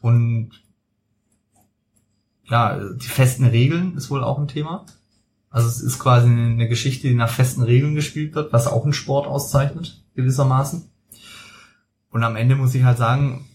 [0.00, 0.50] Und
[2.48, 4.86] ja, die festen Regeln ist wohl auch ein Thema.
[5.50, 8.92] Also es ist quasi eine Geschichte, die nach festen Regeln gespielt wird, was auch einen
[8.92, 10.90] Sport auszeichnet, gewissermaßen.
[12.10, 13.48] Und am Ende muss ich halt sagen,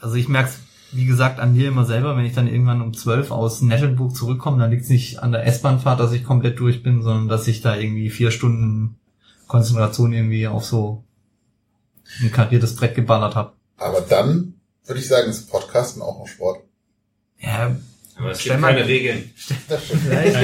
[0.00, 0.58] also ich merke es,
[0.92, 4.58] wie gesagt, an mir immer selber, wenn ich dann irgendwann um 12 aus Nettelburg zurückkomme,
[4.58, 7.62] dann liegt es nicht an der S-Bahnfahrt, dass ich komplett durch bin, sondern dass ich
[7.62, 8.96] da irgendwie vier Stunden
[9.48, 11.04] Konzentration irgendwie auf so
[12.20, 13.52] ein kariertes Brett geballert habe.
[13.78, 14.54] Aber dann
[14.86, 16.60] würde ich sagen, ist Podcasten auch noch Sport.
[17.38, 17.74] Ja,
[18.16, 19.30] Aber es gibt keine Regeln.
[19.68, 20.36] Vielleicht,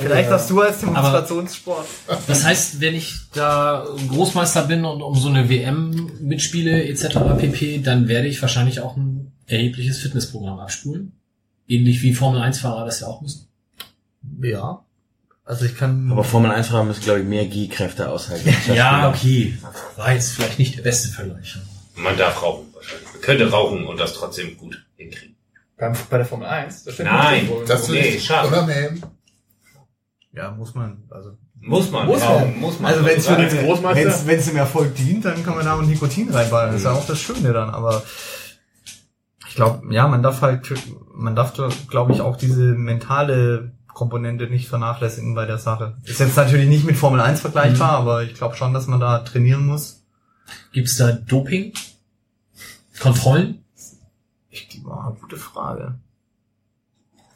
[0.00, 1.86] vielleicht hast du als Demonstrationssport.
[2.26, 7.18] Das heißt, wenn ich da Großmeister bin und um so eine WM mitspiele etc.
[7.38, 11.12] pp, dann werde ich wahrscheinlich auch ein erhebliches Fitnessprogramm abspulen.
[11.68, 13.46] Ähnlich wie Formel 1-Fahrer das ja auch müssen.
[14.40, 14.84] Ja.
[15.44, 16.10] Also ich kann.
[16.10, 18.54] Aber Formel 1 Fahrer müssen, glaube ich, mehr G-Kräfte aushalten.
[18.74, 19.58] Ja, okay.
[19.96, 21.56] War jetzt vielleicht nicht der beste Vergleich.
[21.96, 23.08] Man darf rauchen wahrscheinlich.
[23.12, 25.36] Man könnte rauchen und das trotzdem gut hinkriegen.
[25.76, 26.84] Beim, bei der Formel 1?
[26.84, 28.48] Das Nein, Das Nee, will ich schade.
[28.48, 29.02] oder Helm?
[30.32, 31.02] Ja, muss man.
[31.10, 32.58] Also Muss man, Muss ja, man.
[32.60, 32.92] muss man.
[32.92, 36.70] Also wenn es dem Erfolg dient, dann kann man da auch Nikotin reinballen.
[36.72, 37.70] Das ist ja auch das Schöne dann.
[37.70, 38.02] Aber
[39.52, 40.72] ich glaube, ja, man darf halt,
[41.14, 41.52] man darf,
[41.90, 45.98] glaube ich, auch diese mentale Komponente nicht vernachlässigen bei der Sache.
[46.04, 49.18] Ist jetzt natürlich nicht mit Formel 1 vergleichbar, aber ich glaube schon, dass man da
[49.18, 50.04] trainieren muss.
[50.72, 51.74] Gibt's da Doping?
[52.98, 53.62] Kontrollen?
[54.48, 55.96] Ich, war gute Frage.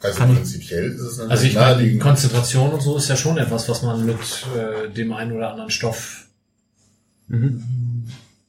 [0.01, 1.99] Also Kann ich- prinzipiell ist es natürlich Also ich meine.
[1.99, 4.17] Konzentration und so ist ja schon etwas, was man mit
[4.57, 6.25] äh, dem einen oder anderen Stoff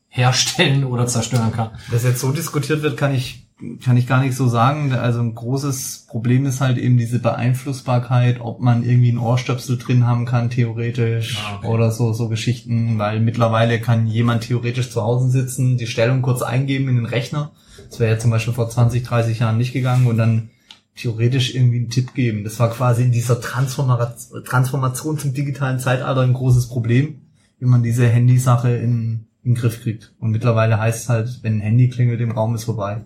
[0.09, 1.73] herstellen oder zerstören kann.
[1.91, 3.45] Dass jetzt so diskutiert wird, kann ich
[3.83, 4.93] kann ich gar nicht so sagen.
[4.93, 10.07] Also ein großes Problem ist halt eben diese Beeinflussbarkeit, ob man irgendwie ein Ohrstöpsel drin
[10.07, 11.67] haben kann, theoretisch, Ah, okay.
[11.67, 16.43] oder so, so Geschichten, weil mittlerweile kann jemand theoretisch zu Hause sitzen, die Stellung kurz
[16.43, 17.53] eingeben in den Rechner.
[17.91, 20.51] Das wäre ja zum Beispiel vor 20, 30 Jahren nicht gegangen und dann
[20.97, 22.45] theoretisch irgendwie einen Tipp geben.
[22.45, 24.15] Das war quasi in dieser Transforma
[24.45, 27.23] Transformation zum digitalen Zeitalter ein großes Problem,
[27.59, 30.13] wie man diese Handysache in, in den Griff kriegt.
[30.19, 33.05] Und mittlerweile heißt es halt, wenn ein Handy klingelt im Raum, ist vorbei.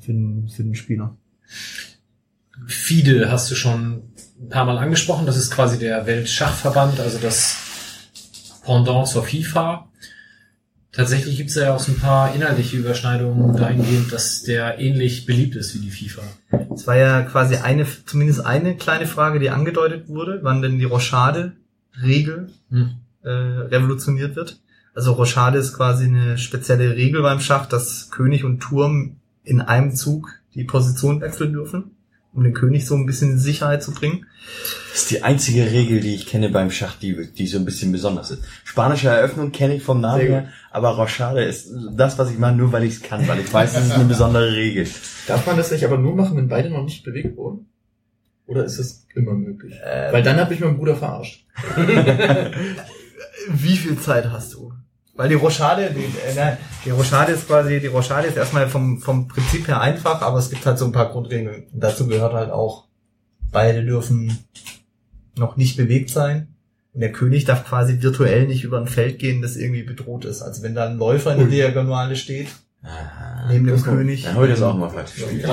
[0.00, 1.16] Für den, für den Spieler.
[2.66, 4.02] FIDE hast du schon
[4.40, 5.26] ein paar Mal angesprochen.
[5.26, 7.56] Das ist quasi der Weltschachverband, also das
[8.64, 9.88] Pendant zur FIFA.
[10.92, 15.56] Tatsächlich gibt es ja auch so ein paar inhaltliche Überschneidungen dahingehend, dass der ähnlich beliebt
[15.56, 16.22] ist wie die FIFA.
[16.72, 20.84] Es war ja quasi eine, zumindest eine kleine Frage, die angedeutet wurde, wann denn die
[20.84, 22.90] Rochade-Regel Hm.
[23.24, 24.60] äh, revolutioniert wird.
[24.94, 29.94] Also Rochade ist quasi eine spezielle Regel beim Schach, dass König und Turm in einem
[29.94, 31.92] Zug die Position wechseln dürfen,
[32.32, 34.26] um den König so ein bisschen in Sicherheit zu bringen.
[34.92, 37.92] Das ist die einzige Regel, die ich kenne beim Schach, die, die so ein bisschen
[37.92, 38.42] besonders ist.
[38.64, 42.72] Spanische Eröffnung kenne ich vom Namen her, aber Rochade ist das, was ich mache, nur
[42.72, 44.86] weil ich es kann, weil ich weiß, es ist eine besondere Regel.
[45.26, 47.66] Darf man das nicht aber nur machen, wenn beide noch nicht bewegt wurden?
[48.46, 49.74] Oder ist das immer möglich?
[49.84, 50.12] Ähm.
[50.12, 51.46] Weil dann habe ich meinen Bruder verarscht.
[53.48, 54.72] Wie viel Zeit hast du?
[55.16, 59.00] Weil die Rochade, die, äh, nein, die Rochade ist quasi, die Rochade ist erstmal vom,
[59.00, 61.66] vom Prinzip her einfach, aber es gibt halt so ein paar Grundregeln.
[61.72, 62.88] Und dazu gehört halt auch,
[63.52, 64.44] beide dürfen
[65.36, 66.48] noch nicht bewegt sein.
[66.92, 70.42] Und der König darf quasi virtuell nicht über ein Feld gehen, das irgendwie bedroht ist.
[70.42, 72.48] Also wenn da ein Läufer in der Diagonale steht,
[73.48, 74.24] neben dem König.
[74.24, 75.44] Dann ich das auch mal falsch gespielt.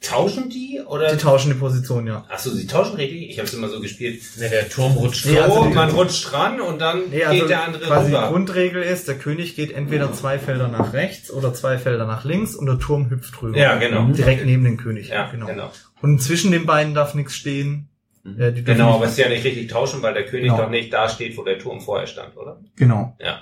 [0.00, 1.10] Äh, tauschen die oder?
[1.10, 2.24] Die tauschen die Position, ja.
[2.28, 3.30] Achso, sie tauschen richtig?
[3.30, 4.22] Ich habe es immer so gespielt.
[4.38, 7.40] Ne, der Turm rutscht So, Nee, also die- man rutscht ran und dann Nee, also
[7.40, 8.28] geht der andere quasi die rüber.
[8.28, 12.54] Grundregel ist, der König geht entweder zwei Felder nach rechts oder zwei Felder nach links
[12.54, 13.58] und der Turm hüpft drüber.
[13.58, 14.06] Ja, genau.
[14.12, 15.08] Direkt neben den König.
[15.08, 15.70] Ja, genau.
[16.00, 17.88] Und zwischen den beiden darf nichts stehen.
[18.24, 20.62] Äh, die dürfen Genau, aber es ist ja nicht richtig tauschen, weil der König Genau.
[20.62, 22.60] doch nicht da steht, wo der Turm vorher stand, oder?
[22.76, 23.16] Genau.
[23.20, 23.40] Ja.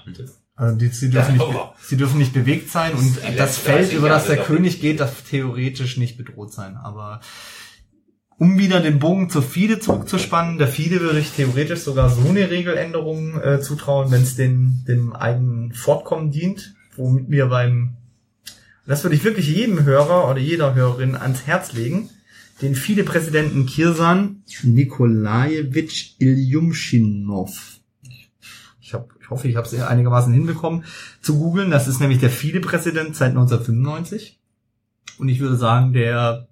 [0.56, 3.98] Also die, sie, dürfen Ja, nicht, sie dürfen nicht bewegt sein und das Feld, 30
[3.98, 6.76] über das der König geht, darf theoretisch nicht bedroht sein.
[6.76, 7.20] Aber
[8.38, 12.50] um wieder den Bogen zur FIDE zurückzuspannen, der FIDE würde ich theoretisch sogar so eine
[12.50, 17.98] Regeländerung äh, zutrauen, wenn es den, dem eigenen Fortkommen dient, womit wir beim,
[18.86, 22.08] das würde ich wirklich jedem Hörer oder jeder Hörerin ans Herz legen,
[22.62, 27.75] den FIDE-Präsidenten Kirsan Nikolajewitsch Iljumschinov
[29.26, 30.84] ich, hoffe, ich habe es einigermaßen hinbekommen,
[31.20, 31.70] zu googeln.
[31.70, 34.38] Das ist nämlich der FIDE-Präsident seit 1995.
[35.18, 36.46] Und ich würde sagen, der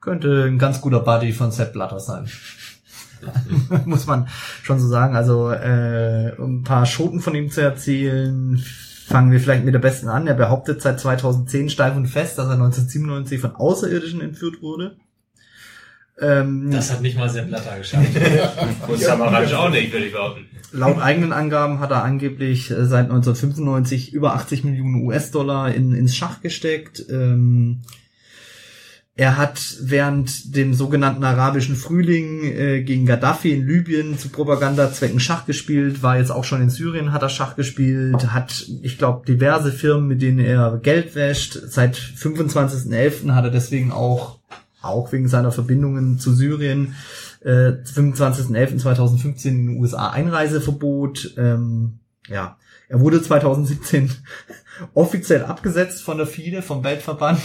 [0.00, 2.28] könnte ein ganz guter Buddy von Sepp Blatter sein.
[3.84, 4.28] Muss man
[4.62, 5.16] schon so sagen.
[5.16, 8.62] Also äh, um ein paar Schoten von ihm zu erzählen,
[9.06, 10.28] fangen wir vielleicht mit der besten an.
[10.28, 14.96] Er behauptet seit 2010 steif und fest, dass er 1997 von Außerirdischen entführt wurde.
[16.20, 18.08] Ähm, Das hat nicht mal Sepp Blatter geschafft.
[18.86, 20.46] Und Samaranch auch nicht, würde ich behaupten.
[20.72, 26.16] Laut eigenen Angaben hat er angeblich äh, seit 1995 über 80 Millionen US-Dollar in, ins
[26.16, 27.04] Schach gesteckt.
[27.10, 27.82] Ähm,
[29.14, 35.44] er hat während dem sogenannten arabischen Frühling äh, gegen Gaddafi in Libyen zu Propagandazwecken Schach
[35.44, 39.70] gespielt, war jetzt auch schon in Syrien, hat er Schach gespielt, hat, ich glaube, diverse
[39.70, 41.58] Firmen, mit denen er Geld wäscht.
[41.66, 43.34] Seit 25.11.
[43.34, 44.38] hat er deswegen auch,
[44.82, 46.94] auch wegen seiner Verbindungen zu Syrien,
[47.40, 51.34] äh, 25.11.2015 in den USA Einreiseverbot.
[51.36, 52.56] Ähm, ja,
[52.88, 54.10] er wurde 2017
[54.94, 57.40] offiziell abgesetzt von der FIDE, vom Weltverband,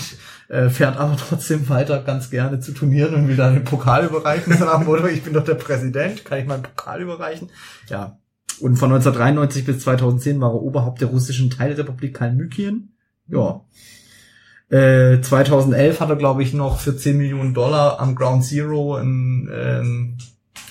[0.49, 4.53] äh, fährt aber trotzdem weiter ganz gerne zu Turnieren und will dann den Pokal überreichen.
[4.85, 7.49] Motto, ich bin doch der Präsident, kann ich meinen Pokal überreichen?
[7.87, 8.19] Ja.
[8.59, 12.93] Und von 1993 bis 2010 war er Oberhaupt der russischen Teilrepublik Kalmykien.
[13.27, 13.61] Ja.
[14.69, 19.49] Äh, 2011 hat er, glaube ich, noch für 10 Millionen Dollar am Ground Zero ein
[19.53, 20.17] ähm,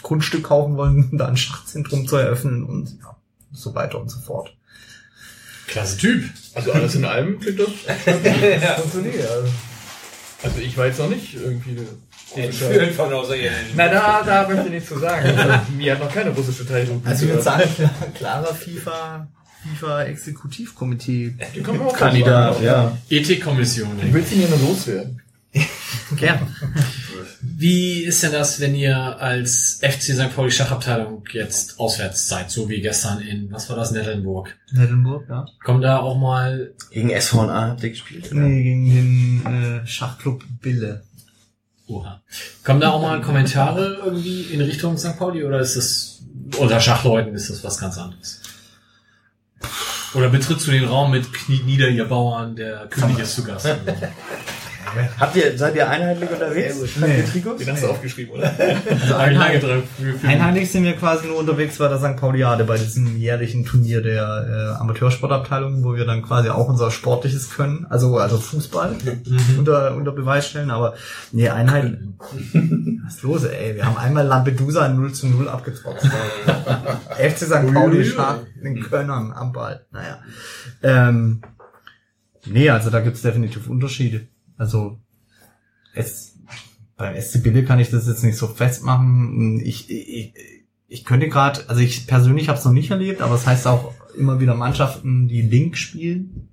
[0.02, 3.16] Grundstück kaufen wollen, um da ein Schachzentrum zu eröffnen und ja,
[3.52, 4.54] so weiter und so fort.
[5.66, 6.24] Klasse Typ.
[6.54, 7.68] Also alles in allem klingt das
[8.62, 8.74] Ja.
[8.74, 9.28] funktioniert.
[10.42, 11.78] Also ich war jetzt noch nicht irgendwie
[12.34, 13.72] Entführt von Außerirdischen.
[13.76, 15.26] Na, da, da möchte ich nichts zu sagen.
[15.38, 17.00] Also, mir hat noch keine russische Beteiligung.
[17.04, 17.64] Also ich würde sagen,
[18.14, 19.26] klarer FIFA,
[19.72, 22.96] FIFA Exekutivkomitee Die kommen auch Kandidat, ja.
[23.08, 24.00] Ethikkommission.
[24.00, 25.22] Du willst ihn ja nur loswerden.
[26.16, 26.38] Gern.
[27.40, 30.34] Wie ist denn das, wenn ihr als FC St.
[30.34, 34.54] Pauli Schachabteilung jetzt auswärts seid, so wie gestern in, was war das, Nettelnburg?
[34.72, 35.46] Nettelnburg, ja.
[35.64, 38.30] Kommen da auch mal Gegen SVA habt ihr gespielt?
[38.30, 38.40] oder?
[38.40, 41.02] Nee, gegen den äh, Schachclub Bille.
[41.86, 42.20] Oha.
[42.64, 45.16] Kommen da auch mal Kommentare irgendwie in Richtung St.
[45.18, 46.22] Pauli oder ist das
[46.58, 48.40] unter Schachleuten ist das was ganz anderes?
[50.14, 53.66] Oder betrittst du den Raum mit Kniet nieder, ihr Bauern, der König ist zu Gast?
[55.18, 56.76] Habt ihr, seid ihr einheitlich unterwegs?
[57.00, 57.24] Nee.
[57.58, 58.52] Den hast du aufgeschrieben, oder?
[59.02, 59.84] Also einheitlich,
[60.22, 62.16] einheitlich sind wir quasi nur unterwegs bei der St.
[62.16, 67.50] Pauliade, bei diesem jährlichen Turnier der äh, Amateursportabteilung, wo wir dann quasi auch unser sportliches
[67.50, 68.96] Können, also also Fußball,
[69.58, 70.70] unter, unter Beweis stellen.
[70.70, 70.94] Aber
[71.32, 71.98] nee, Einheit.
[73.04, 73.76] Was ist los, ey?
[73.76, 76.06] Wir haben einmal Lampedusa 0 zu 0 abgetrotzt.
[77.18, 77.72] FC St.
[77.72, 79.86] Pauli schlag den Könnern am Ball.
[79.90, 80.18] Naja.
[80.82, 81.42] Ähm,
[82.46, 84.28] nee, also da gibt's definitiv Unterschiede.
[84.56, 84.98] Also
[85.94, 86.36] es,
[86.96, 89.60] beim SC Bille kann ich das jetzt nicht so festmachen.
[89.60, 90.34] Ich, ich,
[90.88, 93.92] ich könnte gerade, also ich persönlich habe es noch nicht erlebt, aber es heißt auch
[94.16, 96.48] immer wieder Mannschaften, die Link spielen.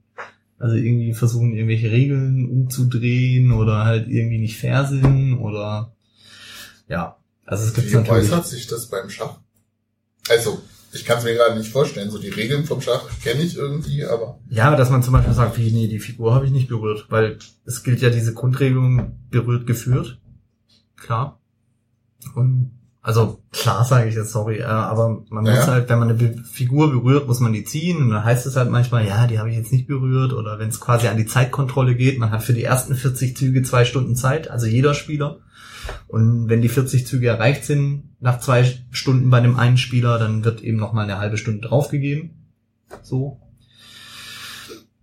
[0.59, 5.93] Also irgendwie versuchen, irgendwelche Regeln umzudrehen oder halt irgendwie nicht fair sind oder
[6.87, 7.17] ja.
[7.45, 8.31] Also es gibt Wie natürlich.
[8.31, 9.39] äußert sich das beim Schach?
[10.29, 10.61] Also,
[10.93, 12.09] ich kann es mir gerade nicht vorstellen.
[12.11, 15.57] So die Regeln vom Schach kenne ich irgendwie, aber Ja, dass man zum Beispiel sagt,
[15.57, 19.65] wie, nee, die Figur habe ich nicht berührt, weil es gilt ja diese Grundregelung berührt
[19.67, 20.19] geführt.
[20.97, 21.39] Klar.
[22.35, 25.55] Und also klar sage ich jetzt, sorry, äh, aber man Ja.
[25.55, 28.45] muss halt, wenn man eine Be Figur berührt, muss man die ziehen und dann heißt
[28.45, 31.17] es halt manchmal, ja, die habe ich jetzt nicht berührt oder wenn es quasi an
[31.17, 34.93] die Zeitkontrolle geht, man hat für die ersten 40 Züge zwei Stunden Zeit, also jeder
[34.93, 35.39] Spieler.
[36.07, 40.45] Und wenn die 40 Züge erreicht sind, nach zwei Stunden bei dem einen Spieler, dann
[40.45, 42.31] wird eben noch mal eine halbe Stunde draufgegeben.
[43.01, 43.39] So.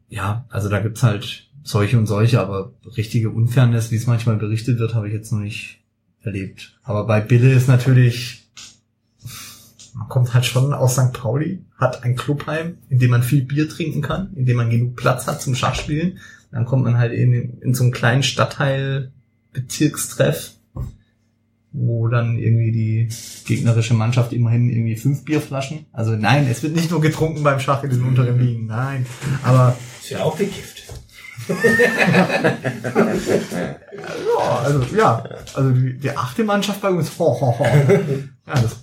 [0.08, 4.78] Ja, also da gibt's halt solche und solche, aber richtige Unfairness, wie es manchmal berichtet
[4.78, 5.80] wird, habe ich jetzt noch nicht
[6.22, 6.78] erlebt.
[6.82, 8.50] Aber bei Bille ist natürlich,
[9.94, 11.12] man kommt halt schon aus St.
[11.12, 14.96] Pauli, hat ein Clubheim, in dem man viel Bier trinken kann, in dem man genug
[14.96, 16.18] Platz hat zum Schachspielen.
[16.50, 19.12] Dann kommt man halt in, in so einen kleinen Stadtteil
[19.52, 20.54] Bezirkstreff,
[21.72, 23.08] wo dann irgendwie die
[23.46, 25.86] gegnerische Mannschaft immerhin irgendwie fünf Bierflaschen.
[25.92, 29.06] Also nein, es wird nicht nur getrunken beim Schach in den unteren Ligen, nein.
[29.44, 30.82] Aber Ist ja auch gekifft.
[31.48, 31.56] ja,
[34.62, 35.24] also ja,
[35.54, 37.64] also die, die achte Mannschaft bei uns, ho, ho, ho.
[38.46, 38.76] ja, das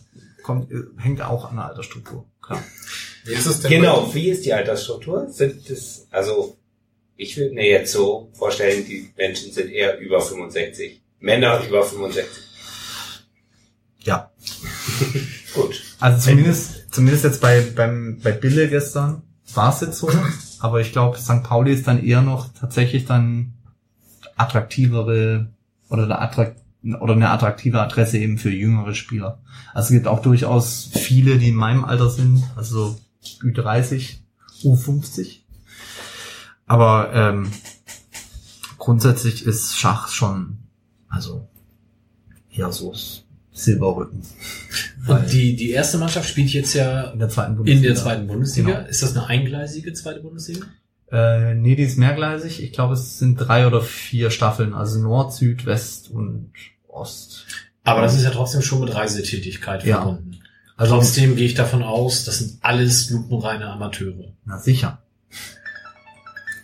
[0.43, 2.61] kommt, hängt auch an der Altersstruktur, klar.
[3.25, 3.71] wie ist es denn?
[3.71, 5.29] Genau, wie ist die Altersstruktur?
[5.29, 6.57] Sind das, also,
[7.15, 10.99] ich würde mir jetzt so vorstellen, die Menschen sind eher über 65.
[11.19, 12.46] Männer über 65.
[14.07, 14.31] Ja.
[15.53, 15.83] Gut.
[15.99, 19.21] Also zumindest, zumindest jetzt bei, beim, bei Bille gestern
[19.53, 20.09] war es jetzt so.
[20.59, 21.43] Aber ich glaube, St.
[21.43, 23.53] Pauli ist dann eher noch tatsächlich dann
[24.37, 25.49] attraktivere
[25.89, 26.61] oder eine, attrakt,
[27.01, 29.41] oder eine attraktive Adresse eben für jüngere Spieler.
[29.73, 32.97] Also es gibt auch durchaus viele, die in meinem Alter sind, also
[33.41, 34.19] Ü30,
[34.63, 35.41] U50.
[36.65, 37.51] Aber ähm,
[38.77, 40.59] grundsätzlich ist Schach schon,
[41.09, 41.47] also
[42.49, 42.93] eher so
[43.57, 44.21] Silberrücken.
[45.07, 47.87] Und die, die erste Mannschaft spielt jetzt ja In der zweiten in Bundesliga.
[47.87, 48.71] der zweiten Bundesliga.
[48.79, 48.87] Genau.
[48.89, 50.65] Ist das eine eingleisige zweite Bundesliga?
[51.11, 52.61] Äh, nee, die ist mehrgleisig.
[52.61, 56.51] Ich glaube, es sind drei oder vier Staffeln, also Nord, Süd, West und
[56.87, 57.45] Ost.
[57.85, 60.01] Aber das ist ja trotzdem schon mit Reisetätigkeit Ja.
[60.01, 60.39] verbunden.
[60.75, 64.33] Also- trotzdem gehe ich davon aus, das sind alles lupenreine Amateure.
[64.45, 65.01] Na sicher.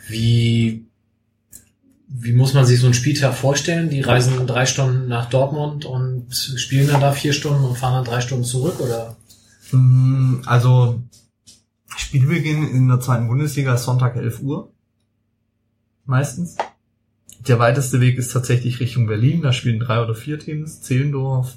[0.08, 0.86] Wie,
[2.16, 3.90] wie muss man sich so einen Spieltag vorstellen?
[3.90, 8.14] Die reisen drei Stunden nach Dortmund und spielen dann da vier Stunden und fahren dann
[8.14, 9.18] drei Stunden zurück oder?
[9.72, 11.02] Mm, Also
[11.98, 14.72] Spielbeginn in der zweiten Bundesliga ist Sonntag 11 Uhr.
[16.06, 16.56] Meistens.
[17.48, 19.42] Der weiteste Weg ist tatsächlich Richtung Berlin.
[19.42, 20.82] Da spielen drei oder vier Teams.
[20.82, 21.56] Zehlendorf,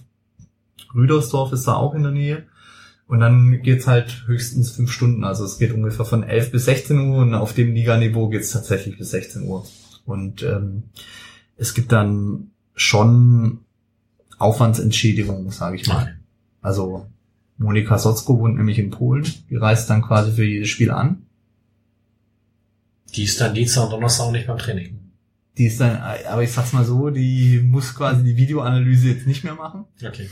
[0.94, 2.46] Rüdersdorf ist da auch in der Nähe.
[3.06, 5.22] Und dann geht's halt höchstens fünf Stunden.
[5.22, 8.96] Also es geht ungefähr von 11 bis 16 Uhr und auf dem Liganiveau geht's tatsächlich
[8.96, 9.66] bis 16 Uhr.
[10.06, 10.84] Und ähm,
[11.56, 13.60] es gibt dann schon
[14.38, 16.16] Aufwandsentschädigungen, sage ich mal.
[16.62, 17.06] Also
[17.58, 19.26] Monika Sotzko wohnt nämlich in Polen.
[19.50, 21.22] Die reist dann quasi für jedes Spiel an.
[23.14, 24.98] Die ist dann Dienstag und Donnerstag auch nicht beim Training.
[25.56, 29.42] Die ist dann, aber ich sag's mal so, die muss quasi die Videoanalyse jetzt nicht
[29.42, 29.84] mehr machen.
[30.04, 30.28] Okay.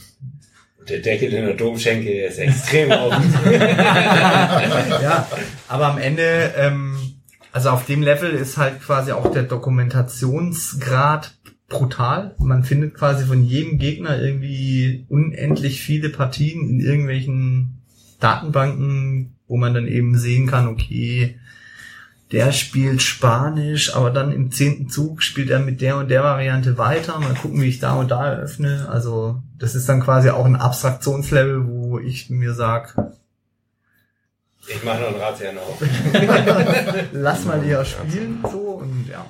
[0.86, 3.32] Der Deckel in der Domschenke ist extrem offen.
[3.50, 5.26] ja,
[5.66, 7.13] aber am Ende, ähm,
[7.54, 11.36] also auf dem Level ist halt quasi auch der Dokumentationsgrad
[11.68, 12.34] brutal.
[12.38, 17.78] Man findet quasi von jedem Gegner irgendwie unendlich viele Partien in irgendwelchen
[18.18, 21.38] Datenbanken, wo man dann eben sehen kann, okay,
[22.32, 26.76] der spielt Spanisch, aber dann im zehnten Zug spielt er mit der und der Variante
[26.76, 27.20] weiter.
[27.20, 28.88] Mal gucken, wie ich da und da eröffne.
[28.88, 32.96] Also das ist dann quasi auch ein Abstraktionslevel, wo ich mir sag,
[34.66, 35.80] Ich mache noch ein Ratsherrn auf.
[37.12, 39.26] lass mal die ja spielen so und ja.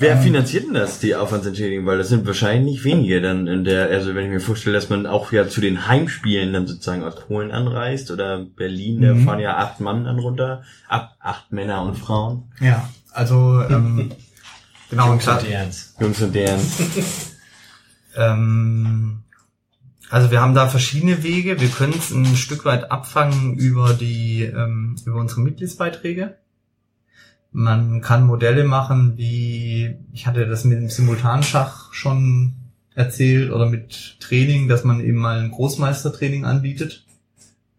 [0.00, 1.84] Wer finanziert denn das, die Aufwandsentschädigung?
[1.84, 4.88] Weil das sind wahrscheinlich nicht wenige dann in der, also wenn ich mir vorstelle, dass
[4.90, 9.24] man auch ja zu den Heimspielen dann sozusagen aus Polen anreist oder Berlin, da Mhm.
[9.24, 12.44] fahren ja acht Mann dann runter, ab acht Männer und Frauen.
[12.60, 14.12] Ja, also ähm,
[14.90, 15.94] genau Jungs und Derns.
[15.98, 16.76] Jungs und Derns.
[18.16, 19.24] ähm,
[20.10, 21.60] also wir haben da verschiedene Wege.
[21.60, 26.36] Wir können es ein Stück weit abfangen über die ähm, über unsere Mitgliedsbeiträge.
[27.52, 32.54] Man kann Modelle machen, wie ich hatte das mit dem Simultanschach schon
[32.94, 37.04] erzählt oder mit Training, dass man eben mal ein Großmeistertraining anbietet.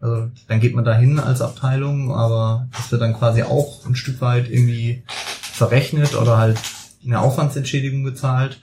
[0.00, 4.20] Also dann geht man dahin als Abteilung, aber das wird dann quasi auch ein Stück
[4.20, 6.58] weit irgendwie verrechnet oder halt
[7.04, 8.60] eine Aufwandsentschädigung gezahlt.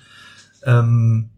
[0.63, 1.29] Ähm,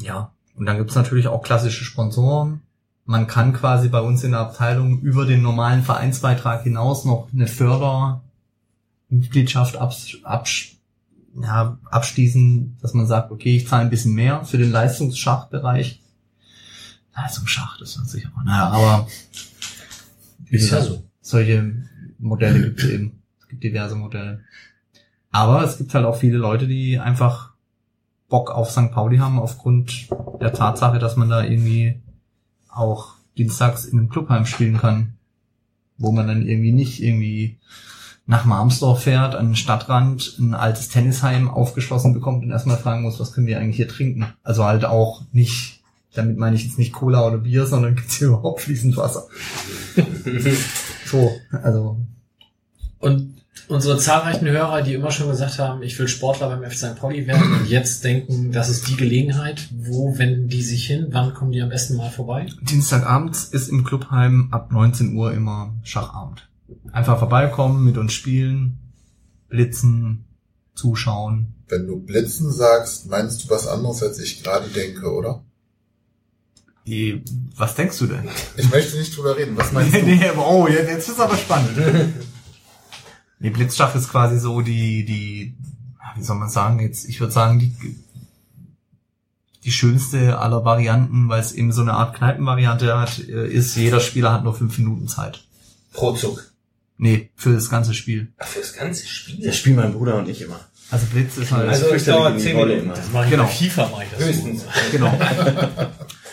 [0.00, 2.60] ja, und dann gibt's natürlich auch klassische Sponsoren.
[3.04, 7.46] Man kann quasi bei uns in der Abteilung über den normalen Vereinsbeitrag hinaus noch eine
[7.46, 10.78] Fördermitgliedschaft abs abs
[11.40, 16.02] ja, abschließen, dass man sagt, okay, ich zahle ein bisschen mehr für den Leistungsschachbereich.
[17.14, 18.44] Leistungsschach, das ist sicher auch.
[18.44, 19.08] Naja, aber
[20.50, 21.04] Ist ja so.
[21.20, 21.84] solche
[22.18, 23.22] Modelle gibt es eben.
[23.40, 24.44] Es gibt diverse Modelle.
[25.30, 27.47] Aber es gibt halt auch viele Leute, die einfach
[28.28, 28.92] Bock auf St.
[28.92, 30.08] Pauli haben, aufgrund
[30.40, 32.00] der Tatsache, dass man da irgendwie
[32.68, 35.14] auch dienstags in einem Clubheim spielen kann,
[35.96, 37.58] wo man dann irgendwie nicht irgendwie
[38.26, 43.18] nach Marmsdorf fährt, an den Stadtrand, ein altes Tennisheim aufgeschlossen bekommt und erstmal fragen muss,
[43.18, 44.26] was können wir eigentlich hier trinken?
[44.42, 45.82] Also halt auch nicht,
[46.12, 49.28] damit meine ich jetzt nicht Cola oder Bier, sondern gibt's hier überhaupt fließend Wasser.
[51.06, 51.30] so,
[51.62, 51.98] also
[52.98, 53.37] Und
[53.68, 56.96] unsere zahlreichen Hörer, die immer schon gesagt haben, ich will Sportler beim FC St.
[56.96, 61.08] Pauli werden und jetzt denken, das ist die Gelegenheit, wo wenden die sich hin?
[61.10, 62.46] Wann kommen die am besten mal vorbei?
[62.62, 66.48] Dienstagabends ist im Clubheim ab 19 Uhr immer Schachabend.
[66.92, 68.78] Einfach vorbeikommen, mit uns spielen,
[69.48, 70.24] blitzen,
[70.74, 71.54] zuschauen.
[71.68, 75.44] Wenn du Blitzen sagst, meinst du was anderes, als ich gerade denke, oder?
[76.86, 77.22] Die,
[77.54, 78.26] was denkst du denn?
[78.56, 79.54] Ich möchte nicht drüber reden.
[79.58, 80.02] Was meinst du?
[80.02, 81.76] nee, oh, jetzt, jetzt ist aber spannend.
[83.38, 85.54] nee, Blitzschach ist quasi so die, die,
[86.16, 87.74] wie soll man sagen jetzt, ich würde sagen, die,
[89.64, 94.00] die schönste aller Varianten, weil es eben so eine Art Kneipenvariante hat, äh, ist, jeder
[94.00, 95.44] Spieler hat nur fünf Minuten Zeit.
[95.92, 96.52] Pro Zug.
[96.96, 98.32] Nee, für das ganze Spiel.
[98.38, 99.44] Ach, für das ganze Spiel?
[99.46, 100.58] Das spielen mein Bruder und ich immer.
[100.90, 101.68] Also Blitz ist halt.
[101.68, 102.88] Also es dauert zehn Minuten.
[102.88, 103.46] Das mache ich Genau.
[103.46, 104.62] FIFA, mache ich das Höchstens.
[104.62, 104.68] so.
[104.90, 105.12] Genau.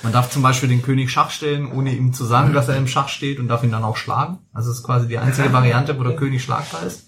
[0.04, 2.88] Man darf zum Beispiel den König Schach stellen, ohne ihm zu sagen, dass er im
[2.88, 4.40] Schach steht und darf ihn dann auch schlagen.
[4.54, 7.06] Also es ist quasi die einzige Variante, wo der König schlagbar ist.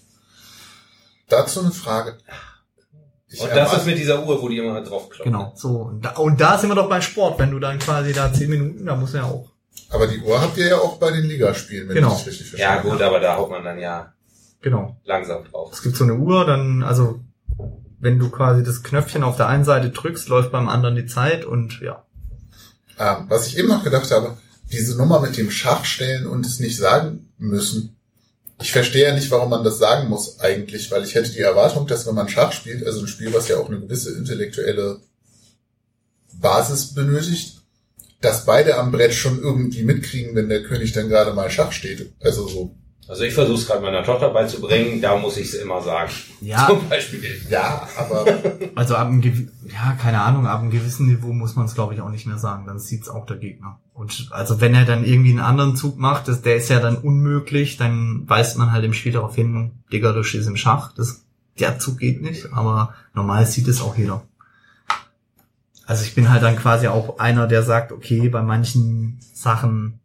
[1.28, 2.18] Dazu eine Frage.
[3.30, 5.32] Ich Und das ist mit dieser Uhr, wo die immer drauf kloppen.
[5.32, 5.52] Genau.
[5.54, 5.82] So.
[5.82, 7.38] Und da, und da sind wir doch beim Sport.
[7.38, 9.50] Wenn du dann quasi da zehn Minuten, da muss er ja auch.
[9.90, 12.08] Aber die Uhr habt ihr ja auch bei den Ligaspielen, wenn Genau.
[12.12, 12.66] ich das richtig verstehe.
[12.68, 14.12] Ja gut, aber da haut man dann ja
[14.62, 14.96] Genau.
[15.04, 15.72] langsam drauf.
[15.72, 17.20] Es gibt so eine Uhr, dann, also,
[18.00, 21.44] wenn du quasi das Knöpfchen auf der einen Seite drückst, läuft beim anderen die Zeit
[21.44, 22.04] und ja.
[22.98, 24.36] Ah, was ich eben noch gedacht habe,
[24.72, 27.96] diese Nummer mit dem Schachstellen und es nicht sagen müssen.
[28.60, 31.86] Ich verstehe ja nicht, warum man das sagen muss eigentlich, weil ich hätte die Erwartung,
[31.86, 35.00] dass wenn man Schach spielt, also ein Spiel, was ja auch eine gewisse intellektuelle
[36.40, 37.62] Basis benötigt,
[38.20, 42.12] dass beide am Brett schon irgendwie mitkriegen, wenn der König dann gerade mal Schach steht.
[42.20, 42.74] Also so.
[43.08, 46.10] Also ich versuche es gerade meiner Tochter beizubringen, da muss ich es immer sagen.
[46.42, 46.66] Ja.
[46.68, 47.22] Zum Beispiel.
[47.48, 48.26] Ja, aber
[48.74, 51.94] Also ab einem, gewi- ja, keine Ahnung, ab einem gewissen Niveau muss man es, glaube
[51.94, 52.66] ich, auch nicht mehr sagen.
[52.66, 53.78] Dann sieht's auch der Gegner.
[53.94, 56.96] Und also wenn er dann irgendwie einen anderen Zug macht, das, der ist ja dann
[56.96, 60.92] unmöglich, dann weist man halt im Spiel darauf hin, Digga, du stehst im Schach.
[60.92, 61.22] Das,
[61.58, 64.22] der Zug geht nicht, aber normal sieht es auch jeder.
[65.86, 70.00] Also ich bin halt dann quasi auch einer, der sagt, okay, bei manchen Sachen,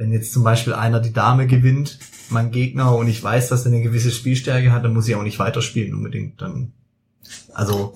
[0.00, 1.98] wenn jetzt zum Beispiel einer die Dame gewinnt,
[2.30, 5.22] mein Gegner, und ich weiß, dass er eine gewisse Spielstärke hat, dann muss ich auch
[5.22, 6.40] nicht weiterspielen unbedingt.
[6.40, 6.72] Dann,
[7.52, 7.94] also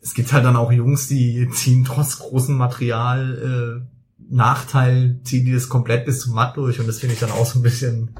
[0.00, 5.52] es gibt halt dann auch Jungs, die ziehen trotz großem Material äh, Nachteil, ziehen die
[5.52, 8.16] das komplett bis zum Matt durch und das finde ich dann auch so ein bisschen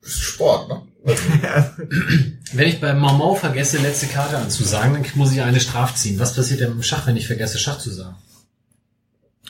[0.00, 0.82] ist Sport, ne?
[2.52, 6.20] Wenn ich beim Mau vergesse, letzte Karte anzusagen, dann muss ich eine Straf ziehen.
[6.20, 8.14] Was passiert denn im Schach, wenn ich vergesse, Schach zu sagen?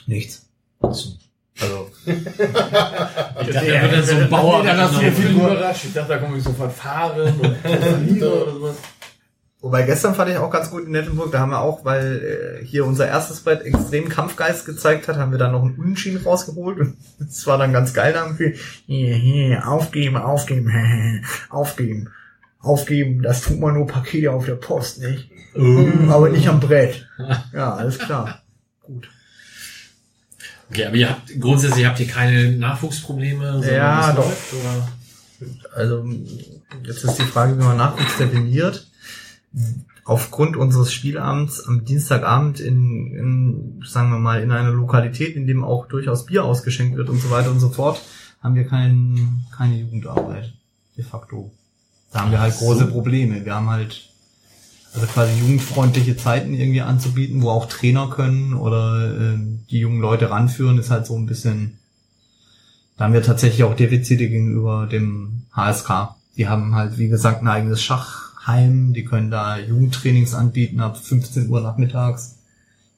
[0.07, 0.47] nichts.
[0.81, 1.19] Achso.
[1.61, 2.25] Also Ich
[3.55, 4.63] dachte, er wird dann so ein Bauer.
[4.63, 5.85] Dann hast du viel überrascht.
[5.85, 8.77] Ich dachte, da komme ich sofort fahren und oder sowas.
[9.63, 12.67] Wobei gestern fand ich auch ganz gut in Nettenburg, da haben wir auch, weil äh,
[12.67, 16.81] hier unser erstes Brett extrem Kampfgeist gezeigt hat, haben wir dann noch einen Unentschieden rausgeholt
[16.81, 18.55] und es war dann ganz geil, da haben wir
[18.87, 22.11] hier, hier, aufgeben, aufgeben, aufgeben,
[22.59, 25.31] aufgeben, das tut man nur Pakete auf der Post, nicht?
[25.55, 26.11] Uh.
[26.11, 27.09] Aber nicht am Brett.
[27.53, 28.42] Ja, alles klar.
[30.73, 33.63] Okay, aber ihr habt, grundsätzlich habt ihr keine Nachwuchsprobleme?
[33.71, 34.25] Ja, es doch.
[34.25, 34.89] läuft, oder?
[35.75, 36.09] Also
[36.87, 38.87] jetzt ist die Frage, wie man Nachwuchs definiert.
[40.05, 45.63] Aufgrund unseres Spielabends am Dienstagabend in, in, sagen wir mal, in einer Lokalität, in dem
[45.63, 48.01] auch durchaus Bier ausgeschenkt wird und so weiter und so fort,
[48.43, 50.55] haben wir kein, keine Jugendarbeit.
[50.97, 51.53] De facto.
[52.13, 53.45] Da haben wir halt große Probleme.
[53.45, 54.09] Wir haben halt
[54.95, 59.39] also quasi jugendfreundliche Zeiten irgendwie anzubieten, wo auch Trainer können oder äh,
[59.71, 61.79] die jungen Leute ranführen, ist halt so ein bisschen
[62.97, 66.15] da haben wir tatsächlich auch Defizite gegenüber dem HSK.
[66.37, 68.93] Die haben halt, wie gesagt, ein eigenes Schachheim.
[68.93, 72.37] Die können da Jugendtrainings anbieten ab 15 Uhr nachmittags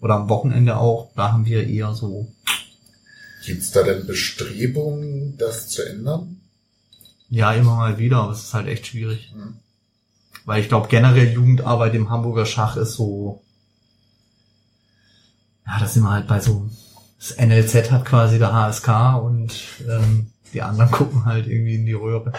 [0.00, 1.10] oder am Wochenende auch.
[1.16, 2.30] Da haben wir eher so.
[3.46, 6.40] Gibt's da denn Bestrebungen, das zu ändern?
[7.30, 9.32] Ja, immer mal wieder, aber es ist halt echt schwierig.
[10.44, 13.42] Weil ich glaube, generell Jugendarbeit im Hamburger Schach ist so.
[15.66, 16.68] Ja, da sind wir halt bei so.
[17.18, 19.54] Das NLZ hat quasi der HSK und
[19.88, 22.32] ähm, die anderen gucken halt irgendwie in die Röhre.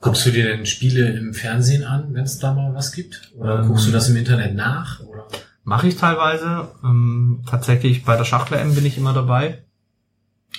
[0.00, 3.32] Guckst du dir denn Spiele im Fernsehen an, wenn es da mal was gibt?
[3.36, 5.00] Oder Ähm, guckst du das im Internet nach?
[5.00, 5.26] Oder?
[5.62, 6.68] Mache ich teilweise.
[6.82, 9.62] Ähm, tatsächlich bei der Schach-WM bin ich immer dabei.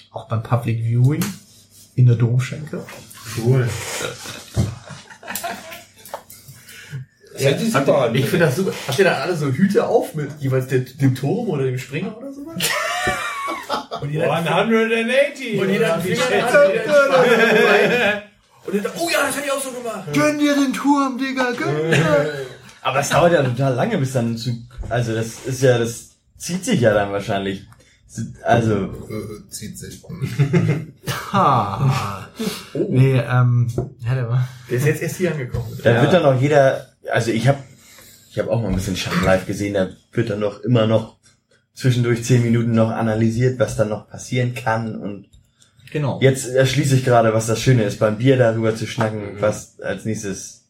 [0.10, 1.24] Auch beim Public Viewing
[1.96, 2.86] in der Domschenke.
[3.38, 3.70] Cool.
[7.38, 8.16] Ja, die super an.
[8.16, 8.72] ich finde das super.
[8.88, 12.18] Habt ihr da alle so Hüte auf mit jeweils dem, dem Turm oder dem Springer
[12.18, 12.64] oder sowas?
[14.02, 15.60] Und jeder, 180.
[15.60, 16.54] und jeder hat entspannt.
[18.66, 20.14] Und dann, oh ja, das hätte ich auch so gemacht.
[20.14, 22.46] Gönn dir den Turm, Digga, gönn dir.
[22.82, 24.52] Aber es dauert ja total lange, bis dann zu,
[24.90, 27.68] also das ist ja, das zieht sich ja dann wahrscheinlich.
[28.44, 30.02] Also, Äh, zieht sich.
[31.34, 32.28] Ha.
[32.74, 33.68] Nee, ähm,
[34.00, 34.48] ja, der war.
[34.70, 35.66] Der ist jetzt erst hier angekommen.
[35.84, 37.60] da wird dann auch jeder, also ich habe
[38.32, 41.18] ich habe auch mal ein bisschen Schach live gesehen, da wird dann noch immer noch
[41.74, 45.28] zwischendurch zehn Minuten noch analysiert, was dann noch passieren kann und
[45.92, 46.20] Genau.
[46.22, 50.04] jetzt erschließe ich gerade, was das Schöne ist, beim Bier darüber zu schnacken, was als
[50.04, 50.66] nächstes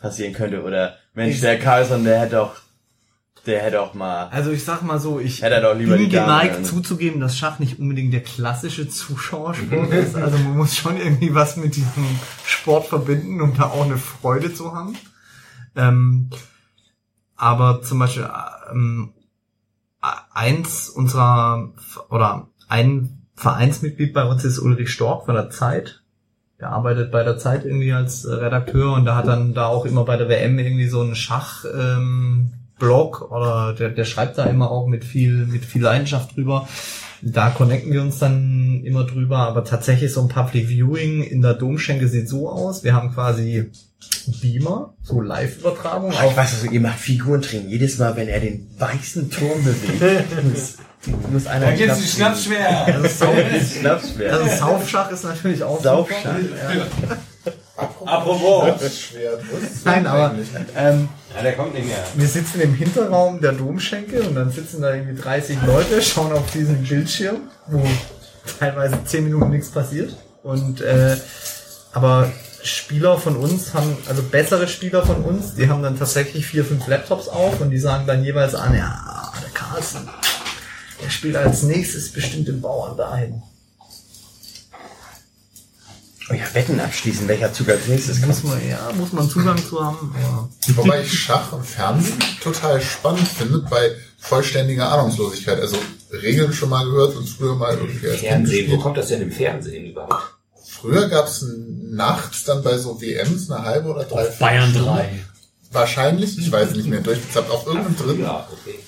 [0.00, 2.54] passieren könnte oder Mensch, der Carlson, der hätte auch
[3.46, 6.14] der hätte auch mal Also ich sag mal so, ich Hätte doch lieber bin die
[6.14, 10.14] Dame, geneigt zuzugeben, dass Schach nicht unbedingt der klassische Zuschauersport ist.
[10.14, 12.06] Also man muss schon irgendwie was mit diesem
[12.44, 14.96] Sport verbinden, um da auch eine Freude zu haben.
[15.74, 16.30] Ähm,
[17.36, 18.28] aber zum Beispiel
[18.70, 19.12] ähm,
[20.32, 21.72] eins unserer
[22.10, 26.02] oder ein Vereinsmitglied bei uns ist Ulrich Stork von der Zeit.
[26.60, 29.84] Der arbeitet bei der Zeit irgendwie als äh, Redakteur und der hat dann da auch
[29.84, 34.44] immer bei der WM irgendwie so einen Schach ähm, Blog oder der, der schreibt da
[34.44, 36.68] immer auch mit viel mit viel Leidenschaft drüber.
[37.24, 41.54] Da connecten wir uns dann immer drüber, aber tatsächlich so ein Public Viewing in der
[41.54, 42.82] Domschenke sieht so aus.
[42.82, 43.70] Wir haben quasi
[44.40, 46.10] Beamer, so Live-Übertragung.
[46.12, 47.68] Ich weiß, also ihr macht Figurentraining.
[47.68, 50.32] Jedes Mal, wenn er den weißen Turm bewegt,
[51.32, 52.86] muss, einer Dann gibt's die Schnappschwer.
[52.86, 53.34] Also Sau-
[53.80, 54.32] Schnappschwer.
[54.32, 56.36] Also Saufschach ist natürlich auch Saufschach.
[56.40, 56.74] super.
[56.74, 57.16] Ja.
[58.04, 58.64] Apropos.
[58.98, 59.84] Schwer, was?
[59.84, 60.34] Nein, aber
[60.76, 62.04] ähm, Ja, der kommt nicht mehr.
[62.14, 66.50] wir sitzen im Hinterraum der Domschenke und dann sitzen da irgendwie 30 Leute, schauen auf
[66.52, 67.82] diesen Bildschirm, wo
[68.58, 70.14] teilweise 10 Minuten nichts passiert.
[70.42, 71.16] Und äh,
[71.92, 72.30] aber
[72.62, 76.86] Spieler von uns haben, also bessere Spieler von uns, die haben dann tatsächlich vier, fünf
[76.86, 80.08] Laptops auf und die sagen dann jeweils an, ja, der Carlsen,
[81.02, 83.42] der spielt als nächstes bestimmt den Bauern dahin.
[86.30, 88.28] Oh ja, Wetten abschließen, welcher Zug als nächstes kommt.
[88.28, 90.14] Muss man, ja, muss man Zugang zu haben.
[90.20, 90.48] Ja.
[90.76, 95.60] Wobei ich Schach im Fernsehen total spannend finde bei vollständiger Ahnungslosigkeit.
[95.60, 95.76] Also
[96.12, 99.32] Regeln schon mal gehört und früher mal irgendwie als Fernsehen, wo kommt das denn im
[99.32, 100.34] Fernsehen überhaupt?
[100.64, 101.44] Früher gab's
[101.90, 104.88] nachts dann bei so WMs eine halbe oder drei Bayern Stunden.
[104.88, 105.24] 3.
[105.70, 107.50] Wahrscheinlich, ich weiß nicht mehr, durchgezappt.
[107.50, 108.78] Auf irgendeinem dritten Ja, okay.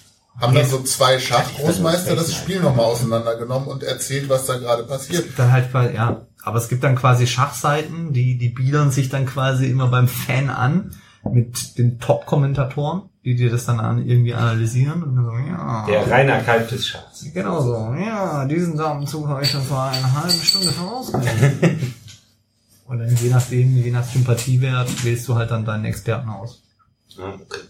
[0.41, 5.27] haben dann so zwei Schachgroßmeister das Spiel nochmal auseinandergenommen und erzählt, was da gerade passiert.
[5.37, 9.67] dann halt ja, aber es gibt dann quasi Schachseiten, die, die biedern sich dann quasi
[9.67, 10.95] immer beim Fan an
[11.33, 15.87] mit den Top-Kommentatoren, die dir das dann an, irgendwie analysieren und dann so, ja.
[15.89, 17.25] Der Rainer Kalb des Schachs.
[17.33, 21.95] Genau so, ja, diesen Samenzug habe ich schon vor einer halben Stunde vorausgesehen.
[22.87, 26.63] und dann je nachdem, je nach Sympathiewert, wählst du halt dann deinen Experten aus.
[27.09, 27.61] Ja, okay.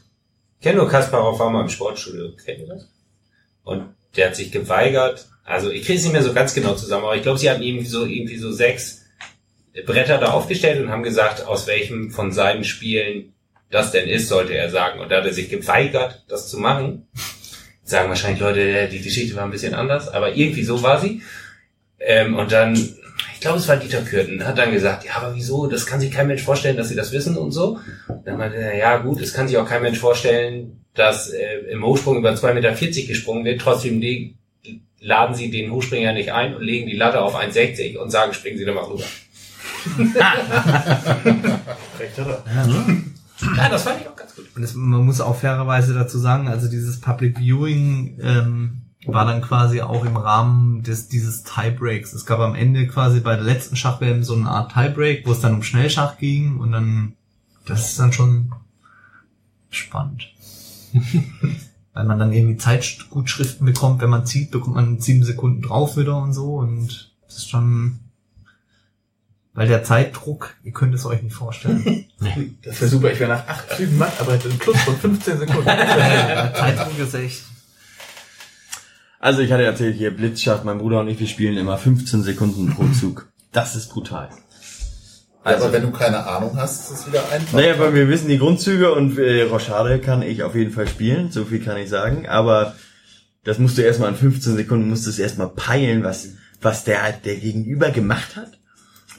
[0.59, 2.33] Ich kenne nur Kasparov war mal im Sportstudio.
[2.45, 2.89] Kennt ihr das?
[3.63, 3.85] Und
[4.17, 5.29] der hat sich geweigert.
[5.45, 7.63] Also ich kriege es nicht mehr so ganz genau zusammen, aber ich glaube, sie hatten
[7.63, 9.05] irgendwie so irgendwie so sechs
[9.87, 13.35] Bretter da aufgestellt und haben gesagt, aus welchem von seinen Spielen
[13.71, 15.01] das denn ist, sollte er sagen.
[15.01, 17.09] Und da hat er sich geweigert, das zu machen.
[17.83, 21.23] Sagen wahrscheinlich Leute, die Geschichte war ein bisschen anders, aber irgendwie so war sie.
[21.99, 25.67] Ähm, und dann, ich glaube, es war Dieter Kürten, hat dann gesagt, ja, aber wieso,
[25.67, 27.81] das kann sich kein Mensch vorstellen, dass sie das wissen und so.
[28.25, 31.85] Dann meinte er, ja gut, es kann sich auch kein Mensch vorstellen, dass äh, im
[31.85, 32.73] Hochsprung über 2,40 Meter
[33.09, 34.39] gesprungen wird, trotzdem legen,
[35.05, 38.57] laden sie den Hochspringer nicht ein und legen die Latte auf 1,60 und sagen, springen
[38.59, 39.05] sie da mal rüber.
[41.99, 42.43] Recht hat er.
[43.57, 44.47] Ja, das fand ich auch ganz gut.
[44.57, 49.43] Und es, man muss auch fairerweise dazu sagen, also dieses Public Viewing ähm, war dann
[49.43, 52.15] quasi auch im Rahmen des dieses Tiebreaks.
[52.15, 55.41] Es gab am Ende quasi bei der letzten Schachwm so eine Art Tiebreak, wo es
[55.41, 57.13] dann um Schnellschach ging und dann
[57.67, 58.53] das ist dann schon
[59.69, 60.33] spannend.
[61.95, 66.19] Weil man dann irgendwie Zeitgutschriften bekommt, wenn man zieht, bekommt man sieben Sekunden drauf wieder
[66.19, 68.01] und so und das ist schon
[69.55, 72.07] weil der Zeitdruck, ihr könnt es euch nicht vorstellen.
[72.63, 75.41] Das wäre super, ich wäre nach acht Zügen matt, aber hätte einen Plus von 15
[75.41, 75.65] Sekunden.
[75.67, 77.43] der Zeitdruck ist echt.
[79.21, 82.75] Also ich hatte erzählt, hier Blitzschach, mein Bruder und ich, wir spielen immer 15 Sekunden
[82.75, 83.29] pro Zug.
[83.53, 84.31] Das ist brutal.
[85.45, 87.53] Also, aber wenn du keine Ahnung hast, ist es wieder einfach.
[87.53, 91.31] Naja, weil wir wissen die Grundzüge und äh, Rochade kann ich auf jeden Fall spielen,
[91.31, 92.75] so viel kann ich sagen, aber
[93.45, 96.31] das musst du erstmal in 15 Sekunden, musst du es erstmal peilen, was,
[96.63, 98.59] was der, der Gegenüber gemacht hat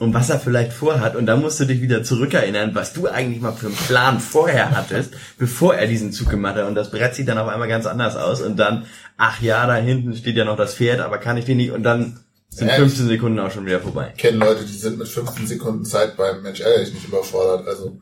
[0.00, 1.14] und was er vielleicht vorhat.
[1.14, 4.72] Und dann musst du dich wieder zurückerinnern, was du eigentlich mal für einen Plan vorher
[4.72, 6.66] hattest, bevor er diesen Zug gemacht hat.
[6.66, 8.40] Und das Brett sieht dann auf einmal ganz anders aus.
[8.42, 11.58] Und dann, ach ja, da hinten steht ja noch das Pferd, aber kann ich den
[11.58, 11.70] nicht?
[11.70, 12.18] Und dann
[12.56, 14.12] sind Ja, 15 Sekunden auch schon wieder vorbei.
[14.16, 17.68] Ich kenne Leute, die sind mit 15 Sekunden Zeit beim Mensch ehrlich nicht überfordert.
[17.68, 17.98] Also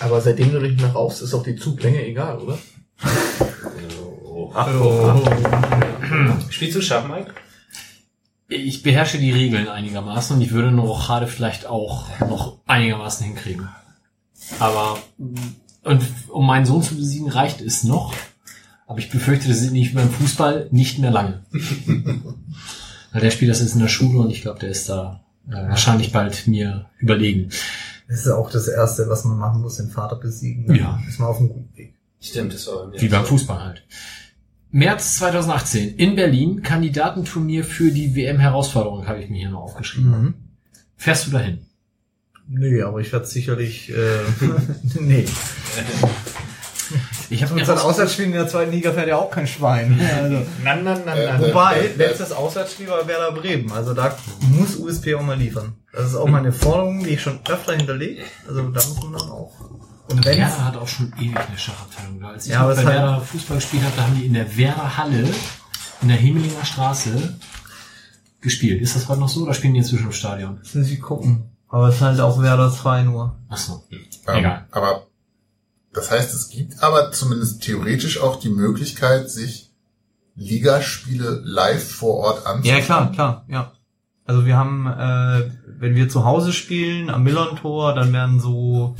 [0.00, 2.58] Aber seitdem du nicht mehr rauchst, ist auch die Zuglänge egal, oder?
[4.52, 5.22] Ach, oh.
[6.50, 7.32] Spielst du Schach, Mike?
[8.48, 13.68] Ich beherrsche die Regeln einigermaßen und ich würde eine Rochade vielleicht auch noch einigermaßen hinkriegen.
[14.58, 14.98] Aber
[15.84, 18.12] und um meinen Sohn zu besiegen, reicht es noch.
[18.86, 21.44] Aber ich befürchte, das ist nicht beim Fußball nicht mehr lange.
[23.12, 25.52] Weil der spielt das jetzt in der Schule und ich glaube, der ist da äh,
[25.52, 27.50] wahrscheinlich bald mir überlegen.
[28.08, 30.66] Das ist auch das Erste, was man machen muss, den Vater besiegen.
[30.66, 31.00] Dann Ja.
[31.08, 31.94] Ist man auf einem guten Weg.
[32.20, 33.82] Stimmt, das war Wie beim Fußball halt.
[34.72, 40.10] März 2018 in Berlin, Kandidatenturnier für die WM-Herausforderung, habe ich mir hier noch aufgeschrieben.
[40.10, 40.34] Mhm.
[40.96, 41.66] Fährst du dahin?
[42.46, 44.20] Nee, aber ich werde sicherlich, äh,
[45.00, 45.24] nee.
[47.30, 50.00] Ich habe Und sein Auswärtsspiel in der zweiten Liga fährt ja auch kein Schwein.
[50.22, 50.46] Also.
[50.64, 51.40] Na, na, na, Äh, na.
[51.40, 53.70] Wobei, letztes Auswärtsspiel war Werder Bremen.
[53.72, 54.16] Also da
[54.50, 55.74] muss USP auch mal liefern.
[55.92, 58.22] Das ist auch meine Forderung, die ich schon öfter hinterlegt.
[58.48, 59.52] Also da muss man dann auch.
[60.08, 62.28] Und wenn Werder hat auch schon ewig eine Schachabteilung da.
[62.30, 64.96] Als ich Ja, bei hat- Werder Fußball gespielt habe, da haben die in der Werder
[64.96, 65.24] Halle
[66.02, 67.38] in der Hemelinger Straße
[68.40, 68.80] gespielt.
[68.82, 70.58] Ist das heute noch so oder spielen die inzwischen im Stadion?
[70.58, 71.44] müssen Sie gucken.
[71.68, 73.36] Aber es ist halt auch Werder 2 nur.
[73.48, 73.84] Ach so.
[73.92, 74.66] ähm, Egal.
[74.72, 75.06] aber
[75.92, 79.70] das heißt, es gibt aber zumindest theoretisch auch die Möglichkeit, sich
[80.36, 82.78] Ligaspiele live vor Ort anzuschauen.
[82.78, 83.72] Ja, klar, klar, ja.
[84.24, 88.94] Also wir haben, äh, wenn wir zu Hause spielen, am Millern-Tor, dann werden so,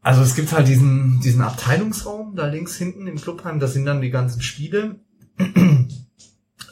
[0.00, 4.00] also es gibt halt diesen, diesen Abteilungsraum da links hinten im Clubheim, das sind dann
[4.00, 4.96] die ganzen Spiele.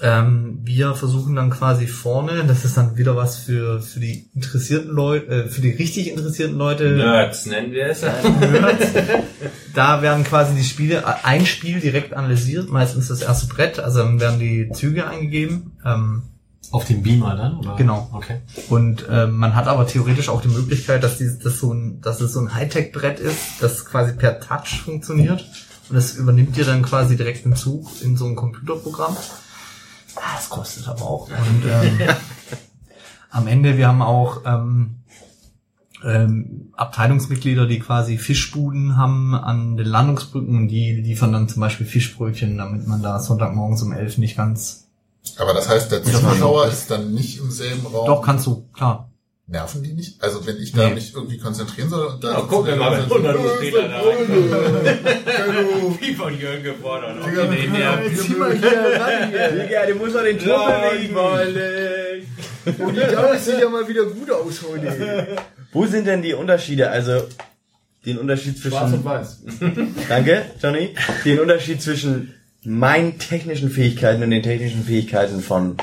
[0.03, 4.91] Ähm, wir versuchen dann quasi vorne, das ist dann wieder was für, für die interessierten
[4.91, 6.93] Leute, äh, für die richtig interessierten Leute.
[6.93, 8.03] Nerds nennen wir es.
[8.03, 8.87] Nerds.
[9.75, 13.99] Da werden quasi die Spiele, äh, ein Spiel direkt analysiert, meistens das erste Brett, also
[13.99, 15.73] dann werden die Züge eingegeben.
[15.85, 16.23] Ähm,
[16.71, 17.59] Auf dem Beamer dann?
[17.59, 17.77] Oder?
[17.77, 18.09] Genau.
[18.13, 18.41] Okay.
[18.69, 22.21] und ähm, man hat aber theoretisch auch die Möglichkeit, dass, dieses, dass, so ein, dass
[22.21, 25.45] es so ein Hightech-Brett ist, das quasi per Touch funktioniert.
[25.89, 29.17] Und das übernimmt ihr dann quasi direkt im Zug in so ein Computerprogramm.
[30.17, 31.29] Ah, das kostet aber auch.
[31.29, 32.01] Und ähm,
[33.31, 34.97] am Ende, wir haben auch ähm,
[36.05, 41.87] ähm, Abteilungsmitglieder, die quasi Fischbuden haben an den Landungsbrücken und die liefern dann zum Beispiel
[41.87, 44.87] Fischbrötchen, damit man da Sonntagmorgens um elf nicht ganz...
[45.37, 48.07] Aber das heißt, der Zuschauer ist dann nicht im selben Raum.
[48.07, 49.10] Doch, kannst du, klar.
[49.51, 50.23] Nerven die nicht?
[50.23, 50.95] Also wenn ich da Nee.
[50.95, 55.99] mich irgendwie konzentrieren soll und da Ja, guck mir mal, wenn 100 USPler da reinkommen.
[56.01, 57.17] Wie von Jürgen gefordert.
[57.27, 59.49] Digga, Okay, nee, zieh mal hier ran hier.
[59.51, 60.47] Digga, du musst doch den ich
[61.15, 62.27] wollen.
[62.79, 65.37] Und die Dame sieht ja mal wieder gut aus heute.
[65.73, 66.89] Wo sind denn die Unterschiede?
[66.89, 67.23] Also
[68.07, 69.41] den Unterschied zwischen Schwarz und weiß.
[70.09, 70.95] Danke, Johnny.
[71.25, 75.77] Den Unterschied zwischen meinen technischen Fähigkeiten und den technischen Fähigkeiten von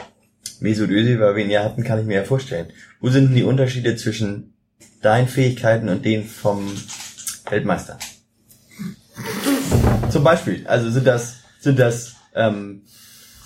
[0.61, 2.67] Mesut Özil, weil wir ihn ja hatten, kann ich mir ja vorstellen.
[2.99, 4.53] Wo sind denn die Unterschiede zwischen
[5.01, 6.71] deinen Fähigkeiten und denen vom
[7.49, 7.97] Weltmeister?
[10.09, 12.83] Zum Beispiel, also sind das sind das ähm,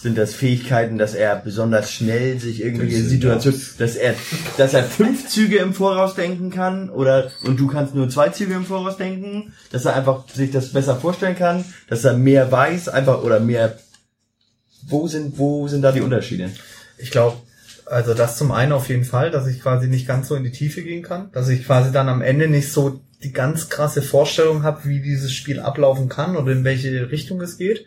[0.02, 4.16] Sind das Fähigkeiten, dass er besonders schnell sich irgendwelche Situationen, dass er,
[4.58, 8.56] dass er fünf Züge im Voraus denken kann oder und du kannst nur zwei Züge
[8.56, 12.90] im Voraus denken, dass er einfach sich das besser vorstellen kann, dass er mehr weiß,
[12.90, 13.78] einfach oder mehr.
[14.88, 16.50] Wo sind wo sind da die Unterschiede?
[16.98, 17.38] Ich glaube,
[17.92, 20.52] also das zum einen auf jeden Fall, dass ich quasi nicht ganz so in die
[20.52, 24.64] Tiefe gehen kann, dass ich quasi dann am Ende nicht so die ganz krasse Vorstellung
[24.64, 27.86] habe, wie dieses Spiel ablaufen kann oder in welche Richtung es geht.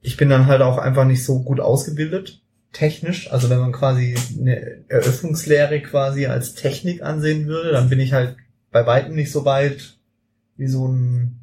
[0.00, 2.40] Ich bin dann halt auch einfach nicht so gut ausgebildet,
[2.72, 3.30] technisch.
[3.32, 8.36] Also wenn man quasi eine Eröffnungslehre quasi als Technik ansehen würde, dann bin ich halt
[8.70, 9.96] bei weitem nicht so weit
[10.56, 11.40] wie so ein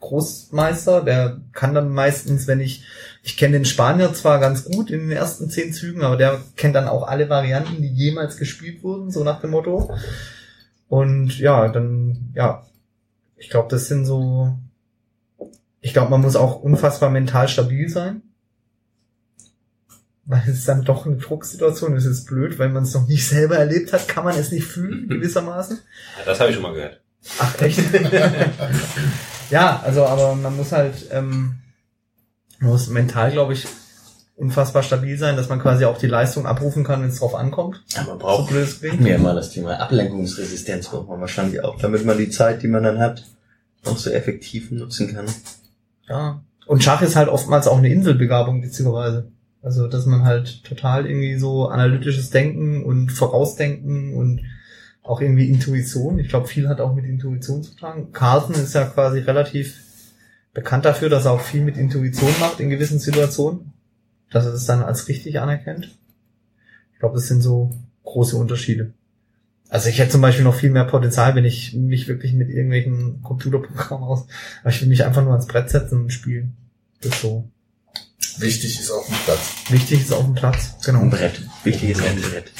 [0.00, 1.02] Großmeister.
[1.02, 2.84] Der kann dann meistens, wenn ich,
[3.26, 6.76] ich kenne den Spanier zwar ganz gut in den ersten zehn Zügen, aber der kennt
[6.76, 9.92] dann auch alle Varianten, die jemals gespielt wurden, so nach dem Motto.
[10.86, 12.64] Und ja, dann, ja,
[13.36, 14.56] ich glaube, das sind so,
[15.80, 18.22] ich glaube, man muss auch unfassbar mental stabil sein.
[20.24, 23.26] Weil es ist dann doch eine Drucksituation, das ist blöd, weil man es noch nicht
[23.26, 25.80] selber erlebt hat, kann man es nicht fühlen, gewissermaßen.
[26.20, 27.00] Ja, das habe ich schon mal gehört.
[27.40, 27.80] Ach, echt?
[29.50, 31.56] ja, also, aber man muss halt, ähm,
[32.60, 33.66] man muss mental, glaube ich,
[34.36, 37.82] unfassbar stabil sein, dass man quasi auch die Leistung abrufen kann, wenn es drauf ankommt.
[37.88, 42.18] Ja, man braucht So ja mal das Thema Ablenkungsresistenz braucht man wahrscheinlich auch, damit man
[42.18, 43.24] die Zeit, die man dann hat,
[43.84, 45.26] auch so effektiv nutzen kann.
[46.08, 46.42] Ja.
[46.66, 49.28] Und Schach ist halt oftmals auch eine Inselbegabung, witzigerweise.
[49.62, 54.42] Also, dass man halt total irgendwie so analytisches Denken und Vorausdenken und
[55.02, 56.18] auch irgendwie Intuition.
[56.18, 58.12] Ich glaube, viel hat auch mit Intuition zu tun.
[58.12, 59.80] Carlsen ist ja quasi relativ
[60.56, 63.74] bekannt dafür, dass er auch viel mit Intuition macht in gewissen Situationen.
[64.30, 65.90] Dass er das dann als richtig anerkennt.
[66.94, 67.70] Ich glaube, das sind so
[68.04, 68.92] große Unterschiede.
[69.68, 73.20] Also ich hätte zum Beispiel noch viel mehr Potenzial, wenn ich mich wirklich mit irgendwelchen
[73.22, 74.26] Computerprogrammen aus,
[74.62, 76.56] aber ich will mich einfach nur ans Brett setzen und spielen.
[77.02, 77.48] Das ist so.
[78.38, 79.52] Wichtig ist auf dem Platz.
[79.68, 80.76] Wichtig ist auf dem Platz.
[80.84, 81.00] Genau.
[81.00, 81.42] Ein Brett.
[81.64, 82.50] Wichtig ist ein Brett.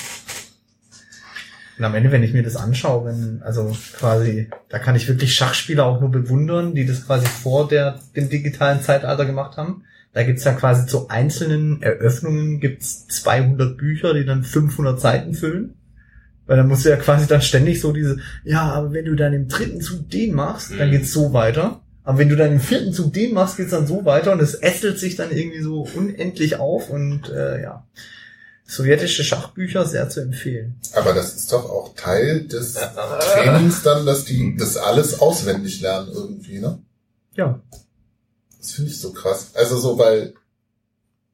[1.78, 5.34] Und am Ende, wenn ich mir das anschaue, wenn, also quasi, da kann ich wirklich
[5.34, 9.84] Schachspieler auch nur bewundern, die das quasi vor der, dem digitalen Zeitalter gemacht haben.
[10.14, 15.74] Da gibt's ja quasi zu einzelnen Eröffnungen gibt's 200 Bücher, die dann 500 Seiten füllen.
[16.46, 19.34] Weil dann musst du ja quasi dann ständig so diese, ja, aber wenn du dann
[19.34, 21.82] im dritten Zug den machst, dann geht's so weiter.
[22.04, 24.54] Aber wenn du dann im vierten Zug den machst, geht's dann so weiter und es
[24.54, 27.84] ästelt sich dann irgendwie so unendlich auf und äh, ja.
[28.68, 30.80] Sowjetische Schachbücher sehr zu empfehlen.
[30.92, 36.10] Aber das ist doch auch Teil des Trainings dann, dass die das alles auswendig lernen
[36.12, 36.80] irgendwie, ne?
[37.34, 37.60] Ja.
[38.58, 39.50] Das finde ich so krass.
[39.54, 40.34] Also so, weil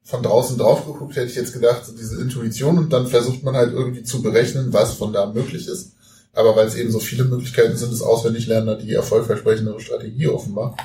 [0.04, 3.56] von draußen drauf geguckt hätte ich jetzt gedacht, so diese Intuition und dann versucht man
[3.56, 5.92] halt irgendwie zu berechnen, was von da möglich ist.
[6.34, 10.76] Aber weil es eben so viele Möglichkeiten sind, ist auswendig lernen die erfolgversprechendere Strategie offenbar.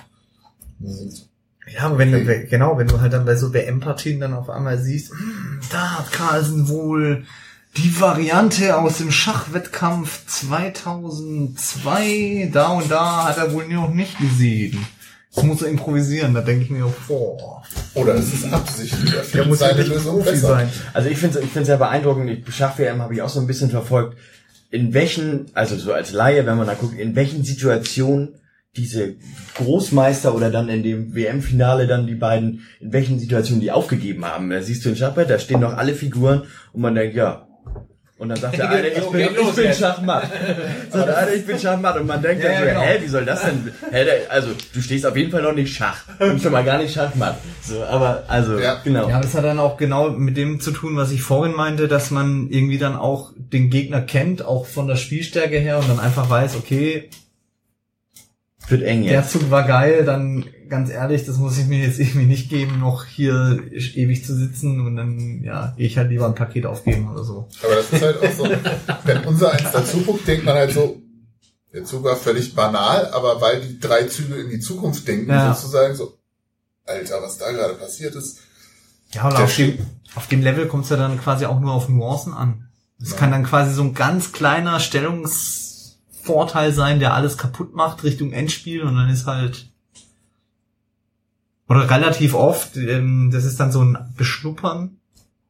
[0.80, 1.26] Und
[1.73, 4.77] Ja, aber wenn du, genau, wenn du halt dann bei so WM-Partien dann auf einmal
[4.79, 7.23] siehst, "Hm, da hat Carlsen wohl
[7.75, 14.85] die Variante aus dem Schachwettkampf 2002, da und da hat er wohl noch nicht gesehen.
[15.33, 17.61] Das muss er improvisieren, da denke ich mir, boah.
[17.93, 19.13] Oder es ist absichtlich.
[19.13, 20.47] Er Der muss ja seine nicht Lösung Profi besser.
[20.47, 20.69] sein.
[20.93, 22.47] Also ich finde es ich find's sehr beeindruckend.
[22.47, 24.17] Die Schach-WM habe ich auch so ein bisschen verfolgt.
[24.71, 28.29] In welchen, also so als Laie, wenn man da guckt, in welchen Situationen
[28.77, 29.15] diese
[29.56, 34.49] Großmeister oder dann in dem WM-Finale dann die beiden, in welchen Situationen die aufgegeben haben.
[34.49, 37.43] Da siehst du ein Schachbrett, da stehen noch alle Figuren und man denkt, ja.
[38.19, 40.23] Und dann sagt der eine, ich bin, ich bin Schachmatt.
[40.91, 41.99] So, der eine, ich bin Schachmatt.
[41.99, 42.81] Und man denkt Ja, dann ja, so, genau.
[42.81, 43.72] hä, wie soll das denn?
[43.91, 45.99] Hä, der, also, du stehst auf jeden Fall noch nicht Schach.
[46.19, 47.38] Und schon mal gar nicht Schachmatt.
[47.61, 48.81] So, aber, also, Ja.
[48.83, 49.07] genau.
[49.07, 52.09] Ja, das hat dann auch genau mit dem zu tun, was ich vorhin meinte, dass
[52.09, 56.27] man irgendwie dann auch den Gegner kennt, auch von der Spielstärke her und dann einfach
[56.27, 57.11] weiß, okay,
[58.69, 59.31] Wird eng der jetzt.
[59.31, 63.05] Zug war geil, dann ganz ehrlich, das muss ich mir jetzt irgendwie nicht geben, noch
[63.05, 67.47] hier ewig zu sitzen und dann, ja, ich halt lieber ein Paket aufgeben oder so.
[67.63, 68.49] Aber das ist halt auch so,
[69.05, 71.01] wenn unser eins dazu guckt, denkt man halt so,
[71.73, 75.53] der Zug war völlig banal, aber weil die drei Züge in die Zukunft denken, Ja.
[75.53, 76.17] sozusagen so,
[76.85, 78.39] Alter, was da gerade passiert ist.
[79.13, 79.77] Ja, und Der auf dem,
[80.15, 82.67] auf dem Level kommt es ja dann quasi auch nur auf Nuancen an.
[83.01, 84.79] Es kann dann quasi so ein ganz kleiner
[86.27, 89.69] Stellungsvorteil sein, der alles kaputt macht Richtung Endspiel und dann ist halt
[91.69, 94.97] oder relativ oft, ähm, das ist dann so ein Beschnuppern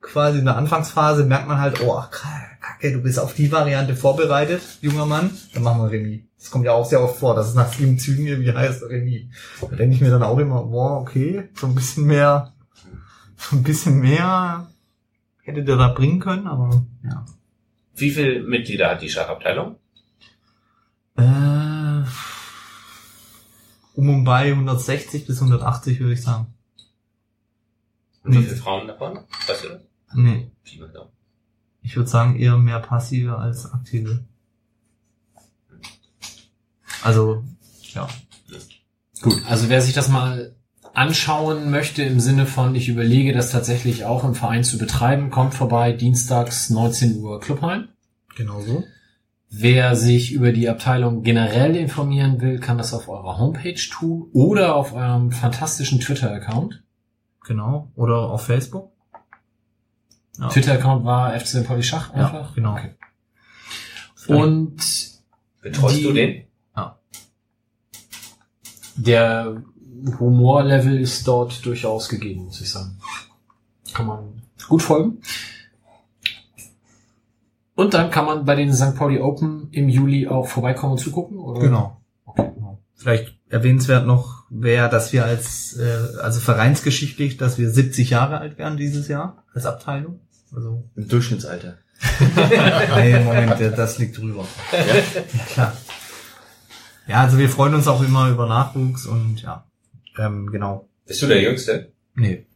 [0.02, 4.62] quasi in der Anfangsphase, merkt man halt, oh, kacke, du bist auf die Variante vorbereitet,
[4.82, 6.22] junger Mann, dann machen wir Remis.
[6.40, 9.26] Das kommt ja auch sehr oft vor, dass es nach sieben Zügen irgendwie heißt Remis.
[9.62, 12.54] Da denke ich mir dann auch immer, boah, okay, so ein bisschen mehr
[13.38, 14.68] so ein bisschen mehr
[15.44, 17.26] hätte der da bringen können, aber ja.
[17.96, 19.76] Wie viele Mitglieder hat die Schachabteilung?
[21.18, 22.04] Äh,
[23.96, 26.54] um und bei 160 bis 180 würde ich sagen.
[28.24, 29.20] Und wie viele Frauen davon?
[29.48, 29.82] Weißt du das?
[30.14, 30.52] Nee.
[31.82, 34.24] Ich würde sagen eher mehr passive als aktive.
[37.04, 37.44] Also,
[37.94, 38.08] ja.
[39.22, 40.56] Gut, also wer sich das mal
[40.94, 45.54] anschauen möchte im Sinne von, ich überlege das tatsächlich auch im Verein zu betreiben, kommt
[45.54, 47.88] vorbei, dienstags 19 Uhr Clubheim.
[48.36, 48.84] Genau so.
[49.50, 54.76] Wer sich über die Abteilung generell informieren will, kann das auf eurer Homepage tun oder
[54.76, 56.84] auf eurem fantastischen Twitter-Account.
[57.46, 57.90] Genau.
[57.96, 58.92] Oder auf Facebook.
[60.38, 60.50] Ja.
[60.50, 62.56] Twitter-Account war FC Pauli Schach Ja, einfach.
[62.56, 62.74] genau.
[62.74, 62.94] Okay.
[64.28, 64.76] Und
[65.62, 66.44] Betreust die- du den?
[66.76, 67.00] Ja.
[68.98, 69.64] Der
[70.20, 73.00] Humorlevel ist dort durchaus gegeben, muss ich sagen.
[73.94, 75.22] Kann man gut folgen.
[77.78, 78.96] Und dann kann man bei den St.
[78.96, 81.60] Pauli Open im Juli auch vorbeikommen und zugucken, oder?
[81.62, 82.02] Genau.
[82.36, 82.82] genau.
[82.96, 88.58] Vielleicht erwähnenswert noch wäre, dass wir als, äh, also vereinsgeschichtlich, dass wir 70 Jahre alt
[88.58, 90.22] werden dieses Jahr als Abteilung.
[90.56, 91.78] Also Im Durchschnittsalter.
[92.96, 94.48] nee, Moment, das liegt drüber.
[94.72, 94.96] Ja?
[94.96, 95.78] ja, klar.
[97.08, 99.68] Ja, also wir freuen uns auch immer über Nachwuchs und ja,
[100.18, 100.90] ähm, genau.
[101.06, 101.92] Bist du der Jüngste?
[102.16, 102.47] Nee.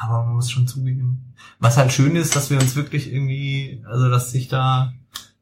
[0.00, 1.34] Aber man muss schon zugeben.
[1.58, 4.92] Was halt schön ist, dass wir uns wirklich irgendwie, also dass sich da,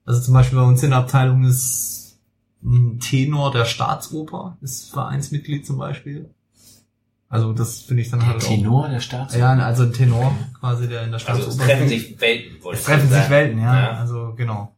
[0.05, 2.19] also zum Beispiel bei uns in der Abteilung ist
[2.65, 6.31] ein Tenor der Staatsoper, ist Vereinsmitglied zum Beispiel.
[7.29, 8.89] Also das finde ich dann Der halt Tenor auch.
[8.91, 9.39] der Staatsoper?
[9.39, 11.51] Ja, also ein Tenor quasi, der in der Also Staatsoper.
[11.51, 12.01] es treffen singt.
[12.03, 13.31] sich Welten, wollte Es treffen sich.
[13.31, 13.81] Welten, ja.
[13.81, 13.91] Ja.
[13.99, 14.73] Also genau.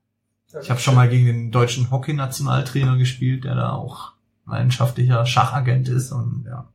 [0.62, 4.12] Ich habe schon mal gegen den deutschen Hockey-Nationaltrainer gespielt, der da auch
[4.46, 6.66] leidenschaftlicher Schachagent ist und ja.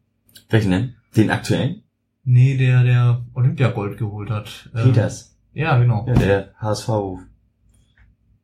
[0.50, 0.96] Welchen denn?
[1.16, 1.82] Den aktuellen?
[2.24, 4.70] Nee, der, der Olympiagold geholt hat.
[4.76, 5.36] Ähm, Peters.
[5.54, 6.06] Ja, genau.
[6.08, 6.90] Ja, der HSV.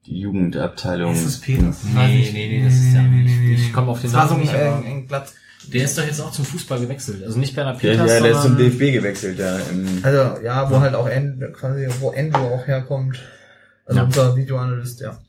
[0.06, 1.14] Die Jugendabteilung.
[1.14, 1.84] Ist es Peters?
[1.84, 3.60] Nee, nee, nee, das ist ja nicht.
[3.60, 5.32] Ich komme auf den Das war so Namen ein, nicht, äh, ein glatt.
[5.74, 7.24] der ist doch jetzt auch zum Fußball gewechselt.
[7.24, 9.58] Also nicht Bernhard Ja, Peters, ja, der ist zum DFB gewechselt, ja.
[9.72, 13.20] Im Also ja, wo halt auch End, quasi, wo Andrew auch herkommt.
[13.86, 14.06] Also Ja.
[14.06, 15.20] unser Videoanalyst, ja.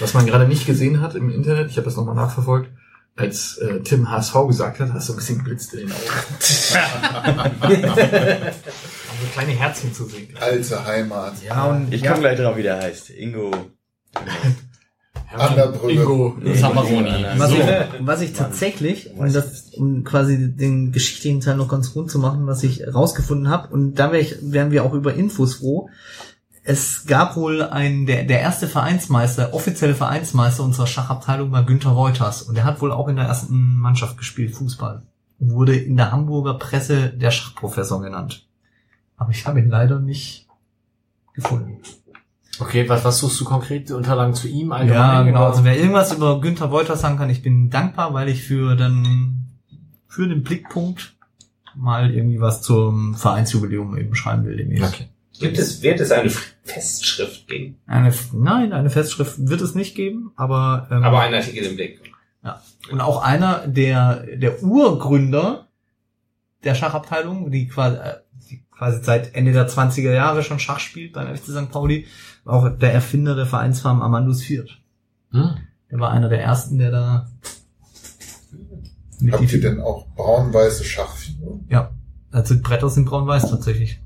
[0.00, 2.70] Was man gerade nicht gesehen hat im Internet, ich habe das nochmal nachverfolgt,
[3.16, 6.02] als äh, Tim HSV gesagt hat, hast du ein bisschen geblitzt in den Augen.
[9.14, 10.28] um so kleine Herzchen zu sehen.
[10.40, 11.34] Alte Heimat.
[11.44, 13.10] Ja, und ich ja, komme gleich drauf, wie der heißt.
[13.10, 13.52] Ingo.
[15.32, 15.92] An der Brücke.
[15.92, 16.36] Ingo.
[16.58, 17.24] Zamperoni.
[17.36, 17.60] was, ich,
[18.00, 22.46] was ich tatsächlich, um das, um quasi den geschichtlichen Teil noch ganz rund zu machen,
[22.46, 25.88] was ich rausgefunden habe, und da wär ich, wären wir auch über Infos froh.
[26.66, 32.40] Es gab wohl ein, der, der erste Vereinsmeister, offizielle Vereinsmeister unserer Schachabteilung war Günther Reuters.
[32.40, 35.02] Und der hat wohl auch in der ersten Mannschaft gespielt, Fußball.
[35.38, 38.46] Und wurde in der Hamburger Presse der Schachprofessor genannt.
[39.18, 40.48] Aber ich habe ihn leider nicht
[41.34, 41.82] gefunden.
[42.58, 43.90] Okay, was, was suchst du konkret?
[43.90, 44.98] Die Unterlagen zu ihm allgemein?
[44.98, 45.40] Ja, genau.
[45.40, 45.48] oder?
[45.50, 49.48] Also wer irgendwas über Günther Wolters sagen kann, ich bin dankbar, weil ich für dann
[50.06, 51.14] für den Blickpunkt
[51.74, 54.94] mal irgendwie was zum Vereinsjubiläum eben schreiben will demnächst.
[54.94, 55.08] Okay.
[55.38, 57.76] Gibt es, wird es eine Festschrift geben?
[57.86, 62.00] Eine, nein, eine Festschrift wird es nicht geben, aber ähm, Aber ein Artikel im Blick.
[62.44, 62.62] ja.
[62.90, 65.68] und auch einer der der Urgründer
[66.62, 68.14] der Schachabteilung, die quasi, äh,
[68.50, 71.70] die quasi seit Ende der 20er Jahre schon Schach spielt beim FC St.
[71.70, 72.06] Pauli,
[72.44, 74.78] war auch der Erfinder der Vereinsfarm Amandus Viert.
[75.32, 75.56] Hm.
[75.90, 77.28] Der war einer der ersten, der da
[79.30, 81.66] Habt die- ihr denn auch braun-weiße Schachfiguren?
[81.68, 81.90] Ja,
[82.30, 84.00] also die Bretter sind braun-weiß tatsächlich.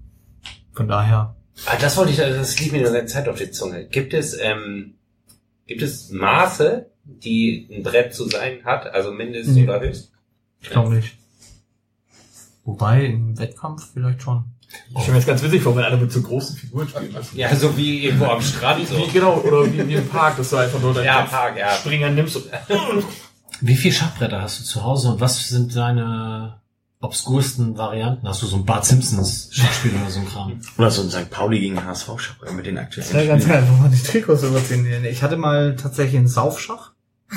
[0.78, 1.34] Von daher.
[1.66, 3.86] Ah, das wollte ich, das liegt mir die ganze Zeit auf die Zunge.
[3.86, 4.94] Gibt es, ähm,
[5.66, 9.64] gibt es Maße, die ein Brett zu sein hat, also mindest Nee.
[9.64, 10.12] oder höchst?
[10.60, 11.16] Ich glaube nicht.
[12.64, 14.44] Wobei, im Wettkampf vielleicht schon.
[14.68, 17.36] Ich stelle mir jetzt ganz witzig vor, wenn alle mit so großen Figuren spielen lassen.
[17.36, 18.96] Ja, so wie irgendwo am Strand so.
[18.98, 21.72] Wie, genau, oder wie, wie im Park, dass du einfach nur deinen Ja, Park, ja.
[21.72, 22.44] Springer nimmst und
[23.60, 26.60] Wie viel Schachbretter hast du zu Hause und was sind deine
[27.00, 28.26] obskursten Varianten?
[28.26, 30.60] Hast du so ein Bart Simpsons Schachspiel oder so ein Kram?
[30.76, 31.30] Oder so ein St.
[31.30, 33.14] Pauli gegen HSV Schach mit den aktuellen.
[33.14, 34.86] Ja, ganz geil, wo man die Trikots überziehen.
[35.04, 36.92] Ich hatte mal tatsächlich einen Saufschach.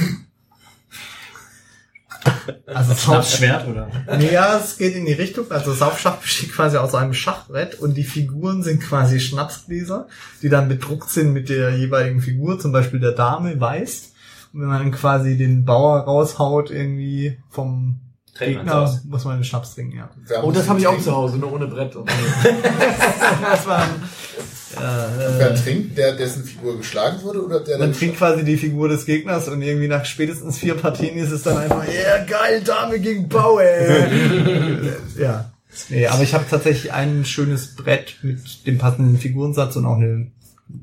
[2.65, 3.89] Also Schnapsschwert oder?
[4.19, 5.49] Ja, es geht in die Richtung.
[5.51, 10.07] Also Saufschach besteht quasi aus einem Schachbrett und die Figuren sind quasi Schnapsgläser,
[10.41, 14.11] die dann bedruckt sind mit der jeweiligen Figur, zum Beispiel der Dame weiß.
[14.53, 17.99] Und wenn man dann quasi den Bauer raushaut irgendwie vom
[18.37, 19.03] Gegner, aus.
[19.03, 20.09] muss man den Schnaps trinken, ja.
[20.25, 21.95] Wer Oh, das habe ich auch zu Hause, nur ohne Brett.
[21.95, 22.09] Und
[23.41, 23.89] das war ein,
[25.37, 28.87] Wer trinkt, der dessen Figur geschlagen wurde oder der Man dann trinkt quasi die Figur
[28.89, 32.99] des Gegners und irgendwie nach spätestens vier Partien ist es dann einfach, ja geil, Dame
[32.99, 33.63] gegen Bauer.
[35.17, 35.51] ja.
[35.89, 40.31] Nee, aber ich habe tatsächlich ein schönes Brett mit dem passenden Figurensatz und auch eine,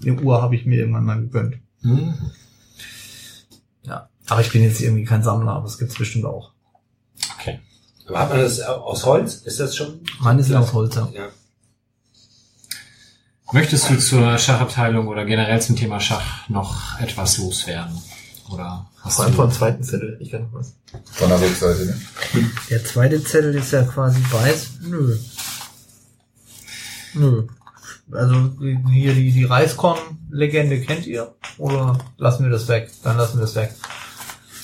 [0.02, 1.56] eine Uhr habe ich mir irgendwann mal gegönnt.
[1.82, 2.14] Hm.
[3.82, 4.08] Ja.
[4.28, 6.52] Aber ich bin jetzt irgendwie kein Sammler, aber es gibt's bestimmt auch.
[8.08, 9.34] Aber hat man das aus Holz?
[9.44, 10.00] Ist das schon?
[10.20, 11.28] Meine sind aus Holz, ja.
[13.52, 17.96] Möchtest du zur Schachabteilung oder generell zum Thema Schach noch etwas loswerden?
[18.50, 20.16] Oder hast Vor allem dem zweiten Zettel.
[20.20, 20.74] Ich kann noch was.
[21.12, 22.00] Von der Rückseite, ne?
[22.70, 24.68] Der zweite Zettel ist ja quasi weiß.
[24.82, 25.16] Nö.
[27.14, 27.46] Nö.
[28.10, 28.52] Also
[28.90, 31.34] hier die, die Reiskorn-Legende kennt ihr?
[31.58, 32.90] Oder lassen wir das weg?
[33.02, 33.74] Dann lassen wir das weg.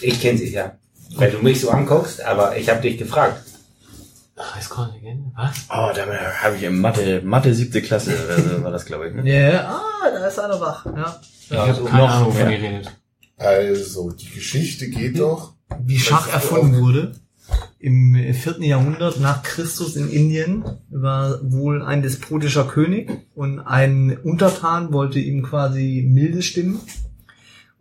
[0.01, 0.73] Ich kenne sie, ja.
[1.17, 3.43] Weil du mich so anguckst, aber ich habe dich gefragt.
[4.37, 5.31] Reiskorn-Legende?
[5.37, 5.67] Was?
[5.71, 9.15] Oh, damit habe ich in Mathe, Mathe siebte Klasse oder so war das, glaube ich.
[9.15, 9.23] Ne?
[9.29, 9.69] Ja, yeah.
[9.69, 10.87] ah, da ist einer wach.
[10.87, 11.21] Ja.
[11.51, 12.93] Ich habe keine Ahnung, wovon ihr redet.
[13.37, 15.55] Also, die Geschichte geht doch.
[15.81, 17.13] Wie Schach erfunden wurde.
[17.79, 24.93] Im vierten Jahrhundert nach Christus in Indien war wohl ein despotischer König und ein Untertan
[24.93, 26.81] wollte ihm quasi milde stimmen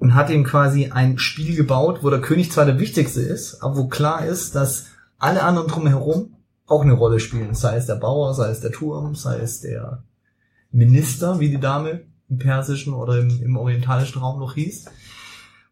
[0.04, 3.78] und hat ihm quasi ein Spiel gebaut, wo der König zwar der wichtigste ist, aber
[3.78, 6.36] wo klar ist, dass alle anderen drumherum
[6.68, 7.56] auch eine Rolle spielen.
[7.56, 10.04] Sei es der Bauer, sei es der Turm, sei es der
[10.74, 14.88] Minister, wie die Dame im persischen oder im, im orientalischen Raum noch hieß.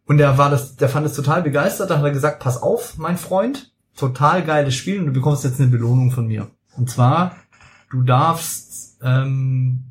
[0.06, 2.98] Und der war das, der fand es total begeistert, da hat er gesagt, pass auf,
[2.98, 6.50] mein Freund, total geiles Spiel und du bekommst jetzt eine Belohnung von mir.
[6.78, 7.36] Und zwar,
[7.90, 9.84] du darfst, ähm,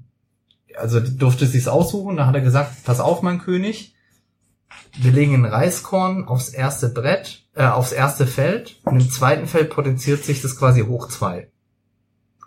[0.79, 3.95] also du durftest sich's aussuchen, da hat er gesagt, pass auf, mein König,
[4.99, 9.71] wir legen ein Reiskorn aufs erste Brett, äh, aufs erste Feld und im zweiten Feld
[9.71, 11.51] potenziert sich das quasi hoch zwei.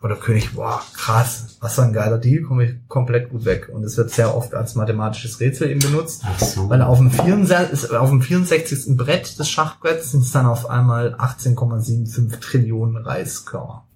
[0.03, 3.69] Und der König, boah, krass, was für ein geiler Deal, komme ich komplett gut weg.
[3.71, 6.23] Und es wird sehr oft als mathematisches Rätsel eben benutzt.
[6.25, 6.69] Ach so.
[6.69, 8.97] Weil auf dem, 64, auf dem 64.
[8.97, 13.87] Brett des Schachbretts sind es dann auf einmal 18,75 Trillionen Reiskörner.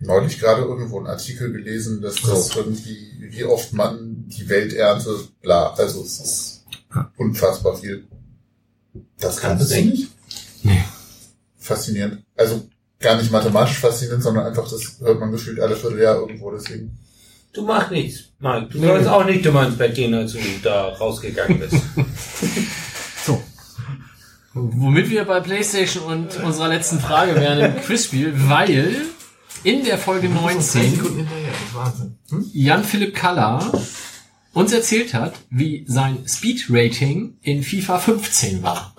[0.00, 5.10] Neulich gerade irgendwo einen Artikel gelesen, dass das irgendwie, wie oft man die Welternte,
[5.42, 6.57] bla, also es ist
[7.16, 8.06] unfassbar viel.
[9.18, 10.08] Das kannst du nicht?
[10.62, 10.84] Nee.
[11.58, 12.24] Faszinierend.
[12.36, 12.68] Also
[13.00, 16.98] gar nicht mathematisch faszinierend, sondern einfach, das hört man gefühlt alle Vierteljahr irgendwo, deswegen.
[17.52, 18.68] Du machst nichts, Mike.
[18.70, 21.76] Du sollst auch nicht dummer ins Bett gehen, als du da rausgegangen bist.
[23.24, 23.42] So.
[24.54, 29.02] Womit wir bei PlayStation und unserer letzten Frage wären im Quizspiel, weil
[29.64, 32.18] in der Folge 19 Sekunden hinterher, das ist Wahnsinn.
[32.30, 32.50] Hm?
[32.54, 33.70] Jan-Philipp Kaller
[34.52, 38.94] uns erzählt hat, wie sein Speed-Rating in FIFA 15 war.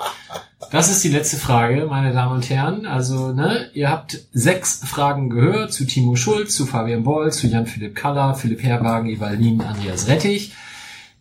[0.72, 2.86] Das ist die letzte Frage, meine Damen und Herren.
[2.86, 7.96] Also, ne, ihr habt sechs Fragen gehört zu Timo Schulz, zu Fabian Boll, zu Jan-Philipp
[7.96, 10.54] Kaller, Philipp Herwagen, Evalin, Andreas Rettich.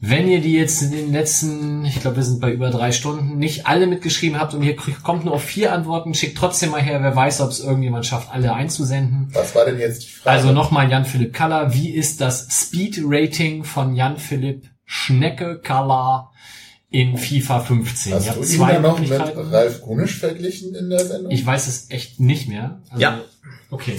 [0.00, 3.36] Wenn ihr die jetzt in den letzten, ich glaube, wir sind bei über drei Stunden,
[3.36, 7.02] nicht alle mitgeschrieben habt und hier kommt nur auf vier Antworten, schickt trotzdem mal her,
[7.02, 9.28] wer weiß, ob es irgendjemand schafft, alle einzusenden.
[9.32, 10.36] Was war denn jetzt die Frage?
[10.36, 11.74] Also nochmal Jan-Philipp Kaller.
[11.74, 16.30] Wie ist das Speed-Rating von Jan-Philipp Schnecke Kaller
[16.90, 18.14] in FIFA 15?
[18.14, 19.10] Hast Ihr du ihn zwei dann noch mit.
[19.10, 21.32] Ralf Gunisch verglichen in der Sendung?
[21.32, 22.80] Ich weiß es echt nicht mehr.
[22.90, 23.20] Also, Ja.
[23.70, 23.98] Okay.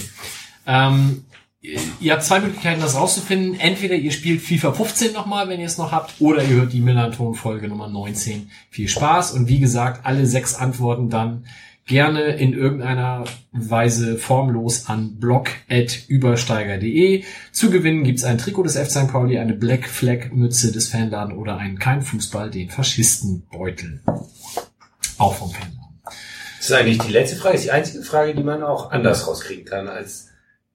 [0.66, 1.24] Ähm,
[1.60, 3.60] ihr habt zwei Möglichkeiten, das rauszufinden.
[3.60, 6.80] Entweder ihr spielt FIFA 15 nochmal, wenn ihr es noch habt, oder ihr hört die
[6.80, 8.50] Millanton-Folge Nummer 19.
[8.70, 9.32] Viel Spaß.
[9.32, 11.44] Und wie gesagt, alle sechs Antworten dann
[11.86, 17.24] gerne in irgendeiner Weise formlos an blog.übersteiger.de.
[17.50, 18.90] Zu gewinnen gibt's ein Trikot des F.
[18.90, 19.08] St.
[19.08, 24.00] Pauli, eine Black Flag Mütze des Fanladen oder einen Kein Fußball, den Faschistenbeutel.
[25.18, 26.00] Auch vom Fanladen.
[26.04, 29.64] Das ist eigentlich die letzte Frage, ist die einzige Frage, die man auch anders rauskriegen
[29.64, 30.29] kann, als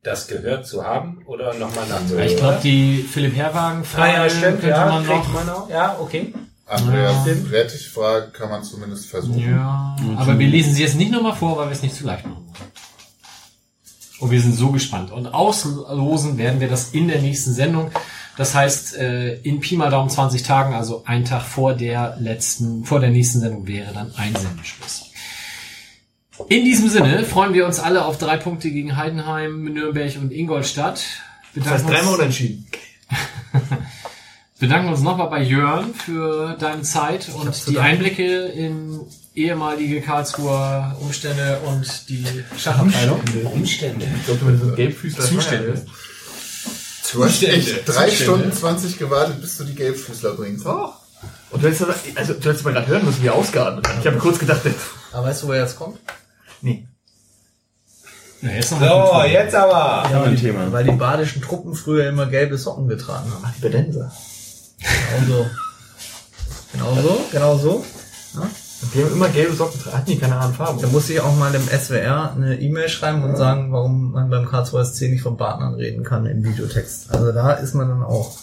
[0.05, 2.27] das gehört zu haben oder nochmal nachzuhören.
[2.27, 5.33] Ich glaube, die Philipp Herwagen-Frage Ah ja, stimmt, könnte ja, man noch.
[5.33, 5.69] man auch.
[5.69, 6.33] Ja, okay.
[6.67, 9.39] Andreas Rettich-Frage kann man zumindest versuchen.
[9.39, 12.25] Ja, aber wir lesen sie jetzt nicht nochmal vor, weil wir es nicht zu leicht
[12.25, 12.71] machen wollen.
[14.19, 15.11] Und wir sind so gespannt.
[15.11, 17.91] Und auslosen werden wir das in der nächsten Sendung.
[18.37, 22.83] Das heißt, äh, in Pi mal Daumen 20 Tagen, also ein Tag vor der letzten,
[22.83, 25.11] vor der nächsten Sendung wäre dann ein Sendeschluss.
[26.49, 31.01] In diesem Sinne freuen wir uns alle auf drei Punkte gegen Heidenheim, Nürnberg und Ingolstadt.
[31.55, 32.67] Das heißt dreimal unentschieden.
[34.59, 37.79] bedanken uns nochmal bei Jörn für deine Zeit und hab's zu die.
[37.79, 39.01] Einblicke in
[39.35, 42.25] ehemalige Karlsruher Umstände und die
[42.57, 43.21] Schachabteilung.
[43.53, 44.07] Umstände.
[44.17, 45.85] Ich glaube, wenn du so ein Gelbfüßler Zustände.
[47.11, 48.13] Du hast echt drei Zustände.
[48.13, 50.65] Stunden 20 gewartet, bis du die Gelbfüßler bringst.
[50.65, 50.89] Oh.
[51.51, 53.99] Und du hättest, also, du hättest mal gerade hören müssen, wie er ausgeatmet hat.
[53.99, 54.61] Ich habe kurz gedacht,
[55.11, 55.99] Aber weißt du, wo er jetzt kommt?
[56.65, 56.87] Nee.
[58.41, 60.09] Ja, jetzt noch So, jetzt aber.
[60.11, 60.71] Ja, ein die, Thema.
[60.71, 63.43] weil die badischen Truppen früher immer gelbe Socken getragen haben.
[63.45, 64.11] Ach, die Bedenser.
[65.17, 65.45] Genau so.
[66.73, 67.85] Genau so, genau so.
[68.35, 69.77] Und die haben immer gelbe Socken.
[69.77, 69.97] getragen.
[69.97, 70.81] Hatten die keine anderen Farben?
[70.81, 74.45] Da musste ich auch mal dem SWR eine E-Mail schreiben und sagen, warum man beim
[74.45, 77.11] K2SC nicht von Partnern reden kann im Videotext.
[77.13, 78.35] Also da ist man dann auch,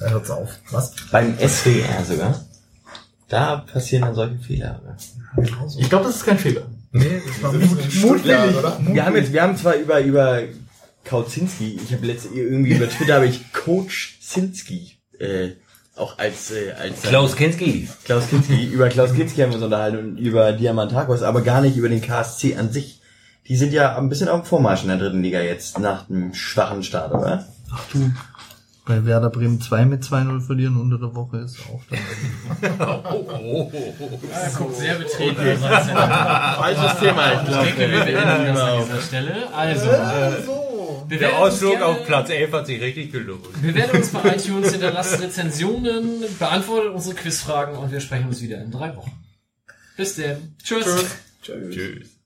[0.00, 0.50] da hört's auf.
[0.72, 0.92] Was?
[1.12, 2.40] Beim SWR sogar.
[3.28, 4.80] Da passieren dann solche Fehler.
[5.36, 5.78] Genau so.
[5.78, 6.62] Ich glaube, das ist kein Fehler.
[6.92, 8.80] Nee, das war Mut- Stuttgart, oder?
[8.92, 10.42] Wir haben jetzt, wir haben zwar über, über
[11.04, 15.50] Kautzinski, ich habe letzte irgendwie über Twitter habe ich Coach Zinski, äh,
[15.96, 17.88] auch als, äh, als Klaus Kinski.
[18.04, 21.76] Klaus Kinski, über Klaus Kinski haben wir uns unterhalten und über Diamantakos, aber gar nicht
[21.76, 23.00] über den KSC an sich.
[23.48, 26.34] Die sind ja ein bisschen auf dem Vormarsch in der dritten Liga jetzt, nach dem
[26.34, 27.46] schwachen Start, oder?
[27.72, 28.10] Ach du,
[28.86, 31.98] bei Werder Bremen 2 mit 2-0 verlieren unter der Woche ist auch dann.
[34.30, 35.36] Ja, guckt sehr betreten.
[35.40, 35.56] Okay.
[35.56, 39.00] Falsches Thema, ich Ich denke, wir wir beenden das an mal dieser.
[39.02, 39.54] Stelle.
[39.54, 43.62] Also, Der bewertet Ausflug uns gerne- auf Platz 11 hat sich richtig gelohnt.
[43.62, 48.70] Bewertet uns bei iTunes, hinterlasst Rezensionen, beantwortet unsere Quizfragen und wir sprechen uns wieder in
[48.70, 49.12] drei Wochen.
[49.96, 50.54] Bis denn.
[50.62, 50.84] Tschüss.
[51.42, 51.74] Tschüss.
[51.74, 51.74] Tschüss.
[51.74, 52.19] wir